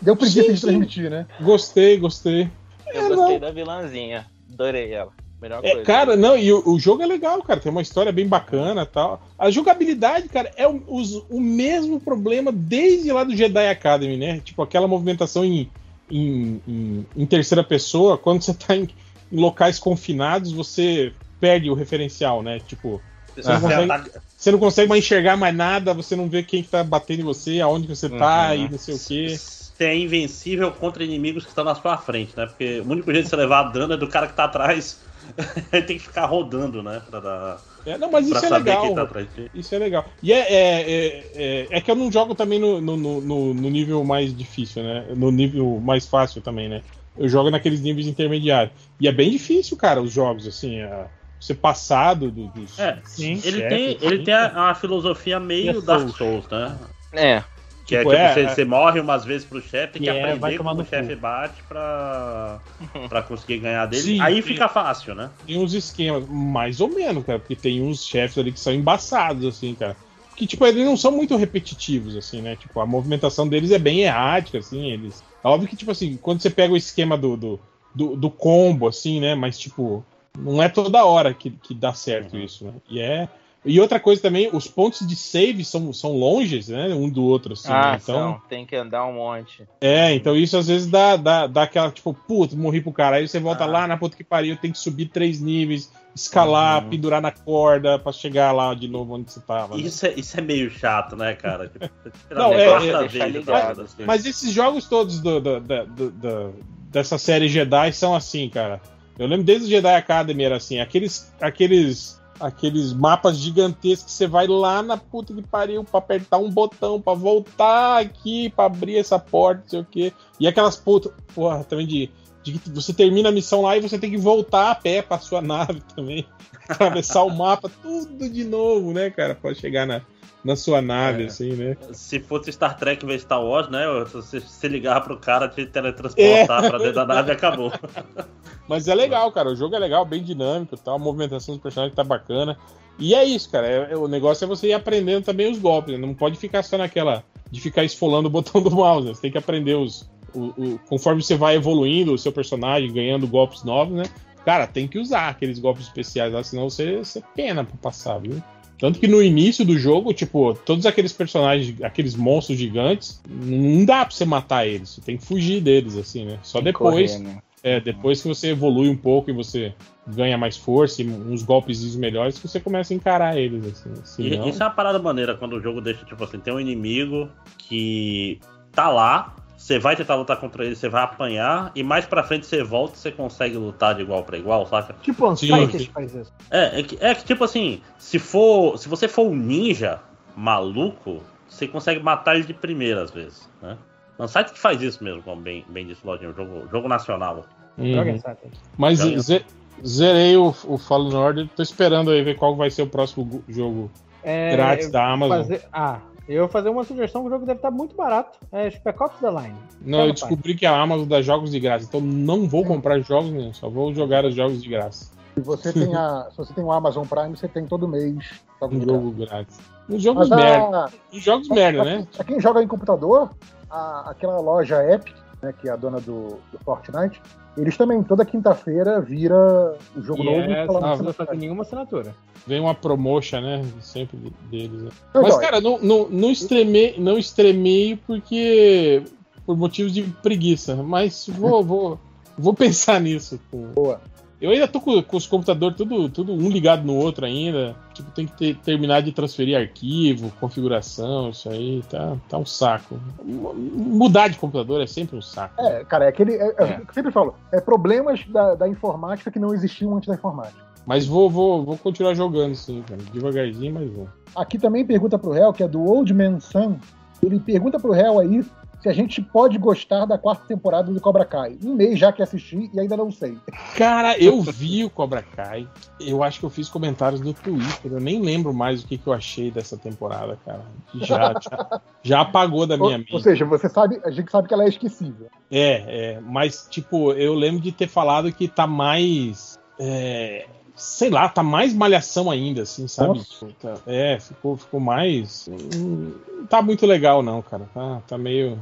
[0.02, 0.66] Deu preguiça Sim, de sim.
[0.66, 1.26] transmitir, né?
[1.40, 2.48] Gostei, gostei.
[2.92, 3.40] Eu É, gostei não.
[3.40, 4.26] da vilãzinha.
[4.52, 5.12] Adorei ela.
[5.40, 5.84] Melhor É, coisa.
[5.84, 7.60] cara, não, e o, o jogo é legal, cara.
[7.60, 9.22] Tem uma história bem bacana e tal.
[9.38, 14.40] A jogabilidade, cara, é o, os- o mesmo problema desde lá do Jedi Academy, né?
[14.40, 15.70] Tipo, aquela movimentação em,
[16.10, 18.88] em, em- em terceira pessoa, quando você tá em,
[19.32, 22.60] em locais confinados, você perde o referencial, né?
[22.60, 23.00] Tipo,
[23.34, 26.62] você não, consegue, ataca- você não consegue mais enxergar mais nada, você não vê quem
[26.62, 28.64] que tá batendo em você, aonde você tá Uhum.
[28.64, 29.28] e não sei o quê.
[29.36, 32.46] Você é invencível contra inimigos que estão na sua frente, né?
[32.46, 35.00] Porque o único jeito de você levar dano é do cara que tá atrás.
[35.72, 37.00] Ele tem que ficar rodando, né?
[37.10, 38.94] Pra, dar, É, não, mas isso é legal.
[38.94, 39.08] tá.
[39.52, 40.06] Isso é legal.
[40.22, 43.70] E é, é, é, é- é que eu não jogo também no, no, no, no
[43.70, 45.06] nível mais difícil, né?
[45.14, 46.82] No nível mais fácil também, né?
[47.16, 48.74] Eu jogo naqueles níveis intermediários.
[49.00, 50.80] E é bem difícil, cara, os jogos, assim.
[50.80, 51.06] é-
[51.38, 52.78] você passado do, dos.
[52.78, 54.06] É, Sim, ele chefe, tem, sim.
[54.06, 56.16] ele tem a, a filosofia meio E a Dark Souls.
[56.16, 56.78] Souls, né?
[57.12, 57.44] É.
[57.84, 58.54] Que Tipo, é tipo, é, você, é.
[58.54, 62.58] você morre umas vezes pro chefe, tem que é, aprender como o chefe bate pra,
[63.08, 64.02] pra conseguir ganhar dele.
[64.02, 65.30] Sim, Aí fica fácil, né?
[65.46, 69.44] Tem uns esquemas, mais ou menos, cara, porque tem uns chefes ali que são embaçados,
[69.44, 69.96] assim, cara.
[70.34, 72.56] Que, tipo, eles não são muito repetitivos, assim, né?
[72.56, 75.22] Tipo, a movimentação deles é bem errática, assim, eles.
[75.44, 77.60] É óbvio que, tipo assim, quando você pega o esquema do, do,
[77.94, 79.34] do, do combo, assim, né?
[79.34, 80.04] Mas, tipo,
[80.36, 82.72] não é toda hora que, que dá certo isso, né?
[82.88, 83.28] E é.
[83.64, 86.88] E outra coisa também, os pontos de save são, são longes, né?
[86.94, 87.68] Um do outro, assim.
[87.72, 87.98] ah, né?
[88.02, 88.14] Então.
[88.14, 88.42] são.
[88.48, 89.66] Tem que andar um monte.
[89.80, 93.16] É, então isso às vezes dá, dá, dá aquela, tipo, puta, morri pro cara.
[93.16, 93.68] Aí você volta Ah.
[93.68, 96.90] lá na puta que pariu, tem que subir três níveis, escalar, Uhum.
[96.90, 99.76] pendurar na corda pra chegar lá de novo onde você tava.
[99.76, 99.82] né?
[99.82, 101.66] Isso é, isso é meio chato, né, cara?
[101.68, 101.88] Tipo,
[102.30, 104.04] Não, é- é- vez, ligado, assim.
[104.04, 106.54] Mas esses jogos todos do, do- da- do-
[106.90, 108.80] dessa série Jedi são assim, cara.
[109.18, 114.26] Eu lembro desde o Jedi Academy era assim, aqueles, aqueles aqueles mapas gigantescos que você
[114.26, 118.96] vai lá na puta que pariu pra apertar um botão pra voltar aqui, pra abrir
[118.96, 120.12] essa porta, não sei o quê.
[120.38, 122.10] E aquelas putas, porra, também de,
[122.42, 125.18] de que você termina a missão lá e você tem que voltar a pé pra
[125.18, 126.26] sua nave também.
[126.68, 130.00] Atravessar o mapa, tudo de novo, né, cara, pra chegar na,
[130.44, 131.26] na sua nave, É.
[131.26, 131.76] assim, né?
[131.92, 133.84] Se fosse Star Trek vs Star Wars, né?
[134.12, 136.68] Você se ligar pro cara, te teletransportar É.
[136.68, 137.72] pra dentro da nave acabou.
[138.68, 139.50] Mas é legal, cara.
[139.50, 140.96] O jogo é legal, bem dinâmico tal.
[140.96, 142.56] A movimentação dos personagens tá bacana.
[142.98, 143.66] E é isso, cara.
[143.66, 145.92] É- é- o negócio é você ir aprendendo também os golpes.
[145.98, 146.06] né?
[146.06, 149.08] Não pode ficar só naquela de ficar esfolando o botão do mouse.
[149.08, 149.14] né?
[149.14, 150.08] Você tem que aprender os.
[150.34, 154.02] o- o- conforme você vai evoluindo o seu personagem, ganhando golpes novos, né?
[154.44, 158.42] Cara, tem que usar aqueles golpes especiais lá, senão você, você pena pra passar, viu?
[158.78, 164.04] Tanto que no início do jogo, tipo, todos aqueles personagens, aqueles monstros gigantes, não dá
[164.04, 164.90] pra você matar eles.
[164.90, 166.38] Você tem que fugir deles, assim, né?
[166.42, 167.12] Só Tem depois.
[167.16, 167.38] correr, né?
[167.62, 169.72] É, depois que você evolui um pouco e você
[170.06, 173.90] ganha mais força e uns golpes melhores, que você começa a encarar eles, assim.
[174.26, 176.60] E Senão- Isso é uma parada maneira quando o jogo deixa, tipo assim, tem um
[176.60, 178.38] inimigo que
[178.70, 182.44] tá lá, você vai tentar lutar contra ele, você vai apanhar, e mais pra frente
[182.44, 184.94] você volta e você consegue lutar de igual pra igual, saca?
[185.00, 186.30] Tipo Sim, Unsighted faz isso.
[186.50, 188.76] É, é que, é que, tipo assim, se for.
[188.78, 190.00] Se você for um ninja
[190.36, 193.78] maluco, você consegue matar ele de primeira às vezes, né?
[194.18, 197.46] Não site que faz isso mesmo, como bem, bem disse o Lodinho, jogo, jogo nacional.
[197.78, 198.52] Unsighted.
[198.76, 199.44] Mas ze-
[199.84, 203.90] zerei o, o Fallen Order, tô esperando aí ver qual vai ser o próximo jogo
[204.22, 205.38] É, grátis da Amazon.
[205.38, 208.38] fazer- Ah, eu vou fazer uma sugestão, o jogo deve estar muito barato.
[208.52, 209.54] É Spec Ops The Line.
[209.82, 212.98] Não, Pega, eu descobri que a Amazon dá jogos de graça, então não vou comprar
[213.00, 215.12] jogos nenhum, só vou jogar os jogos de graça.
[215.34, 218.14] Se você tem, a, se você tem o Amazon Prime, você tem todo mês.
[218.60, 219.58] jogos Um jogo grátis.
[219.88, 220.90] Uns jogos Mas merda.
[221.12, 222.06] Uns jogos merda, né?
[222.14, 223.30] Pra quem joga em computador,
[223.70, 227.20] a- aquela loja Epic, né, que é a dona do, do Fortnite,
[227.56, 230.38] eles também toda quinta-feira vira o jogo E novo.
[230.40, 232.14] é, e não precisa fazer nenhuma assinatura.
[232.46, 233.64] Vem uma promotion, né?
[233.80, 234.82] Sempre de- deles.
[234.82, 234.90] né?
[235.14, 239.02] Mas, cara, não, não, não, extremei, não extremei porque.
[239.46, 240.74] por motivos de preguiça.
[240.76, 241.98] Mas vou, vou,
[242.36, 243.40] vou pensar nisso.
[243.74, 244.00] Boa.
[244.44, 247.74] Eu ainda tô com, com os computadores tudo, tudo um ligado no outro ainda.
[247.94, 251.82] Tipo, tem que ter- terminar de transferir arquivo, configuração, isso aí.
[251.88, 253.00] Tá, tá um saco.
[253.24, 255.58] Mudar de computador é sempre um saco.
[255.58, 256.34] É, cara, é aquele.
[256.34, 259.96] É, é o que eu sempre falo, é problemas da, da informática que não existiam
[259.96, 260.62] antes da informática.
[260.84, 263.00] Mas vou, vou, vou continuar jogando, sim, cara.
[263.14, 264.06] Devagarzinho, mas vou.
[264.36, 266.76] Aqui também pergunta pro réu, que é do Old Man Sun.
[267.22, 268.44] Ele pergunta pro réu aí
[268.84, 271.56] se a gente pode gostar da quarta temporada do Cobra Kai.
[271.64, 273.38] Um mês já que assisti e ainda não sei.
[273.78, 275.66] Cara, eu vi o Cobra Kai.
[275.98, 277.90] Eu acho que eu fiz comentários no Twitter.
[277.90, 280.60] Eu nem lembro mais o que, que eu achei dessa temporada, cara.
[280.96, 283.14] Já, já, já apagou da minha Ou, mente.
[283.14, 285.28] ou seja, você sabe, a gente sabe que ela é esquecível.
[285.50, 289.58] É, é, mas, tipo, eu lembro de ter falado que tá mais.
[289.80, 290.46] é,
[290.76, 293.18] sei lá, tá mais malhação ainda, assim, sabe?
[293.18, 293.46] Nossa.
[293.46, 295.48] Tipo, tá- é, ficou, ficou mais.
[295.48, 297.66] hum, Não tá muito legal, não, cara.
[297.72, 298.58] Tá, tá meio.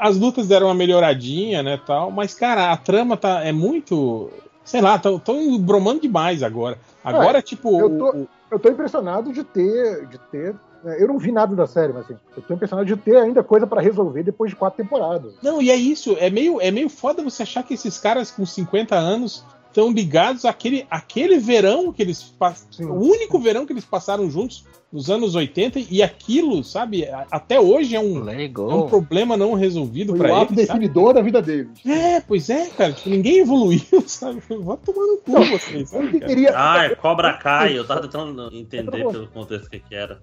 [0.00, 4.30] As lutas deram uma melhoradinha, né, tal, mas, cara, a trama tá, é muito.
[4.64, 6.78] Sei lá, tão, tão bromando demais agora.
[7.02, 7.80] Agora, tipo.
[7.80, 10.06] eu tô- o- Eu tô impressionado de ter.
[10.06, 10.54] De ter
[10.84, 13.42] né, eu não vi nada da série, mas assim, eu tô impressionado de ter ainda
[13.42, 15.32] coisa pra resolver depois de quatro temporadas.
[15.42, 18.44] Não, e é isso, é meio, é meio foda você achar que esses caras com
[18.44, 22.92] 50 anos estão ligados àquele, àquele verão que eles passaram.
[22.92, 27.96] O único verão que eles passaram juntos nos anos 80, e aquilo, sabe, até hoje
[27.96, 30.66] é um, é um problema não resolvido Foi pra o ato eles.
[30.66, 30.80] sabe?
[30.80, 31.70] definidor da vida deles.
[31.86, 34.42] É, pois é, cara, tipo, ninguém evoluiu, sabe?
[34.50, 39.08] Vou tomar no cu vocês, Eu sabe, Ah, é Cobra Kai, eu tava tentando entender
[39.10, 40.20] pelo contexto que que era.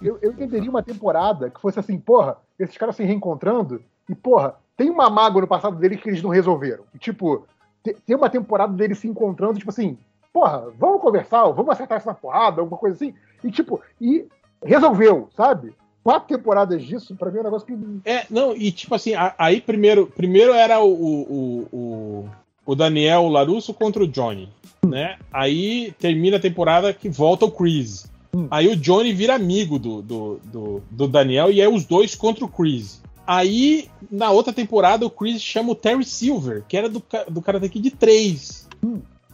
[0.00, 4.54] eu, eu entenderia uma temporada que fosse assim, porra, esses caras se reencontrando e, porra,
[4.78, 6.84] tem uma mágoa no passado deles que eles não resolveram.
[6.94, 7.46] E, tipo,
[7.94, 9.96] te- tem uma temporada deles se encontrando, tipo assim,
[10.32, 13.14] porra, vamos conversar, vamos acertar essa porrada, alguma coisa assim.
[13.44, 14.26] E, tipo, e
[14.62, 15.72] resolveu, sabe?
[16.02, 17.76] Quatro temporadas disso, pra mim é um negócio que.
[18.08, 22.28] É, não, e tipo assim, aí primeiro, primeiro era o, o, o,
[22.64, 24.48] o Daniel Larusso contra o Johnny,
[24.84, 25.16] né?
[25.32, 28.08] Aí termina a temporada que volta o Chris.
[28.50, 32.44] Aí o Johnny vira amigo do, do, do, do Daniel e é os dois contra
[32.44, 33.02] o Chris.
[33.26, 37.68] Aí, na outra temporada, o Chris chama o Terry Silver, que era do, do Karate
[37.68, 38.68] Kid 3.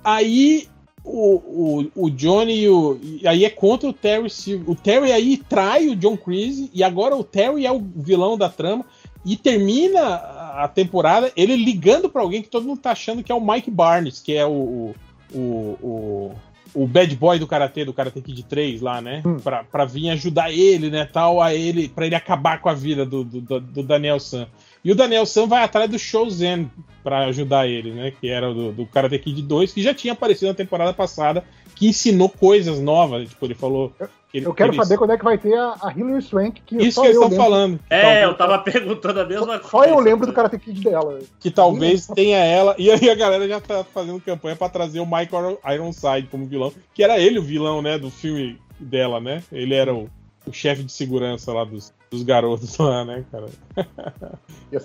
[0.03, 0.67] Aí
[1.05, 4.71] o, o, o Johnny e o, aí é contra o Terry Silver.
[4.71, 8.49] O Terry aí trai o John Creasy e agora o Terry é o vilão da
[8.49, 8.85] trama
[9.25, 13.35] e termina a- temporada ele ligando pra alguém que todo mundo tá achando que é
[13.35, 14.95] o Mike Barnes, que é o
[15.35, 15.39] o,
[15.83, 16.33] o,
[16.75, 19.23] o, bad boy do karatê do Karate Kid 3 lá, né?
[19.42, 23.05] Pra, pra vir ajudar ele, né, tal, a ele para ele acabar com a vida
[23.05, 24.47] do, do, do- Daniel San.
[24.84, 26.70] E o Daniel San vai atrás do Shouzen
[27.05, 28.12] pra ajudar ele, né?
[28.20, 31.44] Que era do, do Karate Kid 2, que já tinha aparecido na temporada passada
[31.75, 33.28] que ensinou coisas novas.
[33.28, 33.92] Tipo, ele falou.
[34.31, 36.23] que ele- Eu quero que ele- saber quando é que vai ter a, a Hilary
[36.23, 37.81] Swank, que Isso só que eles eu estão lembro- falando.
[37.91, 39.68] É, eu tava perguntando a mesma coisa.
[39.68, 41.18] Só eu lembro do Karate Kid dela.
[41.39, 42.75] Que talvez tenha ela.
[42.78, 46.73] E aí a galera já tá fazendo campanha pra trazer o Michael Ironside como vilão.
[46.94, 47.99] Que era ele o vilão, né?
[47.99, 49.42] Do filme dela, né?
[49.52, 50.09] Ele era o,
[50.47, 53.47] o chefe de segurança lá dos, dos garotos lá, né, cara?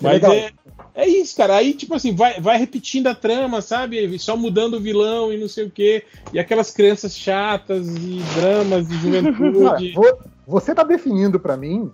[0.14, 0.32] legal.
[0.32, 0.50] é,
[0.94, 1.56] é isso, cara.
[1.56, 4.18] Aí, tipo assim, vai, vai repetindo a trama, sabe?
[4.18, 6.04] Só mudando o vilão e não sei o quê.
[6.32, 9.92] E aquelas crianças chatas e dramas de juventude.
[9.94, 11.90] vo- você tá definindo pra mim,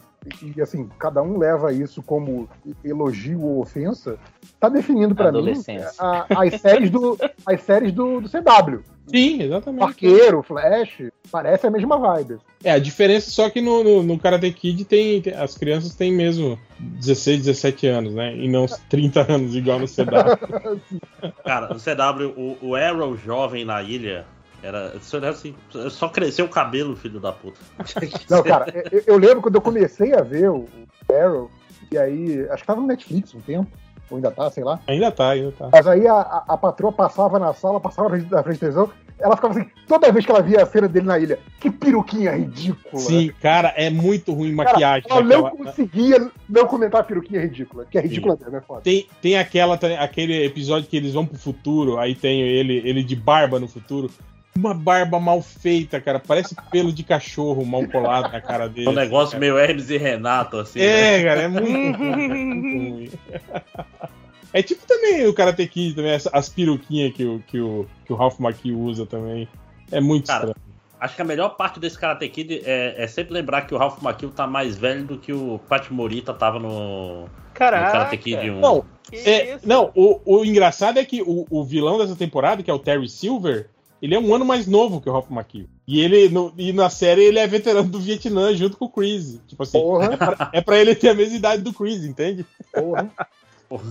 [0.57, 2.49] e assim, cada um leva isso como
[2.85, 4.17] elogio ou ofensa,
[4.61, 5.39] tá definindo pra mim
[5.99, 8.81] a- as séries do, as séries do, do CW.
[9.07, 9.85] Sim, exatamente.
[9.85, 12.39] Arqueiro, Flash, parece a mesma vibe.
[12.63, 16.11] É, a diferença só que no, no, no Karate Kid tem, tem- as crianças têm
[16.13, 18.35] mesmo 16, 17 anos, né?
[18.35, 20.81] E não 30 anos igual no CW.
[21.45, 24.27] Cara, no CW, o, o Arrow jovem na ilha
[24.63, 24.95] era.
[25.29, 25.55] Assim,
[25.91, 27.61] só cresceu o cabelo, filho da puta.
[28.31, 30.67] Não, cara, eu, eu lembro quando eu comecei a ver o,
[31.09, 31.51] o Arrow,
[31.93, 33.71] e aí, acho que tava no Netflix um tempo,
[34.11, 34.81] ou ainda tá, sei lá.
[34.87, 35.69] ainda tá, ainda tá.
[35.73, 38.91] Mas aí a, a, patroa passava na sala, passava na frente da frente da televisão,
[39.19, 42.33] ela ficava assim, toda vez que ela via a cena dele na ilha, que peruquinha
[42.33, 43.01] ridícula.
[43.01, 45.09] Sim, cara, é muito ruim Cara, maquiagem.
[45.11, 48.83] ela não conseguia não comentar a peruquinha ridícula, que é ridícula mesmo, é foda.
[48.83, 53.15] Tem, tem aquela, aquele episódio que eles vão pro futuro, aí tem ele, ele de
[53.17, 54.11] barba no futuro.
[54.57, 56.21] Uma barba mal feita, cara.
[56.21, 58.89] Parece pelo de cachorro mal colado na cara dele.
[58.89, 59.41] Um negócio cara.
[59.41, 60.81] meio Hermes e Renato, assim.
[60.81, 61.25] É, né?
[61.25, 62.55] cara, é muito ruim.
[62.55, 63.11] muito ruim.
[64.55, 68.13] É tipo também o Karate Kid, também, as, as peruquinhas que o, que, o, que
[68.13, 69.49] o Ralph Macchio usa também.
[69.91, 70.57] É muito Cara, estranho.
[71.01, 74.01] Acho que a melhor parte desse Karate Kid é, é sempre lembrar que o Ralph
[74.01, 77.91] Macchio tá mais velho do que o Pat Morita tava no, no Caraca.
[77.91, 78.61] Karate Kid 1.
[78.61, 82.75] Não, é, não o, o engraçado é que o, o vilão dessa temporada, que é
[82.75, 83.69] o Terry Silver,
[84.05, 85.69] ele é um ano mais novo que o Ralph Macchio.
[85.87, 89.41] E ele no, e na série ele é veterano do Vietnã junto com o Chris.
[89.49, 92.45] Tipo assim, Porra, é pra ele ter a mesma idade do Chris, entende?
[92.73, 93.11] porra,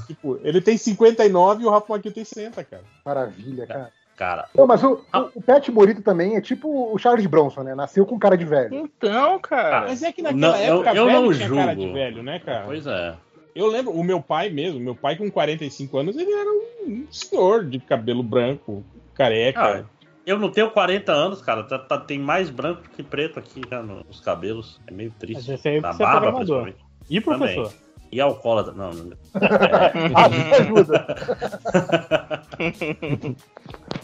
[0.08, 2.83] Tipo, ele tem 59 e o Ralph Macchio tem 60, cara.
[3.06, 3.92] maravilha, cara.
[4.16, 7.74] Cara, Não, mas o, o, o Pat Morita também é tipo o Charles Bronson, né?
[7.74, 8.74] Nasceu com cara de velho.
[8.75, 9.88] Então, cara.
[9.88, 11.88] Mas é que naquela Não, eu- época eu velho não tinha cara julgo.
[11.88, 12.64] de velho, né, cara?
[12.66, 13.16] pois é.
[13.56, 16.50] Eu lembro, o meu pai mesmo, meu pai com 45 anos, ele era
[16.88, 18.83] um senhor de cabelo branco,
[19.16, 19.80] careca.
[19.80, 19.83] Ah,
[20.26, 21.64] eu não tenho 40 anos, cara.
[21.64, 24.80] Tá- tá- tem mais branco que preto aqui já nos cabelos.
[24.88, 25.35] É meio triste.
[25.50, 26.64] Mas esse aí Na você é barba, programador.
[26.64, 26.93] principalmente.
[27.10, 27.74] E professor?
[28.11, 28.74] E alcoólatra.
[28.74, 29.18] Não, não.
[30.16, 31.08] Acho ajuda.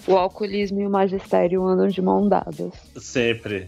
[0.07, 2.73] O alcoolismo e o magistério andam de mão dadas.
[2.97, 3.67] Sempre.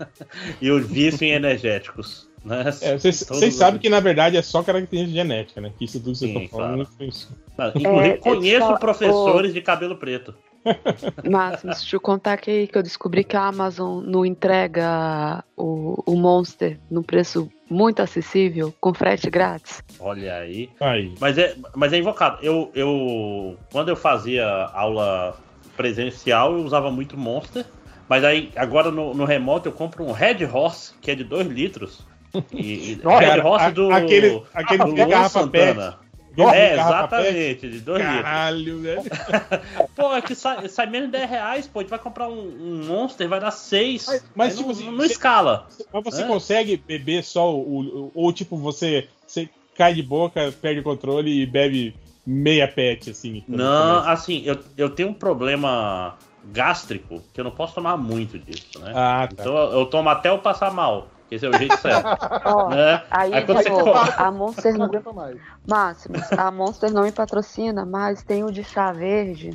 [0.60, 2.28] e o vício em energéticos.
[2.44, 2.60] Né?
[2.82, 5.72] É, vocês vocês os- sabem que na verdade é só característica genética, né?
[5.78, 7.72] Que isso tudo que vocês estão falando claro.
[7.74, 10.34] Não, Inclusive, É, conheço só- professores de cabelo preto.
[11.28, 16.16] Máximo, deixa eu contar que, que eu descobri que a Amazon não entrega o, o
[16.16, 19.82] Monster no preço muito acessível, com frete grátis.
[19.98, 20.68] Olha aí.
[20.80, 21.14] Aí.
[21.20, 22.38] Mas é, mas é invocado.
[22.42, 25.36] Eu, eu, quando eu fazia aula
[25.76, 27.64] presencial, eu usava muito Monster.
[28.08, 31.46] Mas aí, agora no, no remoto, eu compro um Red Horse, que é de 2
[31.46, 32.04] litros.
[32.52, 33.92] E, e- Nossa, Red cara, Horse a- do.
[33.92, 35.98] aquele- aquele do é Luan garrafa Santana.
[36.38, 38.22] É, exatamente, de 2 litros.
[38.22, 39.02] Caralho, velho.
[39.96, 41.80] Pô, é que sai, sai menos de 10 reais, pô.
[41.80, 44.06] A gente vai comprar um, um Monster, vai dar 6.
[44.06, 45.66] Mas- mas, tipo não, assim, não escala.
[45.92, 46.26] Mas você É.
[46.26, 51.46] consegue beber só o, Ou tipo, você, você cai de boca, perde o controle e
[51.46, 51.94] bebe
[52.26, 53.42] meia pet, assim.
[53.48, 56.16] Não, assim, eu, eu tenho um problema
[56.52, 58.92] gástrico que eu não posso tomar muito disso, né?
[58.94, 59.42] Ah, tá.
[59.42, 61.08] Então eu tomo até eu passar mal.
[61.30, 62.06] Que Esse é o jeito certo.
[62.44, 63.02] Ó, né?
[63.10, 64.86] Aí, Aí de você novo, a Monster Não não.
[64.86, 65.36] aguenta mais.
[65.66, 69.50] Máximo, a Monster não me patrocina, mas tem o de chá verde.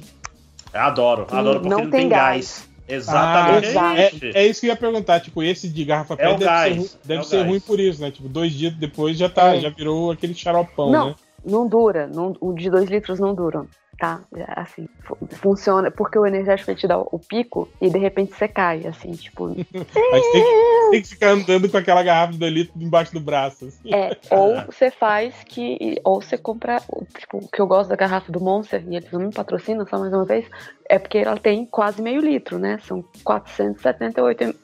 [0.74, 2.68] Eu adoro, que adoro porque não não tem tem gás.
[2.68, 3.68] Ah, Exatamente.
[3.68, 3.98] Exato.
[3.98, 4.62] é é, isso.
[4.62, 5.20] que eu ia perguntar.
[5.20, 7.48] Tipo, esse de garrafa É deve, gás, ser, deve é ser gás.
[7.50, 8.12] ruim por isso, né?
[8.12, 9.60] Tipo, dois dias depois já, tá, É.
[9.60, 11.16] já virou aquele xaropão, Não, né?
[11.44, 12.08] não dura.
[12.08, 13.66] Não, o de 2 litros não dura.
[13.98, 14.22] Tá?
[14.36, 15.90] É Assim, fu- funciona.
[15.90, 18.86] Porque o energético te dá o pico e de repente você cai.
[18.88, 19.56] Assim, tipo.
[19.66, 23.66] Tem que, tem que ficar andando com aquela garrafa de dois litros embaixo do braço.
[23.68, 23.94] assim.
[23.94, 26.00] É, ou você faz que.
[26.04, 26.82] Ou você compra.
[27.18, 29.98] Tipo, o que eu gosto da garrafa do Monster, e eles não me patrocinam só
[29.98, 30.46] mais uma vez,
[30.90, 32.78] é porque ela tem quase meio litro, né?
[32.86, 34.56] São 478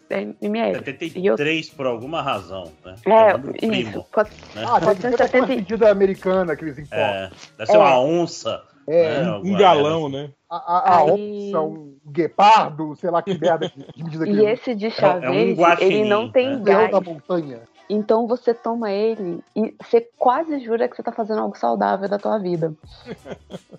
[0.41, 0.71] ml.
[1.15, 2.95] E eu- 73 por alguma razão, né?
[3.05, 4.05] É, do primo, isso.
[4.11, 4.63] quatro- né?
[4.67, 7.05] Ah, deve ser uma 470 medida americana que eles importam.
[7.07, 7.79] É, deve ser É.
[7.79, 8.63] uma onça.
[8.87, 9.31] É, né?
[9.43, 10.31] Um galão, né?
[10.49, 14.45] A, a, a Aí- onça, um guepardo, sei lá que merda de medida que E
[14.45, 16.61] esse de chá É um verde, guaxinim, ele não tem né?
[16.63, 16.91] leão gás.
[16.91, 17.61] da montanha.
[17.93, 22.17] Então você toma ele e você quase jura que você tá fazendo algo saudável da
[22.17, 22.73] tua vida.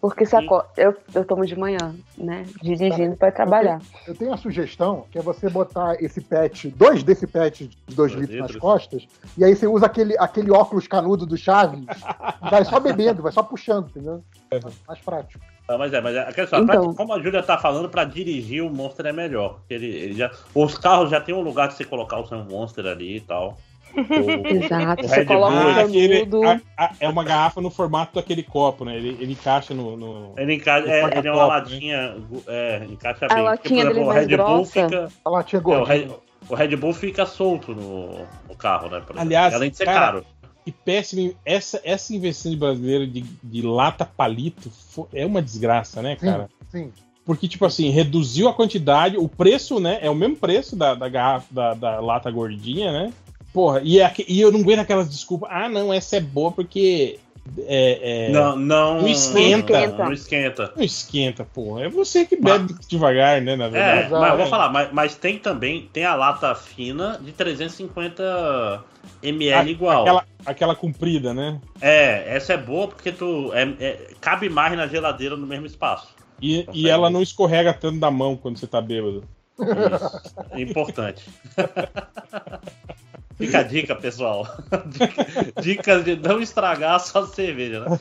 [0.03, 0.63] porque saco...
[0.77, 2.45] eu, eu tomo de manhã, né?
[2.63, 3.81] Dirigindo para trabalhar.
[4.07, 8.13] Eu tenho a sugestão que é você botar esse pet, dois desse pet de dois
[8.13, 9.09] litros, nas costas,
[9.39, 11.83] e aí você usa aquele, aquele óculos canudo do Chaves,
[12.51, 14.23] vai só bebendo, vai só puxando, entendeu?
[14.87, 15.43] Mais prático.
[15.67, 16.93] Não, mas é, mas é, a questão, Então.
[16.93, 19.61] como a Júlia tá falando, pra dirigir o Monster é melhor.
[19.61, 22.45] Porque ele, ele já, os carros já tem um lugar de você colocar o seu
[22.45, 23.57] Monster ali e tal.
[23.95, 27.71] O- Exato, o você Red coloca Bull, o Aquele- a- a- é uma garrafa no
[27.71, 28.97] formato daquele copo, né?
[28.97, 29.97] Ele, ele encaixa no.
[29.97, 31.49] no- Ele, encaixa, é, no ele é uma né?
[31.49, 33.45] latinha, é, encaixa A bem.
[33.45, 34.73] latinha dele o mais Red Bull grossa.
[34.89, 35.09] fica.
[35.25, 35.87] A latinha é, o, gordinha.
[35.97, 36.09] Red,
[36.49, 39.01] o Red Bull fica solto no, no carro, né?
[39.01, 39.21] por exemplo.
[39.21, 40.27] Aliás, além de ser cara, caro.
[40.65, 41.35] Que péssimo.
[41.45, 44.71] Essa, essa investida brasileira de, de lata palito
[45.13, 46.49] é uma desgraça, né, Sim, cara?
[46.71, 46.93] sim.
[47.25, 49.99] Porque, tipo assim, reduziu a quantidade, o preço, né?
[50.03, 53.13] É o mesmo preço da, da garrafa, da, da lata gordinha, né?
[53.53, 55.51] Porra, e, é e eu não aguento aquelas desculpas.
[55.53, 57.19] Ah, não, essa é boa porque.
[57.67, 59.89] É, é- Não, não, não esquenta.
[59.89, 60.73] Não, não esquenta.
[60.77, 61.85] Não esquenta, porra.
[61.85, 63.57] É você que bebe devagar, né?
[63.57, 64.11] Na É, verdade.
[64.13, 68.85] mas eu vou falar, mas, mas tem também, tem a lata fina de 350
[69.23, 70.03] ml A- igual.
[70.03, 71.61] Aquela, aquela comprida, né?
[71.81, 76.15] É, essa é boa porque tu é, é- cabe mais na geladeira no mesmo espaço.
[76.41, 79.25] E, e ela não escorrega tanto da mão quando você tá bêbado.
[79.59, 80.23] Isso.
[80.53, 81.25] É importante.
[83.37, 84.47] Fica a dica, pessoal.
[84.87, 88.01] Dica- Dicas de não estragar a sua cerveja, né?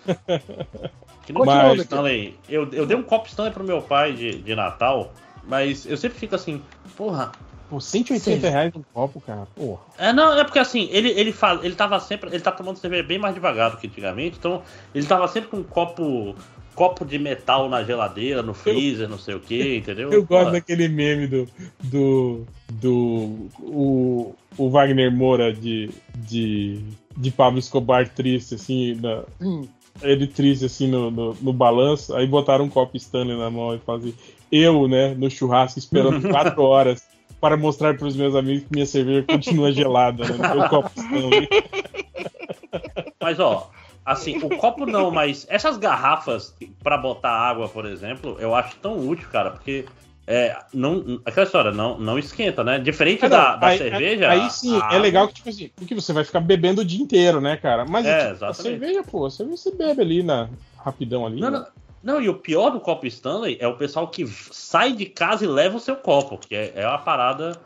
[1.26, 2.36] Que nem Mas- copo Stanley.
[2.50, 6.18] Eu, eu dei um copo Stanley pro meu pai de, de Natal, mas eu sempre
[6.20, 6.62] fico assim,
[6.96, 7.32] porra.
[7.70, 9.48] Pô, 180 reais um copo, cara.
[9.56, 9.80] Porra.
[9.98, 12.30] É, não, é porque assim, ele, ele, fala, ele tava sempre.
[12.30, 14.62] Ele tá tomando cerveja bem mais devagar do que antigamente, então
[14.94, 16.36] ele tava sempre com um copo.
[16.76, 20.12] Copo de metal na geladeira, no freezer, não sei o que, entendeu?
[20.12, 21.48] Eu gosto Pô, daquele meme do.
[21.84, 22.46] do.
[22.72, 23.50] do.
[23.60, 25.90] o, o Wagner Moura de.
[26.16, 26.80] de.
[27.16, 29.24] de Pablo Escobar triste, assim, na,
[30.02, 33.82] ele triste assim no, no, no balanço, aí botaram um copo Stanley na mão e
[33.92, 34.16] assim,
[34.52, 37.04] eu, né, no churrasco, esperando quatro horas
[37.40, 40.92] para mostrar para os meus amigos que minha cerveja continua gelada, né, no meu copo
[40.96, 41.50] Stanley.
[43.22, 43.70] Mas ó,
[44.06, 48.98] assim, o copo não, mas essas garrafas pra botar água, por exemplo, eu acho tão
[49.08, 49.86] útil, cara, porque
[50.28, 52.80] é, não, aquela história, não, não esquenta, né?
[52.80, 54.30] Diferente não, da, da aí, cerveja.
[54.30, 57.02] Aí, sim, a é legal que, tipo assim, porque você vai ficar bebendo o dia
[57.02, 57.86] inteiro, né, cara?
[57.86, 60.48] Mas É, tipo, a cerveja, pô, a cerveja você bebe ali na,
[60.78, 61.42] rapidão ali.
[61.42, 61.60] Não, né?
[62.04, 65.44] não, não, e o pior do copo Stanley é o pessoal que sai de casa
[65.44, 67.60] e leva o seu copo, que é, é uma parada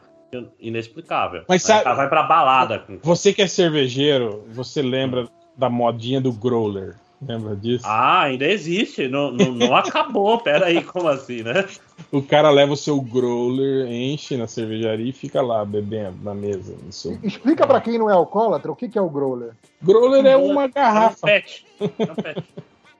[0.59, 1.43] inexplicável.
[1.47, 5.27] Mas Aí o sabe- cara vai pra balada com Você que é cervejeiro, você lembra
[5.58, 6.95] da modinha do growler?
[7.25, 7.85] Lembra disso?
[7.88, 11.66] Ah, ainda existe, não, não, não acabou, pera aí, como assim, né?
[12.11, 16.75] O cara leva o seu growler, enche na cervejaria e fica lá bebendo na mesa.
[16.85, 19.51] no seu- Explica pra quem não é alcoólatra o que, que é o growler.
[19.82, 21.25] Growler é uma É um garrafa.
[21.25, 21.66] pet.
[21.80, 22.43] É um pet.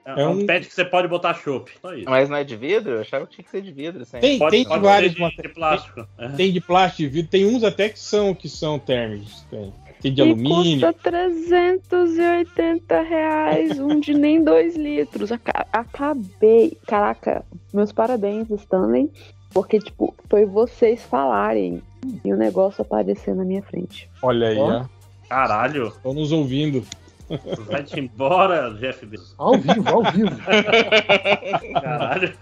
[0.08, 1.68] É, É um um- pet que você pode botar chopp.
[1.96, 2.04] Isso.
[2.08, 2.92] Mas não é de vidro?
[2.92, 4.02] Eu achava que tinha que ser de vidro.
[4.02, 4.20] Assim.
[4.20, 6.06] Tem, Pode, tem pode vários ser de, de plástico.
[6.16, 6.28] É.
[6.28, 9.44] Tem de plástico de vidro, tem uns até que são, que são térmicos.
[9.50, 9.74] Tem,
[10.06, 10.80] tem de E alumínio.
[10.80, 15.30] custa 380 reais, um de nem 2 litros.
[15.32, 16.76] Aca- Acabei.
[16.86, 19.10] Caraca, meus parabéns, Stanley.
[19.52, 21.80] Porque, tipo, foi vocês falarem
[22.24, 24.08] e o negócio aparecer na minha frente.
[24.22, 24.84] Olha aí, Ó.
[25.28, 26.84] Caralho, Estão nos ouvindo.
[27.66, 29.34] vai-te embora, Jeff Bezos.
[29.38, 30.30] Ao vivo, ao vivo.
[31.82, 32.32] Caralho.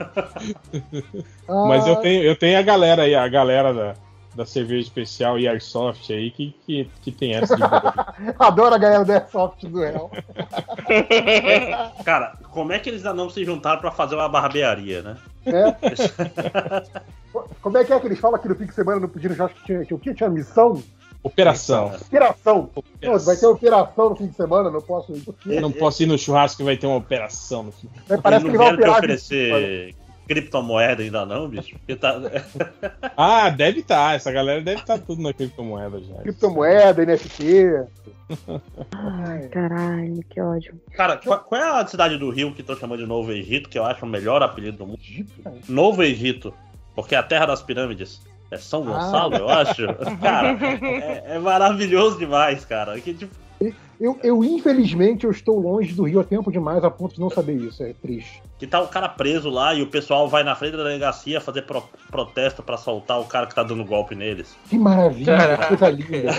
[1.49, 3.95] Mas Ah, eu tenho, eu tenho a galera aí, a galera da,
[4.35, 7.63] da cerveja especial e Airsoft aí que, que, que tem essa de.
[8.39, 10.11] Adoro a galera do Airsoft do Real.
[12.05, 15.17] Cara, como é que eles ainda não se juntaram pra fazer uma barbearia, né?
[15.47, 15.75] É.
[17.61, 19.55] Como é que é que eles falam aqui no fim de semana no Pedindo Jorge
[19.55, 20.15] que tinha, tinha o quê?
[20.15, 20.81] Tinha missão?
[21.21, 21.87] Operação.
[21.87, 22.71] Operação.
[23.03, 25.25] Não, vai ter operação no fim de semana, não posso ir.
[25.47, 27.97] Eu não posso ir no churrasco que vai ter uma operação no final.
[28.09, 28.99] Mas Parece que ele não vai operar.
[28.99, 29.95] oferecer
[30.27, 31.77] criptomoeda ainda não, bicho?
[31.79, 32.21] Porque tá...
[33.17, 34.17] Ah, deve estar.
[34.17, 36.15] Essa galera deve estar tudo na criptomoeda já.
[36.23, 37.87] Criptomoeda, NFT.
[38.93, 40.81] Ai, caralho, que ódio.
[40.97, 43.79] Cara, qual, qual é a cidade do Rio que estão chamando de Novo Egito, que
[43.79, 44.99] eu acho o melhor apelido do mundo?
[45.01, 45.33] Egito.
[45.69, 46.55] Novo Egito,
[46.95, 48.23] porque é a terra das pirâmides.
[48.51, 49.83] É São Gonçalo, eu acho.
[50.21, 53.01] Cara, é, é maravilhoso demais, cara.
[53.01, 53.35] Que, tipo,
[54.01, 57.31] Eu, eu, infelizmente, eu estou longe do Rio há tempo demais a ponto de não
[57.31, 57.83] saber isso.
[57.83, 58.43] É triste.
[58.59, 61.63] que tá o cara preso lá e o pessoal vai na frente da delegacia fazer
[61.63, 64.57] pro- protesto pra soltar o cara que tá dando golpe neles.
[64.69, 66.31] Que maravilha, que coisa linda.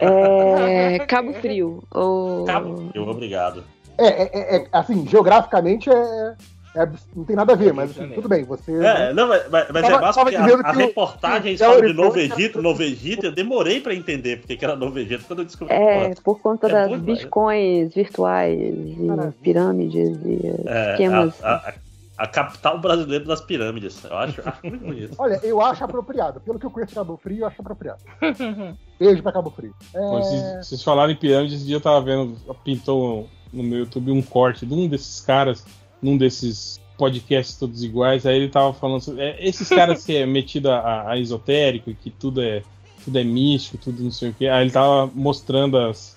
[0.00, 0.98] É.
[1.06, 1.82] Cabo Frio.
[1.92, 2.44] Ou...
[2.44, 3.64] Cabo, eu obrigado.
[3.98, 6.34] É, é, é, é, assim, geograficamente é,
[6.76, 8.72] É, não tem nada a ver, mas assim, tudo bem, você.
[8.84, 12.62] É, não, mas, mas é Tava- massa tava porque a, a reportagem Teórico- Novo Egito,
[12.62, 15.74] Novo Egito, eu demorei pra entender porque que era Novo Egito quando eu descobri.
[15.74, 21.34] É, por conta É das bom bitcoins virtuais e pirâmides e é, esquemas.
[21.44, 21.74] a, a-
[22.18, 24.04] a capital brasileira das pirâmides.
[24.04, 25.14] Eu acho, acho muito bonito.
[25.18, 26.38] Olha, eu acho apropriado.
[26.40, 28.00] Pelo que eu conheço de Cabo Frio, eu acho apropriado.
[29.00, 29.74] Beijo pra Cabo Frio.
[29.94, 33.78] É, Pô, Vocês, vocês falaram em pirâmide, esse dia eu tava vendo, pintou no meu
[33.80, 35.64] YouTube um corte de um desses caras,
[36.02, 39.22] num desses podcasts todos iguais, aí ele tava falando sobre.
[39.22, 42.62] é, esses caras que é metido a, a esotérico, que tudo é,
[43.04, 46.16] tudo é místico, tudo não sei o que, aí ele tava mostrando as,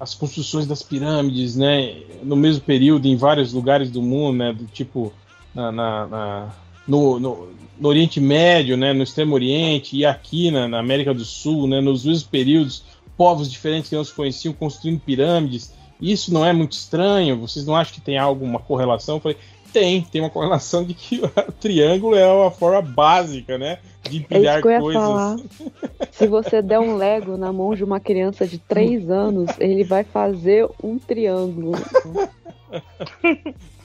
[0.00, 4.64] as construções das pirâmides, né, no mesmo período, em vários lugares do mundo, né, do
[4.66, 5.12] tipo
[5.54, 6.54] na, na- na-
[6.88, 7.48] no, no,
[7.78, 11.80] no Oriente Médio, né, no Extremo Oriente e aqui na, na América do Sul, né,
[11.80, 12.82] nos mesmos períodos,
[13.16, 15.72] povos diferentes que não se conheciam construindo pirâmides.
[16.00, 17.38] Isso não é muito estranho?
[17.40, 19.16] Vocês não acham que tem alguma correlação?
[19.16, 19.36] Eu falei,
[19.72, 21.28] tem, tem uma correlação de que o
[21.60, 25.02] triângulo é uma forma básica, né, de É empilhar isso que eu ia coisas.
[25.02, 25.36] falar.
[26.12, 30.04] Se você der um Lego na mão de uma criança de 3 anos, ele vai
[30.04, 31.72] fazer um triângulo.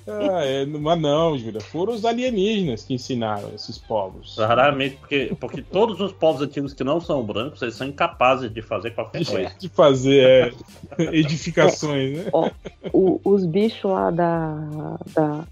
[0.07, 4.35] Ah, é, mas não, Júlia, foram os alienígenas que ensinaram esses povos.
[4.37, 8.61] Raramente, porque, porque todos os povos antigos que não são brancos, eles são incapazes de
[8.61, 9.51] fazer qualquer coisa.
[9.59, 10.53] De fazer
[10.97, 12.25] é, edificações, né?
[12.33, 12.49] Ó,
[12.91, 15.43] o- os bichos lá da, da,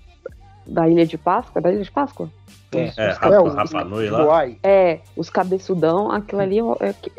[0.65, 2.29] da Ilha de Páscoa, da Ilha de Páscoa?
[2.71, 4.47] É, Os- é, os Rapa- Rapa Nui lá.
[4.63, 7.11] É, os cabeçudão, aquilo ali é que-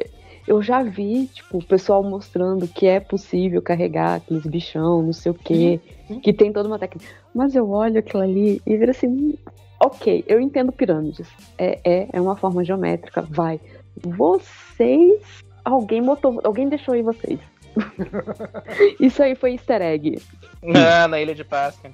[0.47, 5.33] eu já vi, tipo, o pessoal mostrando que é possível carregar aqueles bichão, não sei
[5.33, 5.81] o quê,
[6.23, 7.09] que tem toda uma técnica.
[7.35, 9.35] Mas eu olho aquilo ali e viro assim, "Hum,
[9.81, 11.29] ok, eu entendo pirâmides.
[11.57, 13.61] É, é, é uma forma geométrica, vai.
[13.97, 15.21] Vocês.
[15.65, 16.41] Alguém botou.
[16.45, 17.39] Alguém deixou aí vocês.
[19.01, 20.21] Isso aí foi easter egg.
[20.75, 21.91] Ah, na Ilha de Páscoa.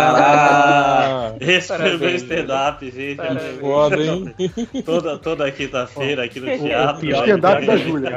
[0.00, 1.36] Caraca!
[1.40, 3.16] Esse foi o meu Parabéns, stand-up, gente.
[3.16, 3.60] Parabéns.
[3.60, 4.34] Foda, hein?
[4.84, 7.00] Toda, toda quinta-feira aqui no O teatro.
[7.00, 8.10] pior- Stand-up da Pior- Júlia.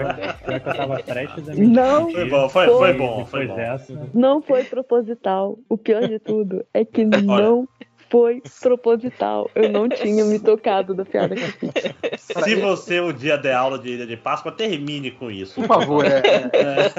[0.46, 2.94] Pior que eu tava prestes a Não Foi bom, foi, foi Foi.
[2.94, 3.56] bom, foi bom.
[3.56, 4.10] dessa.
[4.14, 5.58] Não foi proposital.
[5.70, 7.68] O pior de tudo é que não
[8.14, 9.50] foi proposital.
[9.56, 11.74] Eu não tinha me tocado da piada que eu fiz.
[12.22, 15.56] Se você um dia der aula de Ilha de Páscoa, termine com isso.
[15.56, 16.20] Por favor, é.
[16.20, 16.92] é.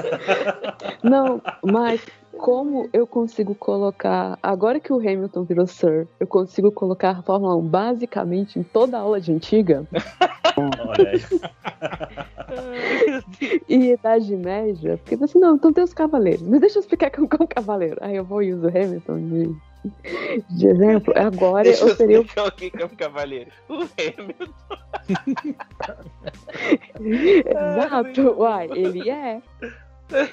[1.01, 2.01] Não, mas
[2.37, 4.37] como eu consigo colocar.
[4.43, 8.97] Agora que o Hamilton virou Sir, eu consigo colocar a Fórmula 1 basicamente em toda
[8.97, 9.87] aula de antiga
[13.69, 14.97] e Idade Média.
[14.97, 16.41] Porque assim, não, então tem os cavaleiros.
[16.41, 17.99] Mas deixa eu explicar como é um cavaleiro.
[18.01, 19.55] Aí eu vou e uso o Hamilton de,
[20.49, 21.13] de exemplo.
[21.15, 23.51] Agora Deixa eu eu seria o o que é um cavaleiro.
[23.69, 24.53] O Hamilton.
[27.45, 29.41] Exato, uai, ele é.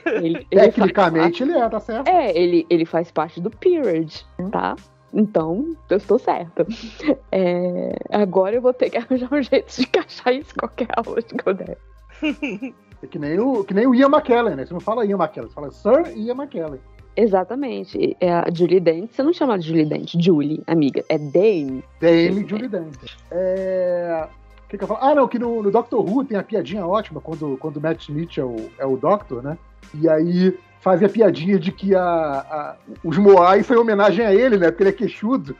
[0.06, 2.06] Ele, ele Tecnicamente ele é, tá certo?
[2.06, 4.76] faz, é, ele, ele faz parte do Peerage, tá?
[5.14, 6.66] Então, eu estou certa.
[7.30, 11.20] É, agora eu vou ter que arranjar um jeito de encaixar isso em qualquer aula
[11.22, 11.78] que eu der.
[13.02, 14.64] É que nem o, que nem o Ian McKellen, né?
[14.64, 16.80] Você não fala Ian McKellen, você fala Sir Ian McKellen.
[17.16, 18.16] Exatamente.
[18.20, 19.10] É a Julie Dent.
[19.12, 21.04] Você não chama de Julie Dent, Julie, amiga.
[21.08, 21.84] É Dame.
[22.00, 22.94] Dame Julie Dent.
[23.30, 24.26] É...
[24.64, 25.00] O que, que eu falo?
[25.02, 28.00] Ah, não, que no, no Doctor Who tem a piadinha ótima quando, quando o Matt
[28.02, 29.58] Smith é o, é o Doctor, né?
[29.94, 34.34] E aí fazia a piadinha de que a, a- os Moai foi em homenagem a
[34.34, 34.70] ele, né?
[34.70, 35.54] Porque ele é queixudo.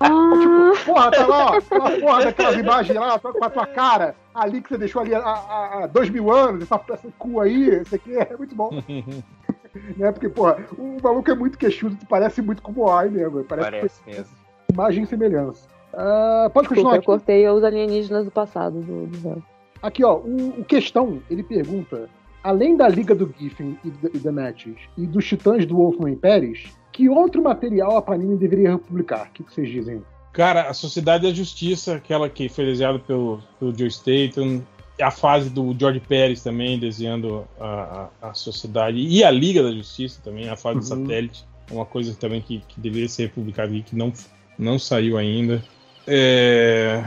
[0.00, 4.60] Ah, Porra, tá lá, ó, aquela porra daquelas imagens lá, com a tua cara, ali
[4.60, 7.94] que você deixou ali há, há- há dois mil anos, essa, essa cu aí, isso
[7.94, 8.70] aqui é muito bom.
[9.96, 10.12] né?
[10.12, 13.42] Porque, porra, o maluco é muito queixudo, parece muito com o Moai mesmo.
[13.44, 14.26] Parece, Parece mesmo.
[14.72, 15.66] imagem e semelhança.
[15.94, 17.06] Ah, pode desculpa, continuar eu aqui.
[17.06, 19.42] cortei os alienígenas do passado do.
[19.82, 22.08] Aqui, ó, o, o questão, ele pergunta,
[22.42, 26.14] além da Liga do Giffen e, do- e da Matches e dos Titãs do Wolfman
[26.16, 29.26] Pérez, que outro material a Panini deveria republicar?
[29.28, 30.02] O que que vocês dizem?
[30.32, 34.62] Cara, a Sociedade da Justiça, aquela que foi desenhada pelo, pelo Joe Staton,
[35.00, 39.72] a fase do George Pérez também desenhando a, a, a Sociedade e a Liga da
[39.72, 41.02] Justiça também, a fase do Uhum.
[41.02, 44.12] satélite, é uma coisa também que, que deveria ser republicada aqui, que não,
[44.58, 45.62] não saiu ainda.
[46.06, 47.02] É...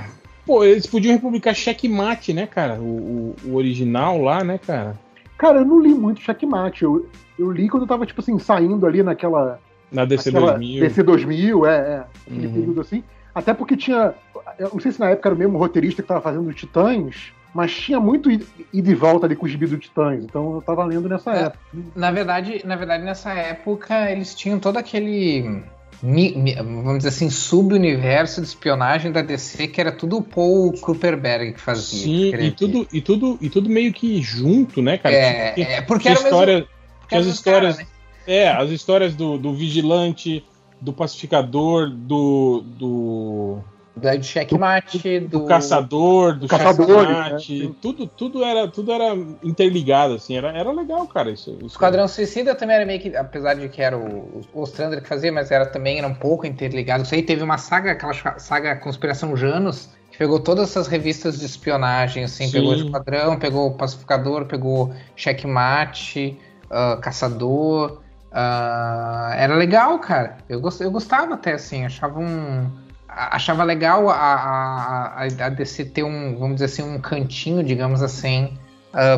[0.45, 2.75] Pô, eles podiam republicar Checkmate, né, cara?
[2.79, 4.97] O, o, o original lá, né, cara?
[5.37, 8.85] Cara, eu não li muito Checkmate, eu, eu li quando eu tava, tipo assim, saindo
[8.85, 9.59] ali naquela...
[9.91, 10.81] Na DC naquela 2000.
[10.81, 12.53] DC 2000, é, é aquele Uhum.
[12.53, 13.03] período assim.
[13.33, 14.13] Até porque tinha,
[14.57, 17.33] eu não sei se na época era o mesmo roteirista que tava fazendo os Titãs,
[17.55, 20.61] mas tinha muito ida e de volta ali com os gibis do Titãs, então eu
[20.61, 21.43] tava lendo nessa É.
[21.43, 21.59] época.
[21.95, 25.63] Na verdade, na verdade, nessa época, eles tinham todo aquele.
[26.03, 30.73] mi- mi- vamos dizer assim, subuniverso de espionagem da DC, que era tudo o Paul
[30.73, 32.03] Kupperberg que fazia.
[32.03, 35.15] Sim, e tudo, e, tudo, e tudo meio que junto, né, cara?
[35.15, 36.67] É, Tinha- é, porque era o mesmo- história,
[36.99, 37.95] porque as histórias, caras, né?
[38.27, 40.43] É, as histórias do, do vigilante,
[40.81, 42.61] do pacificador, do.
[42.77, 43.59] do.
[43.95, 50.35] Do checkmate, do, do caçador, do Caçadores, checkmate, tudo, tudo, era, tudo era interligado, assim,
[50.37, 51.31] era, era legal, cara.
[51.31, 54.61] Isso, isso O Esquadrão Suicida também era meio que, apesar de que era o, o
[54.61, 57.03] Ostrander que fazia, mas era também era um pouco interligado.
[57.03, 61.45] Isso aí teve uma saga, aquela saga Conspiração Janos, que pegou todas essas revistas de
[61.45, 62.51] espionagem, assim, Sim.
[62.51, 66.37] pegou o Esquadrão, pegou o Pacificador, pegou Checkmate,
[66.69, 68.01] ah, Caçador.
[68.31, 70.37] ah, era legal, cara.
[70.49, 72.69] Eu, gost, eu gostava até, assim, achava um.
[73.15, 78.57] Achava legal a, a, a, DC ter um, vamos dizer assim, um cantinho, digamos assim,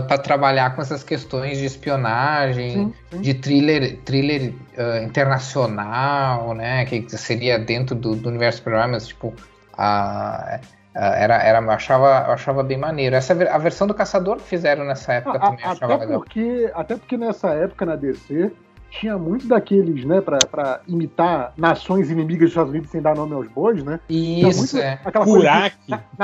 [0.07, 3.21] para trabalhar com essas questões de espionagem, Sim, sim.
[3.21, 6.85] de thriller, thriller ah, internacional, né?
[6.85, 9.33] Que seria dentro do, do universo super mas tipo.
[9.77, 10.59] ah,
[10.95, 13.15] ah, era, era, eu, achava, eu achava bem maneiro.
[13.15, 16.19] Essa, a versão do Caçador que fizeram nessa época A- também a- achava até, legal.
[16.21, 18.51] porque, até porque nessa época na DC
[18.99, 23.33] tinha muito daqueles, né, pra, pra imitar nações inimigas dos Estados Unidos sem dar nome
[23.33, 23.99] aos bois, né?
[24.07, 24.99] Tinha Isso, muito é.
[25.05, 25.75] aquela coisa de- Curac,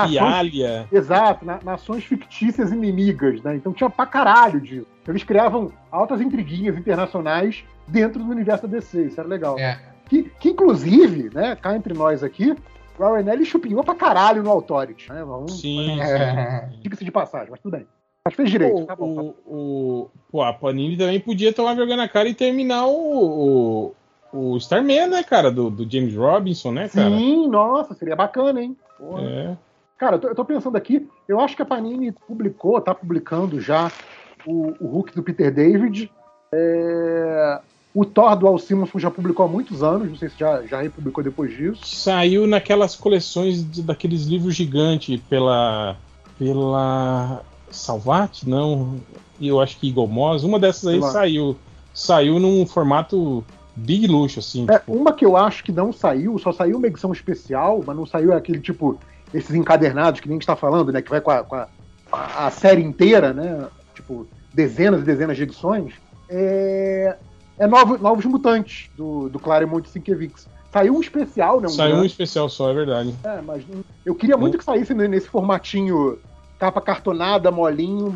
[0.10, 0.88] Pialha.
[0.92, 3.56] Exato, na- nações fictícias inimigas, né?
[3.56, 4.88] Então tinha pra caralho disso.
[5.08, 9.58] Eles criavam altas intriguinhas internacionais dentro do universo da DC, isso era legal.
[9.60, 9.80] É.
[10.10, 14.50] Que, que inclusive, né, cá entre nós aqui, o Warren Ellis chupinhou pra caralho no
[14.52, 15.24] Authority, né?
[15.24, 16.02] Vamos, Sim, sim.
[16.02, 16.70] É.
[16.82, 17.88] diga-se de passagem, mas tudo bem.
[18.26, 19.34] Mas fez direito, tá bom.
[19.46, 23.94] O, o, pô, a Panini também podia tomar vergonha na cara e terminar o,
[24.32, 25.52] o, o Starman, né, cara?
[25.52, 27.18] Do, do James Robinson, né, cara?
[27.18, 28.78] Sim, nossa, seria bacana, hein?
[28.98, 29.24] Porra.
[29.24, 29.58] É.
[29.98, 33.60] Cara, eu tô, eu tô pensando aqui, eu acho que a Panini publicou, tá publicando
[33.60, 33.92] já
[34.46, 36.10] o, o Hulk do Peter David.
[36.54, 37.60] É,
[37.94, 40.82] o Thor do Al Simonson já publicou há muitos anos, não sei se já, já
[40.82, 41.82] republicou depois disso.
[41.86, 45.98] Saiu naquelas coleções de- daqueles livros gigantes pela.
[46.40, 47.42] pela.
[47.76, 48.48] Salvat?
[48.48, 48.96] Não.
[49.40, 50.44] E eu acho que Eagle Moss.
[50.44, 51.58] Uma dessas aí saiu.
[51.94, 53.44] Saiu num formato
[53.76, 54.66] big luxo, assim.
[54.70, 57.96] É, tipo, uma que eu acho que não saiu, só saiu uma edição especial, mas
[57.96, 58.98] não saiu aquele tipo,
[59.34, 61.02] esses encadernados que nem a gente tá falando, né?
[61.02, 61.68] Que vai com a, com a-
[62.12, 63.68] a série inteira, né?
[63.96, 65.94] Tipo, dezenas e dezenas de edições.
[66.30, 67.16] É,
[67.60, 70.48] é Novo- Novos Mutantes, do, do Claremont Sienkiewicz.
[70.72, 71.68] Saiu um especial, né?
[71.68, 73.14] Um saiu um grande, especial só, é verdade.
[73.24, 73.64] é, mas
[74.04, 76.18] eu queria muito que saísse ne- nesse formatinho
[76.64, 78.14] capa cartonada, molinho.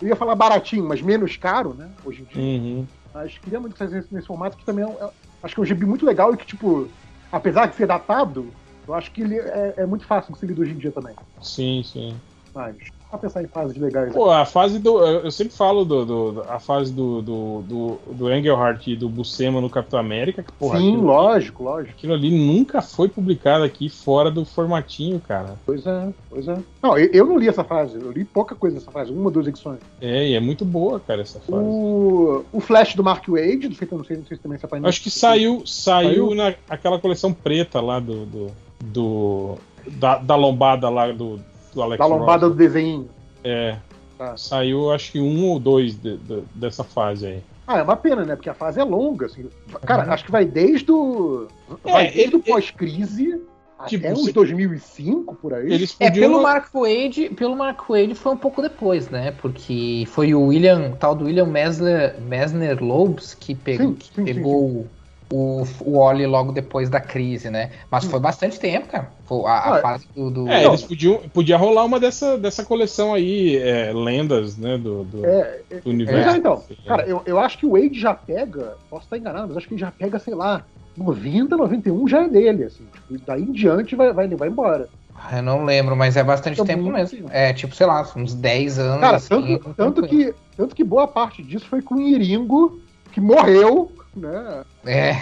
[0.00, 1.90] Eu ia falar baratinho, mas menos caro, né?
[2.04, 2.40] Hoje em dia.
[2.40, 2.86] Uhum.
[3.12, 5.10] Mas queria muito que saísse nesse, formato, que também é, é-
[5.42, 6.88] acho que é um gibi muito legal e que, tipo,
[7.32, 8.52] apesar de ser datado,
[8.86, 11.14] eu acho que ele é, é muito fácil de ser lido hoje em dia também.
[11.40, 12.20] Sim, sim.
[12.54, 12.76] Mas,
[13.10, 14.12] pra pensar em fases legais.
[14.12, 14.98] Pô, a fase do.
[15.04, 19.60] Eu sempre falo do, do- a fase do, do, do, do Engelhart e do Buscema
[19.60, 20.42] no Capitão América.
[20.42, 21.94] Que, porra, Sim, lógico, lógico.
[21.96, 25.56] aquilo ali nunca foi publicado aqui fora do formatinho, cara.
[25.64, 26.56] Pois é, pois é.
[26.82, 29.46] Não, eu, eu não li essa fase, eu li pouca coisa dessa fase, uma, duas
[29.46, 29.78] edições.
[30.00, 31.52] É, e é muito boa, cara, essa fase.
[31.62, 34.68] O, o Flash do Mark Wade, não sei, não sei, não sei se também essa
[34.68, 34.88] página.
[34.88, 36.34] Acho que saiu, saiu, Saiu?
[36.68, 38.26] naquela coleção preta lá do.
[38.26, 38.46] do,
[38.80, 39.54] do-
[39.88, 41.38] da, da lombada lá do,
[41.76, 42.54] do Alex Da lombada Ross.
[42.56, 43.08] do desenho.
[43.44, 43.76] É.
[44.18, 44.36] Tá.
[44.36, 47.42] Saiu acho que um ou dois de- de- dessa fase aí.
[47.66, 48.34] Ah, é uma pena, né?
[48.34, 49.46] Porque a fase é longa, assim.
[49.82, 51.48] Cara, acho que vai desde o.
[51.84, 53.40] Vai É, desde ele- o pós-crise
[53.88, 55.70] Tipo, até uns se- 2005, por aí.
[55.70, 59.32] Eles É, pelo Mark Wade, pelo Mark Wade foi um pouco depois, né?
[59.32, 64.24] Porque foi o William, tal do William Mesner, Mesner Lobes que, pe- Sim, que sim,
[64.24, 64.86] pegou
[65.32, 67.70] o, o Oli logo depois da crise, né?
[67.90, 69.10] Mas foi bastante tempo, cara.
[69.24, 70.30] Foi a, a Ah, fase do.
[70.30, 71.18] do- É, eles podiam.
[71.32, 74.78] Podia rolar uma dessa, dessa coleção aí, é, lendas, né?
[74.78, 76.28] Do, do, É, do Mas universo.
[76.30, 79.56] é, então, cara, eu, eu acho que o Wade já pega, posso estar enganado, mas
[79.56, 80.64] acho que ele já pega, sei lá,
[80.96, 82.84] 90, 91 já é dele, assim.
[82.92, 84.88] Tipo, e daí em diante vai, vai, vai embora.
[85.14, 87.28] Ah, Eu não lembro, mas é bastante É tempo muito mesmo.
[87.32, 89.00] É tipo, sei lá, uns 10 anos.
[89.00, 92.78] Cara, assim, tanto, tanto, que, tanto que boa parte disso foi com o Iringo,
[93.12, 94.64] que morreu, né?
[94.84, 95.14] É,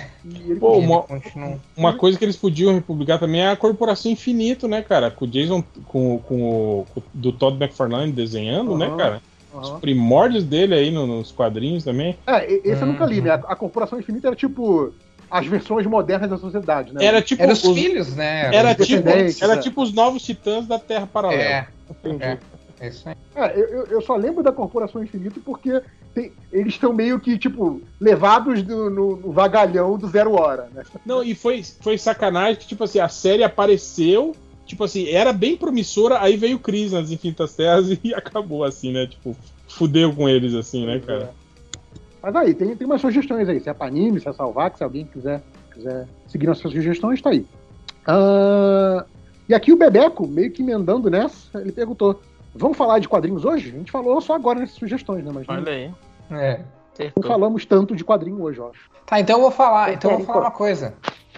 [0.61, 1.59] Pô, ele uma- continua.
[1.77, 5.11] Uma coisa que eles podiam republicar também é a Corporação Infinito, né, cara?
[5.11, 6.43] Com o Jason, com, com
[6.81, 8.97] o com o- do Todd McFarlane desenhando, né, Aham.
[8.97, 9.23] cara?
[9.53, 9.81] Os Aham.
[9.81, 12.17] primórdios dele aí no- nos quadrinhos também.
[12.27, 13.25] É, esse eu nunca li, Uhum.
[13.25, 13.31] né?
[13.31, 14.93] A, a Corporação Infinita era tipo
[15.31, 17.05] as versões modernas da sociedade, né?
[17.05, 17.43] Era tipo.
[17.43, 18.55] Era os os- filhos, né?
[18.55, 19.63] era Os tipo, era né?
[19.63, 21.43] tipo os novos titãs da Terra Paralela.
[21.43, 22.23] É, Entendi.
[22.23, 22.39] é,
[22.81, 23.15] é isso aí.
[23.35, 25.83] É, eu, eu- só lembro da Corporação Infinito porque
[26.15, 30.83] tem- eles estão meio que, tipo, levados do- no, no vagalhão do Zero Hora, né?
[31.05, 34.33] Não, e foi, foi sacanagem que, tipo assim, a série apareceu,
[34.65, 39.07] tipo assim, era bem promissora, aí veio Cris nas Infinitas Terras e acabou assim, né?
[39.07, 39.37] Tipo,
[39.69, 41.35] fudeu com eles, assim, né, cara?
[42.23, 43.61] Mas aí, tem, tem umas sugestões aí.
[43.61, 45.43] Se é a Panini, se é a Salvac, se alguém quiser,
[45.75, 47.45] quiser seguir nossas sugestões, tá aí.
[48.07, 49.05] Ah,
[49.49, 52.23] e aqui o Bebeco, meio que emendando nessa, ele perguntou:
[52.55, 53.71] Vamos falar de quadrinhos hoje?
[53.71, 55.31] A gente falou só agora nessas sugestões, né?
[55.35, 55.91] Mas não- Olha aí.
[56.31, 56.61] É.
[57.17, 58.89] Não falamos tanto de quadrinho hoje, eu acho.
[59.05, 60.95] Tá, então eu vou falar, então eu vou falar uma coisa.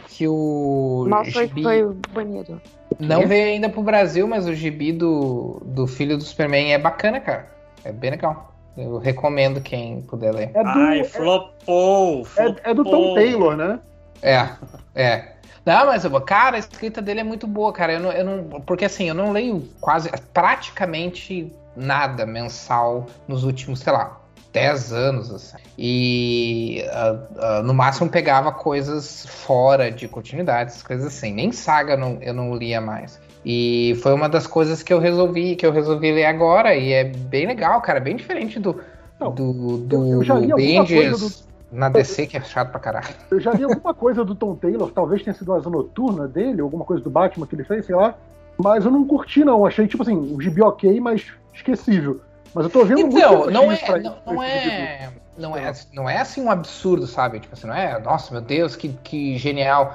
[0.09, 2.61] Que o Nossa, foi, gibi foi banido.
[3.01, 7.20] não veio ainda pro Brasil, mas o gibi do, do filho do Superman é bacana,
[7.20, 7.51] cara.
[7.85, 8.55] É bem legal.
[8.77, 10.51] Eu recomendo quem puder ler.
[10.55, 13.15] É do, Ai, é, flopou, é- é do Tom flopou.
[13.15, 13.81] Taylor, né?
[14.23, 14.49] É,
[14.95, 15.33] é.
[15.67, 17.95] Não, mas, eu- cara, a escrita dele é muito boa, cara.
[17.95, 23.81] Eu não, eu não, porque assim, eu não leio quase, praticamente nada mensal nos últimos,
[23.81, 24.20] sei lá,
[24.53, 25.31] 10 anos.
[25.33, 25.57] Assim.
[25.77, 31.33] E ah, ah, no máximo pegava coisas fora de continuidades, coisas assim.
[31.33, 33.20] Nem saga eu não, eu não lia mais.
[33.45, 36.75] E foi uma das coisas que eu resolvi, que eu resolvi ler agora.
[36.75, 38.01] E é bem legal, cara.
[38.01, 38.81] Bem diferente do,
[39.20, 41.47] Não, do, do eu- eu já li alguma coisa
[41.77, 43.07] na DC, que é chato pra caralho.
[43.31, 46.61] Eu já li alguma coisa do Tom Taylor, talvez tenha sido a asa noturna dele,
[46.61, 48.15] alguma coisa do Batman que ele fez, sei lá.
[48.59, 49.67] Mas eu não curti, não.
[49.67, 52.21] Achei, tipo assim, um gibi ok, mas esquecível.
[52.55, 54.71] Mas eu tô vendo Então, muito não é, pra- não, pra não gibi.
[54.71, 57.41] é, não é, não é assim um absurdo, sabe?
[57.41, 59.95] Tipo assim, não é, nossa, meu Deus, que, que genial.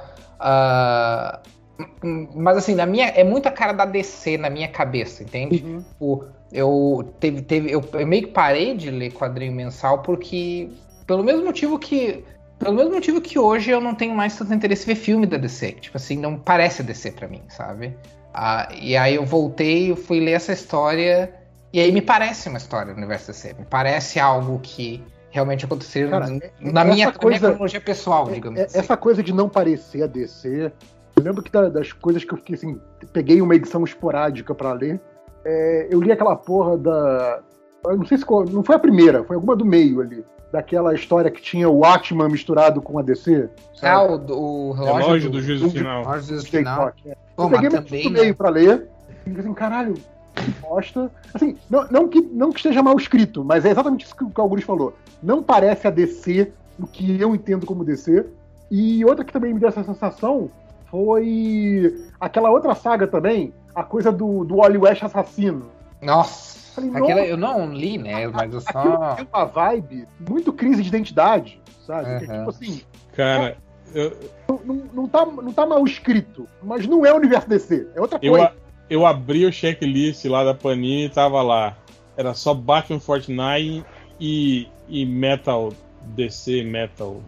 [2.03, 5.63] M- mas assim, na minha, é muita cara da DC na minha cabeça, entende?
[5.65, 5.79] Uhum.
[5.81, 10.69] Tipo, eu teve, teve, eu, eu meio que parei de ler quadrinho mensal porque
[11.11, 12.23] pelo mesmo motivo que
[12.57, 15.35] pelo mesmo motivo que hoje eu não tenho mais tanto interesse em ver filme da
[15.35, 17.97] DC, tipo assim, não parece DC pra mim, sabe?
[18.33, 21.33] Ah, e aí eu voltei, eu fui ler essa história
[21.73, 26.09] e aí me parece uma história do universo DC, me parece algo que realmente aconteceu
[26.09, 28.77] Cara, na, minha, essa na minha coisa- cronologia pessoal, digamos É- assim.
[28.79, 30.71] Essa coisa de não parecer a DC.
[31.17, 32.79] Eu lembro que da- das coisas que eu fiquei assim,
[33.11, 34.99] peguei uma edição esporádica pra ler.
[35.43, 37.39] é, eu li aquela porra da.
[37.83, 40.23] Não sei se não foi a primeira, foi alguma do meio ali.
[40.51, 43.49] Daquela história que tinha o Atman misturado com a DC.
[43.81, 44.31] Ah, sabe?
[44.31, 46.03] o, o Relógio relógio do do, juízo do- final.
[46.03, 46.91] relógio do Stay final.
[47.05, 47.15] É.
[47.35, 48.21] Pô, eu peguei também, né?
[48.21, 48.87] meio pra ler.
[49.25, 49.93] E assim, caralho,
[50.35, 51.09] que bosta.
[51.33, 54.31] Assim, não, não, que, não que esteja mal escrito, mas é exatamente isso que o
[54.35, 54.93] Algures falou.
[55.23, 58.25] Não parece a DC, o que eu entendo como DC.
[58.69, 60.49] E outra que também me deu essa sensação
[60.89, 65.67] foi aquela outra saga também, a coisa do, do Wally West assassino.
[66.01, 67.25] Nossa, Falei, aquela nossa.
[67.27, 68.27] eu não li, né?
[68.27, 69.15] Mas eu só.
[69.15, 72.19] tem uma vibe muito crise de identidade, sabe?
[72.25, 72.81] Que é tipo assim,
[73.13, 73.57] Cara,
[73.93, 74.17] eu,
[74.65, 78.19] não, não, tá, não tá mal escrito, mas não é o universo DC, é outra
[78.21, 78.47] eu, coisa.
[78.47, 78.53] a-
[78.89, 81.77] eu abri o checklist lá da Panini e tava lá.
[82.17, 83.85] Era só Batman Fortnite
[84.19, 85.73] e, e Metal
[86.15, 87.21] DC Metal.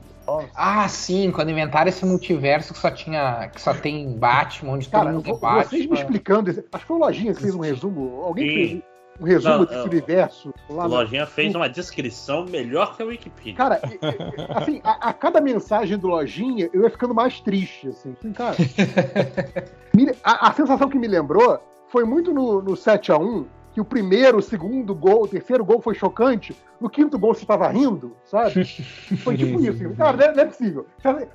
[0.55, 3.49] Ah, sim, quando inventaram esse multiverso que só tinha.
[3.53, 5.63] que só tem Batman, onde Cara, todo mundo é vo- Batman.
[5.65, 8.53] vocês me explicando, acho que foi o Lojinha que fez um resumo, alguém Sim.
[8.55, 8.81] fez
[9.19, 13.03] um resumo Não, desse eu- universo O lá na- Lojinha fez uma descrição melhor que
[13.03, 13.53] a Wikipedia.
[13.56, 17.88] Cara, e- e- assim, a, a cada mensagem do Lojinha, eu ia ficando mais triste,
[17.90, 18.14] assim.
[18.19, 18.56] Assim, cara,
[20.24, 24.42] a, a sensação que me lembrou foi muito no, no 7x1, que o primeiro, o
[24.42, 28.66] segundo gol, o terceiro gol foi chocante, no quinto gol você tava rindo, sabe?
[29.24, 29.83] Foi tipo isso.
[29.85, 30.85] assim, Cara, não é, não é possível.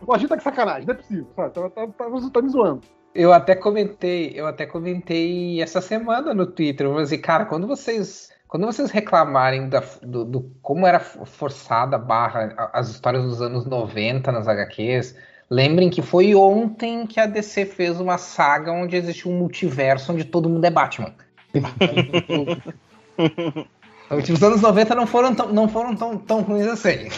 [0.02, 1.50] O Lojinha tá com sacanagem, não é possível, sabe?
[1.54, 2.80] Tá, tá, tá, você tá me zoando.
[3.18, 7.66] Eu até comentei, eu até comentei essa semana no Twitter, eu falei assim, cara, quando
[7.66, 8.30] vocês.
[8.46, 13.66] Quando vocês reclamarem da- do, do como era forçada a barra as histórias dos anos
[13.66, 15.16] 90 nas HQs,
[15.50, 20.24] lembrem que foi ontem que a DC fez uma saga onde existe um multiverso onde
[20.24, 21.12] todo mundo é Batman.
[24.06, 27.10] Então, tipo, os anos 90 não foram tão, não foram tão, tão ruins assim.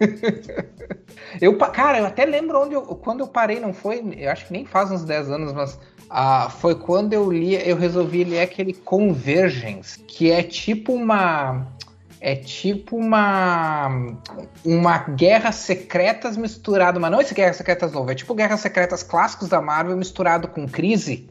[1.40, 4.52] eu, cara, eu até lembro onde eu, quando eu parei, não foi, eu acho que
[4.52, 5.78] nem faz uns 10 anos, mas
[6.10, 11.66] ah, foi quando eu li, eu resolvi ler aquele Convergence, que é tipo uma
[12.20, 14.16] é tipo uma
[14.64, 19.48] uma Guerra Secretas misturado, mas não esse Guerra Secretas novo, é tipo Guerras Secretas clássicos
[19.48, 21.28] da Marvel misturado com Crise.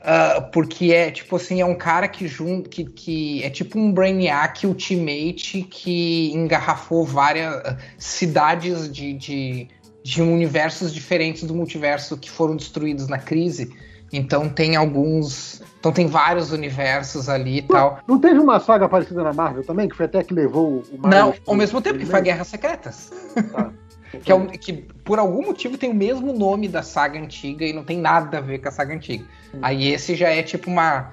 [0.00, 3.90] Ah, porque é tipo assim, é um cara que junto que, que é tipo um
[3.92, 9.68] Brainiac Ultimate que engarrafou várias ah, cidades de, de,
[10.04, 13.72] de universos diferentes do multiverso que foram destruídos na crise.
[14.12, 15.60] Então tem alguns.
[15.80, 17.98] Então tem vários universos ali e tal.
[18.06, 21.28] Não teve uma saga parecida na Marvel também, que foi até que levou o Não,
[21.30, 22.20] Miles ao mesmo tempo que foi.
[22.20, 23.10] Guerras Secretas.
[24.22, 24.72] que, é um- que
[25.04, 28.40] por algum motivo tem o mesmo nome da saga antiga e não tem nada a
[28.40, 29.24] ver com a saga antiga.
[29.62, 31.10] Aí esse já é tipo uma.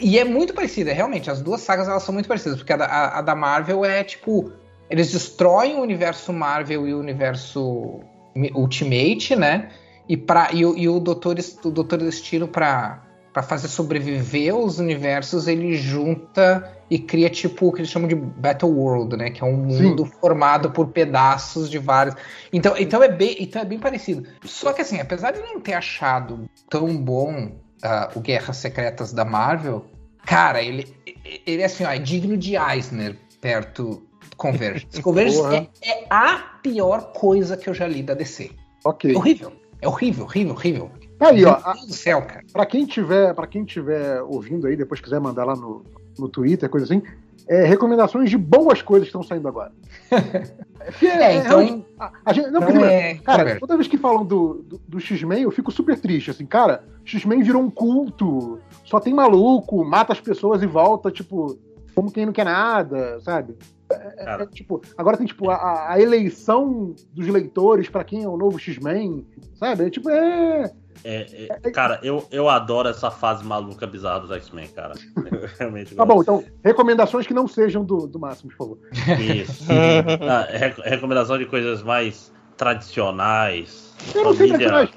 [0.00, 2.76] E é muito parecido, é realmente, as duas sagas elas são muito parecidas, porque a
[2.78, 4.52] da, a- a da Marvel é tipo.
[4.90, 8.00] Eles destroem o universo Marvel e o universo
[8.54, 9.70] Ultimate, né?
[10.08, 14.78] E, pra, e, o, e o Doutor, o Doutor Destino, pra, pra fazer sobreviver os
[14.78, 19.30] universos, ele junta e cria tipo o que eles chamam de Battle World, né?
[19.30, 19.82] Que é um Sim.
[19.84, 22.14] mundo formado por pedaços de vários.
[22.52, 24.28] Então, então, é bem, então é bem parecido.
[24.44, 27.52] Só que assim, apesar de não ter achado tão bom
[27.84, 29.84] ah, o Guerras Secretas da Marvel,
[30.24, 30.92] cara, ele,
[31.46, 34.02] ele é assim, ó, é digno de Eisner perto,
[34.36, 35.00] Convergence.
[35.02, 35.68] Convergence Porra.
[35.82, 38.50] é, é a pior coisa que eu já li da DC.
[38.84, 39.12] Ok.
[39.12, 39.52] É horrível.
[39.80, 40.90] É horrível, horrível, horrível.
[41.18, 41.60] Tá aí, ó.
[41.62, 42.42] Meu Deus do céu, cara.
[42.52, 45.84] Pra quem tiver, para quem tiver ouvindo aí, depois quiser mandar lá no,
[46.18, 47.02] no Twitter, coisa assim,
[47.48, 49.72] é, recomendações de boas coisas que estão saindo agora.
[51.02, 54.62] É, É, então- a, a gente, não, então é- cara, toda vez que falam do,
[54.68, 59.14] do, do X-Men, eu fico super triste, assim, cara, X-Men virou um culto, só tem
[59.14, 61.58] maluco, mata as pessoas e volta, tipo,
[61.94, 63.56] como quem não quer nada, sabe?
[63.90, 64.42] É, Cara.
[64.42, 68.58] é, tipo, agora tem, tipo, a, a eleição dos leitores pra quem é o novo
[68.58, 69.86] X-Men, sabe?
[69.86, 70.70] É, tipo, é...
[71.02, 74.94] É, é, cara, eu, eu adoro essa fase maluca bizarra dos X-Men, cara.
[75.16, 76.14] Eu realmente Tá gosto.
[76.14, 78.78] bom, então, recomendações que não sejam do, do máximo, por favor.
[79.20, 79.64] Isso.
[80.22, 83.94] Ah, re- recomendação de coisas mais tradicionais.
[84.14, 84.88] Eu não sei Família,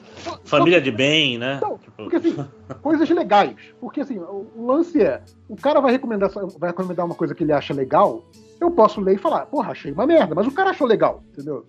[0.43, 1.59] família de bem, né?
[1.61, 2.37] Não, Tipo, Porque assim,
[2.81, 3.55] coisas legais.
[3.79, 7.43] Porque assim, o o lance é, o cara vai recomendar, vai recomendar uma coisa que
[7.43, 8.23] ele acha legal,
[8.59, 11.65] eu posso ler e falar, porra, achei uma merda, mas o cara achou legal, entendeu?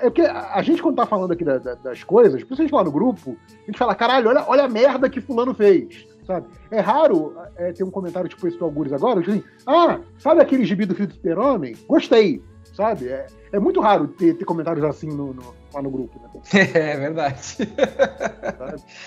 [0.00, 2.84] É porque a a gente, quando tá falando aqui da- da- das coisas, principalmente lá
[2.84, 6.46] no grupo, a gente fala, caralho, olha, olha a merda que fulano fez, sabe?
[6.70, 10.40] É raro é, ter um comentário tipo esse do Algures agora, tipo assim, ah, sabe
[10.40, 11.74] aquele gibi do filho do super-homem?
[11.88, 12.42] Gostei,
[12.76, 13.08] sabe?
[13.08, 16.28] É, é muito raro ter, ter comentários assim no, no- lá no grupo, né?
[16.74, 17.56] É verdade.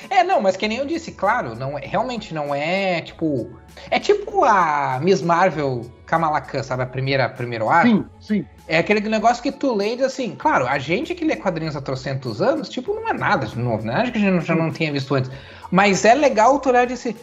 [0.09, 3.49] é, não, mas que nem eu disse, claro, não é, realmente não é tipo.
[3.89, 6.83] É tipo a Miss Marvel Kamala Khan, sabe?
[6.83, 7.88] A primeira, primeiro arco.
[7.89, 8.45] Sim, sim.
[8.67, 11.75] É aquele negócio que tu lê e diz assim, claro, a gente que lê quadrinhos
[11.75, 13.93] há trocentos anos, tipo, não é nada de novo, né?
[13.95, 15.31] Acho que a gente já não tinha visto antes.
[15.72, 17.15] Mas é legal tu olhar e dizer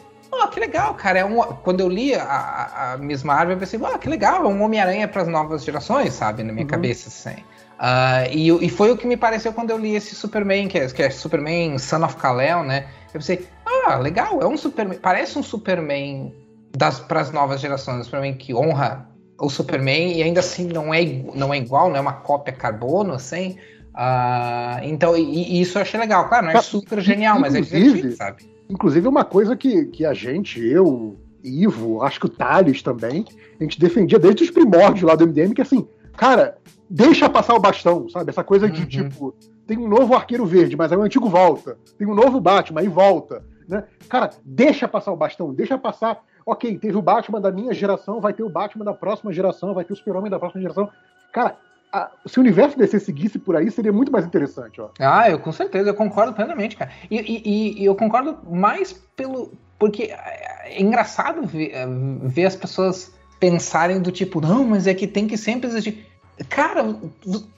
[0.42, 1.18] ó, que legal, cara.
[1.20, 1.42] É um...
[1.42, 4.62] Quando eu li a, a, a Miss Marvel, eu pensei, ó, que legal, é um
[4.62, 6.42] Homem-Aranha para as novas gerações, sabe?
[6.42, 6.70] Na minha Uhum.
[6.70, 7.42] cabeça, assim.
[7.78, 10.86] Ah, e, e foi o que me pareceu quando eu li esse Superman, que é,
[10.86, 12.86] que é Superman Son of Kal-El, né?
[13.12, 16.32] Eu pensei, ah, legal, é um Superman, parece um Superman
[17.08, 19.08] para as novas gerações, um Superman que honra
[19.38, 21.02] o Superman e ainda assim não é,
[21.34, 23.58] não é igual, não é uma cópia carbono, assim.
[23.94, 26.28] Ah, então, e, e isso eu achei legal.
[26.28, 28.55] Claro, não é super genial, mas é divertido, sabe?
[28.68, 33.24] Inclusive, uma coisa que, que a gente, eu, Ivo, acho que o Thales também,
[33.60, 35.86] a gente defendia desde os primórdios lá do MDM, que assim,
[36.16, 36.58] cara,
[36.90, 38.30] deixa passar o bastão, sabe?
[38.30, 38.86] Essa coisa de Uhum.
[38.88, 39.34] tipo,
[39.66, 41.78] tem um novo arqueiro verde, mas aí o antigo volta.
[41.98, 43.44] Tem um novo Batman, aí volta.
[43.68, 43.84] Né?
[44.08, 46.22] Cara, deixa passar o bastão, deixa passar.
[46.44, 49.84] Ok, teve o Batman da minha geração, vai ter o Batman da próxima geração, vai
[49.84, 50.88] ter o Super-Homem da próxima geração.
[51.32, 51.56] Cara,
[51.92, 54.90] a- se o universo DC seguisse por aí, seria muito mais interessante, ó.
[54.98, 56.90] Ah, eu com certeza, eu concordo plenamente, cara.
[57.10, 59.52] E, e- e- eu concordo mais pelo.
[59.78, 60.04] Porque
[60.64, 61.86] é engraçado ver, é,
[62.22, 66.06] ver as pessoas pensarem do tipo, não, mas é que tem que sempre existir.
[66.48, 66.96] Cara,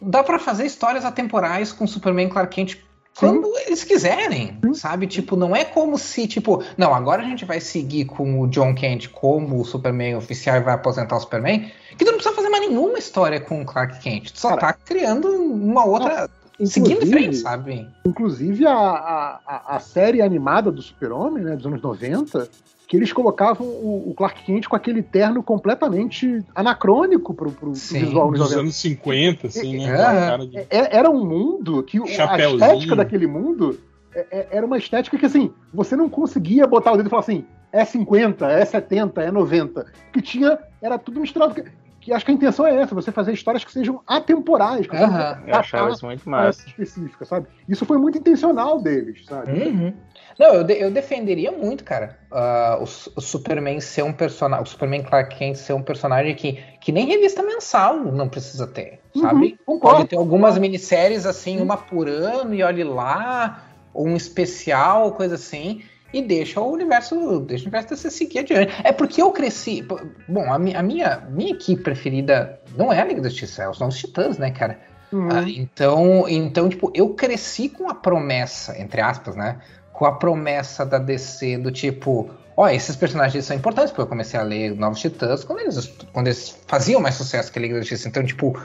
[0.01, 2.77] dá pra fazer histórias atemporais com Superman Clark Kent
[3.19, 5.07] quando eles quiserem, sabe?
[5.07, 8.75] Tipo, não é como se, tipo, não, agora a gente vai seguir com o John
[8.75, 12.49] Kent como o Superman oficial e vai aposentar o Superman, que tu não precisa fazer
[12.49, 14.33] mais nenhuma história com o Clark Kent.
[14.33, 16.29] Tu só Cara, tá criando uma outra.
[16.65, 17.89] seguindo em frente, sabe?
[18.07, 22.49] Inclusive a, a, a- a série animada do Super-Homem, né, dos anos 90,
[22.89, 27.99] que eles colocavam o, o Clark Kent com aquele terno completamente anacrônico pro, pro Sim,
[28.01, 28.61] visual dos Dos 90.
[28.63, 30.33] anos 50, assim, né?
[30.35, 30.39] É.
[30.39, 33.79] De- É- Era um mundo que o- a estética daquele mundo
[34.15, 37.21] é- é- era uma estética que, assim, você não conseguia botar o dedo e falar
[37.21, 39.85] assim, é 50, é 70, é 90.
[40.11, 41.55] Que tinha, era tudo misturado.
[41.55, 41.65] Que,
[42.01, 45.55] que acho que a intenção é essa, você fazer histórias que sejam atemporais, que Eu
[45.55, 46.67] achava isso muito massa.
[46.67, 47.49] específica, sabe?
[47.69, 49.53] Isso foi muito intencional deles, sabe?
[49.53, 49.93] Uhum.
[50.39, 54.67] Não, eu, de- eu defenderia muito, cara, ah, o, o Superman ser um personagem, o
[54.69, 59.23] Superman Clark Kent ser um personagem que, que nem revista mensal não precisa ter, Uhum,
[59.23, 59.59] sabe?
[59.67, 59.97] concordo.
[59.97, 65.35] Pode ter algumas minisséries assim, uma por ano, e olhe lá, ou um especial, coisa
[65.35, 68.73] assim, e deixa o universo, deixa o universo DC seguir adiante.
[68.85, 69.83] É porque eu cresci.
[70.29, 73.69] Bom, a, mi- a minha, minha equipe preferida não é a Liga da Justiça, é
[73.69, 74.79] os Novos Titãs, né, cara?
[75.11, 75.29] Uhum.
[75.31, 79.59] Ah, então, então, tipo, eu cresci com a promessa, entre aspas, né?
[79.99, 84.39] Com a promessa da DC do tipo, ó, esses personagens são importantes, porque eu comecei
[84.39, 87.81] a ler Novos Titãs quando eles, quando eles faziam mais sucesso que a Liga da
[87.81, 88.07] Justiça.
[88.07, 88.57] Então, tipo,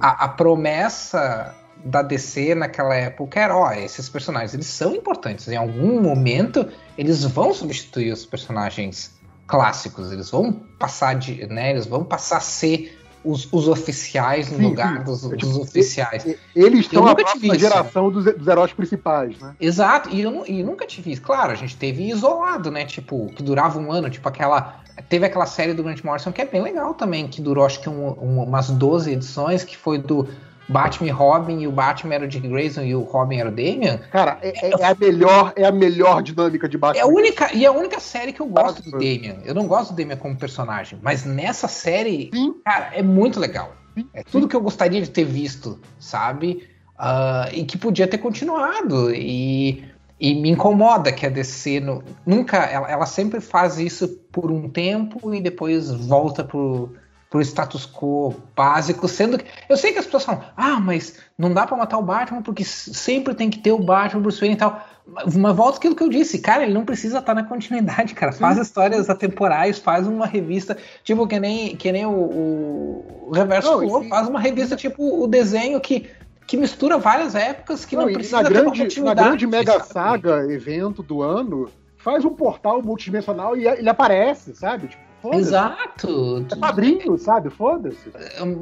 [0.00, 1.54] a, a promessa
[1.84, 5.46] da DC naquela época era, ó, esses personagens, eles são importantes.
[5.46, 9.12] Em algum momento, eles vão substituir os personagens
[9.46, 14.58] clássicos, eles vão passar de, né, eles vão passar a ser os, os oficiais no
[14.58, 15.04] Sim, lugar sim.
[15.04, 16.26] dos, É dos tipo, oficiais.
[16.54, 17.60] Eles Eu são a nunca próxima tive isso.
[17.68, 19.54] geração dos, dos heróis principais, né?
[19.60, 21.22] Exato, e eu, e nunca tive isso.
[21.22, 22.84] Claro, a gente teve isolado, né?
[22.84, 24.80] Tipo, que durava um ano, tipo aquela.
[25.08, 27.88] Teve aquela série do Grant Morrison que é bem legal também, que durou acho que
[27.88, 30.28] um- um- umas 12 edições, que foi do
[30.72, 33.52] Batman e Robin, e o Batman era o Dick Grayson e o Robin era o
[33.52, 33.98] Damian.
[34.10, 37.00] Cara, é, é- é a melhor, é a melhor dinâmica de Batman.
[37.00, 38.92] É a única, e é a única série que eu gosto do.
[38.92, 39.36] Damian.
[39.44, 42.54] Eu não gosto do Damian como personagem, mas nessa série, Sim.
[42.64, 43.76] cara, é muito legal.
[44.14, 46.66] É tudo que eu gostaria de ter visto, sabe?
[46.98, 49.14] Uh, e que podia ter continuado.
[49.14, 49.84] E,
[50.18, 52.58] e me incomoda que a DC no, nunca.
[52.58, 56.94] Ela, ela, sempre faz isso por um tempo e depois volta pro,
[57.32, 59.46] pro status quo básico, sendo que.
[59.66, 62.62] Eu sei que as pessoas falam, ah, mas não dá para matar o Batman porque
[62.62, 64.86] sempre tem que ter o Batman, Bruce Wayne e tal.
[65.06, 68.32] Mas volta aquilo que eu disse, cara, ele não precisa estar na continuidade, cara.
[68.32, 68.62] Faz Sim.
[68.62, 74.28] histórias atemporais, faz uma revista, tipo, que nem, que nem o, o Reverso não, faz
[74.28, 76.10] uma revista tipo o desenho que
[76.46, 81.00] que mistura várias épocas que não, não precisa na grande, na grande mega saga evento
[81.02, 84.88] do ano faz um portal multidimensional e ele aparece, sabe?
[84.88, 86.46] Tipo, Exato.
[86.50, 87.50] É padrinho, sabe?
[87.50, 88.10] Foda-se.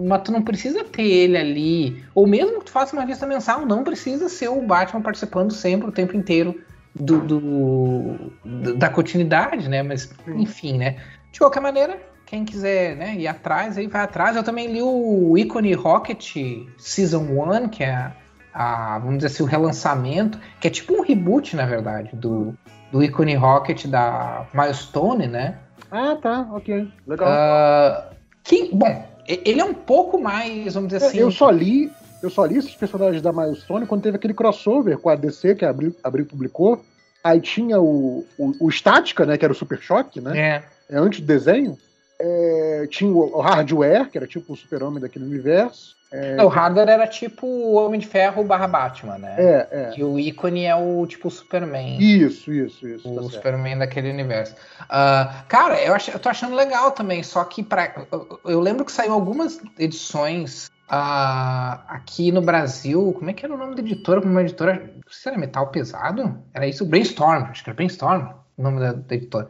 [0.06, 2.04] Mas tu não precisa ter ele ali.
[2.14, 5.88] Ou mesmo que tu faça uma vista mensal, não precisa ser o Batman participando sempre,
[5.88, 6.60] o tempo inteiro
[6.94, 9.82] do, do da continuidade, né?
[9.82, 10.96] Mas, enfim, né?
[11.32, 14.36] De qualquer maneira, quem quiser né, ir atrás, aí vai atrás.
[14.36, 16.36] Eu também li o Icone Rocket
[16.78, 18.12] Season 1, que é
[18.52, 22.54] a, vamos dizer assim, o relançamento, que é tipo um reboot, na verdade, do,
[22.90, 25.58] do Icone Rocket da Milestone, né?
[25.90, 26.88] Ah, tá, ok.
[27.06, 27.28] Legal.
[27.28, 31.18] Uh, que, bom, ele é um pouco mais, vamos dizer é, assim.
[31.18, 31.90] Eu só li.
[32.22, 35.64] Eu só li esses personagens da Milestone quando teve aquele crossover com a DC que
[35.64, 36.84] a Abril, Abril publicou.
[37.24, 39.38] Aí tinha o, o, o Estática, né?
[39.38, 40.38] Que era o Super Choque, né?
[40.38, 40.62] É.
[40.90, 41.78] É antes do desenho.
[42.22, 45.96] É, tinha o Hardware, que era tipo o super-homem daquele universo.
[46.12, 46.42] É...
[46.42, 49.36] O Hardware era tipo o Homem de Ferro barra Batman, né?
[49.38, 49.92] É, é.
[49.96, 51.98] E o ícone é o tipo Superman.
[51.98, 53.08] Isso, isso, isso.
[53.08, 54.54] O tá Superman daquele universo.
[54.82, 58.84] Uh, cara, eu, ach, eu tô achando legal também, só que pra, eu, eu lembro
[58.84, 63.14] que saiu algumas edições uh, aqui no Brasil.
[63.16, 64.20] Como é que era o nome da editora?
[64.20, 64.92] Uma editora.
[64.94, 66.36] Não se era Metal Pesado?
[66.52, 66.84] Era isso?
[66.84, 69.48] Brainstorm, acho que era Brainstorm o nome da, da editora.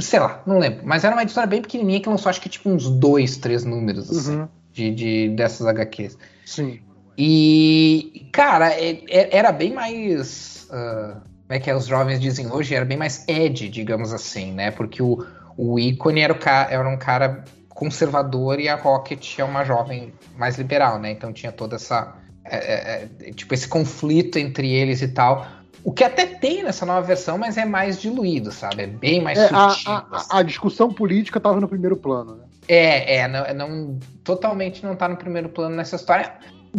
[0.00, 0.80] Sei lá, não lembro.
[0.84, 4.10] Mas era uma editora bem pequenininha que lançou acho que tipo uns dois, três números.
[4.10, 4.36] Assim.
[4.36, 6.16] Uhum de, de dessas HQs.
[6.44, 6.80] Sim.
[7.16, 10.68] E, cara, é, é, era bem mais.
[10.70, 12.74] Uh, como é que é, os jovens dizem hoje?
[12.74, 14.70] Era bem mais Ed, digamos assim, né?
[14.70, 15.24] Porque o,
[15.56, 20.56] o ícone era, o era um cara conservador e a Rocket é uma jovem mais
[20.56, 21.10] liberal, né?
[21.10, 22.14] Então tinha toda essa.
[22.44, 25.46] É, é, tipo, esse conflito entre eles e tal.
[25.82, 28.82] O que até tem nessa nova versão, mas é mais diluído, sabe?
[28.82, 29.90] É bem mais é, sutil.
[29.90, 30.28] A, a, assim.
[30.30, 32.44] a, discussão política estava no primeiro plano, né?
[32.68, 36.32] É, é, não, não, totalmente não tá no primeiro plano nessa história.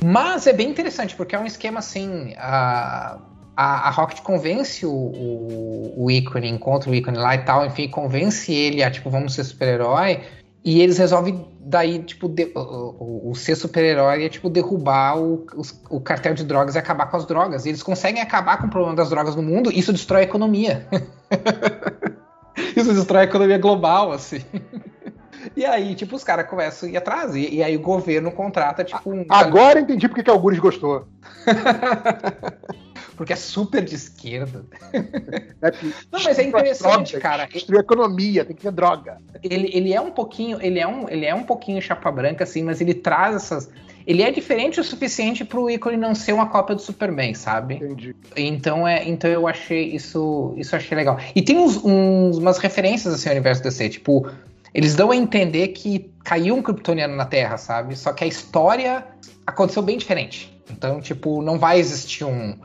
[0.03, 2.33] Mas é bem interessante, porque é um esquema assim.
[2.37, 3.17] A,
[3.55, 7.89] a, a Rocket convence o, o, o ícone, encontra o ícone lá e tal, enfim,
[7.89, 10.21] convence ele a, tipo, vamos ser super-herói.
[10.63, 15.97] E eles resolvem daí, tipo, de, o, o, ser super-herói é, tipo, derrubar o, o,
[15.97, 17.65] o, cartel de drogas e acabar com as drogas.
[17.65, 20.87] E eles conseguem acabar com o problema das drogas no mundo, isso destrói a economia.
[22.77, 24.41] isso destrói a economia global, assim.
[25.55, 27.35] E aí, tipo, os caras começam a ir atrás.
[27.35, 29.25] E, e, aí o governo contrata, tipo, um.
[29.29, 31.07] Agora entendi porque que o Algures gostou.
[33.15, 34.65] porque é super de esquerda.
[34.93, 35.71] É
[36.11, 37.45] não, mas é interessante, droga, cara.
[37.45, 39.17] Destruir a economia, tem que ter droga.
[39.43, 42.63] Ele, ele é um pouquinho, ele é um, ele é um pouquinho chapa branca, assim,
[42.63, 43.69] mas ele traz essas.
[44.07, 47.75] Ele é diferente o suficiente pro ícone não ser uma cópia do Superman, sabe?
[47.75, 48.15] Entendi.
[48.35, 51.19] Então, é, então eu achei isso, isso achei legal.
[51.35, 54.27] E tem uns, uns umas referências assim ao universo DC, tipo
[54.73, 57.95] eles dão a entender que caiu um kryptoniano na Terra, sabe?
[57.95, 59.05] Só que a história
[59.45, 60.51] aconteceu bem diferente.
[60.69, 62.57] Então, tipo, não vai existir um.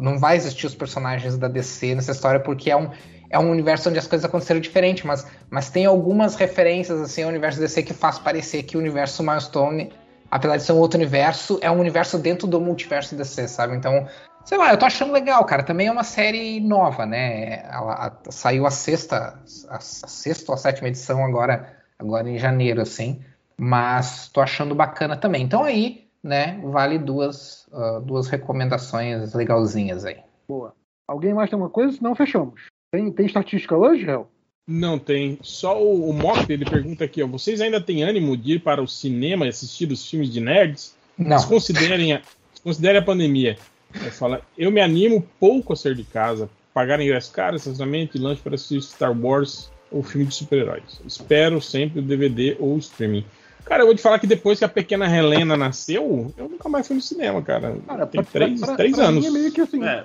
[0.00, 2.90] Não vai existir os personagens da DC nessa história, porque é um,
[3.30, 7.28] é um universo onde as coisas aconteceram diferente, mas, mas tem algumas referências assim ao
[7.28, 9.92] universo DC que faz parecer que o universo Milestone,
[10.30, 13.76] apesar de ser um outro universo, é um universo dentro do multiverso DC, sabe?
[13.76, 14.06] Então,
[14.44, 15.62] Sei lá, eu tô achando legal, cara.
[15.62, 17.62] Também é uma série nova, né?
[17.70, 19.38] Ela, a, saiu a sexta,
[19.68, 23.22] a, a, sexta ou a sétima edição agora, agora em janeiro, assim.
[23.56, 25.44] Mas tô achando bacana também.
[25.44, 30.18] Então aí, né, vale duas, uh, duas recomendações legalzinhas aí.
[30.48, 30.74] Boa.
[31.08, 31.98] Alguém mais tem uma coisa?
[32.00, 32.60] Não fechamos.
[32.92, 34.30] Tem, tem estatística hoje, Hel?
[34.66, 35.38] Não tem.
[35.42, 37.26] Só o, o Mop, ele pergunta aqui, ó.
[37.26, 40.94] Vocês ainda têm ânimo de ir para o cinema e assistir os filmes de nerds?
[41.18, 41.36] Não.
[41.36, 43.58] Desconsiderem a, desconsiderem a pandemia.
[44.12, 48.40] Fala, eu me animo pouco a sair de casa, pagar ingresso caro, estacionamento e lanche
[48.40, 51.00] para assistir Star Wars ou filme de super-heróis.
[51.04, 53.24] Espero sempre o DVD ou o streaming.
[53.64, 56.86] Cara, eu vou te falar que depois que a pequena Helena nasceu, eu nunca mais
[56.86, 57.76] fui no cinema, cara.
[57.86, 59.24] cara Tem pra, três, pra, três pra anos.
[59.24, 60.04] é meio que assim, é,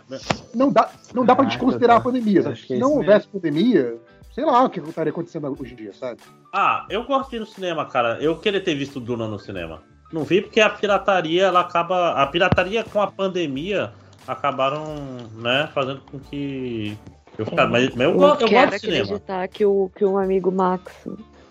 [0.53, 2.55] não dá, não dá pra ah, desconsiderar a pandemia.
[2.55, 3.97] Se não houvesse pandemia,
[4.33, 6.21] sei lá o que estaria acontecendo hoje em dia, sabe?
[6.53, 8.19] Ah, eu gosto de ir no cinema, cara.
[8.21, 9.81] Eu queria ter visto Duna no cinema.
[10.13, 12.11] Não vi porque a pirataria, ela acaba.
[12.11, 13.91] A pirataria com a pandemia
[14.27, 14.85] acabaram,
[15.35, 16.97] né, fazendo com que.
[17.37, 19.03] Eu, ficar, mas, mas eu, eu, eu gosto de cinema.
[19.03, 21.07] acreditar que o, que um amigo Max,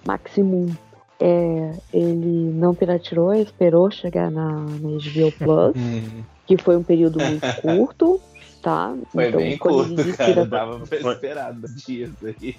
[0.06, 0.74] Maximum,
[1.20, 6.22] É, ele não pirateou, esperou chegar na, na HBO Plus, Hum.
[6.46, 8.20] que foi um período muito curto,
[8.62, 8.94] tá?
[9.12, 10.44] Foi Então, bem curto, cara.
[10.44, 11.12] Dava pra Foi.
[11.14, 11.54] esperar
[11.86, 12.54] dias aí.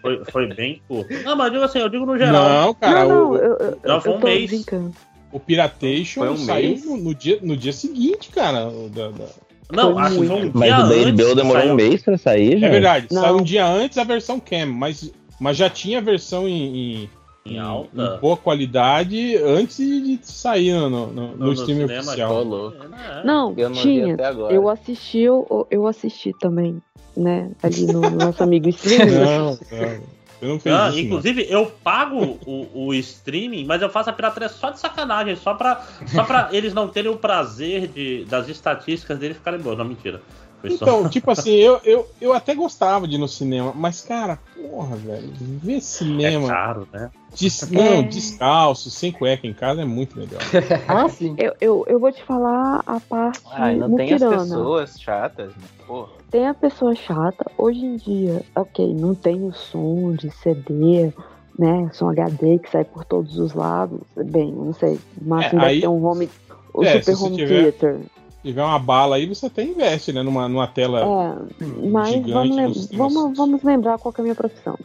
[0.00, 1.12] Foi, foi bem curto.
[1.22, 2.48] Não, mas eu digo assim, eu digo no geral.
[2.48, 4.50] Não, cara, Não, não, o, eu, eu, foi um mês.
[4.50, 4.94] brincando.
[5.30, 6.84] o Piratation um saiu mês?
[6.86, 8.70] no, no dia, no dia seguinte, cara.
[8.90, 9.24] da- da-
[9.70, 10.56] Não, Foi acho que foi um muito.
[10.58, 10.88] Mas dia o
[11.28, 11.72] que demorou saiu.
[11.72, 12.66] um mês pra sair, já?
[12.68, 13.20] É verdade, Não.
[13.20, 17.10] saiu um dia antes a versão Cam, mas, mas já tinha a versão em, em,
[17.54, 18.16] Em alta.
[18.16, 22.44] em boa qualidade antes de sair no, no, no, No- streaming cinema, oficial.
[22.44, 22.76] Louco.
[22.84, 23.22] É, né?
[23.24, 24.14] Não, Eu não tinha.
[24.14, 24.54] até agora.
[24.54, 26.80] Eu assisti, eu, eu assisti também,
[27.16, 27.50] né?
[27.62, 29.20] Ali no nosso amigo streamer.
[29.24, 30.18] Não, não.
[30.40, 31.04] Eu não fiz Ah, isso, não.
[31.04, 35.52] inclusive, eu pago o, o streaming, mas eu faço a pirataria só de sacanagem, só
[35.54, 39.76] pra, só pra eles não terem o prazer de, das estatísticas deles ficarem boas.
[39.76, 40.22] Não, mentira.
[40.64, 44.96] Então, tipo assim, eu, eu, eu até gostava de ir no cinema, mas, cara, porra,
[44.96, 47.10] velho, ver é cinema caro, né?
[47.38, 50.40] des- não, descalço, sem cueca em casa é muito legal.
[50.88, 51.34] Ah, sim.
[51.38, 55.62] Eu, eu, eu vou te falar a parte Ai, não tem as pessoas chatas, né?
[55.86, 56.08] Pô.
[56.30, 57.46] Tem a pessoa chata.
[57.56, 61.12] Hoje em dia, ok, não tem o som de CD,
[61.58, 61.88] né?
[61.92, 64.00] Som HD que sai por todos os lados.
[64.16, 64.98] Bem, não sei.
[65.22, 66.28] Máximo É, deve aí- ter um home.
[66.74, 68.00] O É, Super Home tiver- Theater.
[68.42, 72.32] Se tiver uma bala aí, você até investe, né, numa, numa tela É, mas gigante
[72.32, 74.78] vamos, lem- nos vamos, vamos lembrar qual que é a minha profissão.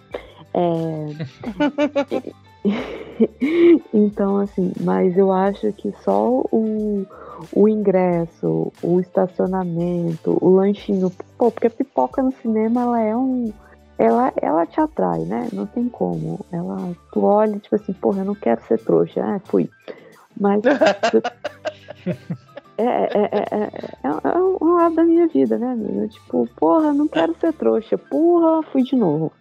[0.55, 1.05] É...
[3.93, 7.05] então, assim, mas eu acho que só o,
[7.51, 13.51] o ingresso, o estacionamento, o lanchinho, pô, porque a pipoca no cinema ela é um.
[13.99, 15.47] Ela, ela te atrai, né?
[15.53, 16.39] Não tem como.
[16.51, 19.23] Ela, tu olha, tipo assim, porra, eu não quero ser trouxa.
[19.23, 19.69] Ah, fui.
[20.39, 20.61] Mas.
[22.77, 23.63] É, é, é, é,
[24.03, 26.07] é, é um lado da minha vida, né, amigo?
[26.07, 27.97] Tipo, porra, não quero ser trouxa.
[27.97, 29.31] Porra, fui de novo.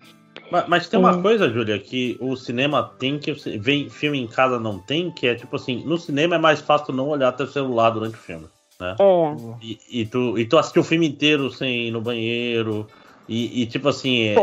[0.51, 3.33] Mas, mas tem uma coisa, Júlia, que o cinema tem que.
[3.59, 6.93] Vem filme em casa não tem, que é tipo assim, no cinema é mais fácil
[6.93, 8.47] não olhar teu celular durante o filme.
[8.78, 8.97] Né?
[9.01, 9.36] É.
[9.62, 12.86] E, e tu, e tu assistir o filme inteiro sem ir no banheiro.
[13.27, 14.35] E, e, tipo assim, é,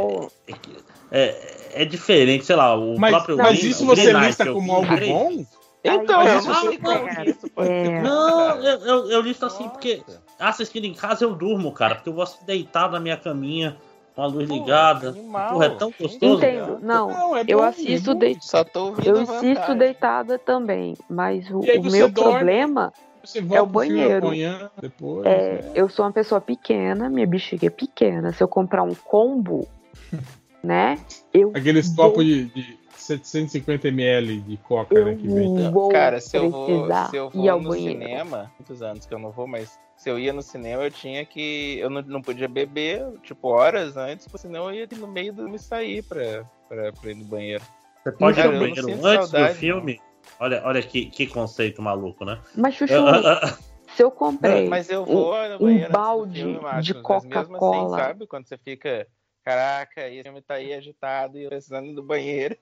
[1.11, 3.37] é, é diferente, sei lá, o Mas, próprio.
[3.37, 5.45] mas Green- isso você lista como algo bom?
[5.83, 8.01] Então, eu isso não sei como É.
[8.01, 10.03] Não, eu, eu, eu listo assim porque
[10.37, 11.95] assistindo em casa eu durmo, cara.
[11.95, 13.77] Porque eu vou assistir deitado na minha caminha,
[14.15, 15.09] com a luz Pô, ligada.
[15.09, 15.53] animal.
[15.53, 16.43] Porra, é tão gostoso.
[16.43, 16.79] entendo.
[16.81, 18.37] Não, Não, é eu assisto é de...
[18.41, 22.33] Só tô ouvindo eu assisto deitada também, mas o, o meu dorme.
[22.37, 22.93] problema
[23.23, 24.27] Você É o banheiro.
[24.27, 25.25] amanhã, depois.
[25.27, 25.71] é, né?
[25.75, 28.33] eu sou uma pessoa pequena, minha bexiga é pequena.
[28.33, 29.67] Se eu comprar um combo,
[30.63, 30.99] né,
[31.33, 32.78] eu Aqueles vou- copos de, de
[33.09, 35.71] 750ml de coca, eu né, que vem.
[35.71, 37.99] vou Cara, se eu vou, se eu ir vou no banheiro.
[37.99, 41.25] cinema, muitos anos que eu não vou, mas se eu ia no cinema, eu tinha
[41.25, 41.77] que.
[41.79, 45.49] Eu não, não podia beber, tipo, horas antes, porque senão eu ia no meio do
[45.49, 47.63] me sair pra, pra, pra ir no banheiro.
[48.03, 50.01] Você pode ir Cara, eu não banheiro antes saudade, do filme.
[50.39, 52.39] Olha, olha que, que conceito maluco, né?
[52.55, 53.57] Mas, Chuchu, Ah, ah,
[53.93, 57.01] se eu comprei Mas eu um- vou no um do balde filme, Marcos, de assim,
[57.03, 57.97] Coca-Cola.
[57.97, 58.25] sabe?
[58.27, 59.05] Quando você fica,
[59.43, 62.55] caraca, esse filme tá aí agitado e eu precisando do banheiro.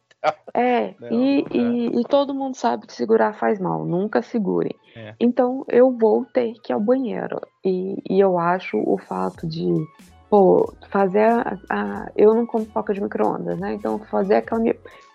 [0.54, 1.50] É, Não, e, dá.
[1.56, 4.76] e, e todo mundo sabe que segurar faz mal, nunca segurem.
[4.96, 5.14] É.
[5.20, 7.40] Então eu vou ter que ir ao banheiro.
[7.64, 9.68] E, e eu acho o fato de,
[10.30, 11.58] pô, fazer a.
[11.70, 13.74] a- eu não como pipoca de micro-ondas, né?
[13.74, 14.62] Então fazer aquela,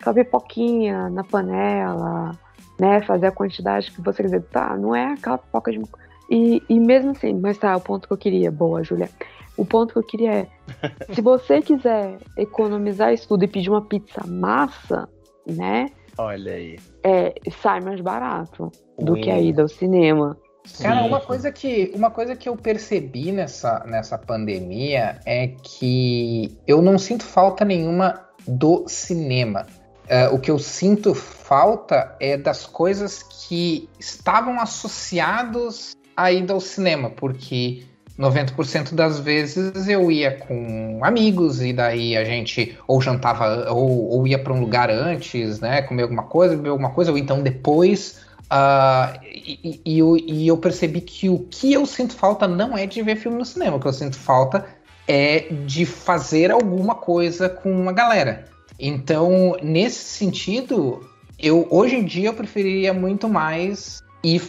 [0.01, 2.33] aquela pipoquinha na panela,
[2.79, 3.01] né?
[3.03, 4.43] Fazer a quantidade que você quiser.
[4.43, 6.01] Tá, não é aquela pipoca de micro
[6.33, 9.11] e, e mesmo assim, mas tá, o ponto que eu queria, boa, Júlia.
[9.55, 10.47] O ponto que eu queria é,
[11.13, 15.07] se você quiser economizar isso tudo e pedir uma pizza massa,
[15.47, 15.91] né?
[16.17, 16.79] Olha aí.
[17.05, 19.21] É, sai mais barato do Ui.
[19.21, 20.39] que a ida ao cinema.
[20.81, 26.81] Cara, uma coisa que uma coisa que eu percebi nessa, nessa pandemia é que eu
[26.81, 29.67] não sinto falta nenhuma do cinema.
[30.09, 36.61] É, o que eu sinto falta é das coisas que estavam associados à ida ao
[36.61, 37.83] cinema, porque
[38.19, 44.27] 90% das vezes eu ia com amigos e daí a gente ou jantava ou, ou
[44.27, 48.21] ia para um lugar antes, né, comer alguma coisa, beber alguma coisa, ou então depois.
[48.51, 52.87] Ah, e, e- eu, e eu percebi que o que eu sinto falta não é
[52.87, 54.67] de ver filme no cinema, o que eu sinto falta
[55.09, 58.45] é de fazer alguma coisa com a galera.
[58.79, 61.01] Então, nesse sentido,
[61.39, 64.41] eu hoje em dia eu preferiria muito mais ir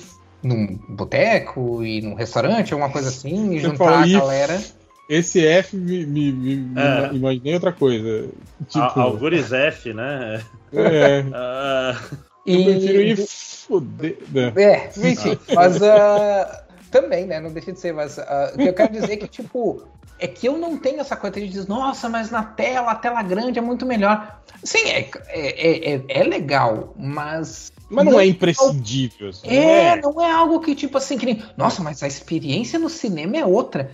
[0.44, 4.64] num boteco, ir num restaurante, alguma coisa assim, e Você juntar a galera.
[5.10, 7.14] Esse F me, me- me- me É.
[7.14, 8.30] imaginei outra coisa.
[8.68, 10.44] Tipo, Al- Algures F, né?
[10.74, 11.96] é, Ah,
[12.46, 14.18] eu E- prefiro ir foder.
[14.30, 14.54] né?
[14.56, 17.40] É, enfim, mas, ah, também, né?
[17.40, 19.84] Não deixa de ser, mas o que eu quero dizer é que, tipo,
[20.20, 23.22] é que eu não tenho essa coisa de dizer, nossa, mas na tela, a tela
[23.24, 24.40] grande é muito melhor.
[24.64, 27.73] Sim, é, é, é, é legal, mas.
[27.90, 29.30] Mas não, é imprescindível.
[29.30, 31.44] Assim, É, não é algo que, tipo assim, que nem.
[31.58, 33.92] Nossa, mas a experiência no cinema é outra.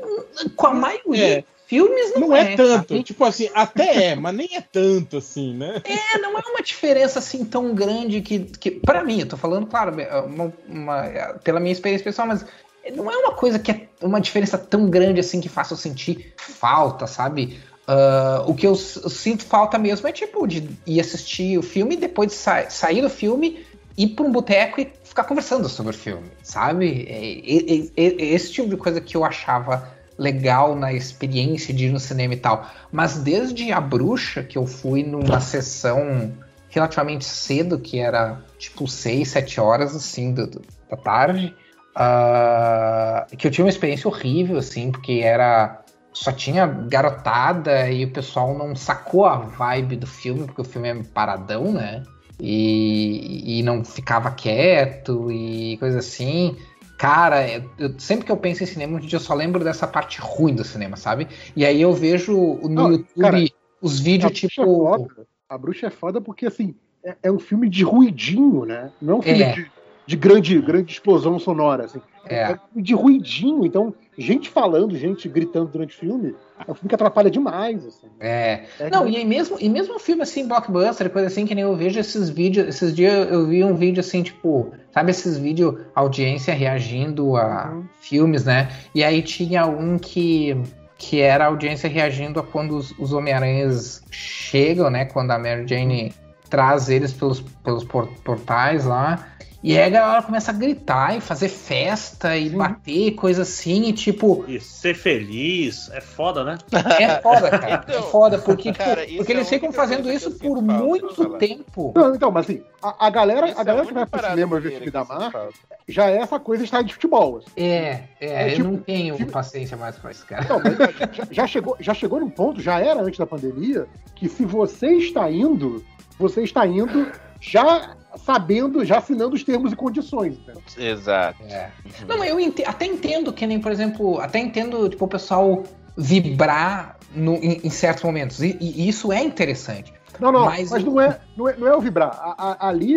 [0.00, 1.38] Não, com a maioria.
[1.38, 1.44] É.
[1.66, 3.02] Filmes não, Não é tanto, sabe?
[3.04, 5.80] tipo assim, até é, mas nem é tanto assim, né?
[5.84, 9.66] É, não é uma diferença assim tão grande que, que para mim, eu tô falando,
[9.68, 9.94] claro,
[10.26, 11.02] uma- uma-
[11.44, 12.44] pela minha experiência pessoal, mas
[12.92, 16.34] não é uma coisa que é uma diferença tão grande assim que faça eu sentir
[16.36, 17.60] falta, sabe?
[17.86, 21.98] Ah, o que eu, sinto falta mesmo é tipo de ir assistir o filme e
[21.98, 23.64] depois de sa- sair do filme,
[23.98, 27.06] ir pra um boteco e ficar conversando sobre o filme, sabe?
[27.08, 31.86] É, é- é- é esse tipo de coisa que eu achava legal na experiência de
[31.86, 32.66] ir no cinema e tal.
[32.92, 36.32] Mas desde A Bruxa, que eu fui numa sessão
[36.68, 41.54] relativamente cedo, que era tipo 6, 7 horas, assim, do- do- da tarde,
[41.96, 45.79] ah, que eu tive uma experiência horrível, assim, porque era...
[46.12, 50.88] Só tinha garotada e o pessoal não sacou a vibe do filme, porque o filme
[50.88, 52.02] é paradão, né?
[52.38, 56.56] E, e não ficava quieto e coisa assim.
[56.98, 57.46] Cara,
[57.78, 60.96] eu- sempre que eu penso em cinema, eu só lembro dessa parte ruim do cinema,
[60.96, 61.28] sabe?
[61.56, 62.32] E aí eu vejo
[62.62, 63.44] no Não, YouTube cara,
[63.80, 64.64] os A vídeos bruxa é tipo.
[64.66, 65.26] foda.
[65.48, 66.74] A bruxa é foda porque, assim,
[67.04, 68.90] é, é um filme de ruidinho, né?
[69.00, 69.52] Não é um filme É.
[69.52, 69.70] de,
[70.06, 72.00] de grande, grande explosão sonora, assim.
[72.26, 72.52] É.
[72.52, 73.64] um filme de ruidinho.
[73.64, 76.34] Então, gente falando, gente gritando durante o filme,
[76.66, 78.06] é um filme que atrapalha demais, assim.
[78.20, 78.64] É.
[78.78, 81.64] É Não, que- e aí mesmo, e mesmo filme assim, blockbuster, coisa assim, que nem
[81.64, 82.68] eu vejo esses vídeos.
[82.68, 87.84] Esses dias eu vi um vídeo assim, tipo, sabe esses vídeos, audiência reagindo a Uhum.
[88.00, 88.68] filmes, né?
[88.94, 90.56] E aí tinha um que.
[91.02, 95.06] Que era a audiência reagindo a quando os, os Homem-Aranhas chegam, né?
[95.06, 96.12] Quando a Mary Jane
[96.50, 99.26] traz eles pelos, pelos por- portais lá.
[99.62, 103.92] E aí a galera começa a gritar e fazer festa e bater, coisa assim, e
[103.92, 106.56] tipo, E ser feliz é foda, né?
[106.98, 107.84] é foda, cara.
[107.86, 110.62] Então, é foda, porque, tipo, cara, isso porque é eles ficam fazendo isso que por
[110.62, 111.36] muito falar.
[111.38, 111.92] tempo.
[111.94, 114.30] Não, então, mas assim, a, a galera, Isso a é galera que única vai pro
[114.30, 115.48] cinema ver filme que da marca
[115.86, 117.36] já é essa coisa de estar de futebol.
[117.38, 117.48] Assim.
[117.56, 120.46] É, é, É, eu tipo, não tenho filme- paciência mais pra isso, cara.
[120.48, 124.26] Não, mas já, já chegou, já chegou num ponto, já era antes da pandemia, que
[124.26, 125.84] se você está indo,
[126.18, 127.10] você está indo
[127.40, 130.34] já sabendo, já assinando os termos e condições.
[130.38, 130.62] entendeu?
[130.76, 131.42] Exato.
[131.44, 131.70] É.
[132.06, 135.62] Não, mas eu ente- até entendo que nem, por exemplo, até entendo tipo, o pessoal
[135.96, 138.40] vibrar no- em, em certos momentos.
[138.42, 139.92] E, e isso é interessante.
[140.18, 142.10] Não, não, Mas mas, não, é, não, é, não é o vibrar.
[142.10, 142.34] A-
[142.66, 142.94] a- ali,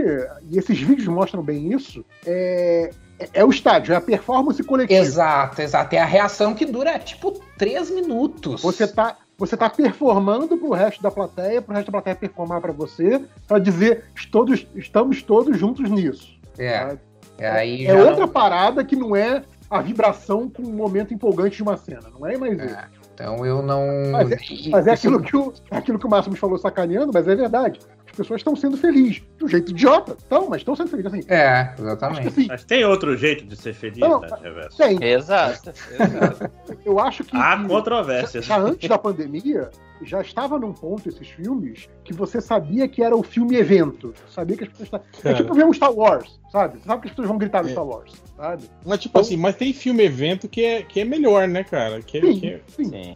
[0.50, 5.00] e esses vídeos mostram bem isso, é, é- é o estádio, é a performance coletiva.
[5.00, 5.96] Exato, exato.
[5.96, 8.62] É a reação que dura tipo três minutos.
[8.62, 12.72] Você tá, você tá performando pro resto da plateia, pro resto da plateia performar para
[12.72, 16.38] você, para dizer todos, estamos todos juntos nisso.
[16.58, 16.98] É,
[17.40, 21.14] é aí É já outra não- parada que não é a vibração com um momento
[21.14, 22.04] empolgante de uma cena.
[22.18, 22.76] Não é mais isso.
[22.76, 23.86] É, Então eu não.
[24.12, 24.38] Mas é-
[24.72, 27.36] Mas é isso- aquilo que, o, é aquilo que o Máximo falou sacaneando, mas é
[27.36, 27.80] verdade.
[28.14, 29.24] As pessoas estão sendo felizes.
[29.40, 30.12] De um jeito idiota.
[30.18, 31.12] Estão, mas estão sendo felizes.
[31.14, 32.28] Assim, É, exatamente.
[32.28, 34.78] assim, Mas tem outro jeito de ser feliz, Não, né, Reverso?
[34.78, 35.04] tem.
[35.04, 35.72] Exato.
[35.92, 36.52] Exato.
[36.86, 37.36] Eu acho que.
[37.36, 38.46] Há que controvérsias.
[38.46, 39.72] já, já antes da pandemia,
[40.04, 44.14] já estava num ponto esses filmes que você sabia que era o filme evento.
[44.30, 44.86] Sabia que as pessoas.
[44.90, 45.36] estavam- É Cara.
[45.38, 46.78] tipo ver um Star Wars, sabe?
[46.78, 47.72] Você sabe que as pessoas vão gritar no É.
[47.72, 48.64] Star Wars, sabe?
[48.86, 52.00] Mas, tipo assim, mas tem filme evento que é, que é melhor, né, cara?
[52.04, 52.84] Que, é- Sim, que é- sim.
[52.90, 53.16] Sim.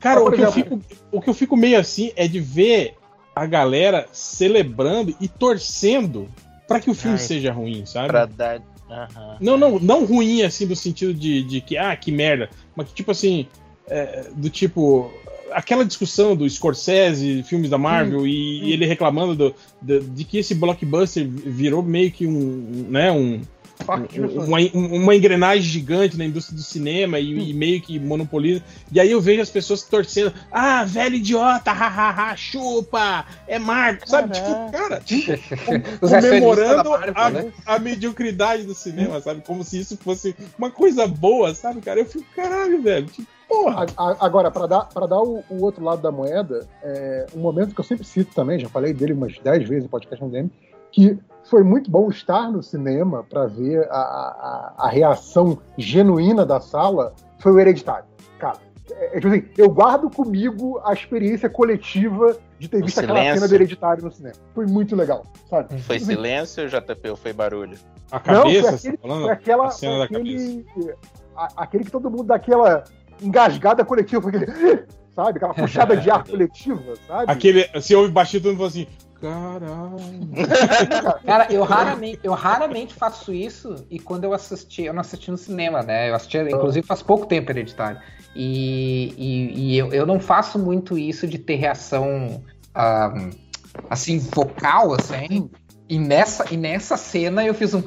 [0.00, 0.78] Cara, o que, eu fico,
[1.10, 2.94] o que eu fico meio assim é de ver
[3.34, 6.28] a galera celebrando e torcendo
[6.68, 7.22] pra que o filme Ai.
[7.22, 8.08] seja ruim, sabe?
[8.08, 8.62] Pra dar.
[8.90, 9.36] Aham.
[9.40, 12.48] Não, não, não ruim assim do sentido de, de que, ah, que merda.
[12.76, 13.46] Mas que, tipo assim,
[13.88, 15.10] é, do tipo.
[15.52, 20.38] Aquela discussão do Scorsese, filmes da Marvel, e, e ele reclamando do, do- de que
[20.38, 23.40] esse blockbuster virou meio que um, né, um.
[24.46, 28.62] Uma, uma engrenagem gigante na indústria do cinema e, e meio que monopoliza.
[28.90, 34.34] E aí eu vejo as pessoas torcendo, ah, velho idiota, hahaha, chupa, é Marvel, sabe?
[34.34, 35.02] Tipo, cara,
[36.00, 37.52] Os acionistas comemorando Marvel, a, né?
[37.66, 39.42] a mediocridade do cinema, sabe?
[39.42, 42.00] Como se isso fosse uma coisa boa, sabe, cara?
[42.00, 43.86] Eu fico, caralho, velho, tipo, porra.
[44.20, 47.80] Agora, para dar, pra dar o, o outro lado da moeda, é, um momento que
[47.80, 50.50] eu sempre cito também, já falei dele umas 10 vezes no podcast dele,
[50.90, 56.60] que foi muito bom estar no cinema para ver a, a, a reação genuína da
[56.60, 58.06] sala, foi o Hereditário.
[58.38, 58.58] Cara,
[58.90, 63.18] é, é, tipo assim, eu guardo comigo a experiência coletiva de ter O visto aquela
[63.18, 63.34] silêncio.
[63.40, 64.34] cena do Hereditário no cinema.
[64.54, 65.68] Foi muito legal, sabe?
[65.68, 67.76] Foi Tipo assim, silêncio, JP, ou foi barulho?
[68.10, 69.22] A Não, cabeça, foi você aquele, tá falando?
[69.22, 70.66] foi aquela, a cena foi aquele,
[71.36, 72.84] a- aquele que todo mundo dá aquela
[73.22, 75.36] engasgada coletiva, foi aquele, sabe?
[75.36, 77.30] Aquela puxada de ar coletiva, sabe?
[77.30, 78.86] Aquele, você ouve baixinho todo mundo fala assim,
[79.24, 81.22] caralho.
[81.24, 85.38] Cara, eu raramente, eu raramente faço isso e quando eu assisti, eu não assisti no
[85.38, 86.10] cinema, né?
[86.10, 87.98] Eu assisti, inclusive, faz pouco tempo hereditário.
[88.36, 92.42] E, e, e eu, eu não faço muito isso de ter reação
[92.74, 93.14] ah,
[93.88, 95.50] assim, vocal, assim.
[95.88, 97.82] E nessa, e nessa cena eu fiz um.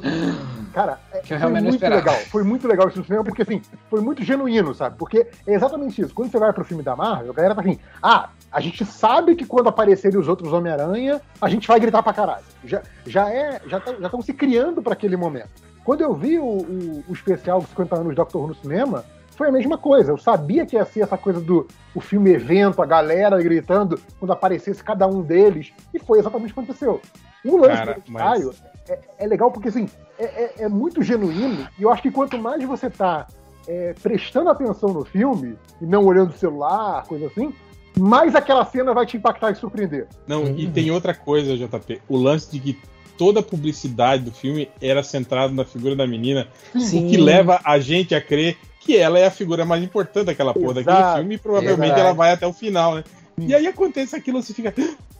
[0.72, 2.00] Cara, Que eu foi realmente não muito esperava.
[2.00, 2.16] legal.
[2.30, 3.60] Foi muito legal isso no cinema, porque assim,
[3.90, 4.96] foi muito genuíno, sabe?
[4.96, 6.14] Porque é exatamente isso.
[6.14, 9.34] Quando você vai pro filme da Marvel, a galera tá assim, ah, a gente sabe
[9.36, 12.44] que quando aparecerem os outros Homem-Aranha, a gente vai gritar pra caralho.
[12.64, 15.50] Já, já é, já estão se criando pra aquele momento.
[15.84, 19.04] Quando eu vi o, o, o especial dos 50 anos do Doctor Who no cinema,
[19.36, 20.10] foi a mesma coisa.
[20.10, 24.32] Eu sabia que ia ser essa coisa do o filme evento, a galera gritando quando
[24.32, 27.00] aparecesse cada um deles, e foi exatamente o que aconteceu.
[27.44, 28.54] O lance Cara, do Hereditário
[28.88, 32.36] é, é legal porque assim, é, é- é muito genuíno, e eu acho que quanto
[32.36, 33.26] mais você tá
[33.66, 37.54] é, prestando atenção no filme, e não olhando o celular, coisa assim,
[37.96, 40.06] mais aquela cena vai te impactar e surpreender.
[40.26, 42.00] Não, e tem outra coisa, JP.
[42.08, 42.78] O lance de que
[43.16, 47.06] toda a publicidade do filme era centrada na figura da menina, Sim.
[47.06, 50.54] o que leva a gente a crer que ela é a figura mais importante daquela
[50.54, 51.18] porra daquele Exato.
[51.18, 52.00] filme e provavelmente Verdade.
[52.00, 53.04] ela vai até o final, né?
[53.36, 54.72] E aí acontece aquilo, você fica,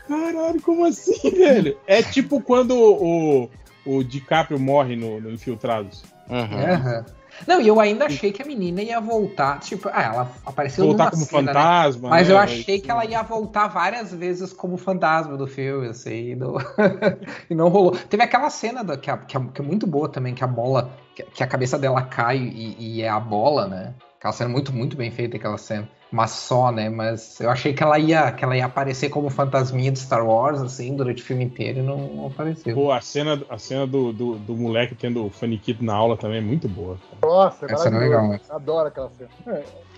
[0.06, 1.76] caralho, como assim, velho?
[1.86, 3.50] É tipo quando o,
[3.84, 6.02] o DiCaprio morre no, no Infiltrados.
[6.28, 6.72] Uhum.
[6.72, 7.04] Aham.
[7.46, 9.60] Não, e eu ainda achei que a menina ia voltar.
[9.60, 11.52] Tipo, ah, ela apareceu Voltar numa como cena, né?
[11.52, 12.08] fantasma.
[12.08, 12.34] Mas né?
[12.34, 16.56] eu achei que ela ia voltar várias vezes como fantasma do filme, assim, e não,
[17.48, 17.92] e não rolou.
[17.92, 20.46] Teve aquela cena da, que, é, que, é, que é muito boa também, que a
[20.46, 23.94] bola, que, que a cabeça dela cai e, e é a bola, né?
[24.18, 25.88] Aquela cena muito, muito bem feita, aquela cena.
[26.10, 26.88] Mas só, né?
[26.88, 30.60] Mas eu achei que ela ia, que ela ia aparecer como fantasminha de Star Wars,
[30.62, 32.74] assim, durante o filme inteiro e não, apareceu.
[32.74, 36.38] Pô, a cena, a cena do, do, do moleque tendo o faniquito na aula também
[36.38, 36.96] é muito boa.
[37.20, 37.34] cara.
[37.34, 38.40] Nossa, é Essa é legal, né?
[38.48, 39.28] Adoro aquela cena.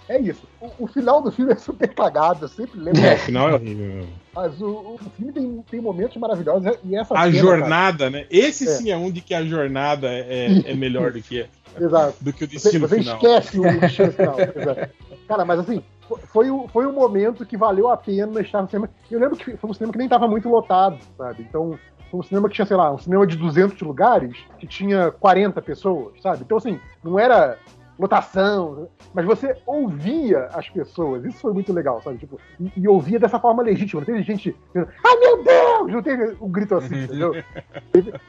[0.09, 0.43] É, é isso.
[0.61, 3.01] O, o final do filme é super cagado, eu sempre lembro.
[3.01, 4.13] É, o final é horrível mesmo.
[4.35, 8.27] Mas o, o filme tem, tem momentos maravilhosos e essa A cena, jornada, né?
[8.29, 8.73] Esse É.
[8.73, 12.15] sim é um de que a jornada é, é melhor do que, cara, Exato.
[12.21, 13.15] do que o Você, destino você final.
[13.15, 14.37] esquece o destino final.
[14.57, 14.91] exato.
[15.29, 15.81] Cara, mas assim,
[16.19, 18.89] foi, o- foi um momento que valeu a pena estar no cinema.
[19.11, 21.47] Eu lembro que foi um cinema que nem estava muito lotado, sabe?
[21.49, 21.79] Então,
[22.11, 25.63] foi um cinema que tinha, sei lá, um cinema de 200 lugares que tinha 40
[25.63, 26.43] pessoas, sabe?
[26.43, 27.57] Então, assim, não era
[28.01, 31.25] lotação, mas você ouvia as pessoas.
[31.25, 32.19] Isso foi muito legal, sabe?
[32.19, 34.01] Tipo, e, e ouvia dessa forma legítima.
[34.01, 35.93] Não teve gente dizendo, ai meu Deus!
[35.93, 37.33] Não teve um grito assim, entendeu?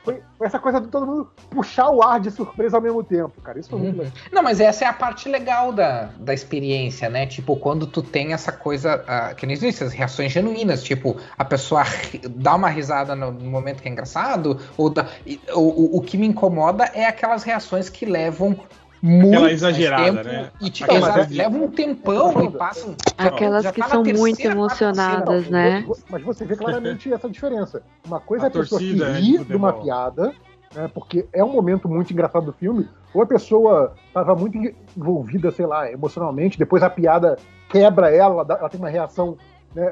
[0.04, 3.40] Foi, foi essa coisa de todo mundo puxar o ar de surpresa ao mesmo tempo,
[3.42, 3.60] cara.
[3.60, 4.12] Isso foi muito legal.
[4.32, 7.26] Não, mas essa é a parte legal da, da experiência, né?
[7.28, 11.46] Tipo, quando tu tem essa coisa, ah, que nem disse, as reações genuínas, tipo, a
[11.46, 11.84] pessoa
[12.32, 16.02] dá uma risada no, no momento que é engraçado, ou dá, e- o, o, o
[16.02, 18.58] que me incomoda é aquelas reações que levam
[19.02, 20.52] muito exagerada, tempo né?
[20.62, 22.96] e tipo, Aquela exato, coisa de- levam um tempão e passam.
[23.18, 25.58] Aquelas que tá são muito emocionadas, cena.
[25.58, 25.86] né?
[26.10, 27.82] Mas você vê claramente essa diferença.
[28.06, 30.34] Uma coisa A é a pessoa torcida, que né, ri de de uma piada,
[30.76, 34.58] né, porque é um momento muito engraçado do filme, ou a pessoa estava muito
[34.96, 37.38] envolvida, sei lá, emocionalmente, depois a piada
[37.70, 39.38] quebra ela, ela tem uma reação.
[39.74, 39.90] Né,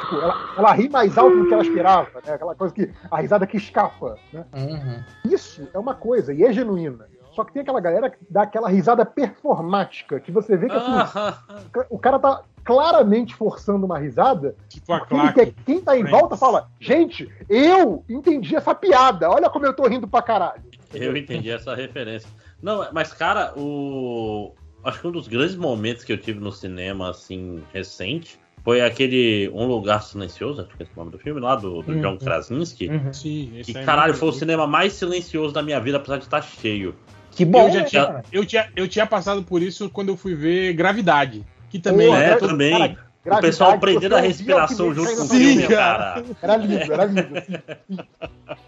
[0.00, 3.20] tipo, ela, ela ri mais alto do que ela esperava, né, aquela coisa que a
[3.20, 4.16] risada que escapa.
[4.32, 4.44] Né?
[4.54, 5.02] Uhum.
[5.32, 7.06] Isso é uma coisa, e é genuína.
[7.34, 11.36] Só que tem aquela galera que dá aquela risada performática, que você vê que assim,
[11.90, 15.34] o cara tá claramente forçando uma risada, Tipo a claque.
[15.34, 16.18] quer- quem tá em Friends.
[16.20, 20.62] volta fala, gente, eu entendi essa piada, olha como eu tô rindo pra caralho.
[20.92, 22.28] Eu entendi essa referência.
[22.62, 24.52] Não, mas cara, o.
[24.84, 29.50] Acho que um dos grandes momentos que eu tive no cinema, assim, recente, foi aquele
[29.54, 32.16] Um Lugar Silencioso, acho que é esse o nome do filme, lá do, do John
[32.18, 32.88] Krasinski.
[32.88, 33.12] Uhum.
[33.12, 36.24] Sim, esse Que é caralho, foi o cinema mais silencioso da minha vida, apesar de
[36.24, 36.94] estar cheio.
[37.34, 38.24] Que bom, eu, já né, tinha, cara?
[38.32, 41.44] eu, tinha, eu tinha passado por isso quando eu fui ver Gravidade.
[41.68, 42.70] Que também Porra, é, gra- também.
[43.24, 46.22] cara, o pessoal prendendo a ouvia respiração junto com o filme, cara.
[46.22, 46.24] cara.
[46.42, 47.38] Era lindo, era lindo.
[47.38, 47.98] assim.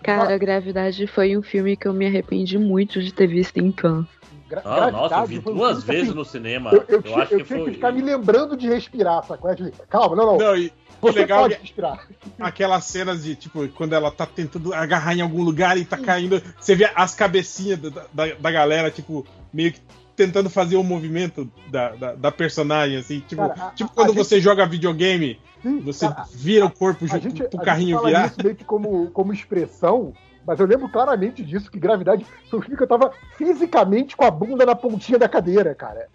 [0.02, 4.06] Cara, Gravidade foi um filme que eu me arrependi muito de ter visto em Cannes.
[4.48, 6.70] Gra- Ah, nossa, eu vi um duas vezes assim, no cinema.
[6.72, 7.68] Eu, eu Eu, tinha, acho eu que tinha foi.
[7.68, 9.50] que ficar me lembrando de respirar, sacou?
[9.50, 10.38] Eu Calma, não, não.
[10.38, 12.06] Não, e você legal pode é respirar.
[12.38, 16.40] aquelas cenas de, tipo, quando ela tá tentando agarrar em algum lugar e tá caindo.
[16.60, 19.80] Você vê as cabecinhas da, da, da galera, tipo, meio que
[20.14, 23.20] tentando fazer o movimento da, da, da personagem, assim.
[23.20, 26.70] Tipo, Cara, a- tipo a quando gente- você joga videogame, Sim, você cara, vira o
[26.70, 28.26] corpo a junto gente, pro a carrinho gente fala virar.
[28.28, 30.14] isso meio que como, como expressão,
[30.46, 34.24] mas eu lembro claramente disso, que Gravidade foi um filme que eu tava fisicamente com
[34.24, 36.08] a bunda na pontinha da cadeira, cara.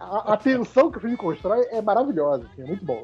[0.00, 3.02] A, a tensão que o filme constrói é maravilhosa, assim, é muito bom.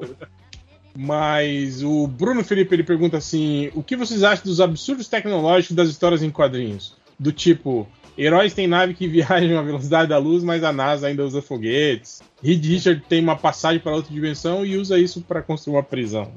[0.95, 5.89] Mas o Bruno Felipe ele pergunta assim: o que vocês acham dos absurdos tecnológicos das
[5.89, 6.97] histórias em quadrinhos?
[7.19, 11.23] Do tipo, Heróis têm nave que viajam à velocidade da luz, mas a NASA ainda
[11.23, 12.21] usa foguetes.
[12.43, 16.31] Reed Richard tem uma passagem para outra dimensão e usa isso para construir uma prisão.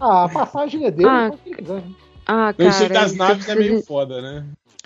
[0.00, 1.08] Ah, a passagem é dele.
[1.08, 1.84] Ah, faz
[2.26, 2.32] que.
[2.32, 4.44] Ah, Eu sei cara, das naves é meio foda, né?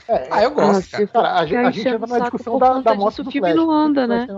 [0.09, 1.07] É, Ah, eu gosto, cara.
[1.09, 1.57] Cara, a, gente-
[1.89, 3.57] a entra na discussão da, da moto o do filme Flash.
[3.57, 4.35] não anda, Flash né?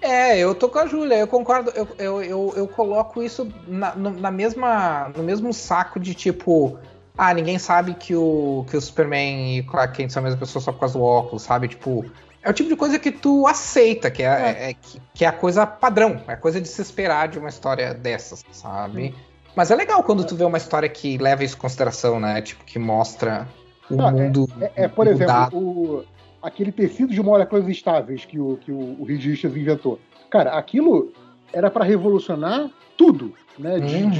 [0.00, 3.94] É, eu tô com a Júlia, eu concordo, eu, eu, eu, eu coloco isso na,
[3.96, 6.78] no, na mesma, no mesmo saco de tipo,
[7.16, 10.38] ah, ninguém sabe que o, que o Superman e o Clark Kent são a mesma
[10.38, 11.66] pessoa só por causa do óculos, sabe?
[11.68, 12.04] Tipo,
[12.42, 15.32] é o tipo de coisa que tu aceita, que é, é- que, que é a
[15.32, 19.14] coisa padrão, é a coisa de se esperar de uma história dessas, sabe?
[19.58, 22.40] Mas é legal quando tu vê uma história que leva isso em consideração, né?
[22.40, 23.48] Tipo, que mostra
[23.90, 24.48] o Não, mundo.
[24.60, 25.56] É, é, por mudado.
[25.56, 26.04] exemplo, o,
[26.40, 29.98] aquele tecido de moléculas estáveis que o, que o, o inventou.
[30.30, 31.12] Cara, aquilo
[31.52, 33.80] era para revolucionar tudo, né?
[33.80, 34.10] De, Uhum.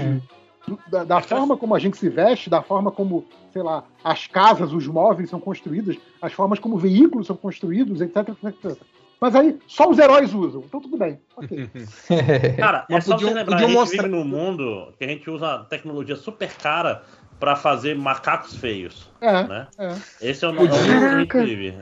[0.70, 4.26] de- da, da forma como a gente se veste, da forma como, sei lá, as
[4.26, 8.76] casas, os móveis são construídos, as formas como veículos são construídos, etc, etc, etc.
[9.20, 11.18] Mas aí só os heróis usam, então tudo bem.
[11.36, 11.68] ok.
[12.56, 15.04] Cara, é Mas só podiam- você lembrar, a podiam gente mostrar- vive num mundo que
[15.04, 17.02] a gente usa tecnologia super cara
[17.40, 19.66] pra fazer macacos feios, É, né?
[19.78, 19.94] é.
[20.30, 21.44] Esse é o nome que a gente Caraca.
[21.44, 21.74] vive.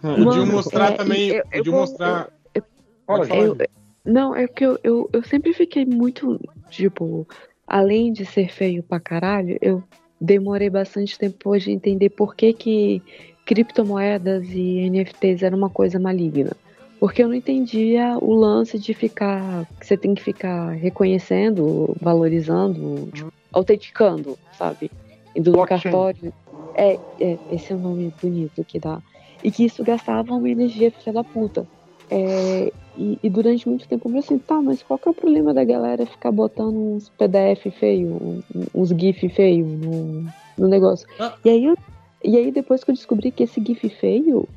[0.00, 1.28] Podiam Mano, mostrar é, também.
[1.30, 2.28] eu- podiam mostrar.
[2.54, 3.56] Eu-
[4.04, 6.40] não, é porque eu, eu, eu sempre fiquei muito,
[6.70, 7.26] tipo,
[7.66, 9.82] além de ser feio pra caralho, eu
[10.20, 13.02] demorei bastante tempo hoje a entender por que que
[13.44, 16.52] criptomoedas e NFTs eram uma coisa maligna.
[17.00, 23.08] Porque eu não entendia o lance de ficar, que você tem que ficar reconhecendo, valorizando,
[23.12, 24.90] tipo, autenticando, sabe?
[25.34, 26.32] Indo no cartório.
[26.74, 29.00] É, é, esse é o nome bonito que dá.
[29.42, 31.66] E que isso gastava uma energia filha da puta.
[32.10, 35.14] É, e, e durante muito tempo eu falei assim, tá, mas qual que é o
[35.14, 38.42] problema da galera ficar botando uns PDF feio, um-
[38.74, 40.24] uns GIF feio no,
[40.56, 41.06] no negócio?
[41.20, 41.34] Ah.
[41.44, 41.76] E aí eu,
[42.24, 44.48] e aí depois que eu descobri que esse GIF feio,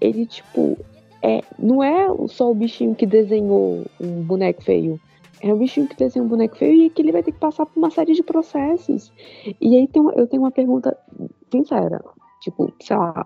[0.00, 0.76] ele tipo,
[1.26, 5.00] é, não é só o bichinho que desenhou um boneco feio.
[5.42, 7.66] É o bichinho que desenhou um boneco feio e que ele vai ter que passar
[7.66, 9.12] por uma série de processos.
[9.60, 10.96] E aí tem uma- eu tenho uma pergunta
[11.50, 12.02] sincera.
[12.40, 13.24] Tipo, sei lá,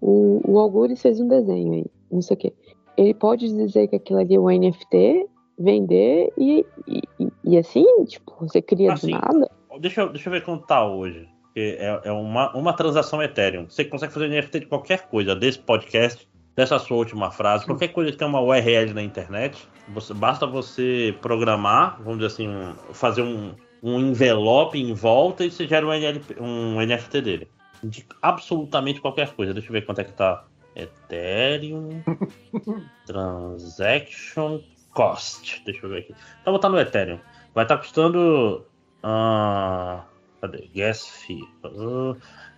[0.00, 2.52] o, o Algures fez um desenho aí, não sei o quê.
[2.96, 5.26] Ele pode dizer que aquilo ali é um NFT,
[5.58, 7.02] vender e, e,
[7.44, 9.50] e- assim, tipo, você cria Assim, do nada.
[9.80, 11.28] Deixa eu, deixa eu ver quanto tá hoje.
[11.54, 13.66] É, é uma, uma transação Ethereum.
[13.68, 18.10] Você consegue fazer NFT de qualquer coisa, desse podcast, dessa sua última frase, qualquer coisa
[18.12, 19.66] que tem uma URL na internet.
[19.88, 25.50] Você, basta você programar, vamos dizer assim, um- fazer um, um envelope em volta e
[25.50, 27.48] você gera um, NLP um NFT dele.
[27.82, 29.52] De absolutamente qualquer coisa.
[29.52, 30.44] Deixa eu ver quanto é que tá.
[30.74, 32.02] Ethereum
[33.06, 34.60] Transaction
[34.94, 35.62] Cost.
[35.64, 36.14] Deixa eu ver aqui.
[36.40, 37.18] Então, botar no Ethereum.
[37.54, 38.64] Vai estar custando.
[39.02, 40.04] ah,
[40.40, 40.68] cadê?
[40.74, 41.42] Gas fee.
[41.64, 41.68] A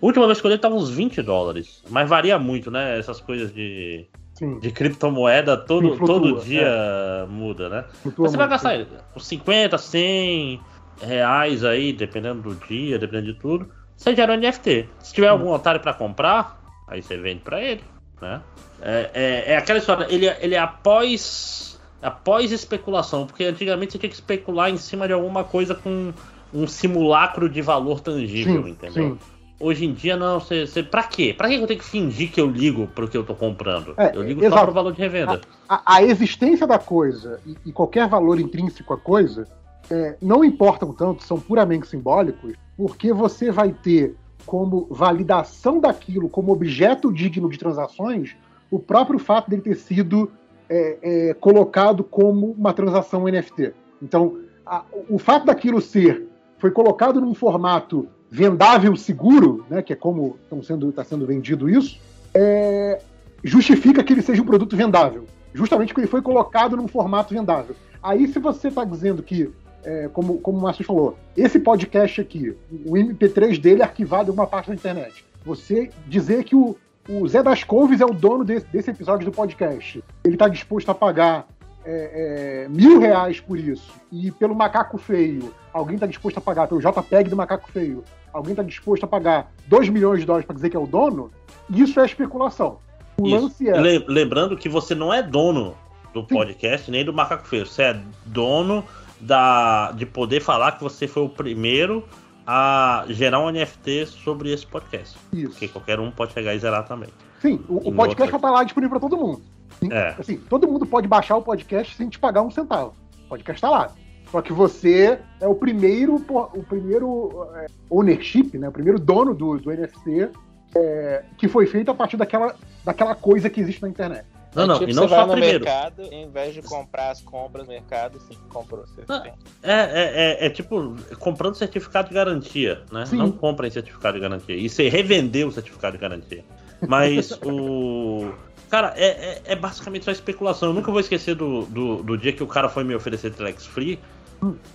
[0.07, 1.83] última vez que eu olhei tava uns 20 dólares.
[1.89, 2.99] Mas varia muito, né?
[2.99, 7.85] Essas coisas de, Sim, de criptomoeda todo, Sim, flutua, todo dia muda, né?
[8.03, 10.61] flutua você vai gastar uns 50, 100
[11.01, 13.71] reais aí, dependendo do dia, dependendo de tudo.
[13.97, 14.89] Você gera um NFT.
[14.99, 17.83] Se tiver algum otário pra comprar, aí você vende pra ele,
[18.21, 18.41] né?
[18.83, 23.99] É, é, é aquela história, ele, é- ele é após, após especulação, porque antigamente você
[23.99, 26.13] tinha que especular em cima de alguma coisa com
[26.53, 29.19] um simulacro de valor tangível, Sim, entendeu?
[29.61, 31.33] Hoje em dia, não, você, você, pra quê?
[31.37, 33.95] Pra que eu tenho que fingir que eu ligo pro que eu tô comprando?
[33.97, 34.65] É, eu ligo só exato.
[34.65, 35.41] pro valor de revenda.
[35.69, 39.47] a, a existência da coisa e, e qualquer valor intrínseco à coisa
[39.91, 46.53] é, não importam tanto, são puramente simbólicos, porque você vai ter como validação daquilo como
[46.53, 48.37] objeto digno de transações
[48.71, 50.31] o próprio fato dele ter sido
[50.69, 50.99] é,
[51.31, 53.73] é, colocado como uma transação NFT.
[54.03, 56.27] Então, a- o fato daquilo ser
[56.59, 61.71] foi colocado num formato vendável seguro, né, que é como está sendo, tá sendo vendido
[61.71, 62.01] isso,
[62.35, 63.01] é,
[63.45, 65.25] justifica que ele seja um produto vendável.
[65.53, 67.77] Justamente porque ele foi colocado num formato vendável.
[68.03, 69.53] Aí, se você está dizendo que,
[69.85, 74.35] é, como, como o Márcio falou, esse podcast aqui, o MP3 dele é arquivado em
[74.35, 76.77] uma parte da internet, você dizer que o,
[77.09, 80.91] o Zé das Couves é o dono desse, desse episódio do podcast, ele está disposto
[80.91, 81.47] a pagar
[81.85, 86.67] é, é, mil reais por isso, e pelo macaco feio, alguém está disposto a pagar,
[86.67, 88.03] pelo JPEG do macaco feio,
[88.35, 91.31] alguém está disposto a pagar 2 milhões de dólares para dizer que é o dono,
[91.71, 92.79] isso é especulação.
[93.17, 93.37] O Isso.
[93.37, 93.81] lance é.
[93.81, 95.77] Le- lembrando que você não é dono
[96.13, 97.65] do podcast nem do Macaco Feio.
[97.65, 98.85] Você é dono
[99.21, 102.05] da, de poder falar que você foi o primeiro
[102.45, 105.17] a gerar um NFT sobre esse podcast.
[105.33, 105.51] Isso.
[105.51, 107.09] Porque qualquer um pode chegar e zerar também.
[107.41, 109.43] Sim, o, o podcast vai estar lá disponível para todo mundo.
[109.91, 110.15] É.
[110.19, 112.95] Assim, todo mundo pode baixar o podcast sem te pagar um centavo.
[113.27, 113.91] O podcast está lá.
[114.35, 118.69] Só que você é o primeiro, o primeiro é, ownership, né?
[118.69, 120.29] O primeiro dono do, do NFT
[120.75, 124.25] é, que foi feito a partir daquela daquela coisa que existe na internet.
[124.53, 125.65] Não, não, tipo, e não você só vai no primeiro.
[125.65, 128.85] mercado, em vez de comprar as compras no mercado, sim, comprou.
[128.85, 129.25] Você Não.
[129.25, 129.33] É,
[129.63, 133.07] é, é, é tipo comprando certificado de garantia, né?
[133.07, 133.19] Sim.
[133.19, 134.57] Não comprem certificado de garantia.
[134.57, 136.45] E você revender o certificado de garantia.
[136.89, 138.33] Mas o.
[138.69, 140.71] Cara, é, é, é basicamente só especulação.
[140.71, 143.65] Eu nunca vou esquecer do, do, do dia que o cara foi me oferecer Telex
[143.65, 144.01] Free.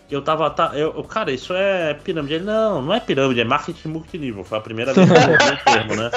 [0.10, 0.50] Eu tava.
[0.50, 2.36] Tá, eu, cara, isso é pirâmide.
[2.36, 4.44] Ele, não, não é pirâmide, é marketing multinível.
[4.44, 5.20] Foi a primeira vez que eu
[5.54, 6.10] o termo, né?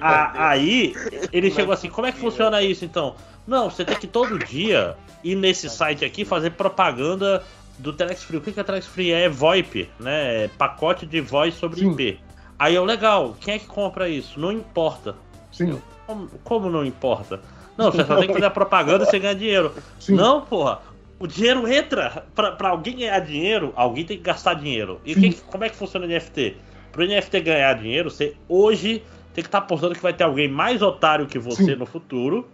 [0.00, 0.94] A- aí,
[1.32, 3.14] ele chegou assim: como é que funciona isso então?
[3.46, 7.42] Não, você tem que todo dia ir nesse site aqui fazer propaganda
[7.78, 8.36] do Telex Free.
[8.38, 9.12] O que, que é Telex Free?
[9.12, 10.44] É VoIP, né?
[10.44, 11.92] É pacote de voz sobre Sim.
[11.92, 12.20] IP.
[12.58, 14.38] Aí eu, legal, quem é que compra isso?
[14.38, 15.16] Não importa.
[15.50, 17.40] Sim, Como, como não importa?
[17.76, 19.72] Não, você só tem que fazer a propaganda e você ganha dinheiro.
[19.98, 20.14] sim.
[20.14, 20.80] Não, porra.
[21.22, 22.24] O dinheiro entra.
[22.34, 25.00] Pra, pra alguém ganhar dinheiro, alguém tem que gastar dinheiro.
[25.04, 26.56] E o que- como é que funciona o NFT?
[26.90, 30.82] Pro NFT ganhar dinheiro, você hoje tem que estar apostando que vai ter alguém mais
[30.82, 31.76] otário que você Sim.
[31.76, 32.48] no futuro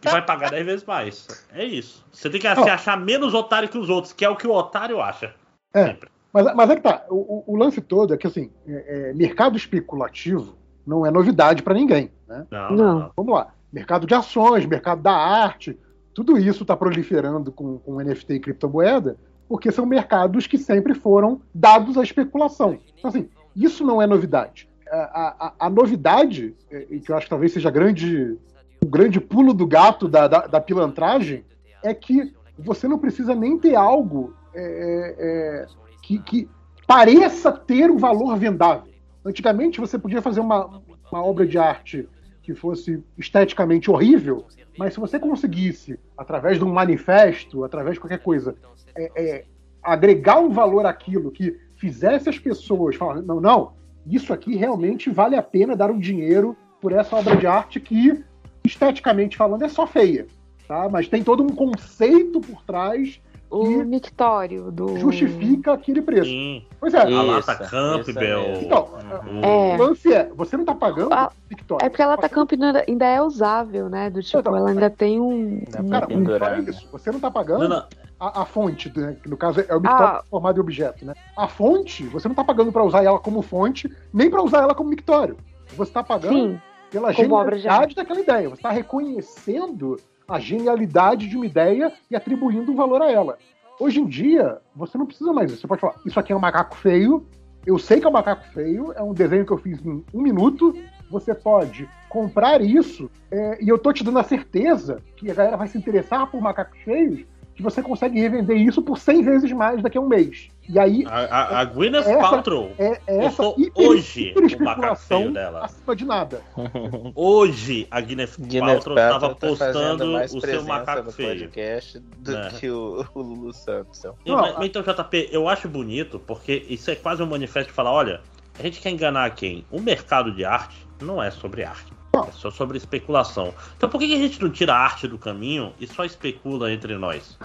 [0.00, 1.28] que vai pagar 10 vezes mais.
[1.54, 2.04] É isso.
[2.10, 4.52] Você tem que se achar menos otário que os outros, que é o que o
[4.52, 5.34] otário acha.
[5.74, 5.88] É.
[5.88, 6.08] Sempre.
[6.32, 7.04] Mas, mas é que tá.
[7.10, 10.56] O, o- o lance todo é que assim, é- é, mercado especulativo
[10.86, 12.10] não é novidade para ninguém.
[12.26, 12.46] Né?
[12.50, 12.98] Não, Não.
[13.00, 13.10] não.
[13.16, 13.48] Vamos lá.
[13.72, 15.78] Mercado de ações, mercado da arte,
[16.18, 19.16] tudo isso está proliferando com, com NFT e criptomoeda,
[19.48, 22.76] porque são mercados que sempre foram dados à especulação.
[22.98, 24.68] Então, assim, isso não é novidade.
[24.90, 28.36] A, a- a novidade, é, e que eu acho que talvez seja grande,
[28.82, 31.44] o grande pulo do gato da, da, da pilantragem,
[31.84, 35.14] é que você não precisa nem ter algo é, é,
[35.62, 35.66] é,
[36.02, 36.48] que, que
[36.84, 38.92] pareça ter um valor vendável.
[39.24, 40.80] Antigamente você podia fazer uma,
[41.12, 42.08] uma obra de arte
[42.48, 44.46] que fosse esteticamente horrível,
[44.78, 48.56] mas se você conseguisse, através de um manifesto, através de qualquer coisa,
[48.96, 49.44] é, é,
[49.82, 53.72] agregar um valor àquilo que fizesse as pessoas falar, não, não,
[54.06, 58.24] isso aqui realmente vale a pena dar um dinheiro por essa obra de arte que,
[58.64, 60.26] esteticamente falando, é só feia.
[60.66, 60.88] Tá?
[60.88, 63.20] Mas tem todo um conceito por trás
[63.50, 64.98] O mictório do.
[64.98, 66.24] justifica aquele preço.
[66.28, 66.62] Sim.
[66.78, 68.42] Pois é, A Isso, Lata isso Campbell.
[68.48, 68.64] mesmo.
[68.66, 68.88] Então,
[69.26, 69.74] o- É.
[69.74, 71.86] o lance é, você não tá pagando Ah, Victoria.
[71.86, 74.10] É porque ela tá campo ainda, ainda é usável, né?
[74.10, 75.62] Do tipo, Então, ela ainda tem um.
[75.62, 76.70] Um- Cara, um- não pendurar, é né?
[76.70, 76.86] isso.
[76.92, 77.84] Você não tá pagando Não, não.
[78.20, 80.24] A, a fonte, né, que no caso é o mictório Ah.
[80.28, 81.14] formado em objeto, né?
[81.36, 84.74] A fonte, você não tá pagando para usar ela como fonte, nem para usar ela
[84.74, 85.36] como mictório.
[85.76, 86.60] Você tá pagando Sim,
[86.90, 88.48] pela genialidade daquela ideia.
[88.48, 89.96] Você está reconhecendo
[90.28, 93.38] a genialidade de uma ideia e atribuindo um valor a ela.
[93.80, 95.62] Hoje em dia, você não precisa mais disso.
[95.62, 97.26] Você pode falar, isso aqui é um macaco feio,
[97.64, 100.20] eu sei que é um macaco feio, é um desenho que eu fiz em um
[100.20, 100.76] minuto,
[101.10, 105.56] você pode comprar isso, é, e eu tô te dando a certeza que a galera
[105.56, 107.24] vai se interessar por macacos feios,
[107.54, 110.48] que você consegue revender isso por 100 vezes mais daqui a um mês.
[110.68, 112.72] E aí, A, a, a Gwyneth Essa- Paltrow.
[112.78, 113.42] é, é Eu essa
[113.74, 115.64] hoje o macaco dela.
[115.64, 116.42] acima de nada.
[117.14, 121.40] Hoje a Gwyneth Gwyneth Paltrow estava tá postando o seu macaco feio.
[121.40, 122.50] podcast do É.
[122.50, 124.02] que o, o Lulu Santos.
[124.26, 127.92] Não, mas então, JP, eu acho bonito, porque isso é quase um manifesto de falar,
[127.92, 128.20] olha,
[128.58, 129.64] a gente quer enganar quem?
[129.70, 131.92] O mercado de arte não é sobre arte.
[132.14, 133.52] É só sobre especulação.
[133.76, 136.96] Então por que a gente não tira a arte do caminho e só especula entre
[136.96, 137.38] nós?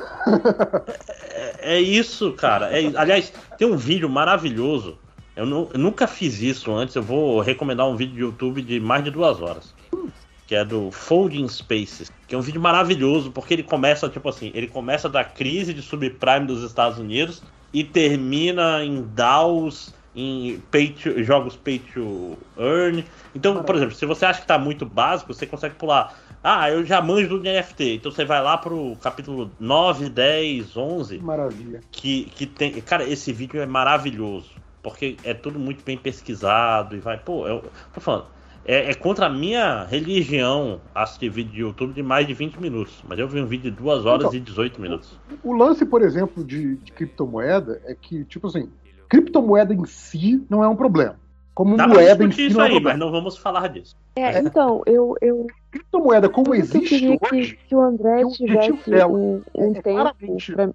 [1.29, 2.77] é, é isso, cara.
[2.77, 2.91] É.
[2.95, 4.97] Aliás, tem um vídeo maravilhoso.
[5.35, 6.95] Eu, eu nunca fiz isso antes.
[6.95, 9.73] Eu vou recomendar um vídeo de YouTube de mais de duas horas.
[10.47, 12.11] Que é do Folding Spaces.
[12.27, 15.81] Que é um vídeo maravilhoso, porque ele começa, tipo assim, ele começa da crise de
[15.81, 17.41] subprime dos Estados Unidos
[17.73, 23.03] e termina em DAOs, em pay to- jogos pay to earn.
[23.33, 26.17] Então, por exemplo, se você acha que tá muito básico, você consegue pular.
[26.43, 27.95] Ah, eu já manjo do NFT.
[27.95, 31.79] Então você vai lá pro capítulo 9, 10, 11 Maravilha.
[31.91, 32.73] que, que tem.
[32.81, 34.51] Cara, esse vídeo é maravilhoso.
[34.83, 37.17] Porque é tudo muito bem pesquisado e vai.
[37.17, 38.25] Pô, eu tô falando.
[38.65, 42.93] É, é contra a minha religião assistir vídeo de YouTube de mais de 20 minutos.
[43.07, 45.17] Mas eu vi um vídeo de 2 horas Então, e 18 minutos.
[45.41, 48.69] O lance, por exemplo, de, de criptomoeda é que, tipo assim,
[49.17, 51.15] criptomoeda em si não é um problema.
[51.53, 53.05] Como Dá moeda em si isso não é um aí, mas problema.
[53.05, 53.95] não vamos falar disso.
[54.15, 58.89] É, então, eu, eu, Criptomoeda como eu existe hoje, que, que o André que tivesse
[58.89, 60.69] dela um, um é tempo claramente- pra,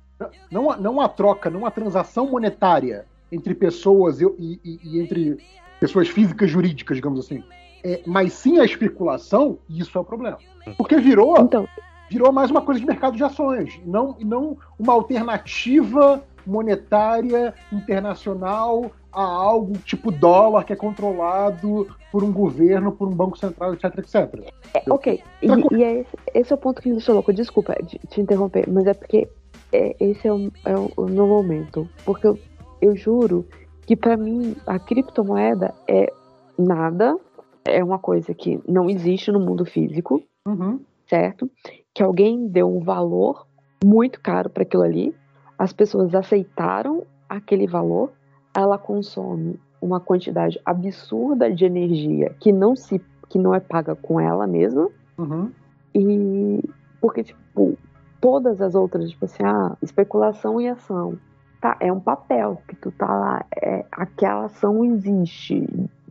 [0.52, 5.00] não, a- não a troca, não a transação monetária entre pessoas e, e- e- e
[5.00, 5.38] entre
[5.80, 7.42] pessoas físicas jurídicas, digamos assim.
[7.82, 10.38] É, mas sim a especulação, e isso é o problema.
[10.76, 11.66] Porque virou, Então,
[12.08, 18.90] virou mais uma coisa de mercado de ações, não, e não uma alternativa monetária internacional
[19.12, 23.98] a algo tipo dólar que é controlado por um governo, por um banco central, etc,
[23.98, 24.52] etc.
[24.74, 25.20] é, ok.
[25.42, 27.32] E, e é esse, esse é o ponto que me deixou louco.
[27.32, 29.28] Desculpa de- te interromper, mas é porque
[29.72, 31.88] é, esse é o, é o- meu momento.
[32.04, 32.38] Porque eu,
[32.80, 33.46] eu juro
[33.86, 36.10] que pra mim a criptomoeda é
[36.58, 37.16] nada.
[37.64, 40.80] é uma coisa que não existe no mundo físico, Uhum.
[41.06, 41.50] certo?
[41.94, 43.46] Que alguém deu um valor
[43.84, 45.14] muito caro para aquilo ali,
[45.58, 48.12] as pessoas aceitaram aquele valor,
[48.54, 54.18] ela consome uma quantidade absurda de energia que não se que não é paga com
[54.20, 54.88] ela mesma
[55.18, 55.50] Uhum.
[55.94, 56.62] e
[57.00, 57.76] porque tipo
[58.20, 61.18] todas as outras tipo assim ah, especulação e ação
[61.60, 65.66] tá é um papel que tu tá lá é, aquela ação existe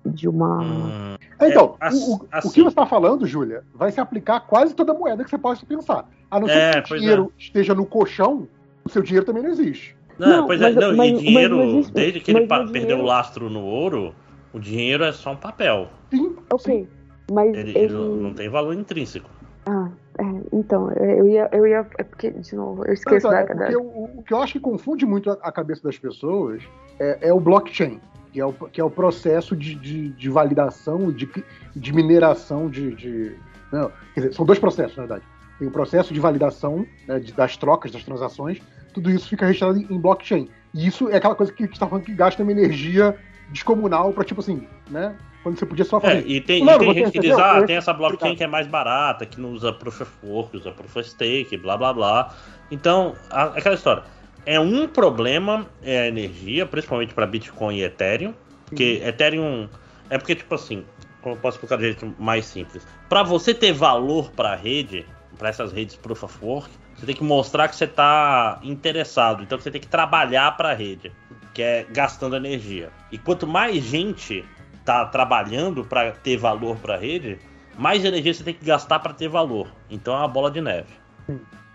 [0.06, 3.92] de uma Hum, Então, É, o- o, o assim- que você está falando, Júlia, vai
[3.92, 6.08] se aplicar a quase toda moeda que você possa pensar.
[6.32, 8.48] A não ser É, que o dinheiro esteja no colchão,
[8.88, 9.96] o seu dinheiro também não existe.
[10.18, 13.06] Não, Não, pois mas- é, não, mas- e dinheiro, desde que ele perdeu dinheiro- o
[13.06, 14.16] lastro no ouro,
[14.52, 15.90] o dinheiro é só um papel.
[16.12, 16.36] Sim.
[16.50, 16.88] ok
[17.30, 19.30] mas Ele, ele, ele não tem valor intrínseco.
[19.66, 23.40] ah é, então eu ia eu ia é porque de novo eu esqueço então, da,
[23.42, 26.64] é da- o, o que eu acho que confunde muito a, a cabeça das pessoas
[27.00, 28.00] é, é o blockchain,
[28.32, 31.30] que é o, que é o processo de, de, de validação, de,
[31.76, 32.96] de mineração de.
[32.96, 33.36] de-
[33.72, 35.24] não, quer dizer, são dois processos, na verdade.
[35.60, 38.62] Tem o processo de validação né, de- das trocas, das transações,
[38.98, 40.50] tudo isso fica registrado em blockchain.
[40.74, 43.16] E isso é aquela coisa que a gente está falando que gasta uma energia
[43.52, 45.16] descomunal para, tipo assim, né?
[45.44, 46.24] Quando você podia só É, fazer.
[46.28, 48.66] e tem, e Fulano, tem gente que diz, ah, tem essa blockchain que é mais
[48.68, 52.36] barata, que não usa Proof of Work, usa Proof of Stake, blá blá blá.
[52.72, 54.04] Então, a- aquela história.
[54.46, 58.34] É um problema é a energia, principalmente para Bitcoin e Ethereum.
[58.66, 59.70] Porque Ethereum.
[60.10, 60.84] É porque, tipo assim,
[61.22, 62.86] como eu posso explicar de jeito mais simples?
[63.08, 65.06] Para você ter valor para a rede,
[65.38, 69.44] para essas redes Proof of Work, você tem que mostrar que você está interessado.
[69.44, 71.12] Então você tem que trabalhar para a rede,
[71.54, 72.90] que é gastando energia.
[73.12, 74.44] E quanto mais gente
[74.84, 77.38] tá trabalhando para ter valor para a rede,
[77.78, 79.68] mais energia você tem que gastar para ter valor.
[79.90, 80.90] Então é uma bola de neve.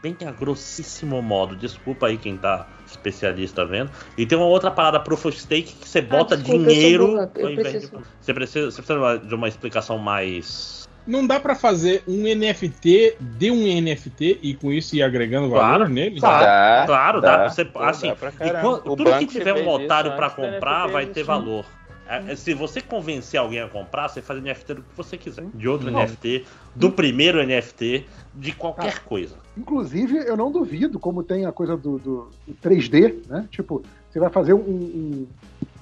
[0.03, 3.89] Bem a grossíssimo modo, desculpa aí quem tá especialista vendo.
[4.19, 7.05] E tem uma outra parada Proof of Stake que você bota Ah, desculpa, eu dinheiro
[7.37, 10.82] eu ao invés de- preciso- Você precisa, você precisa de uma explicação mais.
[11.07, 15.61] Não dá pra fazer um NFT de um NFT e com isso ir agregando valor
[15.79, 15.89] Claro.
[15.89, 16.21] nele?
[16.21, 17.49] Dá, Claro, dá.
[17.49, 18.15] Você, Pô, assim, dá
[18.47, 21.65] e quando- tudo que tiver um otário pra antes da comprar vai ter valor.
[22.09, 25.47] É, Se você convencer alguém a comprar, você faz NFT do que você quiser.
[25.55, 25.99] De outro Não.
[26.01, 29.37] NFT, do primeiro NFT, de qualquer coisa.
[29.57, 32.29] Inclusive, eu não duvido, como tem a coisa do, do
[32.63, 33.47] 3D, né?
[33.51, 35.27] Tipo, você vai fazer um, um-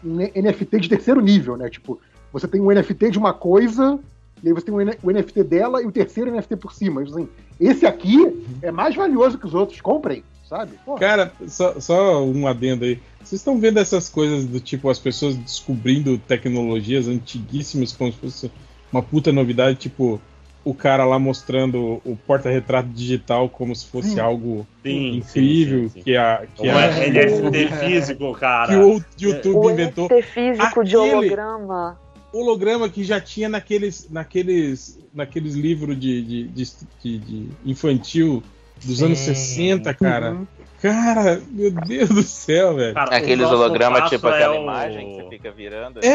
[0.05, 1.69] um NFT de terceiro nível, né?
[1.69, 2.01] Tipo,
[2.33, 3.99] você tem um NFT de uma coisa,
[4.43, 7.03] e aí você tem o NFT dela e o terceiro NFT por cima.
[7.03, 7.29] Assim,
[7.59, 9.81] esse aqui é mais valioso que os outros.
[9.81, 10.73] Comprem, sabe?
[10.85, 12.99] Pô, Cara, só, só um adendo aí.
[13.23, 18.51] Vocês estão vendo essas coisas do tipo as pessoas descobrindo tecnologias antiguíssimas como se fosse
[18.93, 20.21] uma puta novidade, tipo
[20.63, 24.21] o cara lá mostrando o porta-retrato digital como se fosse Sim.
[24.21, 26.03] algo Sim, incrível sim, sim, sim.
[26.03, 28.69] que a que, Não a, é NFT físico, cara.
[28.69, 30.05] que o YouTube o inventou.
[30.07, 31.99] NFT físico de Aquele- holograma
[32.33, 36.67] holograma que já tinha naqueles, naqueles, naqueles livros de, de, de-
[37.03, 38.43] de- de infantil
[38.85, 40.33] dos anos 60, cara.
[40.33, 40.47] Uhum.
[40.81, 42.95] Cara, meu Deus do céu, velho.
[42.95, 46.01] Cara, Aqueles hologramas, tipo aquela é o- imagem que você fica virando.
[46.03, 46.09] É,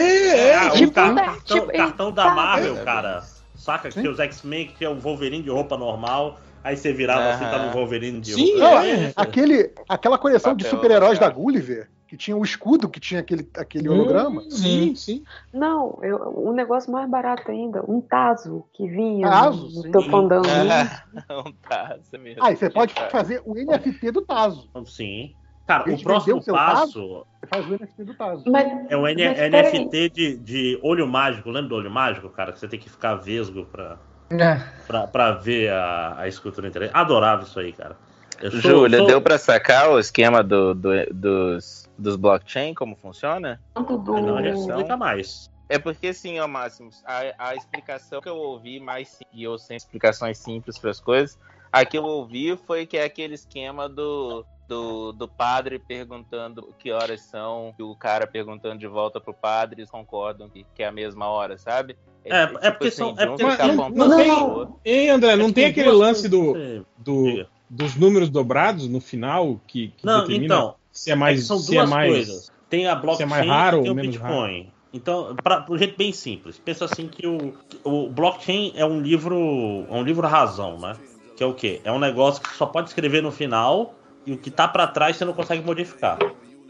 [0.50, 1.24] é, Ah, tipo, o car- né?
[1.24, 2.34] cartão, Tipo, cartão da.
[2.34, 3.24] Marvel, É, cara.
[3.56, 4.02] Saca que Sim.
[4.02, 6.40] tinha os X-Men, que tinha o Wolverine de roupa normal.
[6.64, 7.72] Aí você virava assim, tá no.
[7.74, 8.66] Wolverine de Sim, roupa.
[8.72, 9.14] Não, é.
[9.16, 11.30] aquele, aquela coleção de Papel super-heróis da.
[11.30, 14.42] Gulliver, que tinha o escudo, que tinha aquele, aquele holograma.
[14.50, 15.24] Sim, sim.
[15.54, 20.02] Não, eu, um negócio mais barato ainda, um Tazo que vinha Tazo, no, no teu
[21.70, 22.42] tá, você mesmo.
[22.44, 23.10] Ah, e você pode Tá.
[23.10, 24.70] fazer o NFT do Tazo.
[24.86, 25.36] Sim.
[25.68, 28.44] Cara, o próximo o passo Você faz o NFT do Tazo.
[28.48, 31.50] Mas, é o N- NFT de, de olho mágico.
[31.50, 32.52] Lembra do olho mágico, cara?
[32.54, 33.98] Que você tem que ficar vesgo pra,
[34.30, 34.62] É.
[34.88, 36.90] pra, pra ver a, a escultura inteira.
[36.94, 37.98] Adorava isso aí, cara.
[38.44, 43.62] Júlia, sou- deu pra sacar o esquema do, do- dos, dos blockchain, como funciona?
[43.74, 44.14] tanto do...
[44.14, 45.50] Não, explica mais.
[45.68, 49.58] É porque assim, ó, Máximo, a, a explicação que eu ouvi mais sim- e eu
[49.58, 51.40] sem explicações simples para as coisas,
[51.72, 56.92] a que eu ouvi foi que é aquele esquema do, do, do padre perguntando que
[56.92, 60.88] horas são, e o cara perguntando de volta pro padre, eles concordam que, que é
[60.88, 61.98] a mesma hora, sabe?
[62.24, 64.80] É, é porque são- é de um porque- ficar Mas apontando não pro tem- outro.
[64.86, 69.02] Ei, André, não É que tem aquele lance do, que do, dos números dobrados no
[69.02, 70.76] final que, que Não, determina então.
[70.96, 72.52] Se é É mais, que são se duas é mais coisas.
[72.70, 74.72] Tem a blockchain mais raro e tem o Bitcoin.
[74.92, 79.86] Então, para um jeito bem simples, pensa assim que o, o blockchain é um livro,
[79.90, 80.96] é um livro razão, né?
[81.36, 81.82] Que é o quê?
[81.84, 83.94] É um negócio que só pode escrever no final
[84.26, 86.18] e o que tá para trás você não consegue modificar.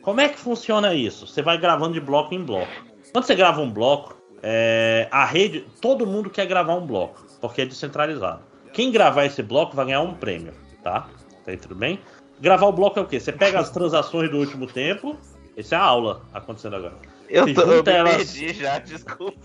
[0.02, 1.28] Como é que funciona isso?
[1.28, 2.72] Você vai gravando de bloco em bloco.
[3.12, 7.62] Quando você grava um bloco, é, a rede, todo mundo quer gravar um bloco, porque
[7.62, 8.42] é descentralizado.
[8.74, 11.08] Quem gravar esse bloco vai ganhar um prêmio, tá?
[11.46, 12.00] Tá aí tudo bem?
[12.40, 13.20] Gravar o bloco é o quê?
[13.20, 15.18] Você pega as transações do último tempo,
[15.56, 16.96] Essa é a aula acontecendo agora.
[17.30, 19.40] Eu, tô, eu elas- perdi já, desculpa.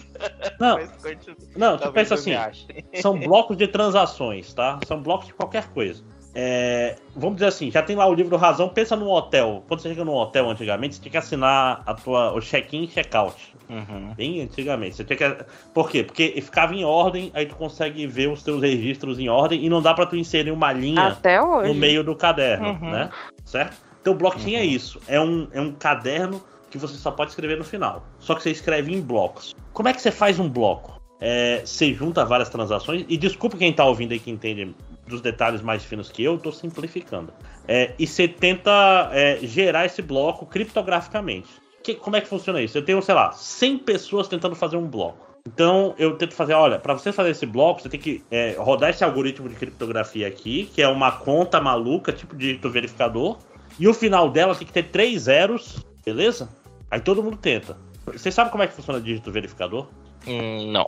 [0.59, 0.79] Não,
[1.57, 2.33] não, tu pensa assim,
[3.01, 4.79] são blocos de transações, tá?
[4.87, 6.05] São blocos de qualquer coisa.
[6.35, 9.65] É, vamos dizer assim, já tem lá o livro Razão, pensa num hotel.
[9.67, 12.89] Quando você chega num hotel antigamente, você tinha que assinar a tua, o check-in e
[12.89, 13.50] check-out.
[13.71, 14.15] Uhum.
[14.15, 14.97] Bem antigamente.
[14.97, 15.45] Você tinha que...
[15.73, 16.03] Por quê?
[16.03, 19.81] Porque ficava em ordem, aí tu consegue ver os teus registros em ordem e não
[19.81, 21.69] dá pra tu inserir uma linha Até hoje.
[21.69, 22.91] no meio do caderno, Uhum.
[22.91, 23.11] né?
[23.45, 23.77] Certo?
[24.01, 25.01] Então o blockchain é isso.
[25.07, 28.05] É um, é um caderno que você só pode escrever no final.
[28.19, 29.55] Só que você escreve em blocos.
[29.73, 31.01] Como é que você faz um bloco?
[31.21, 33.05] É, você junta várias transações.
[33.09, 34.75] E desculpa quem tá ouvindo aí que entende
[35.07, 37.33] dos detalhes mais finos que eu, eu tô simplificando.
[37.69, 41.49] É, e você tenta é, gerar esse bloco criptograficamente.
[41.83, 42.77] Que- como é que funciona isso?
[42.77, 45.29] Eu tenho, sei lá, 100 pessoas tentando fazer um bloco.
[45.47, 48.91] Então eu tento fazer, olha, para você fazer esse bloco, você tem que é, rodar
[48.91, 53.39] esse algoritmo de criptografia aqui, que é uma conta maluca, tipo dígito verificador,
[53.79, 56.51] e o final dela tem que ter três zeros, beleza?
[56.91, 57.79] Aí todo mundo tenta.
[58.07, 59.87] Você sabe como é que funciona dígito verificador?
[60.27, 60.87] Hum, não.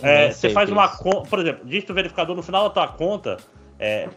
[0.00, 3.38] É, você faz é uma conta, por exemplo, dígito verificador no final da tua conta
[3.78, 4.08] é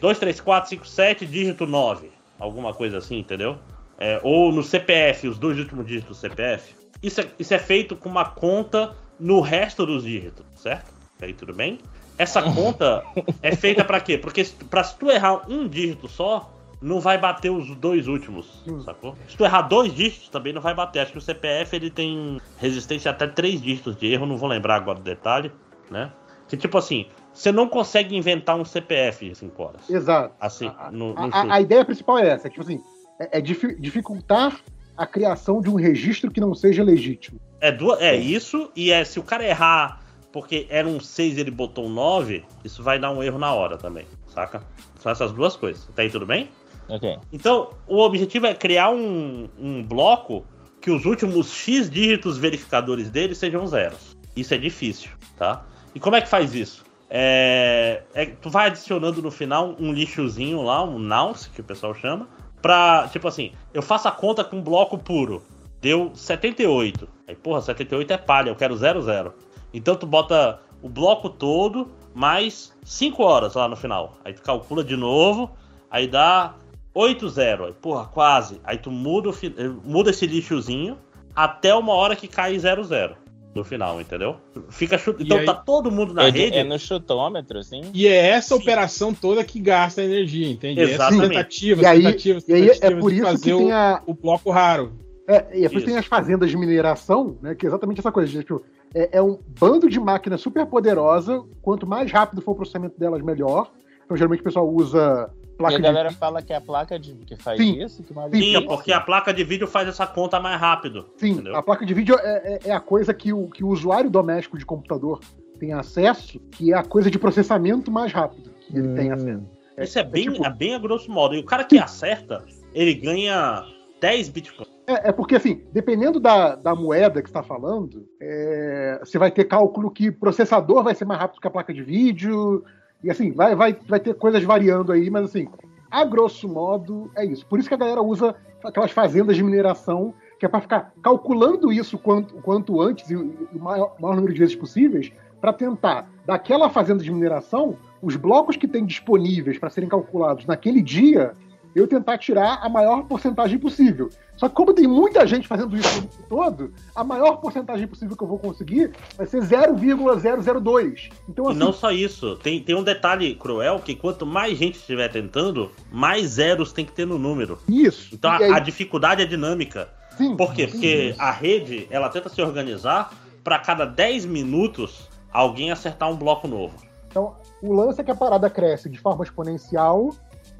[0.00, 2.10] 2, 3, 4, 5, 7, dígito 9.
[2.38, 3.56] Alguma coisa assim, entendeu?
[3.98, 6.74] É, ou no CPF, os dois últimos dígitos do CPF.
[7.02, 10.92] Isso é, isso é feito com uma conta no resto dos dígitos, certo?
[11.20, 11.78] Aí tudo bem?
[12.16, 13.04] Essa conta
[13.42, 14.16] é feita pra quê?
[14.18, 18.62] Porque se- pra se tu errar um dígito só, não vai bater os dois últimos,
[18.84, 19.16] sacou?
[19.28, 21.00] Se tu errar dois dígitos, também não vai bater.
[21.00, 24.76] Acho que o CPF ele tem resistência até três dígitos de erro, não vou lembrar
[24.76, 25.50] agora o detalhe,
[25.90, 26.12] né?
[26.48, 29.90] Que tipo assim, você não consegue inventar um CPF em 5 horas.
[29.90, 30.34] Exato.
[30.40, 32.80] Assim, no, no A, a- a ideia principal é essa, é, tipo assim,
[33.18, 34.60] é, é difi- dificultar
[34.96, 37.40] a criação de um registro que não seja legítimo.
[37.60, 41.40] É, duas, é isso, e é se o cara errar porque era um 6 e
[41.40, 44.62] ele botou um 9, isso vai dar um erro na hora também, saca?
[45.00, 45.88] São essas duas coisas.
[45.94, 46.50] Tá aí tudo bem?
[46.88, 47.16] Ok.
[47.32, 50.44] Então, o objetivo é criar um, um bloco
[50.80, 54.16] que os últimos X dígitos verificadores dele sejam zeros.
[54.36, 55.64] Isso é difícil, tá?
[55.94, 56.84] E como é que faz isso?
[57.10, 61.94] É, é- tu vai adicionando no final um lixozinho lá, um nonce, que o pessoal
[61.94, 62.28] chama,
[62.60, 65.42] pra, tipo assim, eu faço a conta com bloco puro.
[65.80, 67.08] Deu 78.
[67.26, 69.32] Aí, porra, 78 é palha, eu quero 00.
[69.72, 74.16] Então tu bota o bloco todo mais 5 horas lá no final.
[74.24, 75.50] Aí tu calcula de novo,
[75.90, 76.54] aí dá
[76.92, 77.66] 8 0.
[77.66, 78.60] Aí, porra, quase.
[78.64, 80.98] Aí tu muda, o eh, muda esse lixozinho
[81.34, 83.16] até uma hora que cai 0 0
[83.58, 84.36] no final, entendeu?
[84.70, 85.20] Fica chut...
[85.20, 86.56] E Então aí- tá todo mundo na É, de- rede.
[86.58, 87.82] é no chutômetro, assim?
[87.92, 88.62] E é essa Sim.
[88.62, 90.80] operação toda que gasta energia, entende?
[90.80, 91.20] Exatamente.
[91.22, 94.02] Essas tentativas, E aí, tentativas, e aí é por isso que fazer tem o, a,
[94.06, 94.92] o bloco raro.
[95.26, 95.86] É, e depois Isso.
[95.86, 97.54] tem as fazendas de mineração, né?
[97.54, 98.32] Que é exatamente essa coisa.
[98.42, 98.62] Tipo,
[98.94, 101.44] é, é um bando de máquina super poderosa.
[101.60, 103.70] Quanto mais rápido for o processamento delas, melhor.
[104.06, 105.28] Então, geralmente, o pessoal usa
[105.58, 107.82] E placa a de galera fala que é a placa de, que faz Sim.
[107.82, 108.00] isso?
[108.04, 111.06] Que mais Sim, Sim, porque a placa de vídeo faz essa conta mais rápido.
[111.16, 111.56] Sim, entendeu?
[111.56, 114.56] a placa de vídeo é, é- é a coisa que o, que o usuário doméstico
[114.56, 115.18] de computador
[115.58, 119.44] tem acesso, que é a coisa de processamento mais rápido que ele tem acesso.
[119.76, 121.34] É- Isso é bem, tipo- é bem a grosso modo.
[121.34, 123.64] E o cara que acerta, ele ganha
[124.00, 124.68] 10 bitcoins.
[124.86, 129.30] É, é porque, assim, dependendo da, da moeda que você está falando, é, você vai
[129.30, 132.64] ter cálculo que processador vai ser mais rápido que a placa de vídeo,
[133.02, 135.48] e assim, vai, vai, vai ter coisas variando aí, mas assim,
[135.90, 137.46] a grosso modo, é isso.
[137.46, 141.72] Por isso que a galera usa aquelas fazendas de mineração, que é para ficar calculando
[141.72, 146.68] isso quanto, quanto antes e o maior, maior número de vezes possíveis, para tentar, daquela
[146.68, 151.32] fazenda de mineração, os blocos que tem disponíveis para serem calculados naquele dia,
[151.78, 154.08] eu tentar tirar a maior porcentagem possível.
[154.36, 158.16] Só que como tem muita gente fazendo isso o tempo todo, a maior porcentagem possível
[158.16, 161.08] que eu vou conseguir vai ser 0,002.
[161.28, 164.76] Então, E assim, não só isso, tem, tem um detalhe cruel que quanto mais gente
[164.76, 167.58] estiver tentando, mais zeros tem que ter no número.
[167.68, 168.14] isso.
[168.14, 169.88] Então a, E aí- a dificuldade é dinâmica.
[170.16, 170.66] sim, Por quê?
[170.66, 170.72] sim.
[170.72, 173.12] Porque a rede, ela tenta se organizar
[173.44, 176.76] para cada 10 minutos alguém acertar um bloco novo.
[177.10, 180.10] Então, o lance é que a parada cresce de forma exponencial,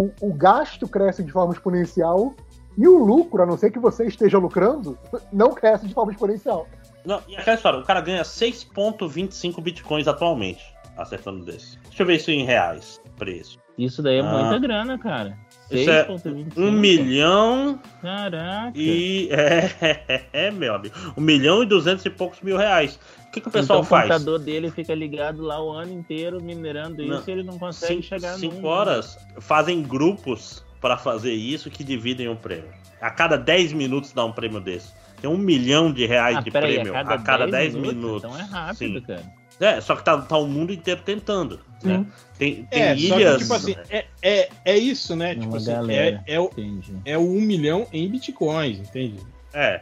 [0.01, 2.35] o, o gasto cresce de forma exponencial,
[2.77, 4.97] e o lucro, a não ser que você esteja lucrando,
[5.33, 6.67] não cresce de forma exponencial.
[7.05, 10.63] Não, e aquela história, o cara ganha 6,25 bitcoins atualmente,
[10.97, 11.79] acertando desse.
[11.85, 13.59] Deixa eu ver isso em reais, preço.
[13.77, 14.25] Isso daí é Ah.
[14.25, 15.37] muita grana, cara.
[15.71, 16.53] Isso é 6,25.
[16.57, 18.73] Um milhão Caraca.
[18.75, 19.29] e.
[19.31, 20.95] É, é, meu amigo.
[21.17, 22.99] Um milhão e duzentos e poucos mil reais.
[23.27, 24.07] O que, que o pessoal então, faz?
[24.07, 27.19] O computador dele fica ligado lá o ano inteiro minerando Não.
[27.19, 31.71] isso e ele não consegue Cinco, chegar cinco num- horas fazem grupos para fazer isso
[31.71, 32.71] que dividem o prêmio.
[33.01, 34.93] A cada 10 minutos dá um prêmio desse.
[35.21, 38.25] Tem um milhão de reais Ah, de prêmio a cada, 10 10 minutos, minutos.
[38.25, 39.05] Então é rápido, Sim.
[39.05, 39.38] cara.
[39.61, 41.61] É, só que tá, tá o mundo inteiro tentando.
[41.83, 42.05] Né?
[42.39, 43.39] Tem, tem É, só que, ilhas.
[43.43, 45.35] tipo assim, é, é, é isso, né?
[45.35, 46.51] Uma Tipo assim, galera, é, é, o,
[47.05, 49.17] é o 1 milhão em bitcoins, entende?
[49.53, 49.81] É.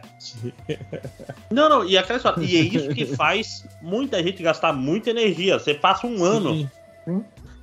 [1.51, 2.41] Não, não, e aquela história.
[2.43, 5.59] E é isso que faz muita gente gastar muita energia.
[5.59, 6.69] Você passa um ano Sim.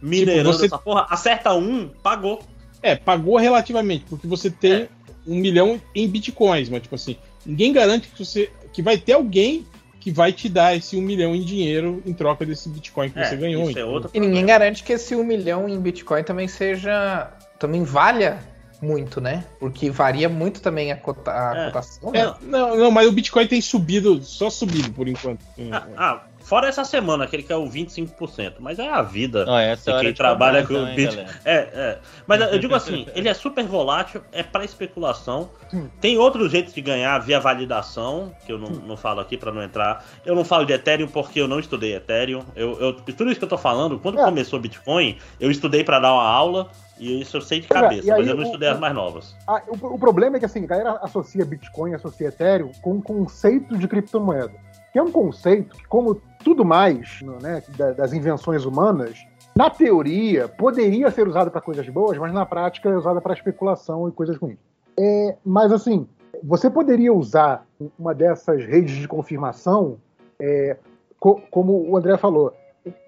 [0.01, 2.43] minerando Tipo, você- essa porra, acerta um, pagou.
[2.83, 4.89] É, pagou relativamente, porque você tem É.
[5.27, 9.65] um milhão em bitcoins, mas tipo assim, ninguém garante que você que vai ter alguém
[10.05, 13.25] que vai te dar esse um milhão em dinheiro em troca desse bitcoin que É,
[13.25, 13.71] você ganhou.
[13.71, 17.31] isso é E ninguém garante que esse 1 milhão em Bitcoin também seja.
[17.59, 18.39] também valha
[18.83, 19.47] muito, né?
[19.59, 21.65] Porque varia muito também a, cota- a É.
[21.67, 22.11] cotação.
[22.15, 22.35] É, né?
[22.43, 25.41] não, não, mas o Bitcoin tem subido, só subido por enquanto.
[25.73, 28.55] Ah, ah, fora essa semana, aquele que é o 25%.
[28.61, 29.45] Mas é a vida.
[29.49, 31.27] Ó, essa de é quem de trabalha com hein, Bitcoin.
[31.45, 31.99] É, é.
[32.27, 35.51] Mas eu digo assim, ele é super volátil, é para especulação.
[36.01, 39.63] Tem outros jeitos de ganhar via validação, que eu não, não falo aqui para não
[39.63, 40.05] entrar.
[40.25, 42.43] Eu não falo de Ethereum porque eu não estudei Ethereum.
[42.55, 44.25] Eu, eu, tudo isso que eu tô falando, quando É.
[44.25, 47.69] começou o Bitcoin, eu estudei para dar uma aula e isso eu sei de é,
[47.69, 49.35] cabeça, aí mas eu não o- estudei as o- mais novas.
[49.49, 53.03] Ah, o, o problema é que assim, a galera associa Bitcoin, associa Ethereum com o
[53.03, 54.53] conceito de criptomoeda.
[54.95, 56.15] Que é um conceito que, como
[56.45, 62.17] tudo mais né, da- das invenções humanas, na teoria poderia ser usado para coisas boas,
[62.17, 64.57] mas na prática é usada para especulação e coisas ruins.
[64.97, 66.07] É, mas assim,
[66.45, 67.67] você poderia usar
[67.99, 69.97] uma dessas redes de confirmação,
[70.39, 70.77] é,
[71.19, 72.55] co- como o André falou.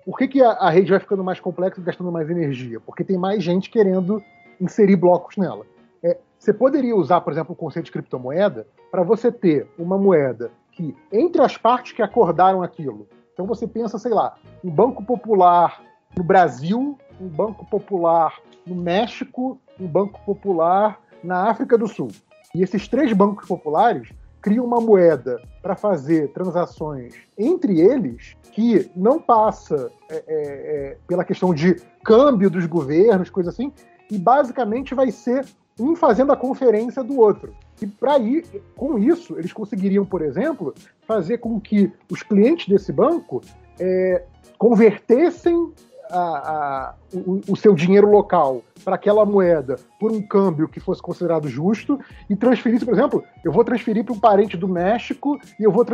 [0.04, 2.80] Por que, que a, a rede vai ficando mais complexa e gastando mais energia?
[2.80, 4.20] Porque tem mais gente querendo
[4.60, 5.64] inserir blocos nela.
[6.02, 10.50] É, você poderia usar, por exemplo, o conceito de criptomoeda para você ter uma moeda
[10.76, 15.82] que, entre as partes que acordaram aquilo, então você pensa, sei lá, um banco popular
[16.14, 22.08] no Brasil, um banco popular no México, um banco popular na África do Sul.
[22.54, 29.18] E esses três bancos populares criam uma moeda para fazer transações entre eles que não
[29.18, 31.74] passa é, é, é, pela questão de
[32.04, 33.72] câmbio dos governos, coisa assim,
[34.10, 35.46] e basicamente vai ser
[35.80, 37.54] um fazendo a conferência do outro.
[37.80, 40.74] E para ir, com isso, eles conseguiriam, por exemplo,
[41.06, 43.42] fazer com que os clientes desse banco
[43.78, 44.22] é,
[44.58, 45.72] convertessem
[46.10, 51.02] a- a- o, o seu dinheiro local para aquela moeda por um câmbio que fosse
[51.02, 51.98] considerado justo
[52.30, 55.84] e transferisse, por exemplo, eu vou transferir para um parente do México e eu vou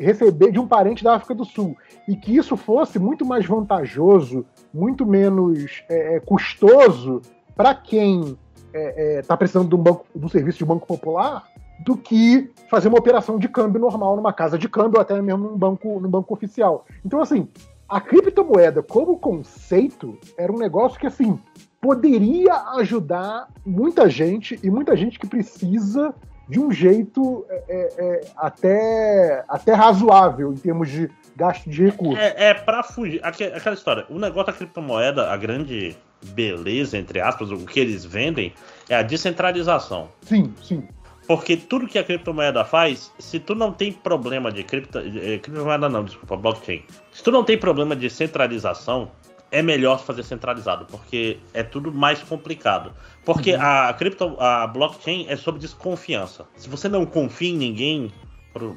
[0.00, 1.76] receber de um parente da África do Sul.
[2.08, 7.20] E que isso fosse muito mais vantajoso, muito menos é, é, custoso
[7.54, 8.38] para quem
[8.74, 11.44] está precisando de um, banco, um serviço de banco popular
[11.84, 15.48] do que fazer uma operação de câmbio normal numa casa de câmbio ou até mesmo
[15.50, 16.86] num banco, num banco oficial.
[17.04, 17.48] Então, assim,
[17.88, 21.38] a criptomoeda como conceito era um negócio que, assim,
[21.80, 26.14] poderia ajudar muita gente e muita gente que precisa
[26.48, 32.18] de um jeito é, é, é, até, até razoável em termos de gasto de recursos.
[32.22, 33.20] É, é pra fugir.
[33.24, 34.06] aque- Aquela história.
[34.08, 35.96] O negócio da criptomoeda, a grande
[36.28, 38.52] beleza, entre aspas, o que eles vendem,
[38.88, 40.08] é a descentralização.
[40.22, 40.86] Sim, sim.
[41.26, 45.88] Porque tudo que a criptomoeda faz, se tu não tem problema de cripto, eh, criptomoeda
[45.88, 46.82] não, desculpa, blockchain.
[47.12, 49.10] Se tu não tem problema de centralização,
[49.52, 52.92] é melhor fazer centralizado, porque é tudo mais complicado.
[53.24, 56.46] Porque a cripto, a blockchain é sobre desconfiança.
[56.56, 58.12] Se você não confia em ninguém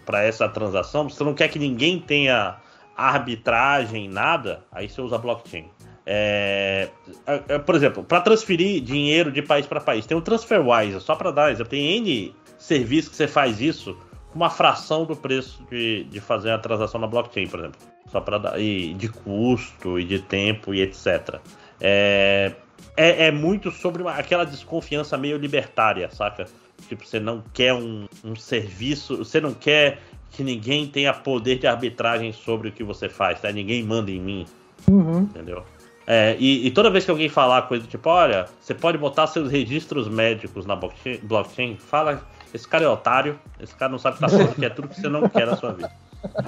[0.05, 2.57] para essa transação, se você não quer que ninguém tenha
[2.95, 5.65] arbitragem, nada, aí você usa blockchain.
[6.05, 6.89] É,
[7.25, 11.15] é, é, por exemplo, para transferir dinheiro de país para país, tem o TransferWise, só
[11.15, 13.97] para dar exemplo, tem N serviços que você faz isso
[14.31, 17.79] com uma fração do preço de, de fazer a transação na blockchain, por exemplo.
[18.11, 18.59] Só para dar.
[18.61, 21.39] E de custo, e de tempo, e etc.
[21.81, 22.51] É,
[22.95, 26.45] é, é muito sobre uma- aquela desconfiança meio libertária, saca?
[26.87, 29.99] Tipo, você não quer um, um serviço, você não quer
[30.31, 33.51] que ninguém tenha poder de arbitragem sobre o que você faz, tá?
[33.51, 34.45] Ninguém manda em mim,
[34.87, 35.21] Uhum.
[35.21, 35.63] entendeu?
[36.07, 39.51] É, e, e toda vez que alguém falar coisa tipo, olha, você pode botar seus
[39.51, 42.21] registros médicos na blockchain, blockchain fala,
[42.53, 44.87] esse cara é otário, esse cara não sabe o que tá falando, que é tudo
[44.87, 45.91] que você não quer na sua vida.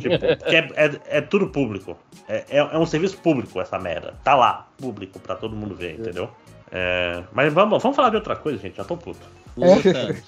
[0.00, 1.96] tipo, que é, é- é tudo público.
[2.28, 4.14] É, é- é um serviço público essa merda.
[4.24, 6.30] Tá lá, público, pra todo mundo ver, entendeu?
[6.70, 8.76] É, mas vamos, vamos falar de outra coisa, gente.
[8.76, 9.20] Já tô puto.
[9.56, 10.24] Lucas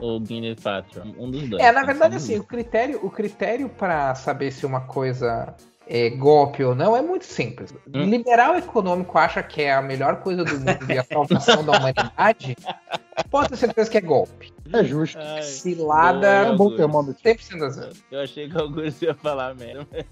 [0.00, 1.62] ou Guinness Patreon, um dos dois.
[1.62, 5.54] É, na verdade, assim, o critério, o critério para saber se uma coisa
[5.86, 7.74] é golpe ou não é muito simples.
[7.92, 11.72] O liberal econômico acha que é a melhor coisa do mundo e a salvação da
[11.72, 12.56] humanidade,
[13.30, 14.53] pode ter certeza que é golpe.
[14.72, 15.18] É justo.
[15.18, 16.26] Ai, Cilada.
[16.26, 17.22] É um bom termômetro.
[17.22, 18.02] 100% das vezes.
[18.10, 19.86] Eu achei que o Augusto ia falar merda.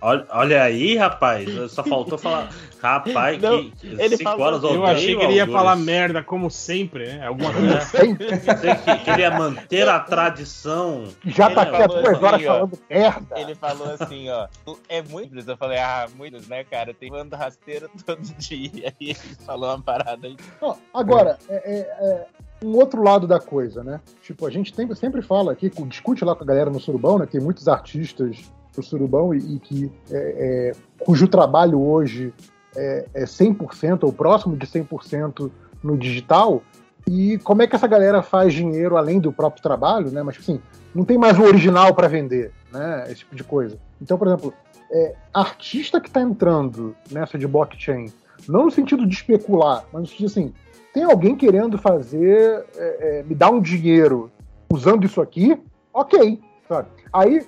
[0.00, 1.48] Olha, olha aí, rapaz.
[1.72, 2.50] Só faltou falar.
[2.82, 6.50] Rapaz, Não, que ele 5 falou- horas Eu achei que ele ia falar merda, como
[6.50, 7.26] sempre, né?
[7.26, 8.14] Alguma coisa assim.
[8.16, 11.04] Que queria manter a tradição.
[11.24, 12.52] Já tá Ele aqui há duas horas assim, ó.
[12.54, 13.40] falando merda.
[13.40, 14.48] Ele falou assim, ó.
[14.88, 15.48] É muito simples.
[15.48, 16.92] Eu falei, ah, muitos, né, cara?
[16.94, 18.92] Tem bando rasteiro todo dia.
[19.00, 20.36] E ele falou uma parada aí.
[20.60, 22.26] Ó, agora, é, é- é
[22.64, 24.00] um outro lado da coisa, né?
[24.22, 27.26] Tipo, a gente tem- sempre fala aqui, discute lá com a galera no Surubão, né?
[27.26, 32.32] Tem muitos artistas do Surubão e, e que é, é, cujo trabalho hoje
[32.76, 35.50] é, é 100% ou próximo de 100%
[35.82, 36.62] no digital.
[37.06, 40.22] E como é que essa galera faz dinheiro além do próprio trabalho, né?
[40.22, 40.60] Mas assim,
[40.94, 43.04] não tem mais o original para vender, né?
[43.06, 43.76] Esse tipo de coisa.
[44.00, 44.54] Então, por exemplo,
[44.90, 48.06] é, artista que está entrando nessa de blockchain,
[48.48, 50.54] não no sentido de especular, mas no sentido assim,
[50.92, 54.30] tem alguém querendo fazer, é, é, me dar um dinheiro
[54.70, 55.58] usando isso aqui,
[55.92, 56.88] ok, sabe?
[57.12, 57.46] Aí,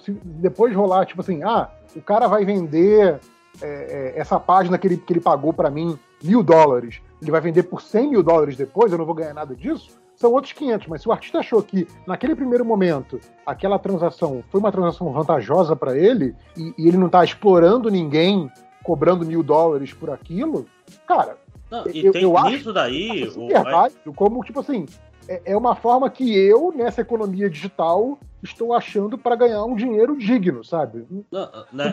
[0.00, 3.20] se depois rolar, tipo assim, ah, o cara vai vender
[3.62, 7.40] é, é, essa página que ele, que ele pagou para mim mil dólares, ele vai
[7.40, 10.86] vender por 100 mil dólares depois, eu não vou ganhar nada disso, são outros 500.
[10.88, 15.76] Mas se o artista achou que, naquele primeiro momento, aquela transação foi uma transação vantajosa
[15.76, 18.50] para ele, e, e ele não está explorando ninguém
[18.82, 20.66] cobrando mil dólares por aquilo,
[21.06, 21.38] cara,
[21.74, 23.24] Não, e Eu- tem eu nisso daí.
[23.50, 24.86] é o- válido, como, tipo assim,
[25.28, 30.16] é, é uma forma que eu, nessa economia digital, estou achando para ganhar um dinheiro
[30.16, 31.04] digno, sabe?
[31.32, 31.92] Não, né,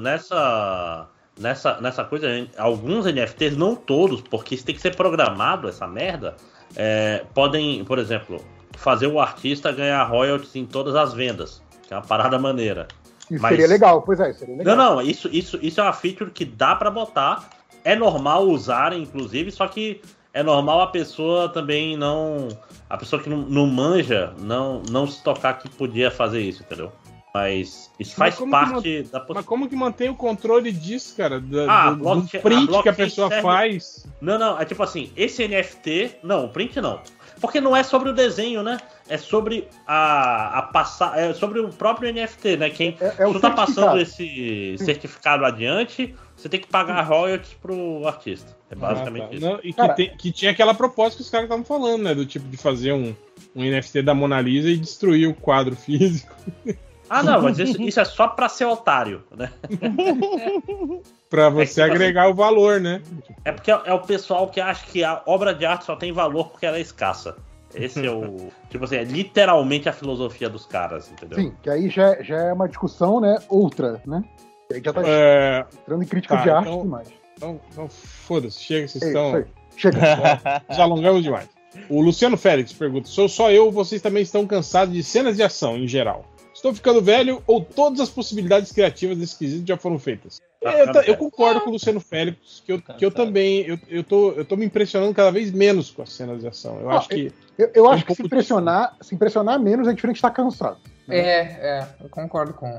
[0.00, 5.86] nessa, nessa, nessa coisa, alguns NFTs, não todos, porque isso tem que ser programado, essa
[5.86, 6.34] merda,
[6.76, 8.38] é, podem, por exemplo,
[8.76, 12.88] fazer o artista ganhar royalties em todas as vendas, que é uma parada maneira.
[13.30, 14.76] Isso Mas- seria legal, pois é, seria legal.
[14.76, 17.48] Não, não, isso, isso, isso é uma feature que dá pra botar,
[17.84, 20.00] é normal usarem, inclusive, só que
[20.32, 22.48] é normal a pessoa também não.
[22.88, 26.92] A pessoa que não, não manja não, não se tocar que podia fazer isso, entendeu?
[27.32, 31.40] Mas isso Mas faz parte da Mas como que mantém o controle disso, cara?
[31.40, 34.06] Da, Ah, do, do blockchain- print a que a blockchain pessoa serve- faz.
[34.20, 36.16] Não, não, é tipo assim, esse NFT.
[36.24, 37.00] Não, o print não.
[37.40, 38.78] Porque não é sobre o desenho, né?
[39.08, 41.16] É sobre a, a passar.
[41.18, 42.68] É sobre o próprio NFT, né?
[42.68, 48.06] Quem É, é tu tá passando esse certificado adiante, você tem que pagar royalties pro
[48.06, 48.54] artista.
[48.70, 49.34] É basicamente Ah, tá.
[49.36, 49.46] isso.
[49.46, 52.14] Não, e que, tem- que tinha aquela proposta que os caras estavam falando, né?
[52.14, 53.14] Do tipo de fazer um,
[53.54, 56.34] um NFT da Mona Lisa e destruir o quadro físico.
[57.12, 59.50] Ah, não, mas isso, isso é só pra ser otário, né?
[61.28, 63.02] Pra você É que, agregar o valor, né?
[63.44, 66.12] É porque é, é o pessoal que acha que a obra de arte só tem
[66.12, 67.36] valor porque ela é escassa.
[67.74, 68.48] Esse é o.
[68.70, 71.38] tipo assim, é literalmente a filosofia dos caras, entendeu?
[71.38, 73.38] Sim, que aí já, já é uma discussão, né?
[73.48, 74.24] Outra, né?
[74.68, 77.08] Que aí já tá É, entrando em crítica tá, de arte então- demais.
[77.36, 79.44] então, então foda-se, chega, vocês É estão.
[79.76, 79.98] Chega.
[80.70, 81.48] Já alongamos demais.
[81.88, 85.42] O Luciano Félix pergunta: sou só eu ou vocês também estão cansados de cenas de
[85.42, 86.24] ação em geral?
[86.60, 90.42] Estou ficando velho ou todas as possibilidades criativas desse quesito já foram feitas?
[90.62, 94.04] Tá eu, eu concordo com o Luciano Félix, que eu, que eu também eu, eu,
[94.04, 96.78] tô, eu tô me impressionando cada vez menos com as cenas de ação.
[96.78, 97.32] Eu Ah, acho que.
[97.56, 100.76] Eu, eu Um acho que se impressionar, se impressionar menos é diferente de estar cansado.
[101.08, 102.76] É, é, eu concordo com.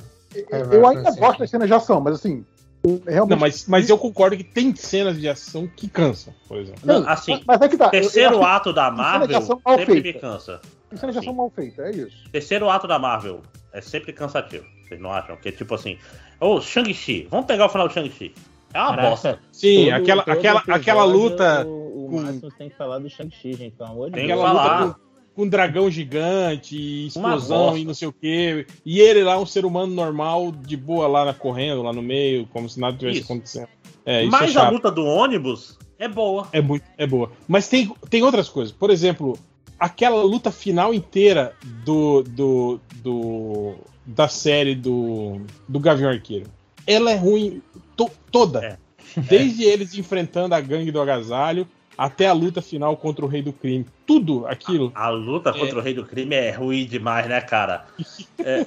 [0.71, 2.60] Eu ainda gosto das cenas de ação, mas assim, eu
[3.07, 3.29] realmente.
[3.31, 6.81] Não, mas, mas eu concordo que tem cenas de ação que cansam, por exemplo.
[6.83, 7.85] Não, Sim, assim, mas é que tá.
[7.85, 9.41] eu- eu terceiro acho ato da Marvel
[9.77, 10.19] sempre me feita.
[10.19, 10.61] cansa.
[10.89, 11.37] que Cena de ação assim.
[11.37, 12.29] mal feita, é isso.
[12.31, 14.65] Terceiro ato da Marvel é sempre cansativo.
[14.87, 15.37] Vocês não acham?
[15.37, 15.97] Que é tipo assim,
[16.39, 18.33] ô, Shang-Chi, vamos pegar o final do Shang-Chi.
[18.73, 19.39] É uma Caraca, bosta.
[19.51, 23.09] Sim, todo- aquela, todo aquela, episódio, aquela luta O, o com- tem que falar do
[23.09, 24.39] Shang-Chi, gente, pelo amor de Tem Deus.
[24.39, 24.93] que aquela falar.
[24.95, 25.10] com
[25.41, 28.65] um dragão gigante, explosão e não sei o quê.
[28.85, 32.47] E ele lá, um ser humano normal, de boa lá na, correndo, lá no meio,
[32.47, 33.31] como se nada tivesse Isso.
[33.31, 33.67] acontecendo.
[34.05, 36.47] É, isso Mas é a luta do ônibus é boa.
[36.51, 37.31] É, muito, é boa.
[37.47, 38.71] Mas tem, tem outras coisas.
[38.73, 39.37] Por exemplo,
[39.79, 41.53] aquela luta final inteira
[41.85, 46.49] do, do, do da série do, do Gavião Arqueiro.
[46.87, 47.61] Ela é ruim
[47.95, 48.65] to- toda.
[48.65, 48.77] É.
[49.15, 53.53] Desde eles enfrentando a gangue do agasalho até a luta final contra o Rei do
[53.53, 53.85] Crime.
[54.05, 54.91] Tudo aquilo.
[54.95, 57.85] A luta contra o Rei do Crime é ruim demais, né, cara?
[58.43, 58.65] É,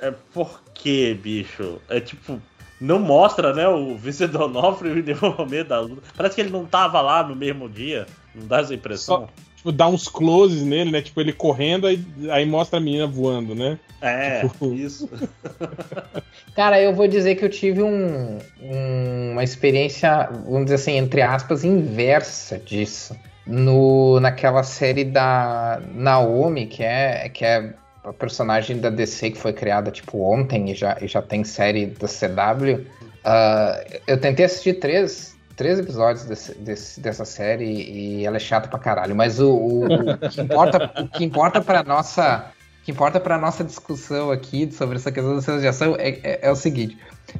[0.00, 1.80] é porque, bicho?
[1.88, 2.40] É tipo.
[2.80, 6.02] Não mostra, né, o Vincent D'Onofrio em nenhum momento da luta.
[6.16, 8.06] Parece que ele não tava lá no mesmo dia.
[8.34, 9.28] Não dá essa impressão?
[9.58, 11.02] Tipo, dá uns closes nele, né?
[11.02, 13.78] Tipo, ele correndo, aí, aí mostra a menina voando, né?
[14.00, 15.08] É, Tipo- isso.
[16.54, 21.22] Cara, eu vou dizer que eu tive um- um- uma experiência, vamos dizer assim, entre
[21.22, 23.16] aspas, inversa disso.
[23.46, 27.72] No, naquela série da Naomi, que é, que é
[28.04, 31.86] a personagem da DC que foi criada tipo ontem e já, e já tem série
[31.86, 32.84] da CW.
[33.24, 38.68] ah, eu tentei assistir três três episódios desse, desse- dessa série e ela é chata
[38.68, 39.14] pra caralho.
[39.14, 42.46] Mas o, o- o que importa, o que importa pra nossa.
[42.84, 46.38] Que importa pra nossa discussão aqui sobre essa questão das cenas de ação é, é-
[46.44, 46.96] é o seguinte: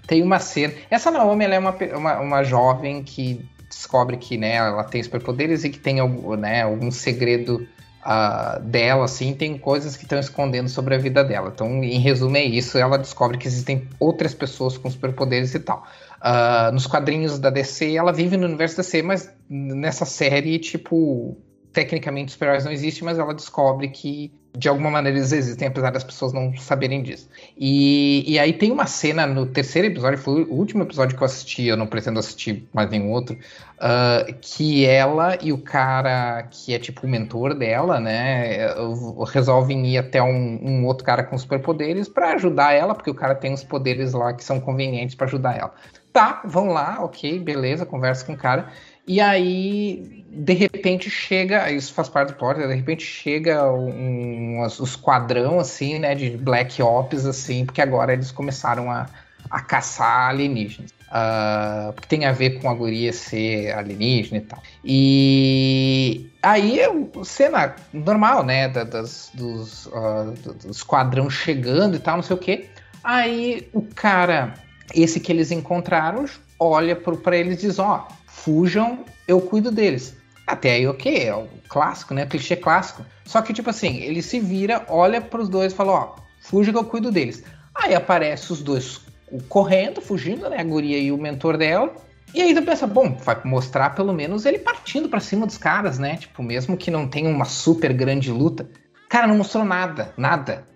[0.07, 0.75] tem uma cena.
[0.91, 5.65] Essa Naomi ela é uma, uma, uma jovem que descobre que né, ela tem superpoderes
[5.65, 7.67] e que tem algum, né, algum segredo
[8.03, 11.51] ah, dela, assim, tem coisas que estão escondendo sobre a vida dela.
[11.55, 12.77] Então, em resumo, é isso.
[12.79, 15.83] Ela descobre que existem outras pessoas com superpoderes e tal.
[16.21, 21.37] Ah, nos quadrinhos da DC, ela vive no universo DC, mas nessa série, tipo,
[21.73, 26.03] tecnicamente super-heróis não existem, mas ela descobre que de alguma maneira eles existem, apesar das
[26.03, 27.29] pessoas não saberem disso.
[27.57, 31.27] E, e aí tem uma cena no terceiro episódio, foi o último episódio que eu
[31.27, 33.39] assisti, eu não pretendo assistir mais nenhum outro,
[33.79, 39.87] ah, que ela e o cara que é tipo o mentor dela, né, uh, resolvem
[39.87, 43.53] ir até um, um outro cara com superpoderes pra ajudar ela, porque o cara tem
[43.53, 45.73] uns poderes lá que são convenientes pra ajudar ela.
[46.13, 48.73] Tá, vão lá, ok, beleza, conversa com o cara.
[49.07, 51.71] E aí, de repente, chega.
[51.71, 56.83] Isso faz parte do plot, de repente chega um, um esquadrão, assim, né, de Black
[56.83, 59.07] Ops, assim, porque agora eles começaram a,
[59.51, 60.93] a caçar alienígenas.
[61.11, 64.63] Ah, porque tem a ver com a guria ser alienígena e tal.
[64.85, 66.89] E aí é
[67.25, 68.69] cena normal, né?
[68.69, 72.69] da- das, dos, ah, do, do esquadrão chegando e tal, não sei o quê.
[73.03, 74.53] Aí o cara,
[74.95, 76.25] esse que eles encontraram,
[76.59, 80.17] olha pra eles e diz: Ó, fujam, eu cuido deles.
[80.47, 82.25] Até aí, ok, é o clássico, né?
[82.25, 83.05] Clichê clássico.
[83.25, 86.79] Só que, tipo assim, ele se vira, olha pros dois e fala: Ó, fuja que
[86.79, 87.43] eu cuido deles.
[87.75, 89.01] Aí aparece os dois
[89.49, 90.59] correndo, fugindo, né?
[90.59, 91.95] A guria e o mentor dela.
[92.35, 95.99] E aí tu pensa, bom, vai mostrar pelo menos ele partindo pra cima dos caras,
[95.99, 96.17] né?
[96.17, 98.69] Tipo, mesmo que não tenha uma super grande luta.
[99.09, 100.67] Cara, não mostrou nada, nada.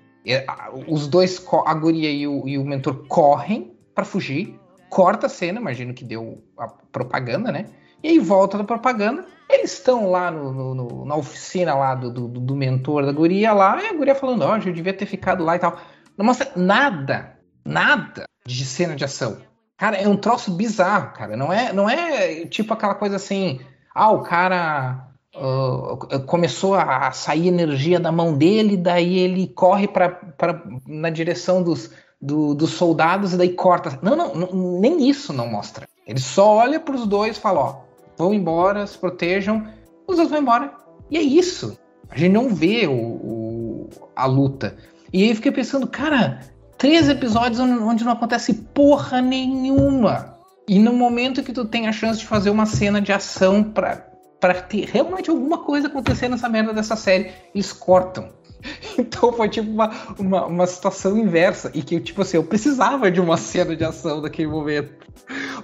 [0.89, 5.61] Os dois, a guria e o, e o mentor correm pra fugir, corta a cena,
[5.61, 7.67] imagino que deu a propaganda, né?
[8.03, 12.11] E aí volta da propaganda, eles estão lá no, no- no- na oficina lá do,
[12.11, 15.45] do, do mentor da guria lá, e a guria falando, ó, eu devia ter ficado
[15.45, 15.79] lá e tal.
[16.19, 19.39] Não mostra nada, nada de cena de ação.
[19.77, 21.37] Cara, é um troço bizarro, cara.
[21.37, 23.61] Não é, não é tipo aquela coisa assim,
[23.95, 30.09] ah, o cara ah, começou a sair energia da mão dele, daí ele corre pra,
[30.11, 31.91] pra, na direção dos,
[32.23, 33.99] do- dos soldados e daí corta.
[34.01, 35.89] Não, não, não, nem isso não mostra.
[36.07, 37.77] Ele só olha pros dois e fala, ó,
[38.17, 39.67] vão embora, se protejam,
[40.07, 40.73] os dois vão embora.
[41.11, 41.77] E é isso.
[42.09, 44.77] A gente não vê o, o- a luta.
[45.13, 46.41] E aí eu fiquei pensando, cara,
[46.79, 50.37] três episódios onde, não acontece porra nenhuma.
[50.69, 54.07] E no momento que tu tem a chance de fazer uma cena de ação pra,
[54.41, 58.29] pra ter realmente alguma coisa acontecer nessa merda dessa série, eles cortam.
[58.99, 61.71] Então foi tipo uma, uma, uma situação inversa.
[61.75, 64.93] E que, tipo assim, eu precisava de uma cena de ação naquele momento.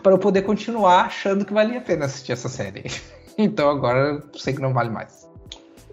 [0.03, 2.85] para eu poder continuar achando que valia a pena assistir essa série.
[3.41, 5.29] Então agora eu sei que não vale mais.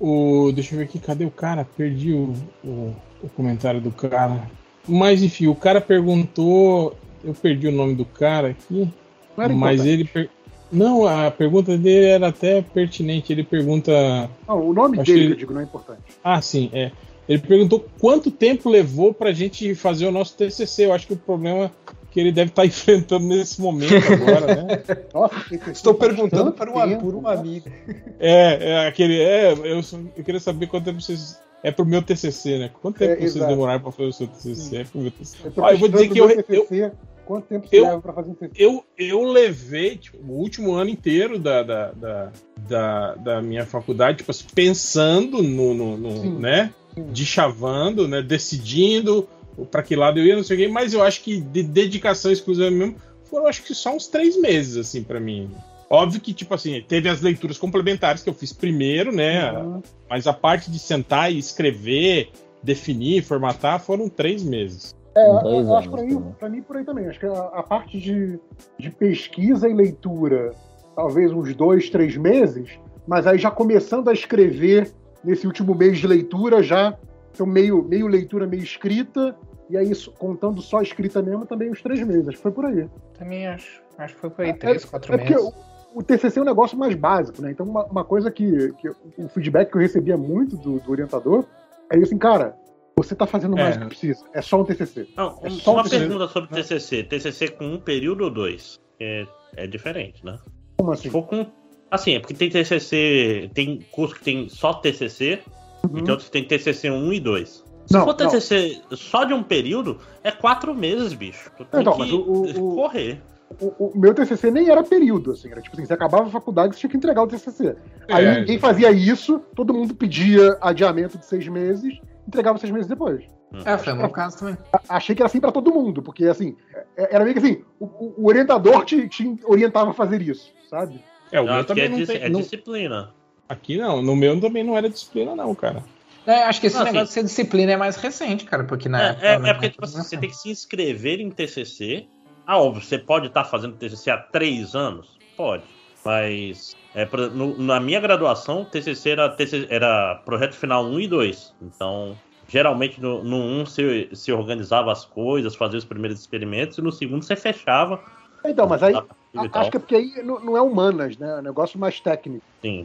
[0.02, 1.64] O, deixa eu ver aqui, cadê o cara?
[1.64, 4.50] Perdi o, o, o comentário do cara.
[4.88, 6.98] Mas enfim, o cara perguntou.
[7.24, 8.92] Eu perdi o nome do cara aqui.
[9.38, 9.90] Era mas importante.
[9.90, 10.06] ele.
[10.06, 10.30] per-
[10.72, 13.32] Não, a pergunta dele era até pertinente.
[13.32, 14.30] Ele pergunta.
[14.48, 16.02] Não, o nome dele que- que eu digo não é importante.
[16.24, 16.92] Ah, sim, é.
[17.28, 20.86] Ele perguntou quanto tempo levou pra gente fazer o nosso TCC.
[20.86, 21.72] Eu acho que o problema
[22.12, 24.84] que ele deve estar enfrentando nesse momento agora, né?
[25.14, 25.36] Nossa,
[25.72, 27.40] Estou perguntando para tempo, por uma né?
[27.40, 27.72] amiga.
[28.20, 29.20] É, é aquele.
[29.22, 29.82] É, eu,
[30.18, 31.40] eu queria saber quanto tempo vocês.
[31.66, 32.70] É pro meu TCC, né?
[32.82, 33.50] Quanto tempo É, vocês exato.
[33.52, 34.78] demoraram pra fazer o seu TCC?
[34.78, 35.38] É pro meu TCC.
[35.48, 36.92] Eu, Ó, eu vou dizer que eu, meu eu, TCC,
[37.26, 38.64] Quanto tempo você eu- leva pra fazer um TCC?
[38.64, 42.32] eu, eu levei tipo, o último ano inteiro da, da, da,
[42.70, 46.38] da, da minha faculdade, tipo assim, pensando no, no, no, Sim.
[46.38, 46.72] né?
[47.12, 48.22] De chavando, né?
[48.22, 49.28] Decidindo
[49.72, 52.32] pra que lado eu ia, não sei o quê, mas eu acho que de dedicação
[52.32, 55.50] exclusiva mesmo foram acho que só uns três meses, assim, pra mim.
[55.96, 59.52] Óbvio que, tipo assim, teve as leituras complementares que eu fiz primeiro, né?
[59.54, 59.82] Uhum.
[60.10, 64.94] Mas a parte de sentar e escrever, definir, formatar, foram três meses.
[65.16, 66.32] É, eu, eu acho pra mim, também.
[66.34, 67.08] pra mim por aí também.
[67.08, 68.38] Acho que a, a parte de,
[68.78, 70.52] de pesquisa e leitura,
[70.96, 74.92] talvez uns dois, três meses, mas aí já começando a escrever
[75.24, 76.98] nesse último mês de leitura, já
[77.34, 79.36] então meio, meio leitura, meio escrita,
[79.70, 82.28] e aí isso, contando só a escrita mesmo, também uns três meses.
[82.28, 82.90] Acho que foi por aí.
[83.18, 83.82] Também acho.
[83.98, 85.48] Acho que foi por aí, três, quatro é porque meses.
[85.48, 87.52] o, o TCC é um negócio mais básico, né?
[87.52, 91.46] Então, uma, uma coisa que, que o feedback que eu recebia muito do, do orientador
[91.90, 92.56] é isso assim, cara,
[92.98, 93.80] você tá fazendo mais É.
[93.80, 94.24] do que precisa.
[94.34, 95.08] É só um TCC.
[95.16, 96.00] Não, É só uma um TCC.
[96.00, 97.04] pergunta sobre TCC.
[97.04, 98.78] TCC com um período ou dois?
[99.00, 99.26] É,
[99.56, 100.38] é diferente, né?
[100.78, 101.10] Como Se assim?
[101.10, 101.46] for com.
[101.90, 103.50] Assim, é porque tem TCC.
[103.54, 105.40] Tem curso que tem só TCC
[105.86, 107.50] e tem outros que tem TCC 1 e 2.
[107.50, 108.00] Se Uhum.
[108.00, 108.30] Não, for não.
[108.32, 111.52] TCC só de um período, é quatro meses, bicho.
[111.58, 113.22] Tu tem Então, que o- o- correr.
[113.60, 116.74] O, o meu TCC nem era período, assim, era tipo assim, você acabava a faculdade,
[116.76, 117.76] você tinha que entregar o TCC.
[118.10, 118.40] Aí É.
[118.40, 121.94] ninguém fazia isso, todo mundo pedia adiamento de seis meses,
[122.28, 123.24] entregava seis meses depois.
[123.66, 124.58] É, foi o meu caso também.
[124.90, 126.58] Achei que era assim pra todo mundo, porque assim,
[126.98, 131.00] é- era meio que assim, o, o- orientador te, te orientava a fazer isso, sabe?
[131.32, 132.18] É, o Eu meu também é, não tem.
[132.18, 133.14] é não- disciplina.
[133.48, 135.84] Aqui não, no meu também não era disciplina, não, cara.
[136.26, 139.00] É, acho que esse Não, negócio de ser disciplina é mais recente, cara, porque na
[139.02, 139.26] É, época.
[139.28, 142.08] é, é porque tipo assim, você tem que se inscrever em TCC.
[142.46, 145.08] Ah, óbvio, você pode estar fazendo TCC há três anos?
[145.36, 145.64] Pode.
[146.04, 151.08] Mas é, pra- no- na minha graduação, TCC era, TCC era projeto final 1 e
[151.08, 151.54] 2.
[151.62, 152.16] Então,
[152.48, 156.92] geralmente no, no 1 se, se organizava as coisas, fazia os primeiros experimentos, e no
[156.92, 158.00] segundo você fechava.
[158.46, 159.62] Então, mas aí, a- a- e tal.
[159.62, 161.28] acho que é porque aí não, não é humanas, né?
[161.28, 162.46] É um negócio mais técnico.
[162.62, 162.84] Sim.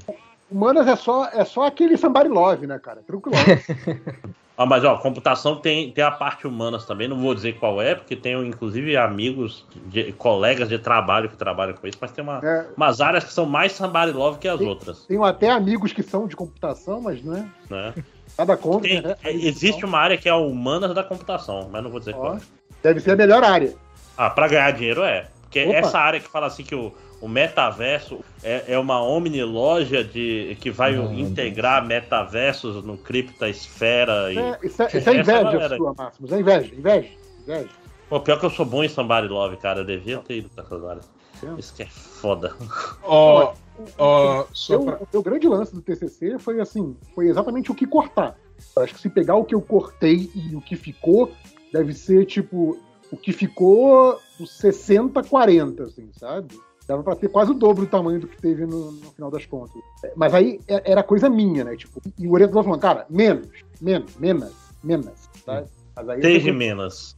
[0.50, 3.02] Humanas é só, é só aquele somebody love, né, cara?
[3.02, 3.36] Tranquilo.
[4.60, 7.94] Ah, mas ó, computação tem, tem a parte humanas também, não vou dizer qual é,
[7.94, 12.40] porque tenho inclusive amigos, de, colegas de trabalho que trabalham com isso, mas tem uma,
[12.44, 15.94] É, umas áreas que são mais somebody love que as Tem- outras, tenho até amigos
[15.94, 17.94] que são de computação, mas não é né?
[18.36, 18.86] nada contra.
[18.86, 19.16] Tem- né?
[19.24, 22.36] existe uma área que é a humanas da computação, mas não vou dizer Ó, qual.
[22.36, 22.40] é.
[22.82, 23.74] Deve ser a melhor área.
[24.14, 25.28] Ah, pra ganhar dinheiro é.
[25.40, 25.72] Porque Opa.
[25.78, 30.70] essa área que fala assim que o, o metaverso é, é uma omni-loja de, que
[30.70, 34.38] vai integrar metaversos no criptasfera e.
[34.38, 35.76] É, isso é, isso é Essa inveja galera.
[35.76, 36.32] sua, Máximos.
[36.32, 37.08] É inveja, inveja,
[37.42, 37.68] inveja.
[38.08, 39.80] Pô, pior que eu sou bom em somebody love, cara.
[39.80, 41.10] Eu devia ter ido pra essas áreas.
[41.58, 42.54] Isso que é foda.
[43.02, 43.54] Ó,
[43.98, 47.74] ó, só Eu- pra- O meu grande lance do TCC foi assim, foi exatamente o
[47.74, 48.36] que cortar.
[48.76, 51.32] Eu acho que se pegar o que eu cortei e o que ficou,
[51.72, 52.78] deve ser tipo
[53.10, 56.54] o que ficou os 60 40, assim, sabe?
[56.90, 59.46] Dava pra ter quase o dobro do tamanho do que teve no, no final das
[59.46, 59.80] contas.
[60.02, 61.76] É, Mas aí é- era coisa minha, né?
[61.76, 63.46] Tipo, e o orientador falando, cara, menos,
[63.80, 64.50] menos, menos,
[64.82, 65.06] menos,
[65.46, 65.68] sabe?
[65.94, 67.16] Mas aí Desde menos.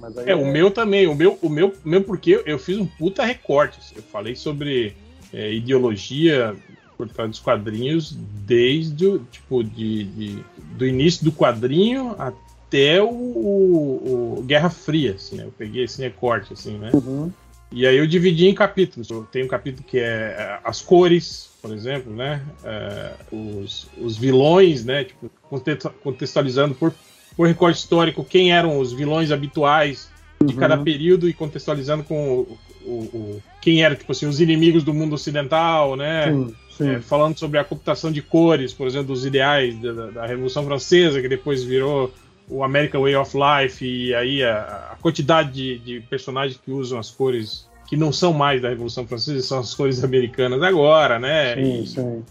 [0.00, 1.06] mas aí É, o meu também.
[1.06, 3.78] O meu, o meu, meu porque eu fiz um puta recorte.
[3.94, 4.96] Eu falei sobre
[5.34, 6.56] é, ideologia
[6.96, 8.16] por trás dos quadrinhos
[8.46, 10.44] desde o tipo de, de-
[10.78, 15.12] do início do quadrinho até o, o- o Guerra Fria.
[15.12, 15.44] Assim, né?
[15.44, 16.90] Eu peguei esse recorte assim, né?
[16.94, 17.30] Uhum.
[17.72, 19.08] E aí eu dividi em capítulos.
[19.30, 22.42] Tenho um capítulo que é é, as cores, por exemplo, né?
[22.64, 25.04] É, os, os vilões, né?
[25.04, 26.92] Tipo, context- contextualizando por,
[27.36, 30.10] por recorte histórico quem eram os vilões habituais
[30.44, 34.82] de cada período e contextualizando com o, o- o- quem era, tipo assim, os inimigos
[34.82, 36.32] do mundo ocidental, né?
[36.32, 36.88] Sim, sim.
[36.88, 41.20] É, falando sobre a computação de cores, por exemplo, dos ideais da- da Revolução Francesa,
[41.20, 42.12] que depois virou
[42.50, 46.98] o American Way of Life, e aí a, a quantidade de, de personagens que usam
[46.98, 51.54] as cores que não são mais da Revolução Francesa, são as cores americanas agora, né?
[51.54, 52.24] Sim, E- sim.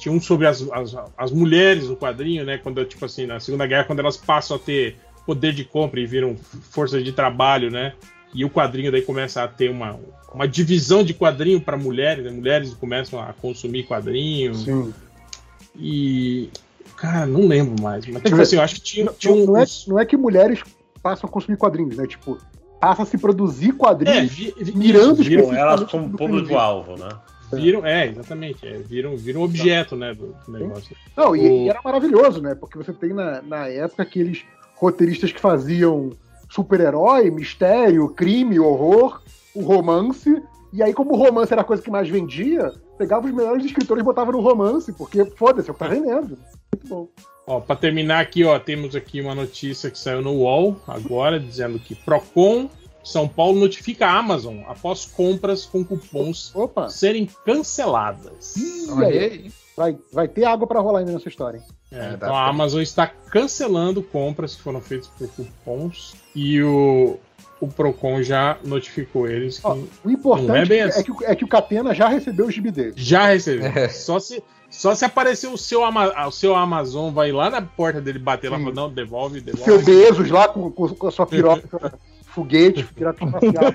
[0.00, 2.58] tinha um sobre as, as, as mulheres no quadrinho, né?
[2.58, 6.06] Quando, tipo assim, na Segunda Guerra, quando elas passam a ter poder de compra e
[6.06, 6.36] viram
[6.70, 7.94] força de trabalho, né?
[8.34, 9.98] E o quadrinho daí começa a ter uma,
[10.32, 12.30] uma divisão de quadrinho para mulheres, né?
[12.30, 14.54] Mulheres começam a consumir quadrinho.
[14.54, 14.94] Sim.
[15.76, 16.48] E.
[17.02, 18.06] Cara, não lembro mais.
[18.06, 19.46] Mas, tipo assim, eu acho que tinha, tinha Não, um.
[19.46, 20.62] não é, não é que mulheres
[21.02, 22.06] passam a consumir quadrinhos, né?
[22.06, 22.38] Tipo,
[22.78, 27.08] passa a se produzir quadrinhos É, vi- vi- mirando viram Elas como público-alvo, né?
[27.52, 28.64] Viram, é, exatamente.
[28.64, 30.96] É, viram, viram objeto, né, do, do negócio.
[31.16, 32.54] Não, e, O- e era maravilhoso, né?
[32.54, 34.44] Porque você tem na, na época aqueles
[34.76, 36.10] roteiristas que faziam
[36.48, 39.20] super-herói, mistério, crime, horror,
[39.52, 40.40] o romance.
[40.72, 44.02] E aí, como o romance era a coisa que mais vendia, pegava os melhores escritores
[44.02, 46.38] e botava no romance, porque foda-se, é o que tá vendendo.
[46.74, 47.08] Muito bom.
[47.46, 51.78] Ó, para terminar aqui, ó, temos aqui uma notícia que saiu no UOL agora, dizendo
[51.78, 52.70] que Procon
[53.02, 56.88] São Paulo notifica a Amazon após compras com cupons Opa!
[56.88, 58.56] serem canceladas.
[58.56, 61.64] Ih, Olha aí, vai, vai ter água pra rolar ainda nessa história, hein?
[61.90, 66.62] É, É, então dá a Amazon está cancelando compras que foram feitas por cupons e
[66.62, 67.18] o,
[67.60, 71.02] o Procon já notificou eles que Ó, O importante Não é bem é, assim.
[71.02, 72.92] que, o- é que o Catena já recebeu o gibi dele.
[72.96, 73.66] já recebeu.
[73.66, 73.88] É.
[73.88, 74.42] Só se
[74.72, 78.50] só se aparecer o seu, Ama- o seu Amazon, vai lá na porta dele bater
[78.50, 78.64] lá e Sim.
[78.64, 79.64] falar, não, devolve, devolve.
[79.64, 81.92] Seu Bezos lá com, com, com a sua piroca,
[82.34, 83.72] foguete, piroca espacial.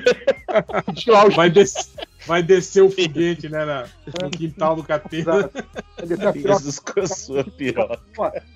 [1.08, 1.94] Lá Vai, des-
[2.26, 3.86] vai descer o foguete, né, na-
[4.24, 4.86] no quintal do.
[5.12, 5.52] Exato.
[5.98, 6.54] Vai descer a piroca.
[6.60, 8.00] Jesus com a sua piroca.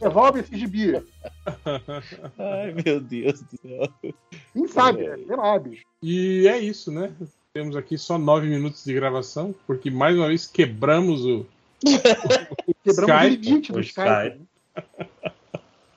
[0.02, 0.95] Devolve esse gibi.
[2.40, 3.90] Ai, meu Deus do céu.
[4.53, 5.18] Quem sabe, né?
[5.28, 5.84] Sei lá, bicho.
[6.02, 7.11] E é isso, né?
[7.53, 11.45] Temos aqui só nove minutos de gravação, porque mais uma vez quebramos o.
[12.84, 14.42] Quebramos Skype, o limite do Skype.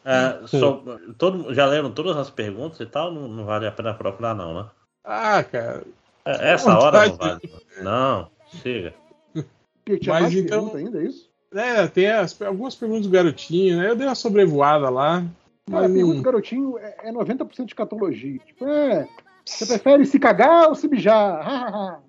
[0.06, 0.82] É, só-
[1.16, 3.10] todo, já leram todas as perguntas e tal?
[3.10, 4.66] Não, não vale a pena procurar, não, né?
[5.02, 5.82] Ah, cara.
[6.26, 7.52] É, essa hora não vale.
[7.80, 8.30] Não,
[8.62, 8.92] chega.
[9.88, 11.30] Mas mais então- pergunta ainda, é isso?
[11.54, 13.88] É, tem as- algumas perguntas do garotinho, né?
[13.88, 15.24] Eu dei uma sobrevoada lá.
[15.70, 18.38] Cara, a Mas pergunta do garotinho é, é 90% de catologia.
[18.44, 19.08] Tipo, é.
[19.46, 22.02] Você prefere se cagar ou se mijar?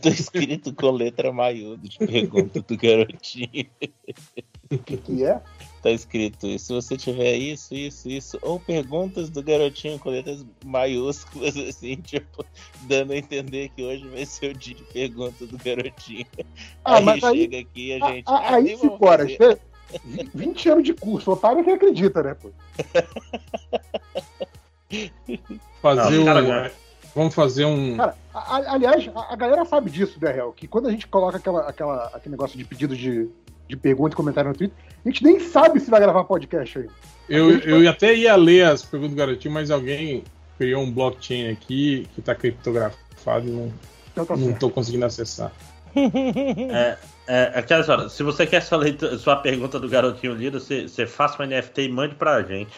[0.00, 3.66] Tá escrito com letra maiúda de pergunta do garotinho.
[4.70, 5.40] O que, que é?
[5.82, 10.44] Tá escrito, e se você tiver isso, isso, isso, ou perguntas do garotinho com letras
[10.64, 12.44] maiúsculas, assim, tipo,
[12.82, 16.24] dando a entender que hoje vai ser o dia de pergunta do garotinho.
[16.84, 18.24] Ah, aí mas aí- chega aqui e a gente.
[18.26, 19.60] Aí nem se vamos fora, fazer.
[20.34, 22.50] 20 anos de curso, otário é quem acredita, né, pô?
[25.82, 26.46] Fazer Não, cara, um.
[26.46, 26.72] cara.
[27.14, 27.96] Vamos fazer um.
[27.96, 30.52] Cara, a- a- aliás, a, a galera sabe disso, né, Real?
[30.52, 33.28] Que quando a gente coloca aquela, aquela, aquele negócio de pedido de,
[33.68, 36.88] de pergunta e comentário no Twitter, a gente nem sabe se vai gravar podcast aí.
[37.28, 40.24] Eu, eu até ia ler as perguntas do garotinho, mas alguém
[40.58, 43.72] criou um blockchain aqui que tá criptografado e não,
[44.12, 45.52] Então tá não tô conseguindo acessar.
[45.96, 50.88] É, é, aquela história, se você quer sua, leitura- sua pergunta do garotinho lido, você,
[50.88, 52.72] você faça um NFT e mande pra gente.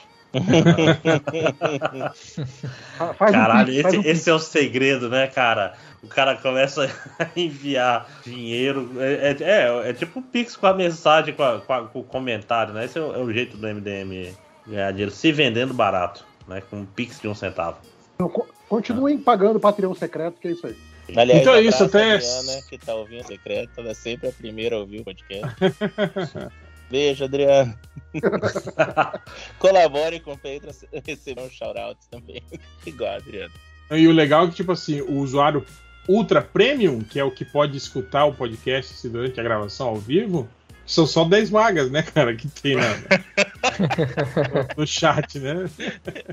[3.19, 5.75] Caralho, um pix, faz esse, um esse é o segredo, né, cara?
[6.03, 6.85] O cara começa
[7.19, 8.91] a enviar dinheiro.
[8.99, 12.01] É, é, é- é tipo um Pix com a mensagem, com, a- com a- com
[12.01, 12.85] o comentário, né?
[12.85, 14.33] Esse é o, é o jeito do MDM
[14.67, 16.63] ganhar dinheiro, se vendendo barato, né?
[16.71, 17.79] Com um Pix de um centavo.
[18.19, 20.77] Não, co- Continuem pagando o Patreon secreto, que é isso aí.
[21.17, 24.29] Aliás, Então é isso, a até- Adriana, que tá ouvindo o secreto, ela é sempre
[24.29, 25.55] a primeira a ouvir o podcast.
[26.91, 27.79] Beijo, Adriana.
[29.59, 30.73] Colabore com o Patreon
[31.05, 32.43] receber um shout-out também.
[32.87, 33.55] Igual a Adriana.
[33.91, 35.65] E o legal é que, tipo assim, o usuário
[36.09, 40.49] Ultra Premium, que é o que pode escutar o podcast durante a gravação ao vivo,
[40.87, 42.83] são só 10 vagas, né, cara, que tem na,
[44.77, 45.69] no chat, né?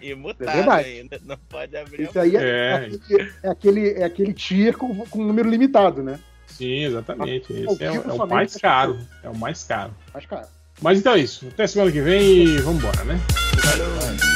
[0.02, 0.90] E mutado verdade.
[0.90, 2.72] ainda, não pode abrir Esse aí é, É.
[2.72, 6.20] é aquele, é, aquele, é aquele tier com, com um número limitado, né?
[6.58, 7.52] Sim, exatamente.
[7.52, 9.00] Esse é, é o somente mais caro.
[9.24, 9.94] É o mais caro.
[10.14, 10.48] Mas, cara.
[10.82, 11.48] Mas então é isso.
[11.48, 13.20] Até semana que vem e vambora, né?
[13.64, 14.33] a